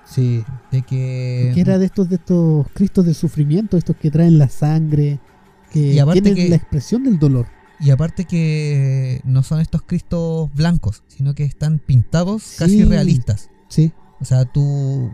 sí. 0.06 0.44
De 0.72 0.82
que... 0.84 1.52
que 1.56 1.62
era 1.62 1.78
de 1.80 1.86
estos 1.86 2.10
de 2.10 2.16
estos 2.16 2.68
Cristos 2.74 3.06
del 3.06 3.16
sufrimiento, 3.16 3.76
estos 3.78 3.96
que 3.96 4.12
traen 4.12 4.38
la 4.38 4.50
sangre, 4.50 5.20
que 5.72 5.94
Y 5.94 6.00
aparte 6.00 6.22
tienen 6.22 6.44
que- 6.44 6.50
la 6.50 6.56
expresión 6.58 7.04
del 7.04 7.18
dolor. 7.20 7.48
Y 7.80 7.92
aparte 7.92 8.26
que 8.26 9.22
no 9.24 9.42
son 9.42 9.62
estos 9.62 9.82
Cristos 9.84 10.54
blancos, 10.54 11.04
sino 11.08 11.34
que 11.34 11.44
están 11.44 11.80
pintados 11.80 12.56
casi 12.60 12.84
realistas. 12.84 13.50
Sí, 13.68 13.94
O 14.22 14.26
sea, 14.26 14.44
tú 14.46 15.10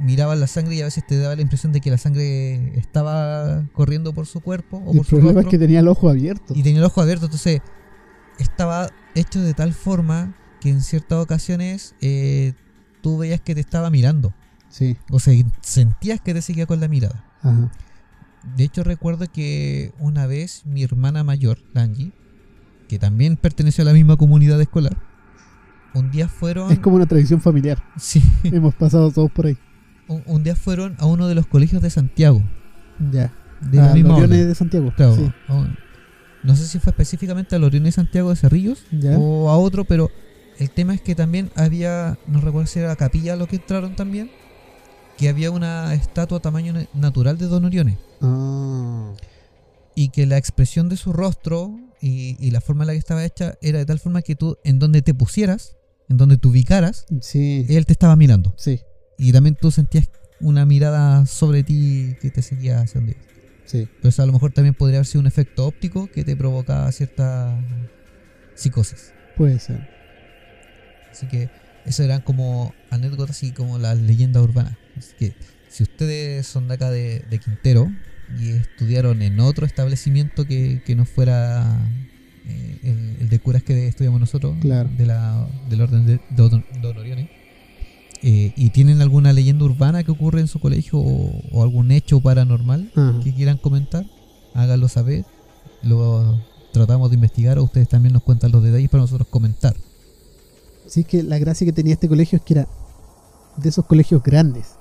mirabas 0.00 0.38
la 0.38 0.46
sangre 0.46 0.74
y 0.76 0.80
a 0.82 0.84
veces 0.84 1.06
te 1.06 1.18
daba 1.18 1.34
la 1.36 1.42
impresión 1.42 1.72
de 1.72 1.80
que 1.80 1.90
la 1.90 1.98
sangre 1.98 2.78
estaba 2.78 3.64
corriendo 3.72 4.12
por 4.12 4.26
su 4.26 4.40
cuerpo 4.40 4.78
o 4.84 4.92
el 4.92 4.98
por 4.98 5.06
su 5.06 5.16
problema 5.16 5.40
es 5.40 5.46
que 5.46 5.58
tenía 5.58 5.80
el 5.80 5.88
ojo 5.88 6.08
abierto. 6.08 6.54
y 6.56 6.62
tenía 6.62 6.78
el 6.80 6.84
ojo 6.84 7.00
abierto. 7.00 7.26
Entonces, 7.26 7.60
estaba 8.38 8.90
hecho 9.14 9.40
de 9.40 9.54
tal 9.54 9.72
forma 9.72 10.34
que 10.60 10.68
en 10.70 10.80
ciertas 10.82 11.18
ocasiones 11.22 11.94
eh, 12.00 12.52
tú 13.02 13.18
veías 13.18 13.40
que 13.40 13.54
te 13.54 13.60
estaba 13.60 13.90
mirando. 13.90 14.34
Sí, 14.68 14.96
O 15.10 15.20
sea, 15.20 15.32
sentías 15.62 16.20
que 16.20 16.34
te 16.34 16.42
seguía 16.42 16.66
con 16.66 16.80
la 16.80 16.88
mirada. 16.88 17.24
ajá. 17.42 17.70
De 18.56 18.62
hecho, 18.62 18.84
recuerdo 18.84 19.26
que 19.32 19.92
una 19.98 20.26
vez 20.28 20.64
mi 20.66 20.84
hermana 20.84 21.24
mayor, 21.24 21.58
Angie, 21.74 22.12
que 22.88 22.96
también 22.98 23.36
perteneció 23.36 23.82
a 23.82 23.86
la 23.86 23.92
misma 23.92 24.16
comunidad 24.16 24.60
escolar, 24.60 24.96
un 25.94 26.12
día 26.12 26.28
fueron. 26.28 26.70
Es 26.70 26.78
como 26.78 26.94
una 26.94 27.06
tradición 27.06 27.40
familiar. 27.40 27.82
Sí, 27.98 28.22
Hemos 28.44 28.74
pasado 28.76 29.10
todos 29.10 29.32
por 29.32 29.46
ahí. 29.46 29.58
Un, 30.08 30.22
un 30.26 30.42
día 30.44 30.56
fueron 30.56 30.96
a 30.98 31.06
uno 31.06 31.28
de 31.28 31.34
los 31.34 31.46
colegios 31.46 31.82
de 31.82 31.90
Santiago, 31.90 32.42
Ya. 33.12 33.32
de 33.60 33.76
la 33.78 33.92
a 33.92 33.96
los 33.96 34.04
onda. 34.04 34.26
Leones 34.26 34.46
de 34.46 34.54
Santiago. 34.54 34.92
Claro, 34.96 35.16
Sí. 35.16 35.30
a 35.48 35.54
un- 35.54 35.76
no 36.42 36.54
sé 36.54 36.66
si 36.66 36.78
fue 36.78 36.90
específicamente 36.90 37.56
a 37.56 37.58
los 37.58 37.66
Oriones 37.68 37.94
de 37.94 38.02
Santiago 38.02 38.30
de 38.30 38.36
Cerrillos 38.36 38.84
Ya. 38.92 39.18
o 39.18 39.48
a 39.50 39.56
otro, 39.58 39.84
pero 39.84 40.10
el 40.58 40.70
tema 40.70 40.94
es 40.94 41.00
que 41.00 41.14
también 41.14 41.50
había, 41.56 42.18
no 42.28 42.40
recuerdo 42.40 42.66
si 42.66 42.78
era 42.78 42.88
la 42.88 42.96
capilla 42.96 43.34
lo 43.36 43.46
que 43.48 43.56
entraron 43.56 43.96
también, 43.96 44.30
que 45.18 45.28
había 45.28 45.50
una 45.50 45.92
estatua 45.94 46.40
tamaño 46.40 46.72
na- 46.74 46.86
natural 46.94 47.36
de 47.38 47.46
Don 47.46 47.64
Oriones. 47.64 47.98
Ah, 48.20 49.12
y 49.94 50.10
que 50.10 50.26
la 50.26 50.36
expresión 50.36 50.88
de 50.88 50.96
su 50.96 51.12
rostro 51.12 51.74
y, 52.00 52.36
y 52.38 52.50
la 52.50 52.60
forma 52.60 52.84
en 52.84 52.88
la 52.88 52.92
que 52.92 52.98
estaba 52.98 53.24
hecha 53.24 53.54
era 53.62 53.78
de 53.78 53.86
tal 53.86 53.98
forma 53.98 54.20
que 54.22 54.36
tú, 54.36 54.58
en 54.62 54.78
donde 54.78 55.00
te 55.02 55.14
pusieras, 55.14 55.76
en 56.08 56.18
donde 56.18 56.36
te 56.36 56.46
ubicaras, 56.46 57.06
sí. 57.22 57.64
él 57.68 57.86
te 57.86 57.92
estaba 57.94 58.14
mirando. 58.14 58.52
Sí, 58.56 58.80
Y 59.18 59.32
también 59.32 59.56
tú 59.60 59.70
sentías 59.70 60.08
una 60.40 60.66
mirada 60.66 61.24
sobre 61.26 61.62
ti 61.62 62.16
que 62.20 62.30
te 62.30 62.42
seguía 62.42 62.80
hacia 62.80 63.00
donde 63.00 63.16
sí. 63.64 63.88
Pero 63.96 64.08
eso 64.10 64.22
a 64.22 64.26
lo 64.26 64.32
mejor 64.32 64.52
también 64.52 64.74
podría 64.74 64.98
haber 64.98 65.06
sido 65.06 65.20
un 65.20 65.26
efecto 65.26 65.66
óptico 65.66 66.08
que 66.08 66.24
te 66.24 66.36
provocaba 66.36 66.90
cierta 66.92 67.58
psicosis. 68.54 69.12
Puede 69.36 69.58
ser. 69.58 69.88
Así 71.10 71.26
que 71.28 71.48
eso 71.84 72.02
eran 72.02 72.20
como 72.20 72.74
anécdotas 72.90 73.42
y 73.42 73.52
como 73.52 73.78
las 73.78 73.98
leyendas 73.98 74.42
urbanas. 74.42 74.76
Así 74.96 75.12
que 75.18 75.34
si 75.68 75.82
ustedes 75.82 76.46
son 76.46 76.68
de 76.68 76.74
acá 76.74 76.90
de, 76.90 77.20
de 77.30 77.38
Quintero 77.38 77.90
y 78.38 78.50
estudiaron 78.50 79.22
en 79.22 79.40
otro 79.40 79.66
establecimiento 79.66 80.44
que, 80.46 80.82
que 80.84 80.94
no 80.96 81.04
fuera 81.06 81.64
eh, 82.46 82.78
el, 82.82 83.16
el 83.20 83.28
de 83.28 83.38
curas 83.38 83.62
que 83.62 83.86
estudiamos 83.88 84.20
nosotros, 84.20 84.56
Claro. 84.60 84.90
de 84.96 85.06
la, 85.06 85.48
del 85.68 85.80
orden 85.80 86.06
de 86.06 86.20
Don, 86.30 86.64
Don 86.82 86.96
Orione, 86.98 87.30
eh, 88.28 88.52
y 88.56 88.70
tienen 88.70 89.02
alguna 89.02 89.32
leyenda 89.32 89.64
urbana 89.64 90.02
que 90.02 90.10
ocurre 90.10 90.40
en 90.40 90.48
su 90.48 90.58
colegio 90.58 90.98
o, 90.98 91.30
o 91.52 91.62
algún 91.62 91.92
hecho 91.92 92.20
paranormal 92.20 92.90
que 93.22 93.32
quieran 93.32 93.56
comentar, 93.56 94.04
háganlo 94.52 94.88
saber. 94.88 95.24
Lo 95.84 96.36
tratamos 96.72 97.10
de 97.10 97.14
investigar 97.14 97.56
o 97.60 97.62
ustedes 97.62 97.88
también 97.88 98.12
nos 98.14 98.24
cuentan 98.24 98.50
los 98.50 98.64
detalles 98.64 98.90
para 98.90 99.02
nosotros 99.02 99.28
comentar. 99.28 99.76
Sí, 100.88 101.02
es 101.02 101.06
que 101.06 101.22
la 101.22 101.38
gracia 101.38 101.64
que 101.64 101.72
tenía 101.72 101.94
este 101.94 102.08
colegio 102.08 102.38
es 102.38 102.42
que 102.42 102.54
era 102.54 102.68
de 103.58 103.68
esos 103.68 103.86
colegios 103.86 104.20
grandes. 104.24 104.72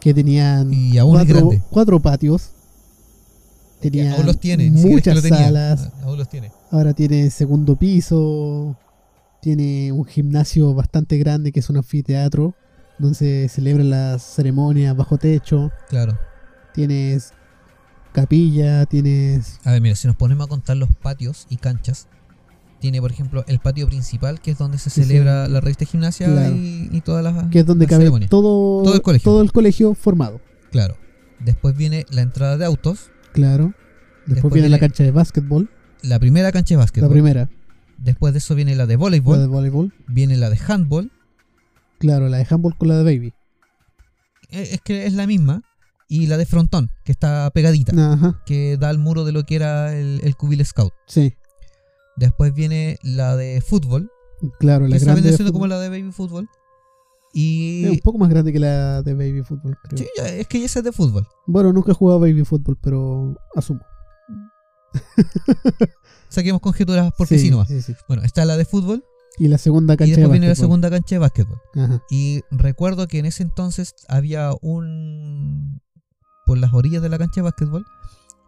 Que 0.00 0.14
tenían 0.14 0.72
Y 0.72 0.96
aún 0.96 1.20
es 1.20 1.60
cuatro, 1.68 2.00
patios. 2.00 2.48
Tenía 3.78 4.14
aún 4.14 4.24
los 4.24 4.36
siquiera 4.36 4.62
es 4.62 4.72
que 4.72 4.88
muchas 4.88 5.16
lo 5.16 5.20
salas. 5.20 5.90
Aún 6.02 6.16
los 6.16 6.30
tiene. 6.30 6.50
Ahora 6.70 6.94
tiene 6.94 7.28
segundo 7.28 7.76
piso. 7.76 8.74
Tiene 9.44 9.92
un 9.92 10.06
gimnasio 10.06 10.72
bastante 10.72 11.18
grande 11.18 11.52
que 11.52 11.60
es 11.60 11.68
un 11.68 11.76
anfiteatro. 11.76 12.54
Donde 12.98 13.14
se 13.14 13.48
celebran 13.50 13.90
las 13.90 14.22
ceremonias 14.22 14.96
bajo 14.96 15.18
techo. 15.18 15.70
Claro. 15.90 16.18
Tienes 16.72 17.34
capilla, 18.12 18.86
tienes... 18.86 19.58
A 19.64 19.72
ver, 19.72 19.82
mira, 19.82 19.96
si 19.96 20.06
nos 20.06 20.16
ponemos 20.16 20.46
a 20.46 20.48
contar 20.48 20.78
los 20.78 20.88
patios 20.94 21.46
y 21.50 21.56
canchas, 21.58 22.08
tiene, 22.80 23.02
por 23.02 23.10
ejemplo, 23.12 23.44
el 23.48 23.58
patio 23.58 23.86
principal, 23.86 24.40
que 24.40 24.52
es 24.52 24.56
donde 24.58 24.78
se 24.78 24.88
Sí, 24.88 25.02
celebra 25.04 25.46
la 25.48 25.60
revista 25.60 25.80
de 25.80 25.86
gimnasia 25.90 26.26
Claro. 26.26 26.54
y, 26.56 26.88
y 26.90 27.00
todas 27.02 27.22
las. 27.22 27.48
que 27.50 27.58
es 27.58 27.66
donde 27.66 27.86
cabe 27.86 28.08
todo, 28.28 28.82
Todo 28.82 28.94
el 28.94 29.02
colegio. 29.02 29.24
todo 29.30 29.42
el 29.42 29.52
colegio 29.52 29.94
formado. 29.94 30.40
Claro. 30.70 30.96
Después 31.40 31.76
viene 31.76 32.06
la 32.10 32.22
entrada 32.22 32.56
de 32.56 32.64
autos, 32.64 33.10
Claro. 33.34 33.74
Después, 34.20 34.36
Después 34.36 34.54
viene 34.54 34.68
la 34.70 34.76
viene- 34.76 34.88
cancha 34.88 35.04
de 35.04 35.10
básquetbol, 35.10 35.68
la 36.02 36.18
primera 36.18 36.50
cancha 36.50 36.74
de 36.74 36.78
básquet. 36.78 37.02
la 37.02 37.10
primera. 37.10 37.50
Después 38.04 38.32
de 38.34 38.38
eso 38.38 38.54
viene 38.54 38.76
la 38.76 38.86
de 38.86 38.94
La 38.94 38.98
voleibol, 38.98 39.38
de 39.40 39.46
voleibol. 39.46 39.92
viene 40.08 40.36
la 40.36 40.50
de 40.50 40.58
handball. 40.68 41.10
Claro, 41.98 42.28
la 42.28 42.36
de 42.38 42.46
handball 42.48 42.76
con 42.76 42.88
la 42.88 42.98
de 42.98 43.04
baby. 43.04 43.32
eh, 44.50 44.68
Es 44.72 44.80
que 44.82 45.06
es 45.06 45.14
la 45.14 45.26
misma. 45.26 45.62
Y 46.06 46.26
la 46.26 46.36
de 46.36 46.44
frontón, 46.44 46.90
que 47.04 47.12
está 47.12 47.50
pegadita. 47.50 47.92
Ajá, 48.12 48.42
Que 48.44 48.76
da 48.76 48.90
al 48.90 48.98
muro 48.98 49.24
de 49.24 49.32
lo 49.32 49.44
que 49.44 49.56
era 49.56 49.96
el, 49.96 50.20
el 50.22 50.36
cubil 50.36 50.64
scout. 50.64 50.92
sí. 51.06 51.34
Después 52.16 52.54
viene 52.54 52.96
la 53.02 53.34
de 53.36 53.60
fútbol, 53.60 54.08
Claro, 54.60 54.86
la 54.86 54.96
que 54.98 55.04
grande 55.04 55.32
siendo 55.32 55.52
como 55.52 55.66
la 55.66 55.80
de 55.80 55.88
baby 55.88 56.12
fútbol. 56.12 56.44
Es 57.32 57.40
Y. 57.40 57.86
un 57.88 57.98
poco 57.98 58.18
más 58.18 58.28
grande 58.28 58.52
que 58.52 58.60
la 58.60 59.02
de 59.02 59.14
baby 59.14 59.42
fútbol, 59.42 59.76
creo. 59.82 59.98
Sí, 59.98 60.06
es 60.22 60.46
que 60.46 60.62
esa 60.64 60.78
es 60.78 60.84
de 60.84 60.92
fútbol. 60.92 61.26
Bueno, 61.48 61.72
nunca 61.72 61.90
he 61.90 61.94
jugado 61.94 62.20
baby 62.20 62.44
fútbol, 62.44 62.76
pero 62.80 63.34
asumo. 63.56 63.80
Saquemos 66.34 66.60
conjeturas 66.60 67.12
porque 67.16 67.38
sí, 67.38 67.46
sí 67.46 67.50
nomás. 67.50 67.68
sí, 67.68 67.80
sí. 67.82 67.94
Bueno, 68.08 68.22
está 68.22 68.44
la 68.44 68.56
de 68.56 68.64
fútbol 68.64 69.04
Y 69.38 69.48
la 69.48 69.58
segunda 69.58 69.94
y 69.94 69.96
cancha 69.96 70.10
después 70.12 70.28
de 70.28 70.32
viene 70.32 70.48
la 70.48 70.54
segunda 70.54 70.90
cancha 70.90 71.14
de 71.14 71.18
básquetbol. 71.20 71.60
Ajá. 71.74 72.02
Y 72.10 72.42
recuerdo 72.50 73.06
que 73.08 73.18
en 73.18 73.26
ese 73.26 73.42
entonces 73.42 73.94
había 74.08 74.50
un. 74.60 75.80
Por 76.46 76.58
las 76.58 76.74
orillas 76.74 77.02
de 77.02 77.08
la 77.08 77.16
cancha 77.18 77.36
de 77.36 77.42
básquetbol 77.42 77.84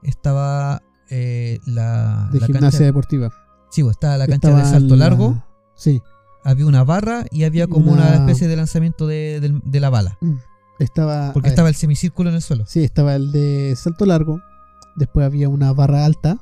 estaba 0.02 0.82
eh, 1.10 1.58
la, 1.66 2.28
De 2.32 2.40
la 2.40 2.46
gimnasia 2.46 2.70
cancha. 2.70 2.84
deportiva. 2.84 3.32
Sí, 3.70 3.82
pues, 3.82 3.96
estaba 3.96 4.16
la 4.16 4.26
cancha 4.26 4.48
Estaba 4.48 4.64
de 4.64 4.70
salto 4.70 4.96
la- 4.96 5.04
largo, 5.08 5.42
Sí. 5.76 6.00
había 6.44 6.66
una 6.66 6.84
barra 6.84 7.24
y 7.30 7.44
había 7.44 7.66
como 7.66 7.92
una, 7.92 8.02
Una- 8.08 8.14
especie 8.16 8.48
de 8.48 8.56
lanzamiento 8.56 9.06
de, 9.06 9.60
de 9.64 9.80
la 9.80 9.90
bala. 9.90 10.18
Mm. 10.20 10.34
Estaba. 10.78 11.32
Porque 11.32 11.48
estaba 11.48 11.68
el 11.68 11.74
semicírculo 11.74 12.28
en 12.30 12.36
el 12.36 12.42
suelo. 12.42 12.64
Sí, 12.66 12.84
estaba 12.84 13.14
el 13.16 13.32
de 13.32 13.74
salto 13.76 14.04
largo. 14.06 14.40
Después 14.94 15.24
había 15.26 15.48
una 15.48 15.72
barra 15.72 16.04
alta. 16.04 16.38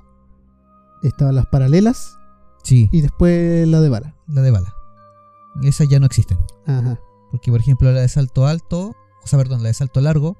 Estaban 1.04 1.34
las 1.36 1.46
paralelas. 1.46 2.18
Sí, 2.62 2.88
Y 2.92 3.00
después 3.02 3.68
la 3.68 3.80
de 3.80 3.88
bala. 3.90 4.14
la 4.26 4.40
de 4.42 4.50
bala. 4.50 4.74
Esas 5.62 5.88
ya 5.88 6.00
no 6.00 6.06
existen. 6.06 6.38
Ajá. 6.66 6.98
Porque, 7.30 7.50
por 7.50 7.60
ejemplo, 7.60 7.92
la 7.92 8.00
de 8.00 8.08
salto 8.08 8.46
alto, 8.46 8.94
o 9.22 9.26
sea, 9.26 9.38
perdón, 9.38 9.62
la 9.62 9.68
de 9.68 9.74
salto 9.74 10.00
largo, 10.00 10.36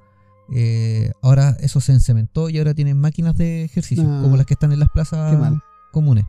eh, 0.53 1.13
ahora 1.23 1.57
eso 1.61 1.81
se 1.81 1.93
encementó 1.93 2.49
y 2.51 2.59
ahora 2.59 2.75
tienen 2.75 2.99
máquinas 3.01 3.37
de 3.37 3.65
ejercicio, 3.65 4.05
Ah. 4.09 4.21
como 4.23 4.37
las 4.37 4.47
que 4.47 4.55
están 4.55 4.73
en 4.73 4.81
las 4.81 4.89
plazas 4.91 5.31
Qué 5.33 5.37
mal. 5.37 5.63
comunes. 5.93 6.25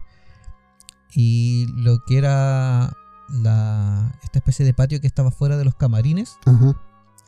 Y 1.16 1.68
lo 1.78 2.04
que 2.06 2.18
era 2.18 2.94
la, 3.30 4.18
esta 4.24 4.40
especie 4.40 4.66
de 4.66 4.74
patio 4.74 5.00
que 5.00 5.08
estaba 5.08 5.32
fuera 5.32 5.58
de 5.58 5.66
los 5.66 5.76
camarines, 5.76 6.38
Ajá. 6.46 6.76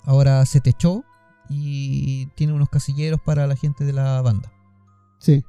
ahora 0.03 0.45
se 0.45 0.59
techó 0.61 1.03
y 1.49 2.25
tiene 2.35 2.53
unos 2.53 2.69
casilleros 2.69 3.21
para 3.21 3.47
la 3.47 3.55
gente 3.55 3.85
de 3.85 3.93
la 3.93 4.21
banda. 4.21 4.51
Sí. 5.19 5.43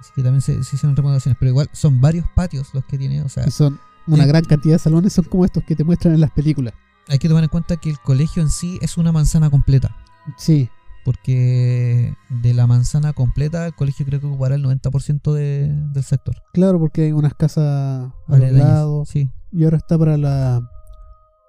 Así 0.00 0.12
que 0.14 0.22
también 0.22 0.40
se, 0.42 0.62
se 0.64 0.76
hicieron 0.76 0.94
remodelaciones, 0.96 1.36
pero 1.38 1.50
igual 1.50 1.68
son 1.72 2.00
varios 2.00 2.26
patios 2.34 2.68
los 2.74 2.84
que 2.84 2.98
tiene, 2.98 3.22
o 3.22 3.28
sea, 3.28 3.46
Y 3.46 3.50
son 3.50 3.78
una 4.06 4.26
gran 4.26 4.44
cantidad 4.44 4.74
de 4.74 4.78
salones. 4.78 5.12
Son 5.14 5.24
como 5.24 5.44
estos 5.44 5.64
que 5.64 5.74
te 5.76 5.84
muestran 5.84 6.14
en 6.14 6.20
las 6.20 6.30
películas. 6.30 6.74
hay 7.08 7.18
que 7.18 7.28
tomar 7.28 7.42
en 7.44 7.48
cuenta 7.50 7.76
que 7.76 7.88
el 7.90 7.98
colegio 8.00 8.42
en 8.42 8.50
sí 8.50 8.78
es 8.82 8.96
una 8.98 9.12
manzana 9.12 9.48
completa. 9.50 9.96
Sí. 10.36 10.68
Porque 11.04 12.14
de 12.28 12.52
la 12.52 12.66
manzana 12.66 13.12
completa, 13.12 13.64
el 13.66 13.74
colegio 13.74 14.04
creo 14.04 14.20
que 14.20 14.26
ocupará 14.26 14.56
el 14.56 14.62
90% 14.64 15.32
de- 15.32 15.72
del 15.92 16.02
sector. 16.02 16.34
Claro, 16.52 16.78
porque 16.80 17.02
hay 17.04 17.12
unas 17.12 17.32
casas 17.34 17.64
a 17.64 18.12
los 18.28 18.36
Aledañas. 18.36 18.68
lados. 18.68 19.08
Sí, 19.08 19.30
Y 19.52 19.64
ahora 19.64 19.76
está 19.76 19.96
para 19.98 20.16
la. 20.16 20.60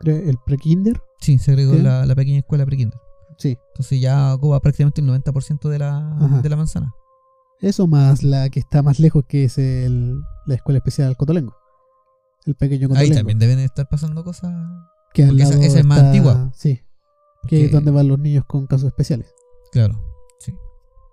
el 0.05 0.37
pre-kinder. 0.45 1.01
sí, 1.19 1.37
se 1.39 1.51
agregó 1.51 1.73
la, 1.73 2.05
la 2.05 2.15
pequeña 2.15 2.37
escuela 2.39 2.65
prekinder. 2.65 2.99
Sí. 3.39 3.57
Entonces 3.73 3.99
ya 3.99 4.33
ocupa 4.35 4.59
prácticamente 4.59 5.01
el 5.01 5.07
90% 5.07 5.69
de 5.69 5.79
la, 5.79 5.97
Ajá. 6.17 6.41
de 6.41 6.49
la 6.49 6.55
manzana. 6.55 6.93
Eso 7.61 7.87
más 7.87 8.23
la 8.23 8.49
que 8.49 8.59
está 8.59 8.83
más 8.83 8.99
lejos, 8.99 9.25
que 9.27 9.45
es 9.45 9.57
el, 9.57 10.21
la 10.45 10.55
escuela 10.55 10.77
especial 10.77 11.17
Cotolengo. 11.17 11.55
El 12.45 12.55
pequeño 12.55 12.83
Ahí 12.87 12.89
Cotolengo. 12.89 13.15
también 13.15 13.39
deben 13.39 13.59
estar 13.59 13.87
pasando 13.89 14.23
cosas. 14.23 14.53
Que 15.13 15.23
al 15.23 15.39
esa- 15.39 15.51
lado 15.51 15.61
esa 15.63 15.79
es 15.79 15.85
más 15.85 15.99
antigua. 15.99 16.51
Sí. 16.55 16.81
Que 17.47 17.65
es 17.65 17.71
donde 17.71 17.91
van 17.91 18.07
los 18.07 18.19
niños 18.19 18.45
con 18.45 18.67
casos 18.67 18.87
especiales. 18.87 19.33
Claro, 19.71 19.99
sí. 20.39 20.53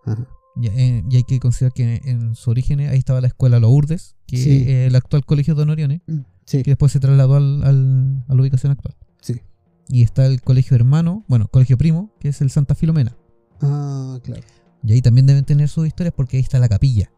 Ajá. 0.04 0.26
Y, 0.56 0.68
eh, 0.68 1.02
y 1.08 1.16
hay 1.16 1.24
que 1.24 1.40
considerar 1.40 1.72
que 1.72 2.00
en 2.04 2.34
su 2.36 2.50
origen 2.50 2.80
ahí 2.80 2.98
estaba 2.98 3.20
la 3.20 3.26
escuela 3.28 3.58
Lourdes, 3.58 4.14
que 4.26 4.36
Sí. 4.36 4.62
es 4.62 4.88
el 4.88 4.94
actual 4.96 5.24
colegio 5.24 5.54
Don 5.54 5.70
Orione, 5.70 6.02
Sí. 6.44 6.62
que 6.62 6.70
después 6.72 6.92
se 6.92 7.00
trasladó 7.00 7.36
al, 7.36 7.64
al- 7.64 8.24
a 8.28 8.34
la 8.34 8.40
ubicación 8.40 8.70
actual. 8.72 8.94
Sí. 9.20 9.40
Y 9.88 10.02
está 10.02 10.26
el 10.26 10.42
colegio 10.42 10.76
hermano, 10.76 11.24
bueno, 11.28 11.48
colegio 11.48 11.76
primo, 11.78 12.12
que 12.20 12.28
es 12.28 12.40
el 12.40 12.50
Santa 12.50 12.74
Filomena. 12.74 13.16
Ah, 13.62 14.18
claro. 14.22 14.42
Y 14.84 14.92
ahí 14.92 15.02
también 15.02 15.26
deben 15.26 15.44
tener 15.44 15.68
sus 15.68 15.86
historias 15.86 16.14
porque 16.14 16.36
ahí 16.36 16.42
está 16.42 16.58
la 16.58 16.68
capilla. 16.68 17.10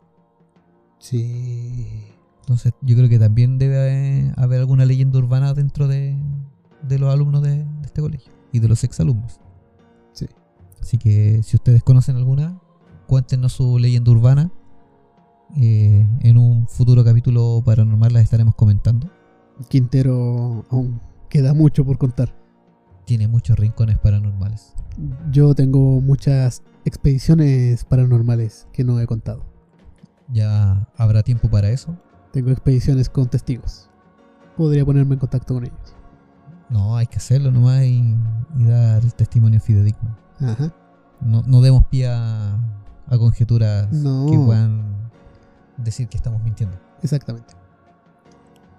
Sí. 0.98 1.86
Entonces 2.40 2.72
yo 2.80 2.96
creo 2.96 3.08
que 3.08 3.18
también 3.18 3.58
debe 3.58 4.32
haber 4.36 4.60
alguna 4.60 4.84
leyenda 4.84 5.18
urbana 5.18 5.52
dentro 5.52 5.88
de, 5.88 6.16
de 6.82 6.98
los 6.98 7.12
alumnos 7.12 7.42
de, 7.42 7.64
de 7.64 7.86
este 7.86 8.00
colegio 8.00 8.32
y 8.52 8.60
de 8.60 8.68
los 8.68 8.84
exalumnos. 8.84 9.40
Sí. 10.12 10.26
Así 10.80 10.96
que 10.96 11.42
si 11.42 11.56
ustedes 11.56 11.82
conocen 11.82 12.16
alguna, 12.16 12.60
cuéntenos 13.06 13.52
su 13.52 13.78
leyenda 13.78 14.10
urbana. 14.10 14.50
Eh, 15.56 16.06
en 16.20 16.36
un 16.36 16.66
futuro 16.66 17.04
capítulo 17.04 17.62
paranormal 17.64 18.12
las 18.12 18.24
estaremos 18.24 18.54
comentando. 18.54 19.10
Quintero 19.68 20.64
aún 20.70 21.00
queda 21.28 21.54
mucho 21.54 21.84
por 21.84 21.98
contar. 21.98 22.45
Tiene 23.06 23.28
muchos 23.28 23.58
rincones 23.58 23.98
paranormales. 23.98 24.74
Yo 25.30 25.54
tengo 25.54 26.00
muchas 26.00 26.62
expediciones 26.84 27.84
paranormales 27.84 28.66
que 28.72 28.84
no 28.84 29.00
he 29.00 29.06
contado. 29.06 29.44
Ya 30.32 30.88
habrá 30.96 31.22
tiempo 31.22 31.48
para 31.48 31.70
eso. 31.70 31.96
Tengo 32.32 32.50
expediciones 32.50 33.08
con 33.08 33.28
testigos. 33.28 33.88
Podría 34.56 34.84
ponerme 34.84 35.14
en 35.14 35.20
contacto 35.20 35.54
con 35.54 35.64
ellos. 35.64 35.94
No, 36.68 36.96
hay 36.96 37.06
que 37.06 37.16
hacerlo 37.18 37.50
nomás 37.52 37.84
y, 37.84 38.14
y 38.58 38.64
dar 38.64 39.02
el 39.04 39.14
testimonio 39.14 39.60
fidedigno. 39.60 40.16
Ajá. 40.40 40.74
No, 41.20 41.42
no 41.46 41.60
demos 41.60 41.86
pie 41.86 42.08
a, 42.08 42.54
a 43.06 43.18
conjeturas 43.18 43.90
No. 43.92 44.26
que 44.28 44.36
puedan 44.36 45.10
decir 45.76 46.08
que 46.08 46.16
estamos 46.16 46.42
mintiendo. 46.42 46.76
Exactamente. 47.02 47.54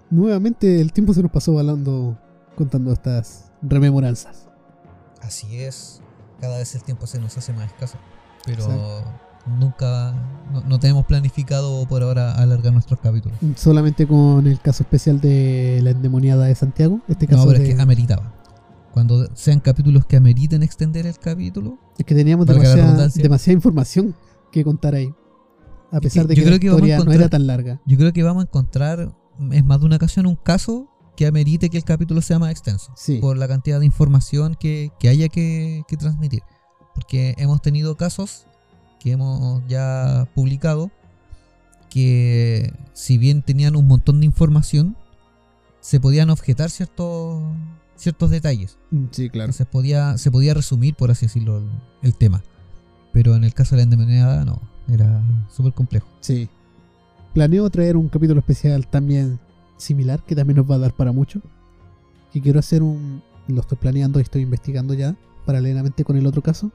Nuevamente 0.10 0.82
el 0.82 0.92
tiempo 0.94 1.14
se 1.14 1.22
nos 1.22 1.32
pasó 1.32 1.58
hablando, 1.58 2.18
contando 2.56 2.92
estas 2.92 3.47
rememoranzas. 3.62 4.48
Así 5.22 5.60
es. 5.62 6.02
Cada 6.40 6.58
vez 6.58 6.76
el 6.76 6.84
tiempo 6.84 7.08
se 7.08 7.20
nos 7.20 7.38
hace 7.38 7.54
más 7.54 7.66
escaso. 7.68 7.98
Pero 8.46 8.64
Exacto. 8.64 9.04
nunca, 9.60 10.14
no, 10.54 10.62
no 10.62 10.80
tenemos 10.80 11.06
planificado 11.06 11.86
por 11.88 12.04
ahora 12.04 12.34
alargar 12.36 12.72
nuestros 12.74 13.00
capítulos. 13.00 13.38
Solamente 13.56 14.08
con 14.08 14.46
el 14.48 14.60
caso 14.62 14.84
especial 14.84 15.20
de 15.20 15.80
la 15.84 15.92
endemoniada 15.92 16.46
de 16.46 16.56
Santiago. 16.56 17.02
Este 17.08 17.28
caso 17.28 17.42
No, 17.46 17.48
pero 17.48 17.60
de- 17.64 17.70
es 17.70 17.76
que 17.76 17.82
ameritaba. 17.82 18.34
Cuando 18.94 19.28
sean 19.36 19.60
capítulos 19.60 20.06
que 20.06 20.18
ameriten 20.18 20.64
extender 20.64 21.06
el 21.06 21.18
capítulo, 21.20 21.78
es 22.00 22.06
que 22.06 22.16
teníamos 22.16 22.46
demasiada, 22.48 23.54
información 23.54 24.16
que 24.52 24.64
contar 24.64 24.96
ahí. 24.96 25.14
A 25.92 25.98
Es 25.98 26.02
pesar 26.02 26.24
que 26.24 26.30
de 26.30 26.36
yo 26.36 26.44
que 26.46 26.50
la 26.52 26.60
que 26.60 26.66
historia 26.68 27.00
no 27.00 27.12
era 27.12 27.30
tan 27.30 27.46
larga. 27.48 27.80
yo 27.86 27.98
creo 27.98 28.12
que 28.12 28.24
vamos 28.24 28.44
a 28.44 28.48
encontrar, 28.48 29.14
es 29.52 29.64
más 29.64 29.80
de 29.80 29.86
una 29.86 29.98
ocasión, 29.98 30.26
un 30.26 30.36
caso 30.36 30.90
que 31.18 31.26
amerite 31.26 31.70
que 31.72 31.78
el 31.78 31.84
capítulo 31.84 32.22
sea 32.22 32.38
más 32.40 32.52
extenso. 32.52 32.94
Sí. 32.96 33.18
por 33.18 33.38
la 33.38 33.48
cantidad 33.48 33.80
de 33.80 33.86
información 33.86 34.56
que, 34.56 34.92
que 35.00 35.10
haya 35.10 35.28
que, 35.28 35.84
que 35.88 35.98
transmitir. 35.98 36.44
Porque 36.94 37.34
hemos 37.38 37.62
tenido 37.62 37.98
casos 37.98 38.46
que 39.00 39.12
hemos 39.12 39.62
ya 39.68 40.30
publicado 40.36 40.92
que 41.90 42.72
si 42.94 43.18
bien 43.18 43.42
tenían 43.42 43.76
un 43.76 43.88
montón 43.88 44.20
de 44.20 44.28
información, 44.28 44.96
se 45.80 46.00
podían 46.00 46.30
objetar 46.30 46.70
ciertos, 46.70 47.44
ciertos 47.96 48.30
detalles. 48.30 48.78
Mm, 48.92 49.06
Sí, 49.12 49.30
claro. 49.30 49.46
Entonces 49.46 49.68
podía, 49.68 50.18
se 50.20 50.30
podía 50.30 50.54
resumir, 50.54 50.94
por 50.96 51.10
así 51.10 51.26
decirlo, 51.26 51.58
el, 51.58 51.70
el 52.04 52.16
tema. 52.16 52.44
Pero 53.12 53.36
en 53.36 53.44
el 53.44 53.56
caso 53.56 53.76
de 53.76 53.78
la 53.78 53.84
endemoniada, 53.84 54.46
no, 54.46 54.62
era 54.88 55.24
súper 55.50 55.74
complejo. 55.74 56.08
Sí. 56.20 56.48
Planeo 57.34 57.68
traer 57.72 57.98
un 57.98 58.08
capítulo 58.08 58.40
especial 58.40 58.88
también 58.88 59.40
similar, 59.78 60.24
que 60.24 60.36
también 60.36 60.58
nos 60.58 60.70
va 60.70 60.76
a 60.76 60.80
dar 60.80 60.94
para 60.94 61.12
mucho. 61.12 61.42
Y 62.34 62.42
quiero 62.42 62.60
hacer 62.60 62.84
un... 62.84 63.22
Lo 63.48 63.62
estoy 63.62 63.78
planeando 63.78 64.20
y 64.20 64.24
estoy 64.24 64.42
investigando 64.42 64.94
ya, 64.94 65.16
paralelamente 65.46 66.04
con 66.04 66.18
el 66.18 66.28
otro 66.28 66.42
caso. 66.42 66.72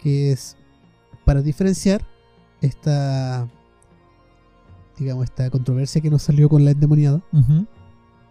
Que 0.00 0.30
es 0.30 0.56
para 1.24 1.42
diferenciar 1.42 2.06
esta, 2.60 3.48
digamos, 4.98 5.24
esta 5.24 5.50
controversia 5.50 6.00
que 6.00 6.10
nos 6.10 6.22
salió 6.22 6.48
con 6.48 6.64
la 6.64 6.70
endemoniada, 6.70 7.20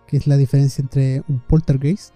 que 0.08 0.18
es 0.18 0.28
la 0.28 0.38
diferencia 0.38 0.82
entre 0.82 1.24
un 1.28 1.40
poltergeist 1.40 2.14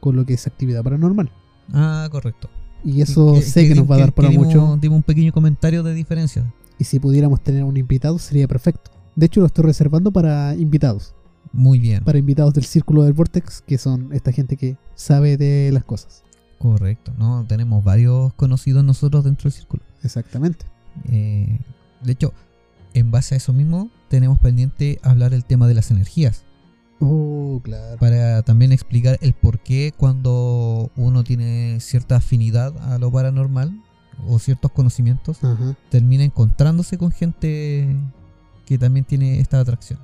con 0.00 0.14
lo 0.14 0.24
que 0.24 0.34
es 0.34 0.46
actividad 0.46 0.84
paranormal. 0.84 1.30
Ah, 1.72 2.08
correcto. 2.10 2.48
Y 2.84 3.00
eso 3.00 3.40
sé 3.40 3.68
que, 3.68 3.74
nos 3.74 3.90
va 3.90 3.96
a 3.96 3.98
dar 3.98 4.12
para 4.12 4.30
mucho. 4.30 4.78
dimos 4.80 4.96
un 4.96 5.02
pequeño 5.02 5.32
comentario 5.32 5.82
de 5.82 5.92
diferencia. 5.92 6.52
Y 6.78 6.84
si 6.84 7.00
pudiéramos 7.00 7.42
tener 7.42 7.64
un 7.64 7.76
invitado 7.76 8.18
sería 8.18 8.46
perfecto. 8.46 8.90
De 9.16 9.26
hecho, 9.26 9.40
lo 9.40 9.46
estoy 9.46 9.64
reservando 9.64 10.12
para 10.12 10.54
invitados. 10.54 11.14
Muy 11.52 11.78
bien. 11.78 12.04
Para 12.04 12.18
invitados 12.18 12.52
del 12.54 12.64
círculo 12.64 13.02
del 13.02 13.14
Vortex, 13.14 13.62
que 13.62 13.78
son 13.78 14.12
esta 14.12 14.30
gente 14.30 14.56
que 14.56 14.76
sabe 14.94 15.36
de 15.36 15.70
las 15.72 15.84
cosas. 15.84 16.22
Correcto. 16.58 17.12
No, 17.18 17.44
tenemos 17.46 17.82
varios 17.82 18.32
conocidos 18.34 18.84
nosotros 18.84 19.24
dentro 19.24 19.44
del 19.44 19.52
círculo. 19.52 19.82
Exactamente. 20.02 20.66
Eh, 21.08 21.58
de 22.02 22.12
hecho, 22.12 22.32
en 22.94 23.10
base 23.10 23.34
a 23.34 23.38
eso 23.38 23.52
mismo, 23.52 23.90
tenemos 24.08 24.38
pendiente 24.38 25.00
hablar 25.02 25.34
el 25.34 25.44
tema 25.44 25.66
de 25.66 25.74
las 25.74 25.90
energías. 25.90 26.44
Oh, 27.00 27.60
claro. 27.62 27.98
Para 27.98 28.42
también 28.42 28.72
explicar 28.72 29.18
el 29.20 29.34
por 29.34 29.58
qué 29.58 29.92
cuando 29.96 30.90
uno 30.96 31.24
tiene 31.24 31.78
cierta 31.80 32.16
afinidad 32.16 32.76
a 32.92 32.98
lo 32.98 33.10
paranormal 33.10 33.82
o 34.26 34.38
ciertos 34.38 34.72
conocimientos, 34.72 35.44
Ajá. 35.44 35.76
termina 35.90 36.24
encontrándose 36.24 36.96
con 36.96 37.10
gente 37.10 37.94
que 38.66 38.76
también 38.76 39.04
tiene 39.06 39.40
esta 39.40 39.58
atracción. 39.60 39.98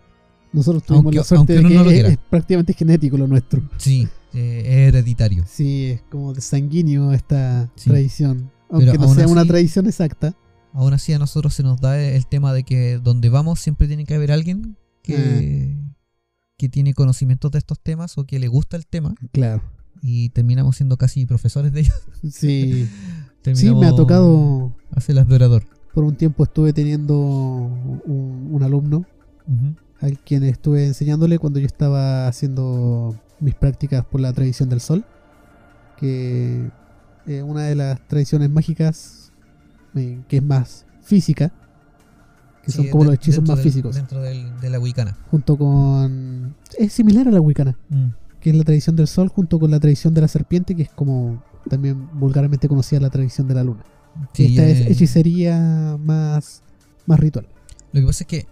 Nosotros 0.52 0.82
tuvimos 0.84 1.04
Aunque- 1.06 1.18
la 1.18 1.24
suerte 1.24 1.52
de 1.54 1.62
que 1.62 1.74
no 1.74 1.90
es, 1.90 2.18
prácticamente 2.30 2.72
genético 2.74 3.16
lo 3.18 3.26
nuestro. 3.26 3.62
Sí, 3.78 4.08
eh, 4.34 4.62
es 4.64 4.88
hereditario. 4.88 5.44
Sí, 5.46 5.86
es 5.86 6.02
como 6.10 6.32
de 6.34 6.40
sanguíneo 6.40 7.12
esta 7.12 7.70
Sí. 7.74 7.90
tradición. 7.90 8.50
Aunque 8.70 8.96
no 8.98 9.14
sea 9.14 9.26
una 9.28 9.44
tradición 9.44 9.86
exacta. 9.86 10.34
Aún 10.74 10.94
así 10.94 11.12
a 11.12 11.18
nosotros 11.18 11.52
se 11.52 11.62
nos 11.62 11.80
da 11.80 12.00
el 12.00 12.26
tema 12.26 12.52
de 12.54 12.62
que 12.64 12.98
donde 12.98 13.28
vamos 13.28 13.60
siempre 13.60 13.86
tiene 13.88 14.06
que 14.06 14.14
haber 14.14 14.32
alguien 14.32 14.76
que, 15.02 15.76
que 16.56 16.68
tiene 16.70 16.94
conocimientos 16.94 17.50
de 17.50 17.58
estos 17.58 17.78
temas 17.80 18.16
o 18.16 18.24
que 18.24 18.38
le 18.38 18.48
gusta 18.48 18.76
el 18.78 18.86
tema 18.86 19.14
Claro. 19.32 19.62
y 20.00 20.30
terminamos 20.30 20.76
siendo 20.76 20.96
casi 20.96 21.26
profesores 21.26 21.72
de 21.72 21.80
ellos. 21.80 21.94
Sí. 22.30 22.88
sí, 23.54 23.74
me 23.74 23.86
ha 23.86 23.94
tocado. 23.94 24.74
a 24.94 25.00
ser 25.00 25.16
las 25.16 25.28
de 25.28 25.34
orador. 25.34 25.64
Por 25.94 26.04
un 26.04 26.16
tiempo 26.16 26.44
estuve 26.44 26.72
teniendo 26.72 27.18
un, 27.18 28.48
un 28.50 28.62
alumno 28.62 28.98
Ujú. 29.46 29.74
al 30.00 30.18
quien 30.20 30.42
estuve 30.44 30.86
enseñándole 30.86 31.38
cuando 31.38 31.58
yo 31.58 31.66
estaba 31.66 32.26
haciendo 32.28 33.14
mis 33.40 33.54
prácticas 33.54 34.04
por 34.04 34.20
la 34.20 34.32
tradición 34.32 34.68
del 34.68 34.80
sol. 34.80 35.04
Que 35.98 36.70
es 37.26 37.42
una 37.42 37.62
de 37.64 37.74
las 37.74 38.00
tradiciones 38.08 38.50
mágicas 38.50 39.32
eh, 39.94 40.20
que 40.28 40.38
es 40.38 40.42
más 40.42 40.86
física. 41.02 41.52
Que 42.64 42.70
Sí, 42.70 42.78
son 42.78 42.88
como 42.88 43.04
de- 43.04 43.06
los 43.10 43.14
hechizos 43.16 43.46
más 43.46 43.56
del- 43.58 43.64
físicos. 43.64 43.94
Dentro 43.96 44.20
del- 44.22 44.58
de 44.60 44.70
la 44.70 44.78
Wicana. 44.80 45.16
Junto 45.30 45.56
con. 45.58 46.54
Es 46.78 46.92
similar 46.92 47.28
a 47.28 47.30
la 47.30 47.40
Wicana. 47.40 47.76
Mm. 47.90 48.06
que 48.40 48.50
es 48.50 48.56
la 48.56 48.64
tradición 48.64 48.96
del 48.96 49.06
sol, 49.06 49.28
junto 49.28 49.60
con 49.60 49.70
la 49.70 49.78
tradición 49.78 50.14
de 50.14 50.20
la 50.20 50.26
serpiente, 50.26 50.74
que 50.74 50.82
es 50.82 50.90
como 50.90 51.40
también 51.70 52.08
vulgarmente 52.18 52.66
conocida 52.66 52.98
la 52.98 53.08
tradición 53.08 53.46
de 53.46 53.54
la 53.54 53.62
luna. 53.62 53.84
Sí, 54.34 54.46
Esta 54.46 54.68
es 54.68 54.80
eh, 54.80 54.92
hechicería 54.92 55.96
más, 56.00 56.62
más 57.06 57.18
ritual. 57.20 57.46
Lo 57.92 58.00
que 58.00 58.06
pasa 58.06 58.24
es 58.24 58.28
que 58.28 58.46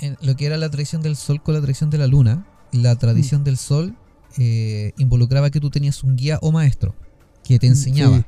en 0.00 0.16
lo 0.22 0.36
que 0.36 0.46
era 0.46 0.56
la 0.56 0.70
tradición 0.70 1.02
del 1.02 1.16
sol 1.16 1.42
con 1.42 1.54
la 1.54 1.60
tradición 1.60 1.90
de 1.90 1.98
la 1.98 2.06
luna, 2.06 2.46
la 2.72 2.94
Mm. 2.94 2.98
tradición 2.98 3.44
del 3.44 3.56
sol 3.56 3.94
eh, 4.38 4.92
involucraba 4.98 5.50
que 5.50 5.58
tú 5.60 5.70
tenías 5.70 6.04
un 6.04 6.14
guía 6.16 6.38
o 6.42 6.52
maestro 6.52 6.94
que 7.44 7.58
te 7.58 7.66
Mm, 7.66 7.70
enseñaba. 7.70 8.18
sí. 8.18 8.24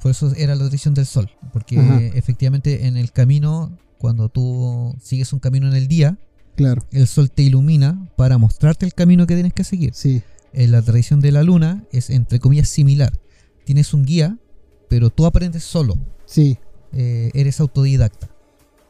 Por 0.00 0.10
eso 0.12 0.32
era 0.36 0.54
la 0.54 0.60
tradición 0.64 0.94
del 0.94 1.04
sol. 1.06 1.30
Porque 1.52 1.78
Ajá. 1.78 1.98
efectivamente 2.14 2.86
en 2.86 2.96
el 2.96 3.12
camino, 3.12 3.76
cuando 3.98 4.28
tú 4.28 4.94
sigues 5.02 5.32
un 5.32 5.40
camino 5.40 5.66
en 5.68 5.74
el 5.74 5.88
día, 5.88 6.16
Claro, 6.56 6.82
el 6.92 7.06
sol 7.08 7.30
te 7.30 7.42
ilumina 7.42 8.08
para 8.16 8.38
mostrarte 8.38 8.86
el 8.86 8.94
camino 8.94 9.26
que 9.26 9.34
tienes 9.34 9.52
que 9.52 9.64
seguir. 9.64 9.92
sí, 9.94 10.22
En 10.52 10.70
la 10.70 10.80
tradición 10.82 11.18
de 11.20 11.32
la 11.32 11.42
luna 11.42 11.84
es 11.90 12.10
entre 12.10 12.38
comillas 12.38 12.68
similar. 12.68 13.12
Tienes 13.64 13.92
un 13.92 14.04
guía, 14.04 14.38
pero 14.88 15.10
tú 15.10 15.26
aprendes 15.26 15.64
solo. 15.64 15.94
sí. 16.26 16.58
Eh, 16.96 17.32
eres 17.34 17.58
autodidacta. 17.58 18.30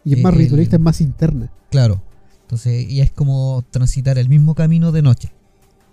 Y 0.05 0.13
es 0.13 0.21
más 0.23 0.35
El- 0.35 0.41
ritualista, 0.41 0.77
es 0.77 0.83
más 0.83 1.01
interna. 1.01 1.51
Claro. 1.71 2.03
Entonces 2.43 2.87
ya 2.87 3.03
es 3.03 3.11
como 3.11 3.65
transitar 3.71 4.19
el 4.19 4.29
mismo 4.29 4.55
camino 4.55 4.93
de 4.93 5.01
noche. 5.01 5.33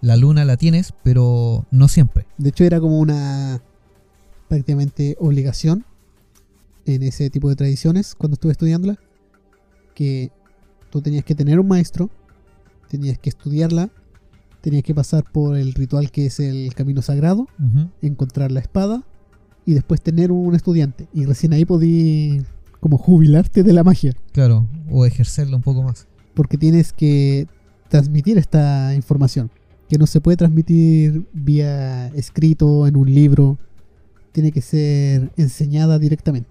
La 0.02 0.18
luna 0.18 0.44
la 0.44 0.58
tienes, 0.58 0.94
pero 1.04 1.66
no 1.72 1.88
siempre. 1.88 2.26
De 2.38 2.50
hecho, 2.50 2.66
era 2.66 2.82
como 2.82 3.00
una 3.00 3.62
prácticamente 4.50 5.16
obligación 5.22 5.86
en 6.86 7.04
ese 7.04 7.30
tipo 7.30 7.48
de 7.48 7.56
tradiciones 7.56 8.14
cuando 8.16 8.34
estuve 8.34 8.52
estudiándola. 8.52 9.00
Que 9.96 10.32
tú 10.90 11.02
tenías 11.02 11.24
que 11.24 11.34
tener 11.36 11.62
un 11.62 11.70
maestro, 11.70 12.10
tenías 12.90 13.18
que 13.20 13.30
estudiarla, 13.30 13.90
tenías 14.60 14.84
que 14.84 14.94
pasar 14.94 15.24
por 15.32 15.56
el 15.56 15.74
ritual 15.74 16.12
que 16.12 16.26
es 16.26 16.42
el 16.42 16.74
camino 16.76 17.02
sagrado, 17.02 17.48
encontrar 18.02 18.52
la 18.52 18.60
espada 18.60 19.04
y 19.66 19.74
después 19.74 20.02
tener 20.02 20.32
un 20.32 20.56
estudiante. 20.56 21.08
Y 21.14 21.26
recién 21.26 21.54
ahí 21.54 21.66
podí 21.66 22.42
como 22.80 22.98
jubilarte 22.98 23.64
de 23.64 23.74
la 23.74 23.84
magia. 23.84 24.14
Claro. 24.34 24.68
O 24.90 25.06
ejercerla 25.06 25.56
un 25.56 25.62
poco 25.62 25.84
más. 25.84 26.08
Porque 26.34 26.58
tienes 26.58 26.94
que 26.94 27.48
transmitir 27.90 28.38
esta 28.38 28.94
información. 28.96 29.52
Que 29.90 29.98
no 29.98 30.08
se 30.08 30.22
puede 30.22 30.38
transmitir 30.38 31.28
vía 31.34 32.08
escrito 32.16 32.88
en 32.88 32.96
un 32.96 33.14
libro. 33.14 33.58
Tiene 34.32 34.52
que 34.52 34.62
ser 34.62 35.32
enseñada 35.38 36.00
directamente. 36.00 36.50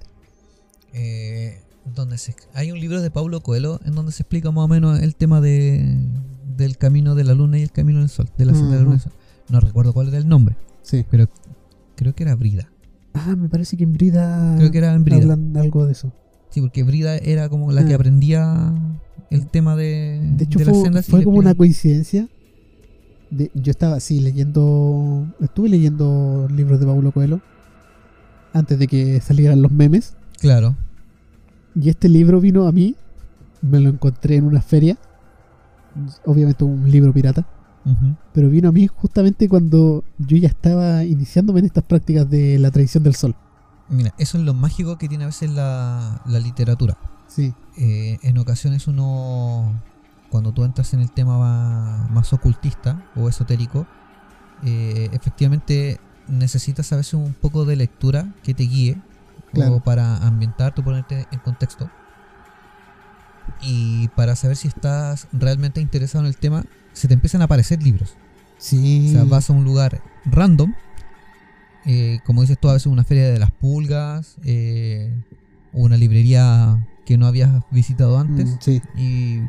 Eh, 0.92 1.58
donde 1.94 2.18
se, 2.18 2.34
hay 2.54 2.72
un 2.72 2.78
libro 2.80 3.00
de 3.00 3.10
Paulo 3.10 3.40
Coelho 3.42 3.80
en 3.84 3.94
donde 3.94 4.12
se 4.12 4.22
explica 4.22 4.50
más 4.50 4.64
o 4.64 4.68
menos 4.68 5.00
el 5.00 5.14
tema 5.14 5.40
de, 5.40 5.98
del 6.56 6.76
camino 6.76 7.14
de 7.14 7.24
la 7.24 7.34
luna 7.34 7.58
y 7.58 7.62
el 7.62 7.72
camino 7.72 8.00
del 8.00 8.08
sol. 8.08 8.28
De 8.36 8.44
la 8.44 8.54
senda 8.54 8.70
de 8.72 8.76
la 8.76 8.82
luna 8.82 8.94
y 8.94 8.98
el 8.98 9.02
sol. 9.02 9.12
No 9.48 9.60
recuerdo 9.60 9.92
cuál 9.92 10.08
era 10.08 10.18
el 10.18 10.28
nombre, 10.28 10.56
Sí. 10.82 11.04
pero 11.10 11.28
creo 11.96 12.14
que 12.14 12.22
era 12.22 12.34
Brida. 12.36 12.70
Ah, 13.14 13.34
me 13.36 13.48
parece 13.48 13.76
que 13.76 13.84
en 13.84 13.92
Brida, 13.92 14.54
Creo 14.56 14.70
que 14.70 14.78
era 14.78 14.94
en 14.94 15.04
Brida. 15.04 15.18
hablan 15.18 15.56
algo 15.56 15.84
de 15.86 15.92
eso. 15.92 16.12
Sí, 16.50 16.60
porque 16.60 16.82
Brida 16.82 17.16
era 17.16 17.48
como 17.48 17.72
la 17.72 17.84
que 17.84 17.92
Ah. 17.92 17.96
aprendía 17.96 18.72
el 19.30 19.46
tema 19.48 19.76
de, 19.76 20.20
De 20.36 20.44
hecho, 20.44 20.58
de 20.58 20.64
las 20.64 20.74
fue, 20.74 20.84
sendas 20.84 21.08
y 21.08 21.10
fue 21.10 21.22
como 21.24 21.38
una 21.38 21.54
coincidencia. 21.54 22.28
De, 23.30 23.50
yo 23.54 23.70
estaba 23.70 23.96
así 23.96 24.20
leyendo. 24.20 25.26
Estuve 25.40 25.68
leyendo 25.68 26.48
libros 26.54 26.80
de 26.80 26.86
Paulo 26.86 27.12
Coelho 27.12 27.40
antes 28.52 28.78
de 28.78 28.86
que 28.88 29.20
salieran 29.20 29.62
los 29.62 29.70
memes. 29.70 30.16
Claro. 30.40 30.76
Y 31.76 31.88
este 31.88 32.08
libro 32.08 32.40
vino 32.40 32.66
a 32.66 32.72
mí. 32.72 32.96
Me 33.62 33.78
lo 33.78 33.90
encontré 33.90 34.36
en 34.36 34.44
una 34.44 34.62
feria. 34.62 34.98
Obviamente 36.24 36.64
un 36.64 36.90
libro 36.90 37.12
pirata. 37.12 37.46
Pero 38.34 38.48
vino 38.50 38.68
a 38.68 38.72
mí 38.72 38.86
justamente 38.86 39.48
cuando 39.48 40.04
yo 40.18 40.36
ya 40.36 40.48
estaba 40.48 41.04
iniciándome 41.04 41.60
en 41.60 41.66
estas 41.66 41.84
prácticas 41.84 42.28
de 42.28 42.58
la 42.58 42.70
tradición 42.70 43.02
del 43.02 43.14
sol. 43.14 43.34
Mira, 43.88 44.14
eso 44.18 44.38
es 44.38 44.44
lo 44.44 44.54
mágico 44.54 44.98
que 44.98 45.08
tiene 45.08 45.24
a 45.24 45.28
veces 45.28 45.50
la, 45.50 46.20
la 46.26 46.38
literatura. 46.38 46.96
Sí, 47.26 47.52
Eh, 47.78 48.18
en 48.22 48.36
ocasiones 48.38 48.86
uno, 48.88 49.80
cuando 50.30 50.52
tú 50.52 50.64
entras 50.64 50.92
en 50.94 51.00
el 51.00 51.10
tema 51.10 51.38
ma- 51.38 52.08
más 52.10 52.32
ocultista 52.32 53.02
o 53.16 53.28
esotérico, 53.28 53.86
eh, 54.62 55.08
efectivamente 55.12 55.98
necesitas 56.28 56.92
a 56.92 56.96
veces 56.96 57.14
un 57.14 57.32
poco 57.34 57.64
de 57.64 57.76
lectura 57.76 58.28
que 58.42 58.52
te 58.54 58.64
guíe 58.64 59.00
Claro. 59.52 59.76
o 59.76 59.80
para 59.80 60.18
ambientarte 60.18 60.80
o 60.80 60.84
ponerte 60.84 61.26
en 61.32 61.38
contexto. 61.40 61.90
Y 63.62 64.08
para 64.08 64.36
saber 64.36 64.56
si 64.56 64.68
estás 64.68 65.26
realmente 65.32 65.80
interesado 65.80 66.24
en 66.24 66.28
el 66.28 66.36
tema, 66.36 66.64
se 67.00 67.08
te 67.08 67.14
empiezan 67.14 67.40
a 67.42 67.44
aparecer 67.44 67.82
libros. 67.82 68.14
sí. 68.58 69.08
O 69.08 69.12
sea, 69.12 69.24
vas 69.24 69.50
a 69.50 69.52
un 69.52 69.64
lugar 69.64 70.02
random, 70.26 70.74
eh, 71.86 72.20
como 72.24 72.42
dices 72.42 72.58
tú, 72.58 72.68
a 72.68 72.74
veces 72.74 72.86
una 72.86 73.04
feria 73.04 73.30
de 73.30 73.38
las 73.38 73.50
pulgas, 73.50 74.36
eh, 74.44 75.12
una 75.72 75.96
librería 75.96 76.86
que 77.06 77.16
no 77.18 77.26
habías 77.26 77.50
visitado 77.70 78.18
antes, 78.18 78.50
Mm, 78.50 78.58
sí, 78.60 78.82
y 78.96 79.40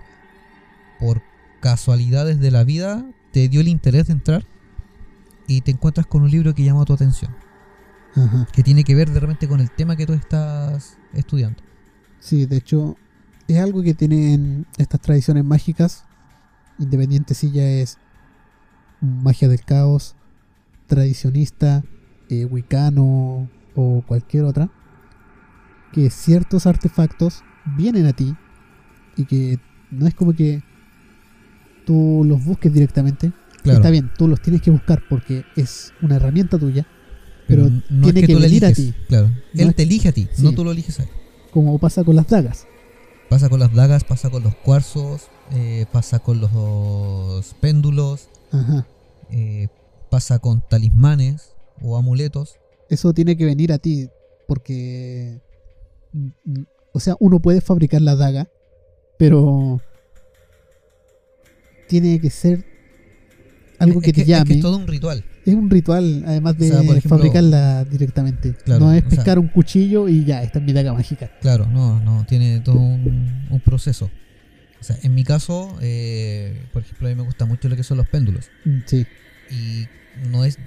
por 1.00 1.22
casualidades 1.60 2.40
de 2.40 2.52
la 2.52 2.64
vida 2.64 3.06
te 3.34 3.48
dio 3.50 3.62
el 3.62 3.68
interés 3.68 4.08
de 4.08 4.14
entrar 4.14 4.46
y 5.48 5.62
te 5.62 5.72
encuentras 5.72 6.06
con 6.08 6.22
un 6.24 6.32
libro 6.32 6.56
que 6.56 6.64
llama 6.64 6.86
tu 6.86 6.94
atención, 6.94 7.36
ajá. 8.16 8.48
que 8.54 8.64
tiene 8.64 8.84
que 8.84 8.96
ver 8.96 9.12
de 9.12 9.20
repente 9.20 9.48
con 9.48 9.60
el 9.60 9.70
tema 9.70 9.96
que 9.96 10.06
tú 10.06 10.14
estás 10.14 10.98
estudiando. 11.14 11.62
Sí, 12.20 12.46
de 12.46 12.58
hecho, 12.58 12.96
es 13.48 13.58
algo 13.60 13.82
que 13.84 13.94
tienen 13.94 14.66
estas 14.78 15.02
tradiciones 15.02 15.44
mágicas, 15.44 16.06
independiente 16.82 17.34
si 17.34 17.52
ya 17.52 17.64
es 17.68 17.98
magia 19.02 19.48
del 19.48 19.62
caos, 19.64 20.16
tradicionista, 20.88 21.84
eh, 22.30 22.46
wicano 22.46 23.50
o 23.76 24.04
cualquier 24.08 24.44
otra, 24.44 24.70
que 25.94 26.10
ciertos 26.10 26.66
artefactos 26.68 27.44
vienen 27.78 28.06
a 28.06 28.14
ti 28.14 28.36
y 29.18 29.26
que 29.26 29.58
no 29.92 30.08
es 30.08 30.14
como 30.16 30.34
que 30.34 30.62
tú 31.86 32.24
los 32.26 32.44
busques 32.44 32.74
directamente. 32.74 33.32
Claro, 33.64 33.80
Está 33.80 33.90
bien, 33.92 34.10
tú 34.18 34.28
los 34.28 34.42
tienes 34.42 34.62
que 34.62 34.72
buscar 34.72 35.04
porque 35.10 35.46
es 35.56 35.94
una 36.02 36.16
herramienta 36.16 36.58
tuya, 36.58 36.86
pero 37.48 37.70
no 37.90 38.04
tiene 38.04 38.22
es 38.22 38.28
que, 38.28 38.28
que 38.28 38.34
tú 38.34 38.40
venir 38.40 38.66
a 38.66 38.70
eliges, 38.70 38.76
ti. 38.94 38.94
Claro, 39.08 39.28
No 39.54 39.62
él 39.64 39.70
es- 39.70 39.76
te 39.76 39.84
elige 39.84 40.10
a 40.10 40.12
ti, 40.12 40.28
sí. 40.34 40.44
no 40.44 40.52
tú 40.54 40.64
lo 40.64 40.72
eliges 40.72 41.00
a 41.00 41.04
él. 41.04 41.10
como 41.52 41.78
pasa 41.80 42.04
con 42.04 42.16
las 42.16 42.28
dagas. 42.28 42.66
Pasa 43.32 43.48
con 43.48 43.62
las 43.62 43.74
dagas, 43.74 44.04
pasa 44.04 44.30
con 44.30 44.44
los 44.44 44.54
cuarzos, 44.56 45.30
eh, 45.54 45.86
pasa 45.90 46.20
con 46.20 46.42
los 46.42 47.54
péndulos, 47.62 48.28
Ajá. 48.52 48.86
eh, 49.32 49.70
pasa 50.10 50.38
con 50.40 50.62
talismanes 50.68 51.54
o 51.82 51.96
amuletos. 51.96 52.58
Eso 52.90 53.14
tiene 53.14 53.38
que 53.38 53.46
venir 53.46 53.72
a 53.72 53.78
ti, 53.78 54.10
porque. 54.50 55.40
mm, 56.12 56.64
O 56.92 57.00
sea, 57.00 57.16
uno 57.22 57.40
puede 57.40 57.62
fabricar 57.62 58.02
la 58.02 58.18
daga, 58.18 58.50
pero. 59.18 59.80
Tiene 61.88 62.20
que 62.20 62.30
ser 62.30 62.66
algo 63.80 64.00
Es 64.02 64.06
que 64.08 64.12
te 64.14 64.22
es 64.22 64.28
llame. 64.28 64.56
es 64.56 64.62
todo 64.62 64.76
un 64.78 64.88
ritual. 64.88 65.24
Es 65.46 65.56
un 65.56 65.70
ritual, 65.70 66.24
además 66.28 66.58
de 66.58 66.68
O 66.68 66.74
sea, 66.74 66.78
por 66.84 66.98
ejemplo- 66.98 67.18
fabricarla 67.18 67.84
directamente. 67.86 68.54
Claro, 68.64 68.86
no 68.86 68.94
es 68.94 69.00
o 69.04 69.10
sea- 69.10 69.18
pescar 69.18 69.40
un 69.40 69.48
cuchillo 69.48 70.08
y 70.08 70.24
ya, 70.26 70.44
esta 70.44 70.60
es 70.60 70.66
mi 70.66 70.74
daga 70.74 70.94
mágica. 70.94 71.32
Claro, 71.42 71.66
no, 71.68 72.00
no, 72.00 72.26
tiene 72.28 72.60
todo 72.60 72.80
un, 72.80 73.48
un 73.50 73.60
proceso. 73.62 74.10
O 74.80 74.84
sea, 74.84 74.98
en 75.04 75.14
mi 75.16 75.24
caso, 75.24 75.78
eh, 75.82 76.66
por 76.74 76.82
ejemplo, 76.84 77.08
a 77.08 77.10
mí 77.12 77.16
me 77.16 77.24
gusta 77.24 77.46
mucho 77.46 77.70
lo 77.70 77.76
que 77.76 77.84
son 77.84 77.98
los 77.98 78.08
péndulos. 78.08 78.50
Mm, 78.66 78.80
Sí, 78.86 79.06
Y 79.50 79.88
no 80.30 80.46
es 80.46 80.58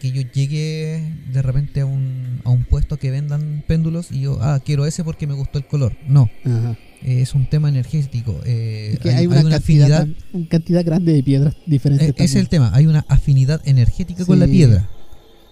que 0.00 0.10
yo 0.12 0.22
llegue 0.22 1.12
de 1.32 1.40
repente 1.42 1.80
a 1.80 1.86
un, 1.86 2.40
a 2.44 2.50
un 2.50 2.64
puesto 2.64 2.98
que 2.98 3.10
vendan 3.10 3.64
péndulos 3.66 4.12
y 4.12 4.20
yo, 4.20 4.38
ah, 4.42 4.60
quiero 4.64 4.84
ese 4.86 5.02
porque 5.02 5.26
me 5.26 5.34
gustó 5.34 5.58
el 5.58 5.66
color. 5.66 5.96
No, 6.06 6.28
ajá. 6.44 6.76
Eh, 7.04 7.22
es 7.22 7.34
un 7.34 7.48
tema 7.48 7.68
energético. 7.68 8.40
eh, 8.44 8.98
hay, 9.04 9.10
hay, 9.10 9.26
una, 9.26 9.36
hay 9.38 9.44
una 9.44 9.50
cantidad, 9.56 10.02
afinidad. 10.02 10.08
una 10.32 10.48
cantidad 10.48 10.84
grande 10.84 11.12
de 11.12 11.22
piedras 11.22 11.56
diferentes. 11.66 12.08
Eh, 12.08 12.14
es 12.16 12.34
el 12.34 12.48
tema, 12.48 12.70
hay 12.74 12.86
una 12.86 13.04
afinidad 13.08 13.60
energética 13.64 14.24
con 14.24 14.38
la 14.38 14.46
piedra. 14.46 14.88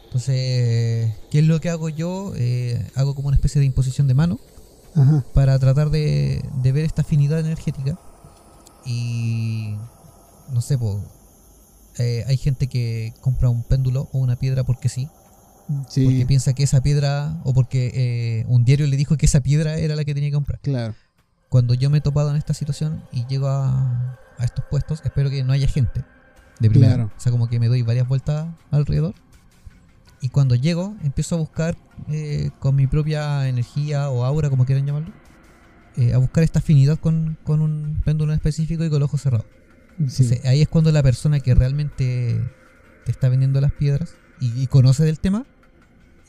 Entonces, 0.04 1.12
¿qué 1.30 1.38
es 1.38 1.44
lo 1.46 1.60
que 1.60 1.70
hago 1.70 1.88
yo? 1.88 2.32
Eh, 2.36 2.84
hago 2.94 3.14
como 3.14 3.28
una 3.28 3.36
especie 3.36 3.60
de 3.60 3.66
imposición 3.66 4.08
de 4.08 4.14
mano 4.14 4.40
Ajá. 4.94 5.24
para 5.32 5.58
tratar 5.58 5.90
de, 5.90 6.42
de 6.62 6.72
ver 6.72 6.84
esta 6.84 7.02
afinidad 7.02 7.40
energética. 7.40 7.98
Y 8.84 9.76
no 10.52 10.60
sé, 10.60 10.76
hay 12.26 12.36
gente 12.36 12.66
que 12.66 13.14
compra 13.20 13.48
un 13.48 13.62
péndulo 13.62 14.08
o 14.12 14.18
una 14.18 14.36
piedra 14.36 14.64
porque 14.64 14.88
sí, 14.88 15.08
Sí, 15.88 16.04
porque 16.04 16.26
piensa 16.26 16.52
que 16.52 16.62
esa 16.62 16.82
piedra, 16.82 17.40
o 17.44 17.54
porque 17.54 17.90
eh, 17.94 18.44
un 18.48 18.64
diario 18.64 18.86
le 18.86 18.96
dijo 18.96 19.16
que 19.16 19.26
esa 19.26 19.40
piedra 19.40 19.78
era 19.78 19.96
la 19.96 20.04
que 20.04 20.14
tenía 20.14 20.30
que 20.30 20.34
comprar. 20.34 20.60
claro. 20.60 20.94
Cuando 21.52 21.74
yo 21.74 21.90
me 21.90 21.98
he 21.98 22.00
topado 22.00 22.30
en 22.30 22.36
esta 22.36 22.54
situación 22.54 23.04
y 23.12 23.26
llego 23.26 23.46
a, 23.46 24.18
a 24.38 24.44
estos 24.44 24.64
puestos, 24.70 25.02
espero 25.04 25.28
que 25.28 25.44
no 25.44 25.52
haya 25.52 25.68
gente 25.68 26.02
de 26.60 26.70
primera. 26.70 26.94
Claro. 26.94 27.12
O 27.14 27.20
sea, 27.20 27.30
como 27.30 27.46
que 27.46 27.60
me 27.60 27.68
doy 27.68 27.82
varias 27.82 28.08
vueltas 28.08 28.48
alrededor. 28.70 29.14
Y 30.22 30.30
cuando 30.30 30.54
llego, 30.54 30.96
empiezo 31.04 31.34
a 31.34 31.38
buscar 31.38 31.76
eh, 32.08 32.48
con 32.58 32.74
mi 32.74 32.86
propia 32.86 33.50
energía 33.50 34.08
o 34.08 34.24
aura, 34.24 34.48
como 34.48 34.64
quieran 34.64 34.86
llamarlo, 34.86 35.12
eh, 35.98 36.14
a 36.14 36.16
buscar 36.16 36.42
esta 36.42 36.60
afinidad 36.60 36.98
con, 36.98 37.36
con 37.44 37.60
un 37.60 38.00
péndulo 38.02 38.32
en 38.32 38.36
específico 38.38 38.82
y 38.82 38.88
con 38.88 39.00
los 39.00 39.10
ojos 39.10 39.20
cerrados. 39.20 39.44
Sí. 40.08 40.22
Entonces, 40.22 40.44
ahí 40.46 40.62
es 40.62 40.68
cuando 40.68 40.90
la 40.90 41.02
persona 41.02 41.40
que 41.40 41.54
realmente 41.54 42.40
te 43.04 43.10
está 43.12 43.28
vendiendo 43.28 43.60
las 43.60 43.72
piedras 43.72 44.14
y, 44.40 44.58
y 44.58 44.68
conoce 44.68 45.04
del 45.04 45.20
tema, 45.20 45.44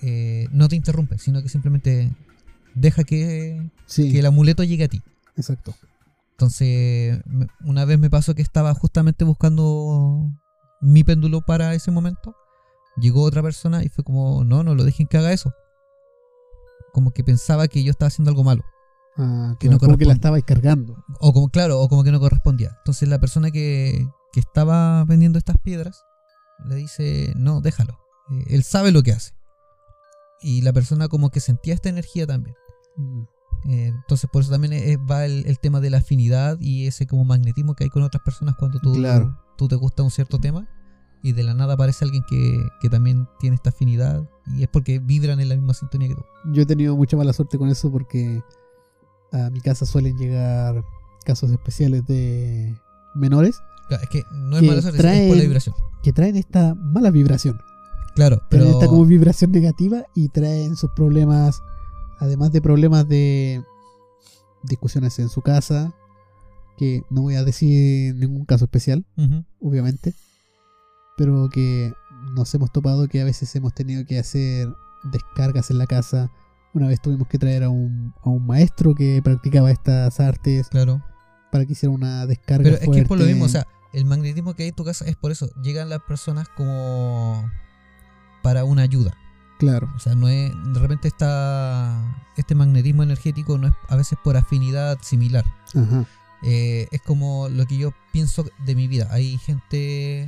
eh, 0.02 0.50
no 0.52 0.68
te 0.68 0.76
interrumpe, 0.76 1.18
sino 1.18 1.42
que 1.42 1.48
simplemente 1.48 2.12
deja 2.76 3.06
que, 3.06 3.70
Sí, 3.86 4.12
que 4.12 4.20
el 4.20 4.26
amuleto 4.26 4.66
llegue 4.66 4.84
a 4.84 4.90
ti. 4.90 5.02
Exacto. 5.36 5.74
Entonces, 6.32 7.22
una 7.64 7.86
vez 7.86 8.00
me 8.00 8.10
pasó 8.10 8.34
que 8.34 8.42
estaba 8.42 8.74
justamente 8.74 9.24
buscando 9.24 10.32
mi 10.82 11.04
péndulo 11.04 11.42
para 11.42 11.74
ese 11.74 11.92
momento. 11.92 12.36
Llegó 12.98 13.24
otra 13.24 13.42
persona 13.42 13.84
y 13.84 13.90
fue 13.90 14.04
como, 14.04 14.44
no, 14.44 14.64
no 14.64 14.76
lo 14.76 14.84
dejen 14.84 15.08
que 15.08 15.18
haga 15.18 15.32
eso. 15.32 15.54
Como 16.92 17.12
que 17.12 17.24
pensaba 17.24 17.68
que 17.68 17.84
yo 17.84 17.92
estaba 17.92 18.08
haciendo 18.08 18.30
algo 18.32 18.44
malo. 18.44 18.64
Ah, 19.18 19.56
Que 19.60 19.68
claro, 19.68 19.74
no 19.76 19.80
como 19.80 19.98
que 19.98 20.06
la 20.06 20.14
estabais 20.14 20.44
cargando. 20.44 21.04
O 21.20 21.34
como, 21.34 21.50
claro, 21.50 21.80
o 21.80 21.88
como 21.88 22.04
que 22.04 22.12
no 22.12 22.20
correspondía. 22.20 22.76
Entonces 22.80 23.08
la 23.08 23.20
persona 23.20 23.52
que, 23.52 24.08
que 24.32 24.40
estaba 24.40 25.06
vendiendo 25.06 25.38
estas 25.38 25.58
piedras 25.60 26.04
le 26.66 26.76
dice, 26.76 27.34
no, 27.36 27.62
déjalo. 27.62 28.00
Eh, 28.32 28.46
él 28.50 28.64
sabe 28.64 28.92
lo 28.92 29.04
que 29.04 29.12
hace. 29.12 29.34
Y 30.42 30.62
la 30.62 30.74
persona 30.74 31.08
como 31.08 31.30
que 31.30 31.40
sentía 31.40 31.74
esta 31.74 31.90
energía 31.90 32.28
también. 32.28 32.56
Mm, 32.98 33.24
Eh, 33.66 33.88
entonces 33.88 34.30
por 34.32 34.42
eso 34.42 34.52
también 34.52 34.74
es- 34.74 34.98
va 35.00 35.26
el, 35.26 35.46
el 35.48 35.58
tema 35.60 35.80
de 35.80 35.90
la 35.90 35.98
afinidad 36.00 36.60
y 36.60 36.86
ese 36.88 37.08
como 37.08 37.24
magnetismo 37.24 37.76
que 37.76 37.86
hay 37.86 37.90
con 37.90 38.04
otras 38.04 38.22
personas 38.24 38.56
cuando 38.56 38.80
tú, 38.80 38.94
Claro. 38.94 39.38
tú 39.58 39.68
te 39.68 39.76
gusta 39.76 40.04
un 40.04 40.12
cierto 40.12 40.38
tema 40.40 40.68
y 41.22 41.32
de 41.32 41.44
la 41.44 41.54
nada 41.54 41.76
aparece 41.76 42.04
alguien 42.04 42.24
que, 42.28 42.62
que 42.82 42.90
también 42.90 43.28
tiene 43.40 43.56
esta 43.56 43.70
afinidad 43.70 44.28
y 44.48 44.64
es 44.64 44.68
porque 44.68 45.00
vibran 45.00 45.40
en 45.40 45.48
la 45.48 45.56
misma 45.56 45.74
sintonía 45.74 46.10
que 46.10 46.16
tú. 46.16 46.24
Yo 46.52 46.64
he 46.64 46.66
tenido 46.66 46.98
mucha 46.98 47.16
mala 47.16 47.32
suerte 47.32 47.58
con 47.58 47.70
eso 47.70 47.90
porque 47.90 48.42
a 49.32 49.50
mi 49.50 49.62
casa 49.62 49.86
suelen 49.86 50.18
llegar 50.18 50.84
casos 51.26 51.50
especiales 51.52 52.06
de 52.06 52.76
menores 53.16 53.62
Claro, 53.88 54.04
es 54.04 54.10
que 54.10 54.24
no 54.34 54.58
es 54.58 54.64
mala 54.64 54.82
suerte, 54.82 54.98
es- 55.00 55.06
es 55.06 55.28
por 55.28 55.38
la 55.38 55.42
traen- 55.44 55.48
vibración. 55.48 55.76
que 56.04 56.12
traen 56.14 56.36
esta 56.36 56.76
mala 56.76 57.12
vibración. 57.12 57.60
Claro, 58.16 58.38
Traen 58.50 58.50
pero 58.50 58.66
esta 58.66 58.88
como 58.88 59.06
vibración 59.06 59.52
negativa 59.52 60.04
y 60.16 60.28
traen 60.30 60.76
sus 60.76 60.92
problemas, 60.92 61.62
además 62.20 62.52
de 62.52 62.62
problemas 62.62 63.08
de 63.08 63.64
discusiones 64.64 65.20
en 65.20 65.30
su 65.30 65.42
casa, 65.42 65.94
que 66.78 67.04
no 67.10 67.22
voy 67.22 67.36
a 67.36 67.44
decir 67.44 68.16
ningún 68.16 68.46
caso 68.46 68.66
especial, 68.66 69.06
obviamente, 69.60 70.14
pero 71.18 71.50
que 71.50 71.94
nos 72.36 72.54
hemos 72.56 72.72
topado 72.72 73.08
que 73.08 73.22
a 73.22 73.26
veces 73.26 73.56
hemos 73.56 73.74
tenido 73.74 74.06
que 74.06 74.20
hacer 74.20 74.70
descargas 75.04 75.70
en 75.70 75.78
la 75.78 75.88
casa. 75.88 76.32
Una 76.74 76.88
vez 76.88 77.02
tuvimos 77.02 77.28
que 77.28 77.38
traer 77.38 77.64
a 77.64 77.70
un, 77.70 78.14
a 78.24 78.30
un 78.30 78.46
maestro 78.46 78.96
que 78.96 79.22
practicaba 79.24 79.70
estas 79.70 80.20
artes 80.20 80.70
claro. 80.70 81.04
para 81.52 81.66
que 81.66 81.74
hiciera 81.74 81.94
una 81.94 82.26
descarga. 82.26 82.64
Pero 82.64 82.76
es 82.78 82.90
que 82.90 83.00
es 83.02 83.08
por 83.08 83.20
lo 83.20 83.26
mismo, 83.26 83.46
o 83.46 83.50
sea, 83.50 83.68
el 83.94 84.06
magnetismo 84.06 84.56
que 84.56 84.64
hay 84.64 84.70
en 84.70 84.76
tu 84.76 84.84
casa 84.84 85.06
es 85.06 85.16
por 85.16 85.32
eso. 85.32 85.50
Llegan 85.62 85.90
las 85.90 86.02
personas 86.02 86.48
como 86.50 87.50
para 88.42 88.66
una 88.66 88.82
ayuda. 88.82 89.16
Claro, 89.60 89.90
O 89.96 90.00
sea, 90.00 90.16
no 90.16 90.28
es. 90.28 90.52
De 90.74 90.80
repente 90.80 91.08
está. 91.08 92.18
Este 92.38 92.56
magnetismo 92.56 93.04
energético 93.04 93.58
no 93.58 93.68
es 93.68 93.74
a 93.88 93.96
veces 93.96 94.18
por 94.24 94.36
afinidad 94.38 94.98
similar. 95.02 95.46
ajá, 95.74 96.06
Eh, 96.46 96.88
es 96.92 97.02
como 97.02 97.48
lo 97.50 97.66
que 97.66 97.78
yo 97.78 97.92
pienso 98.12 98.44
de 98.66 98.76
mi 98.76 98.88
vida. 98.88 99.08
Hay 99.12 99.38
gente. 99.38 100.24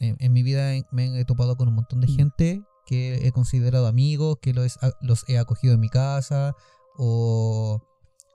En, 0.00 0.16
en 0.18 0.32
mi 0.32 0.42
vida 0.42 0.72
me 0.90 1.18
he 1.20 1.24
topado 1.24 1.56
con 1.56 1.68
un 1.68 1.74
montón 1.74 2.00
de 2.00 2.08
Mm. 2.08 2.16
gente 2.16 2.62
que 2.86 3.26
he 3.26 3.32
considerado 3.32 3.86
amigos, 3.86 4.36
que 4.42 4.52
los, 4.52 4.78
los 5.00 5.24
he 5.28 5.38
acogido 5.38 5.72
en 5.72 5.80
mi 5.80 5.88
casa 5.88 6.54
o 6.98 7.80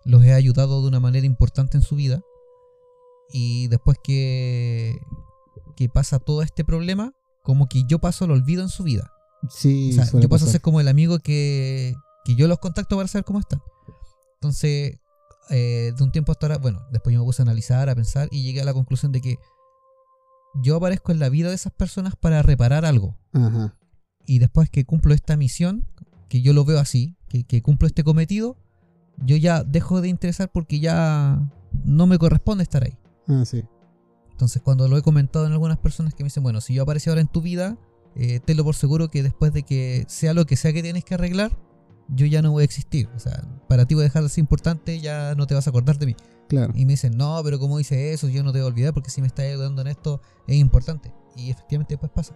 los 0.05 0.23
he 0.23 0.33
ayudado 0.33 0.81
de 0.81 0.87
una 0.87 0.99
manera 0.99 1.27
importante 1.27 1.77
en 1.77 1.83
su 1.83 1.95
vida. 1.95 2.21
Y 3.31 3.67
después 3.67 3.97
que, 4.03 4.97
que 5.75 5.87
pasa 5.89 6.17
todo 6.17 6.41
este 6.41 6.63
problema, 6.65 7.13
como 7.43 7.67
que 7.67 7.83
yo 7.87 7.99
paso 7.99 8.25
el 8.25 8.31
olvido 8.31 8.63
en 8.63 8.69
su 8.69 8.81
vida. 8.83 9.11
Sí, 9.49 9.91
O 9.91 9.95
sea, 9.95 10.05
suele 10.05 10.23
yo 10.23 10.29
paso 10.29 10.45
a 10.45 10.49
ser 10.49 10.61
como 10.61 10.79
el 10.81 10.87
amigo 10.87 11.19
que, 11.19 11.95
que 12.25 12.35
yo 12.35 12.47
los 12.47 12.59
contacto 12.59 12.95
para 12.95 13.07
saber 13.07 13.25
cómo 13.25 13.39
están. 13.39 13.61
Entonces, 14.35 14.99
eh, 15.49 15.93
de 15.95 16.03
un 16.03 16.11
tiempo 16.11 16.31
hasta 16.31 16.47
ahora, 16.47 16.57
bueno, 16.57 16.81
después 16.91 17.13
yo 17.13 17.19
me 17.19 17.25
puse 17.25 17.41
a 17.41 17.43
analizar, 17.43 17.89
a 17.89 17.95
pensar 17.95 18.27
y 18.31 18.43
llegué 18.43 18.61
a 18.61 18.65
la 18.65 18.73
conclusión 18.73 19.11
de 19.11 19.21
que 19.21 19.37
yo 20.61 20.75
aparezco 20.75 21.11
en 21.11 21.19
la 21.19 21.29
vida 21.29 21.49
de 21.49 21.55
esas 21.55 21.73
personas 21.73 22.15
para 22.15 22.41
reparar 22.41 22.85
algo. 22.85 23.17
Ajá, 23.33 23.75
Y 24.25 24.39
después 24.39 24.69
que 24.69 24.85
cumplo 24.85 25.13
esta 25.13 25.37
misión, 25.37 25.85
que 26.27 26.41
yo 26.41 26.53
lo 26.53 26.65
veo 26.65 26.79
así, 26.79 27.15
que, 27.29 27.43
que 27.43 27.61
cumplo 27.61 27.87
este 27.87 28.03
cometido, 28.03 28.57
yo 29.17 29.35
ya 29.35 29.63
dejo 29.63 30.01
de 30.01 30.07
interesar 30.07 30.51
porque 30.51 30.79
ya 30.79 31.39
no 31.83 32.07
me 32.07 32.17
corresponde 32.17 32.63
estar 32.63 32.83
ahí. 32.83 32.97
ah, 33.27 33.43
sí, 33.45 33.63
Entonces, 34.31 34.61
cuando 34.61 34.87
lo 34.87 34.97
he 34.97 35.01
comentado 35.01 35.45
en 35.45 35.51
algunas 35.51 35.77
personas 35.77 36.13
que 36.13 36.23
me 36.23 36.27
dicen, 36.27 36.43
bueno, 36.43 36.61
si 36.61 36.73
yo 36.73 36.83
aparecí 36.83 37.09
ahora 37.09 37.21
en 37.21 37.27
tu 37.27 37.41
vida, 37.41 37.77
eh, 38.21 38.39
tenlo 38.39 38.63
por 38.63 38.75
seguro 38.75 39.09
que 39.09 39.23
después 39.23 39.53
de 39.53 39.63
que 39.63 40.05
sea 40.07 40.33
lo 40.33 40.45
que 40.45 40.55
sea 40.55 40.73
que 40.73 40.81
tienes 40.83 41.03
que 41.05 41.13
arreglar, 41.13 41.57
yo 42.09 42.25
ya 42.25 42.41
no 42.41 42.51
voy 42.51 42.61
a 42.61 42.65
existir. 42.65 43.07
O 43.15 43.19
sea, 43.19 43.41
para 43.67 43.85
ti 43.85 43.95
voy 43.95 44.01
a 44.01 44.05
dejar 44.05 44.23
de 44.23 44.29
ser 44.29 44.39
importante, 44.41 44.99
ya 44.99 45.35
no 45.35 45.47
te 45.47 45.53
vas 45.55 45.67
a 45.67 45.69
acordar 45.69 45.97
de 45.99 46.07
mí. 46.07 46.15
claro. 46.47 46.73
Y 46.75 46.85
me 46.85 46.93
dicen, 46.93 47.15
no, 47.17 47.39
pero 47.43 47.59
¿cómo 47.59 47.77
dice 47.77 48.11
eso? 48.13 48.27
Yo 48.29 48.43
no 48.43 48.51
te 48.51 48.59
voy 48.59 48.65
a 48.65 48.71
olvidar 48.71 48.93
porque 48.93 49.09
si 49.11 49.21
me 49.21 49.27
estás 49.27 49.45
ayudando 49.45 49.81
en 49.81 49.87
esto 49.87 50.21
es 50.47 50.57
importante. 50.57 51.13
Y 51.35 51.51
efectivamente 51.51 51.93
después 51.93 52.11
pasa. 52.13 52.35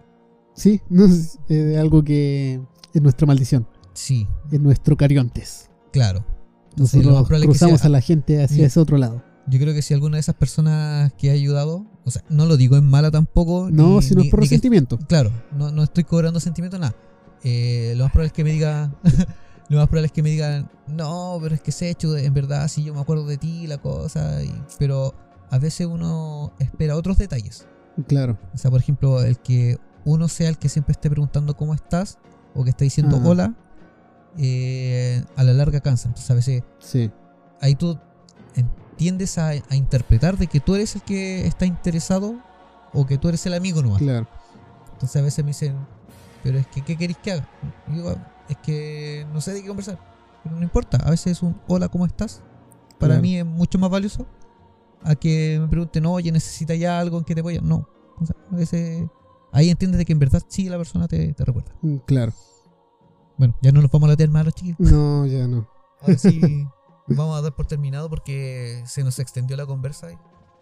Sí, 0.54 0.80
no 0.88 1.04
es 1.06 1.38
eh, 1.48 1.76
algo 1.78 2.02
que 2.04 2.60
es 2.94 3.02
nuestra 3.02 3.26
maldición, 3.26 3.66
Sí, 3.92 4.26
es 4.52 4.60
nuestro 4.60 4.96
cariontes. 4.96 5.68
claro. 5.92 6.24
Entonces, 6.70 7.04
lo 7.04 7.12
más 7.22 7.28
que 7.28 7.40
cruzamos 7.46 7.80
sea- 7.80 7.86
a 7.86 7.90
la 7.90 8.00
gente 8.00 8.42
hacia 8.42 8.66
ese 8.66 8.80
otro 8.80 8.96
lado. 8.98 9.22
Yo 9.46 9.58
creo 9.58 9.74
que 9.74 9.82
si 9.82 9.92
alguna 9.94 10.16
de 10.16 10.20
esas 10.20 10.34
personas 10.34 11.12
que 11.14 11.30
ha 11.30 11.32
ayudado, 11.34 11.84
o 12.04 12.10
sea, 12.10 12.22
no 12.30 12.46
lo 12.46 12.56
digo 12.56 12.76
en 12.76 12.84
mala 12.84 13.10
tampoco. 13.10 13.68
No, 13.70 14.00
si 14.00 14.14
no 14.14 14.22
es 14.22 14.30
por 14.30 14.40
resentimiento. 14.40 14.98
Claro, 14.98 15.30
no, 15.56 15.70
no 15.70 15.82
estoy 15.82 16.04
cobrando 16.04 16.40
sentimiento, 16.40 16.78
nada. 16.78 16.94
Eh, 17.42 17.92
lo 17.96 18.04
más 18.04 18.12
probable 18.12 18.28
es 18.28 18.32
que 18.32 18.44
me 18.44 18.52
diga. 18.52 18.94
lo 19.68 19.78
más 19.78 19.86
probable 19.88 20.06
es 20.06 20.12
que 20.12 20.22
me 20.22 20.30
digan, 20.30 20.70
no, 20.86 21.38
pero 21.42 21.54
es 21.54 21.60
que 21.60 21.72
se 21.72 21.90
hecho, 21.90 22.16
en 22.16 22.32
verdad, 22.32 22.68
si 22.68 22.84
yo 22.84 22.94
me 22.94 23.00
acuerdo 23.00 23.26
de 23.26 23.36
ti, 23.36 23.66
la 23.66 23.78
cosa. 23.78 24.42
y- 24.42 24.62
pero 24.78 25.14
a 25.50 25.58
veces 25.58 25.86
uno 25.86 26.52
espera 26.58 26.96
otros 26.96 27.18
detalles. 27.18 27.66
Claro, 28.08 28.38
O 28.54 28.58
sea, 28.58 28.70
por 28.70 28.80
ejemplo, 28.80 29.22
el 29.22 29.38
que 29.38 29.76
uno 30.06 30.26
sea 30.28 30.48
el 30.48 30.58
que 30.58 30.68
siempre 30.68 30.92
esté 30.92 31.08
preguntando 31.10 31.54
cómo 31.56 31.74
estás, 31.74 32.18
o 32.54 32.64
que 32.64 32.70
esté 32.70 32.84
diciendo 32.84 33.20
hola, 33.24 33.54
eh, 34.38 35.22
a 35.36 35.44
la 35.44 35.52
larga 35.52 35.80
cansa. 35.80 36.08
Entonces 36.08 36.30
a 36.30 36.34
veces 36.34 36.62
Sí, 36.78 37.10
ahí 37.60 37.74
tú 37.74 37.98
tiendes 38.96 39.38
a, 39.38 39.48
a 39.50 39.76
interpretar 39.76 40.36
de 40.38 40.46
que 40.46 40.60
tú 40.60 40.74
eres 40.74 40.94
el 40.96 41.02
que 41.02 41.46
está 41.46 41.66
interesado 41.66 42.36
o 42.92 43.06
que 43.06 43.18
tú 43.18 43.28
eres 43.28 43.44
el 43.46 43.54
amigo 43.54 43.82
nomás. 43.82 43.98
claro. 43.98 44.26
Entonces 44.92 45.20
a 45.20 45.24
veces 45.24 45.44
me 45.44 45.50
dicen, 45.50 45.76
pero 46.42 46.58
es 46.58 46.66
que, 46.68 46.82
¿qué 46.82 46.96
queréis 46.96 47.18
que 47.18 47.32
haga? 47.32 47.48
Y 47.88 47.94
digo, 47.94 48.14
es 48.48 48.56
que 48.58 49.26
no 49.32 49.40
sé 49.40 49.52
de 49.52 49.62
qué 49.62 49.68
conversar. 49.68 49.98
Pero 50.44 50.56
no 50.56 50.62
importa, 50.62 50.98
a 50.98 51.10
veces 51.10 51.42
un 51.42 51.60
hola, 51.66 51.88
¿cómo 51.88 52.06
estás? 52.06 52.42
Para 52.98 53.14
Claro. 53.14 53.22
mí 53.22 53.38
es 53.38 53.44
mucho 53.44 53.78
más 53.78 53.90
valioso 53.90 54.26
a 55.02 55.14
que 55.16 55.58
me 55.60 55.66
pregunten, 55.68 56.06
oye, 56.06 56.30
¿necesitas 56.30 56.78
ya 56.78 56.98
algo 57.00 57.18
en 57.18 57.24
que 57.24 57.34
te 57.34 57.42
voy 57.42 57.56
a...? 57.56 57.60
No. 57.60 57.88
O 58.20 58.24
sea, 58.26 58.36
a 58.52 58.54
veces 58.56 59.08
ahí 59.52 59.68
entiendes 59.70 59.98
de 59.98 60.04
que 60.04 60.12
en 60.12 60.18
verdad 60.20 60.42
sí 60.48 60.68
la 60.68 60.76
persona 60.76 61.08
te, 61.08 61.32
te 61.34 61.44
recuerda. 61.44 61.72
Mm, 61.82 61.96
Claro. 62.06 62.32
Bueno, 63.36 63.56
ya 63.60 63.72
no 63.72 63.82
nos 63.82 63.90
vamos 63.90 64.06
a 64.06 64.10
latear 64.12 64.28
más 64.30 64.42
a 64.42 64.44
los 64.44 64.54
chiquillos. 64.54 64.78
No, 64.92 65.26
ya 65.26 65.48
no. 65.48 65.68
Ahora 66.00 66.16
sí 66.18 66.40
vamos 67.06 67.38
a 67.38 67.42
dar 67.42 67.54
por 67.54 67.66
terminado 67.66 68.08
porque 68.08 68.82
se 68.86 69.04
nos 69.04 69.18
extendió 69.18 69.56
la 69.56 69.66
conversa 69.66 70.12
y 70.12 70.16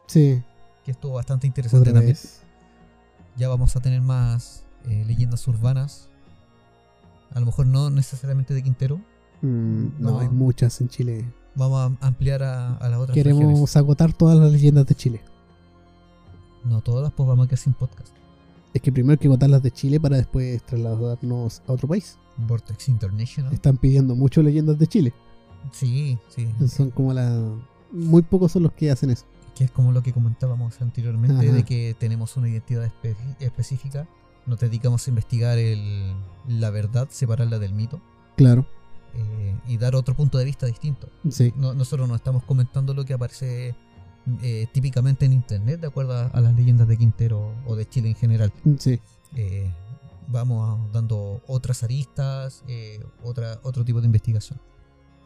Sí, 0.07 0.43
que 0.85 0.91
estuvo 0.91 1.15
bastante 1.15 1.47
interesante 1.47 1.81
otra 1.91 1.93
también. 1.93 2.15
vez. 2.15 2.43
Ya 3.37 3.49
vamos 3.49 3.77
a 3.77 3.81
tener 3.81 4.01
más 4.03 4.65
eh, 4.85 5.05
leyendas 5.07 5.47
urbanas. 5.49 6.09
A 7.33 7.41
lo 7.41 7.47
mejor 7.47 7.67
no 7.67 7.89
necesariamente 7.89 8.53
de 8.53 8.63
Quintero. 8.63 9.01
Mm, 9.41 9.87
no, 10.01 10.19
hay 10.21 10.29
muchas 10.29 10.81
en 10.81 10.89
Chile. 10.89 11.25
Vamos 11.55 11.97
a 12.01 12.07
ampliar 12.07 12.43
a, 12.43 12.77
a 12.77 12.89
las 12.89 12.99
otras 12.99 13.17
regiones. 13.17 13.39
Queremos 13.47 13.77
agotar 13.77 14.13
todas 14.13 14.39
las 14.39 14.51
leyendas 14.53 14.87
de 14.87 14.95
Chile. 14.95 15.21
No 16.65 16.81
todas, 16.83 17.13
pues 17.13 17.27
vamos 17.29 17.47
a 17.47 17.49
quedar 17.49 17.59
sin 17.59 17.73
podcast. 17.75 18.11
Es 18.75 18.81
que 18.83 18.93
primero 18.93 19.13
hay 19.13 19.19
que 19.19 19.29
agotar 19.29 19.51
las 19.51 19.63
de 19.63 19.71
Chile 19.71 19.99
para 20.01 20.17
después 20.17 20.63
trasladarnos 20.65 21.63
a 21.67 21.73
otro 21.73 21.89
país. 21.89 22.19
Vortex 22.37 22.89
International. 22.89 23.53
Están 23.53 23.77
pidiendo 23.77 24.15
mucho 24.15 24.43
leyendas 24.43 24.79
de 24.79 24.87
Chile. 24.87 25.15
Sí, 25.71 26.19
sí. 26.29 26.49
Son 26.69 26.91
como 26.91 27.13
la... 27.13 27.31
Muy 27.93 28.23
pocos 28.23 28.53
son 28.53 28.63
los 28.65 28.73
que 28.73 28.91
hacen 28.91 29.11
eso. 29.11 29.25
Que 29.55 29.65
es 29.65 29.71
como 29.71 29.93
lo 29.93 30.03
que 30.03 30.13
comentábamos 30.13 30.81
anteriormente, 30.81 31.47
Ajá. 31.47 31.55
de 31.57 31.63
que 31.65 31.95
tenemos 31.99 32.37
una 32.37 32.49
identidad 32.49 32.85
espe- 32.91 33.17
específica. 33.39 34.09
Nos 34.47 34.59
dedicamos 34.61 35.07
a 35.07 35.11
investigar 35.11 35.59
el- 35.59 36.15
la 36.49 36.71
verdad, 36.71 37.09
separarla 37.11 37.59
del 37.59 37.75
mito. 37.75 38.01
Claro, 38.37 38.67
eh, 39.15 39.55
y 39.69 39.77
dar 39.77 39.95
otro 39.95 40.15
punto 40.15 40.39
de 40.39 40.45
vista 40.47 40.67
distinto. 40.67 41.09
sí. 41.31 41.53
No- 41.57 41.75
nosotros 41.75 42.09
no 42.09 42.15
estamos 42.17 42.43
comentando 42.45 42.95
lo 42.95 43.05
que 43.05 43.13
aparece 43.15 43.75
eh, 44.43 44.69
típicamente 44.73 45.27
en 45.27 45.33
internet, 45.33 45.81
de 45.81 45.87
acuerdo 45.89 46.15
a, 46.15 46.27
a 46.29 46.41
las 46.41 46.55
leyendas 46.55 46.87
de 46.89 46.97
Quintero 46.97 47.53
o 47.67 47.77
de 47.77 47.87
Chile 47.89 48.09
en 48.09 48.15
general. 48.15 48.53
Sí, 48.79 48.99
Eh, 49.35 49.71
vamos 50.29 50.91
dando 50.93 51.41
otras 51.47 51.83
aristas, 51.83 52.63
otra, 53.23 53.59
otro 53.65 53.85
tipo 53.85 54.01
de 54.01 54.07
investigación. 54.07 54.59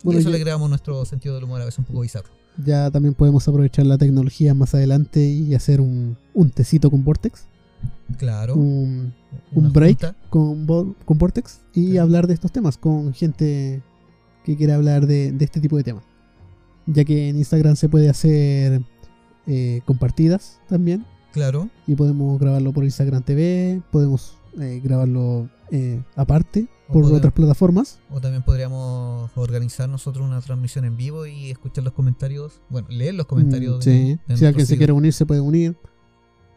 Bueno, 0.06 0.18
y 0.18 0.22
eso 0.22 0.30
le 0.30 0.40
creamos 0.40 0.68
nuestro 0.68 1.04
sentido 1.04 1.34
del 1.34 1.44
humor 1.44 1.60
a 1.60 1.64
veces 1.66 1.78
un 1.78 1.84
poco 1.84 2.00
bizarro. 2.00 2.28
ya 2.64 2.90
también 2.90 3.14
podemos 3.14 3.46
aprovechar 3.46 3.84
la 3.86 3.98
tecnología 3.98 4.54
más 4.54 4.74
adelante 4.74 5.20
y 5.26 5.54
hacer 5.54 5.80
un, 5.80 6.16
un 6.34 6.50
tecito 6.50 6.90
con 6.90 7.04
Vortex. 7.04 7.44
Claro. 8.18 8.54
Un, 8.54 9.12
break 9.52 10.00
junta. 10.00 10.16
con, 10.30 10.94
con 11.04 11.18
Vortex 11.18 11.60
y 11.74 11.98
hablar 11.98 12.26
de 12.26 12.34
estos 12.34 12.50
temas 12.52 12.78
con 12.78 13.12
gente 13.12 13.82
que 14.44 14.56
quiera 14.56 14.76
hablar 14.76 15.06
de, 15.06 15.32
de 15.32 15.44
este 15.44 15.60
tipo 15.60 15.76
de 15.76 15.82
temas. 15.84 16.04
Ya 16.86 17.04
que 17.04 17.28
en 17.28 17.36
Instagram 17.36 17.76
se 17.76 17.88
puede 17.88 18.08
hacer 18.08 18.80
eh, 19.46 19.80
compartidas 19.84 20.60
también 20.68 21.04
Claro. 21.32 21.68
y 21.86 21.94
podemos 21.96 22.38
grabarlo 22.40 22.72
por 22.72 22.84
Instagram 22.84 23.22
TV, 23.22 23.82
podemos 23.90 24.38
eh, 24.58 24.80
grabarlo 24.82 25.50
eh, 25.70 26.00
aparte 26.14 26.66
por 26.88 27.04
otras 27.04 27.32
plataformas. 27.32 27.98
O 28.10 28.20
también 28.20 28.42
podríamos 28.42 29.30
organizar 29.36 29.88
nosotros 29.88 30.24
una 30.26 30.40
transmisión 30.40 30.84
en 30.84 30.96
vivo 30.96 31.26
y 31.26 31.50
escuchar 31.50 31.84
los 31.84 31.92
comentarios. 31.92 32.60
Bueno, 32.68 32.88
leer 32.90 33.14
los 33.14 33.26
comentarios. 33.26 33.78
Mm, 33.78 33.82
sí, 33.82 34.18
de 34.26 34.36
si 34.36 34.46
alguien 34.46 34.66
se 34.66 34.76
quiere 34.76 34.92
unir, 34.92 35.12
se 35.12 35.26
puede 35.26 35.40
unir. 35.40 35.76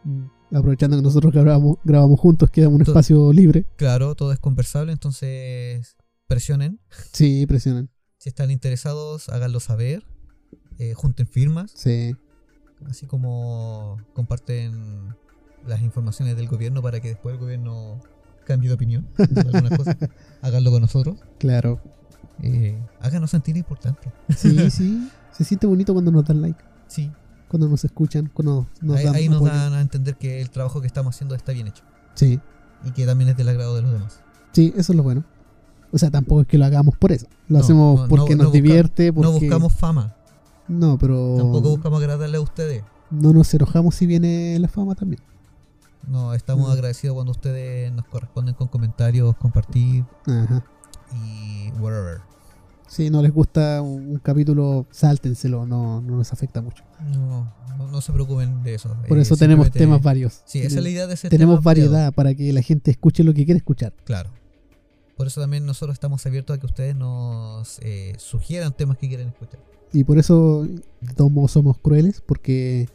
Mm, 0.04 0.24
Aprovechando 0.52 0.96
que 0.96 1.02
nosotros 1.02 1.32
grabamos, 1.32 1.76
grabamos 1.84 2.18
juntos, 2.18 2.50
queda 2.50 2.68
un 2.68 2.82
espacio 2.82 3.32
libre. 3.32 3.66
Claro, 3.76 4.16
todo 4.16 4.32
es 4.32 4.40
conversable, 4.40 4.90
entonces 4.92 5.96
presionen. 6.26 6.80
Sí, 7.12 7.46
presionan. 7.46 7.88
Si 8.18 8.28
están 8.30 8.50
interesados, 8.50 9.28
háganlo 9.28 9.60
saber. 9.60 10.04
eh, 10.78 10.94
junten 10.94 11.26
firmas, 11.28 11.70
Sí, 11.76 12.16
así 12.86 13.06
como 13.06 13.98
comparten 14.14 15.14
las 15.66 15.82
informaciones 15.82 16.36
del 16.36 16.48
gobierno 16.48 16.80
para 16.82 17.00
que 17.00 17.08
después 17.08 17.34
el 17.34 17.40
gobierno 17.40 18.00
cambie 18.52 18.68
de 18.68 18.74
opinión. 18.74 19.06
sobre 19.16 19.40
algunas 19.40 19.78
cosas. 19.78 19.96
Háganlo 20.42 20.70
con 20.70 20.80
nosotros. 20.82 21.16
claro. 21.38 21.80
Eh, 22.42 22.78
háganos 23.02 23.30
sentir 23.30 23.54
importantes. 23.58 24.10
Sí, 24.34 24.70
sí. 24.70 25.10
Se 25.30 25.44
siente 25.44 25.66
bonito 25.66 25.92
cuando 25.92 26.10
nos 26.10 26.24
dan 26.24 26.40
like, 26.40 26.58
Sí, 26.86 27.10
cuando 27.48 27.68
nos 27.68 27.84
escuchan, 27.84 28.30
cuando 28.32 28.66
nos 28.80 28.96
ahí, 28.96 29.04
dan 29.04 29.14
ahí 29.14 29.28
nos 29.28 29.36
apoyo. 29.42 29.52
dan 29.52 29.74
a 29.74 29.80
entender 29.82 30.16
que 30.16 30.40
el 30.40 30.48
trabajo 30.48 30.80
que 30.80 30.86
estamos 30.86 31.14
haciendo 31.14 31.34
está 31.34 31.52
bien 31.52 31.66
hecho 31.66 31.84
Sí, 32.14 32.40
y 32.84 32.90
que 32.92 33.04
también 33.04 33.28
es 33.30 33.36
del 33.36 33.48
agrado 33.50 33.76
de 33.76 33.82
los 33.82 33.92
demás. 33.92 34.20
sí, 34.52 34.72
eso 34.76 34.92
es 34.92 34.96
lo 34.96 35.02
bueno. 35.02 35.22
O 35.92 35.98
sea, 35.98 36.10
tampoco 36.10 36.40
es 36.40 36.46
que 36.46 36.56
lo 36.56 36.64
hagamos 36.64 36.96
por 36.96 37.12
eso. 37.12 37.26
Lo 37.48 37.58
No, 37.58 37.64
hacemos 37.64 38.00
no, 38.02 38.08
porque 38.08 38.36
no- 38.36 38.44
nos 38.44 38.52
divierte, 38.54 39.12
porque... 39.12 39.30
No 39.30 39.38
buscamos 39.38 39.74
fama, 39.74 40.14
No, 40.66 40.96
pero... 40.96 41.34
tampoco 41.36 41.68
buscamos 41.70 42.00
agradarle 42.00 42.38
a 42.38 42.40
ustedes. 42.40 42.82
No 43.10 43.32
nos 43.34 43.52
enojamos 43.52 43.94
si 43.96 44.06
viene 44.06 44.56
la 44.60 44.68
fama 44.68 44.94
también. 44.94 45.20
No, 46.06 46.34
estamos 46.34 46.70
agradecidos 46.70 47.14
cuando 47.14 47.32
ustedes 47.32 47.92
nos 47.92 48.06
corresponden 48.06 48.54
con 48.54 48.68
comentarios, 48.68 49.36
compartir 49.36 50.04
Ajá. 50.26 50.64
y 51.12 51.70
whatever. 51.78 52.20
Si 52.88 53.08
no 53.08 53.22
les 53.22 53.32
gusta 53.32 53.80
un, 53.82 54.08
un 54.08 54.18
capítulo, 54.18 54.86
sáltenselo, 54.90 55.64
no, 55.64 56.00
no 56.00 56.16
nos 56.16 56.32
afecta 56.32 56.60
mucho. 56.60 56.82
No, 57.00 57.52
no, 57.78 57.86
no 57.86 58.00
se 58.00 58.12
preocupen 58.12 58.64
de 58.64 58.74
eso. 58.74 58.96
Por 59.06 59.18
eh, 59.18 59.22
eso 59.22 59.36
tenemos 59.36 59.70
temas 59.70 60.02
varios. 60.02 60.42
Sí, 60.44 60.58
esa 60.58 60.78
es 60.78 60.82
la 60.82 60.88
idea 60.88 61.06
de 61.06 61.14
ese 61.14 61.28
Tenemos 61.28 61.62
variado. 61.62 61.92
variedad 61.92 62.12
para 62.12 62.34
que 62.34 62.52
la 62.52 62.62
gente 62.62 62.90
escuche 62.90 63.22
lo 63.22 63.32
que 63.32 63.44
quiere 63.44 63.58
escuchar. 63.58 63.92
Claro. 64.04 64.30
Por 65.16 65.28
eso 65.28 65.40
también 65.40 65.66
nosotros 65.66 65.94
estamos 65.94 66.24
abiertos 66.26 66.56
a 66.56 66.58
que 66.60 66.66
ustedes 66.66 66.96
nos 66.96 67.78
eh, 67.80 68.14
sugieran 68.18 68.72
temas 68.72 68.96
que 68.98 69.06
quieren 69.06 69.28
escuchar. 69.28 69.60
Y 69.92 70.02
por 70.04 70.18
eso, 70.18 70.64
de 70.64 71.14
todos 71.14 71.30
modos, 71.30 71.52
somos 71.52 71.78
crueles, 71.78 72.22
porque 72.22 72.88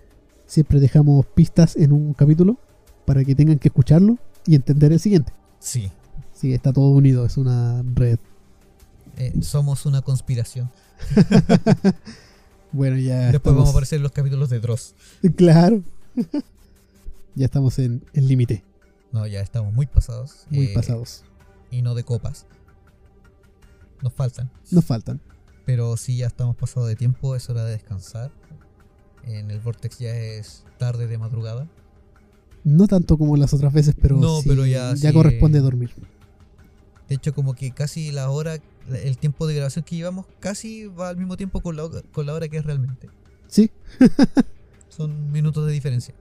siempre 0.46 0.80
dejamos 0.80 1.26
pistas 1.28 1.76
en 1.76 1.94
un 1.94 2.14
capítulo 2.14 2.58
para 3.06 3.24
que 3.24 3.36
tengan 3.36 3.60
que 3.60 3.68
escucharlo 3.70 4.18
y 4.46 4.56
entender 4.56 4.92
el 4.92 5.00
siguiente. 5.00 5.34
Sí. 5.60 5.92
Sí, 6.34 6.54
está 6.54 6.74
todo 6.74 6.90
unido, 6.90 7.26
es 7.26 7.38
una 7.38 7.82
red. 7.96 8.20
Eh, 9.18 9.34
somos 9.42 9.86
una 9.86 10.02
conspiración. 10.02 10.70
Bueno, 12.72 12.98
ya. 12.98 13.32
Después 13.32 13.36
estamos- 13.36 13.56
vamos 13.58 13.70
a 13.70 13.72
aparecer 13.72 14.02
los 14.02 14.12
capítulos 14.12 14.50
de 14.50 14.60
Dross. 14.60 14.96
Claro. 15.38 15.82
ya 17.36 17.46
estamos 17.46 17.80
en 17.80 18.04
el 18.14 18.28
límite, 18.28 18.64
No, 19.14 19.26
ya 19.28 19.40
estamos 19.42 19.74
muy 19.74 19.86
pasados. 19.86 20.46
muy 20.50 20.66
eh, 20.66 20.72
pasados. 20.74 21.24
Y 21.72 21.82
no 21.82 21.96
de 21.96 22.04
copas. 22.04 22.46
Nos 24.02 24.12
faltan. 24.14 24.52
Nos 24.72 24.84
faltan. 24.84 25.22
Pero 25.66 25.96
sí, 25.98 26.18
ya 26.18 26.28
estamos 26.28 26.56
pasados 26.58 26.90
de 26.90 26.96
tiempo. 26.98 27.36
Es 27.36 27.50
hora 27.50 27.64
de 27.64 27.72
descansar. 27.72 28.32
En 29.24 29.52
el 29.52 29.60
Vortex 29.62 29.98
ya 30.00 30.14
es 30.14 30.64
tarde 30.78 31.08
de 31.08 31.18
madrugada. 31.18 31.68
No 32.66 32.88
tanto 32.88 33.18
como 33.18 33.38
las 33.38 33.54
otras 33.54 33.72
veces, 33.72 33.96
pero, 34.02 34.18
No, 34.18 34.42
sí, 34.42 34.50
pero 34.50 34.66
ya 34.66 34.96
sí. 34.98 35.10
corresponde 35.14 35.60
dormir. 35.60 35.92
De 37.08 37.16
hecho, 37.16 37.34
como 37.34 37.54
que 37.54 37.72
casi 37.72 38.12
la 38.12 38.30
hora, 38.32 38.58
el 38.92 39.18
tiempo 39.18 39.46
de 39.48 39.54
grabación 39.56 39.86
que 39.86 39.96
llevamos, 39.96 40.26
casi 40.40 40.88
va 40.88 41.10
al 41.10 41.18
mismo 41.18 41.38
tiempo 41.38 41.62
con 41.62 41.76
la, 41.78 41.88
con 42.12 42.26
la 42.26 42.34
hora 42.34 42.48
que 42.50 42.58
es 42.58 42.66
realmente. 42.66 43.08
Sí, 43.48 43.70
Son 44.90 45.32
minutos 45.32 45.66
de 45.68 45.74
diferencia. 45.74 46.16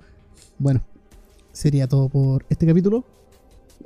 bueno, 0.59 0.83
sería 1.53 1.89
todo 1.89 2.09
por 2.09 2.45
este 2.51 2.67
capítulo. 2.67 3.05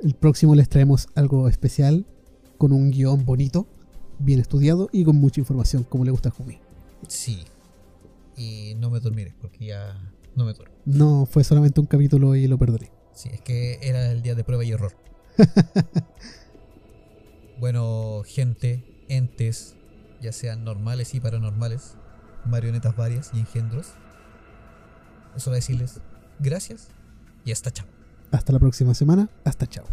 El 0.03 0.13
próximo 0.15 0.55
les 0.55 0.67
traemos 0.69 1.07
algo 1.15 1.47
especial 1.47 2.05
con 2.57 2.71
un 2.73 2.91
guion 2.91 3.23
bonito, 3.25 3.67
bien 4.19 4.39
estudiado 4.39 4.89
y 4.91 5.03
con 5.05 5.15
mucha 5.15 5.39
información, 5.39 5.83
como 5.83 6.03
le 6.05 6.11
gusta 6.11 6.29
a 6.29 6.31
Jumi. 6.33 6.59
Sí. 7.07 7.43
Y 8.35 8.73
no 8.77 8.89
me 8.89 8.99
dormiré, 8.99 9.33
porque 9.41 9.67
ya 9.67 9.95
no 10.35 10.45
me 10.45 10.53
duermo. 10.53 10.75
No 10.85 11.25
fue 11.25 11.43
solamente 11.43 11.79
un 11.79 11.87
capítulo 11.87 12.35
y 12.35 12.47
lo 12.47 12.57
perdoné. 12.57 12.91
Sí, 13.13 13.29
es 13.31 13.41
que 13.41 13.79
era 13.81 14.11
el 14.11 14.21
día 14.21 14.35
de 14.35 14.43
prueba 14.43 14.63
y 14.63 14.71
error. 14.71 14.95
bueno, 17.59 18.21
gente, 18.25 19.05
entes, 19.09 19.75
ya 20.21 20.31
sean 20.31 20.63
normales 20.63 21.13
y 21.15 21.19
paranormales, 21.19 21.95
marionetas 22.45 22.95
varias 22.95 23.31
y 23.33 23.39
engendros. 23.39 23.93
Es 25.35 25.47
hora 25.47 25.55
de 25.55 25.59
decirles 25.59 26.01
gracias 26.39 26.89
y 27.45 27.51
hasta 27.51 27.71
chao. 27.71 27.87
Hasta 28.31 28.53
la 28.53 28.59
próxima 28.59 28.93
semana. 28.93 29.29
Hasta 29.43 29.67
chao. 29.67 29.85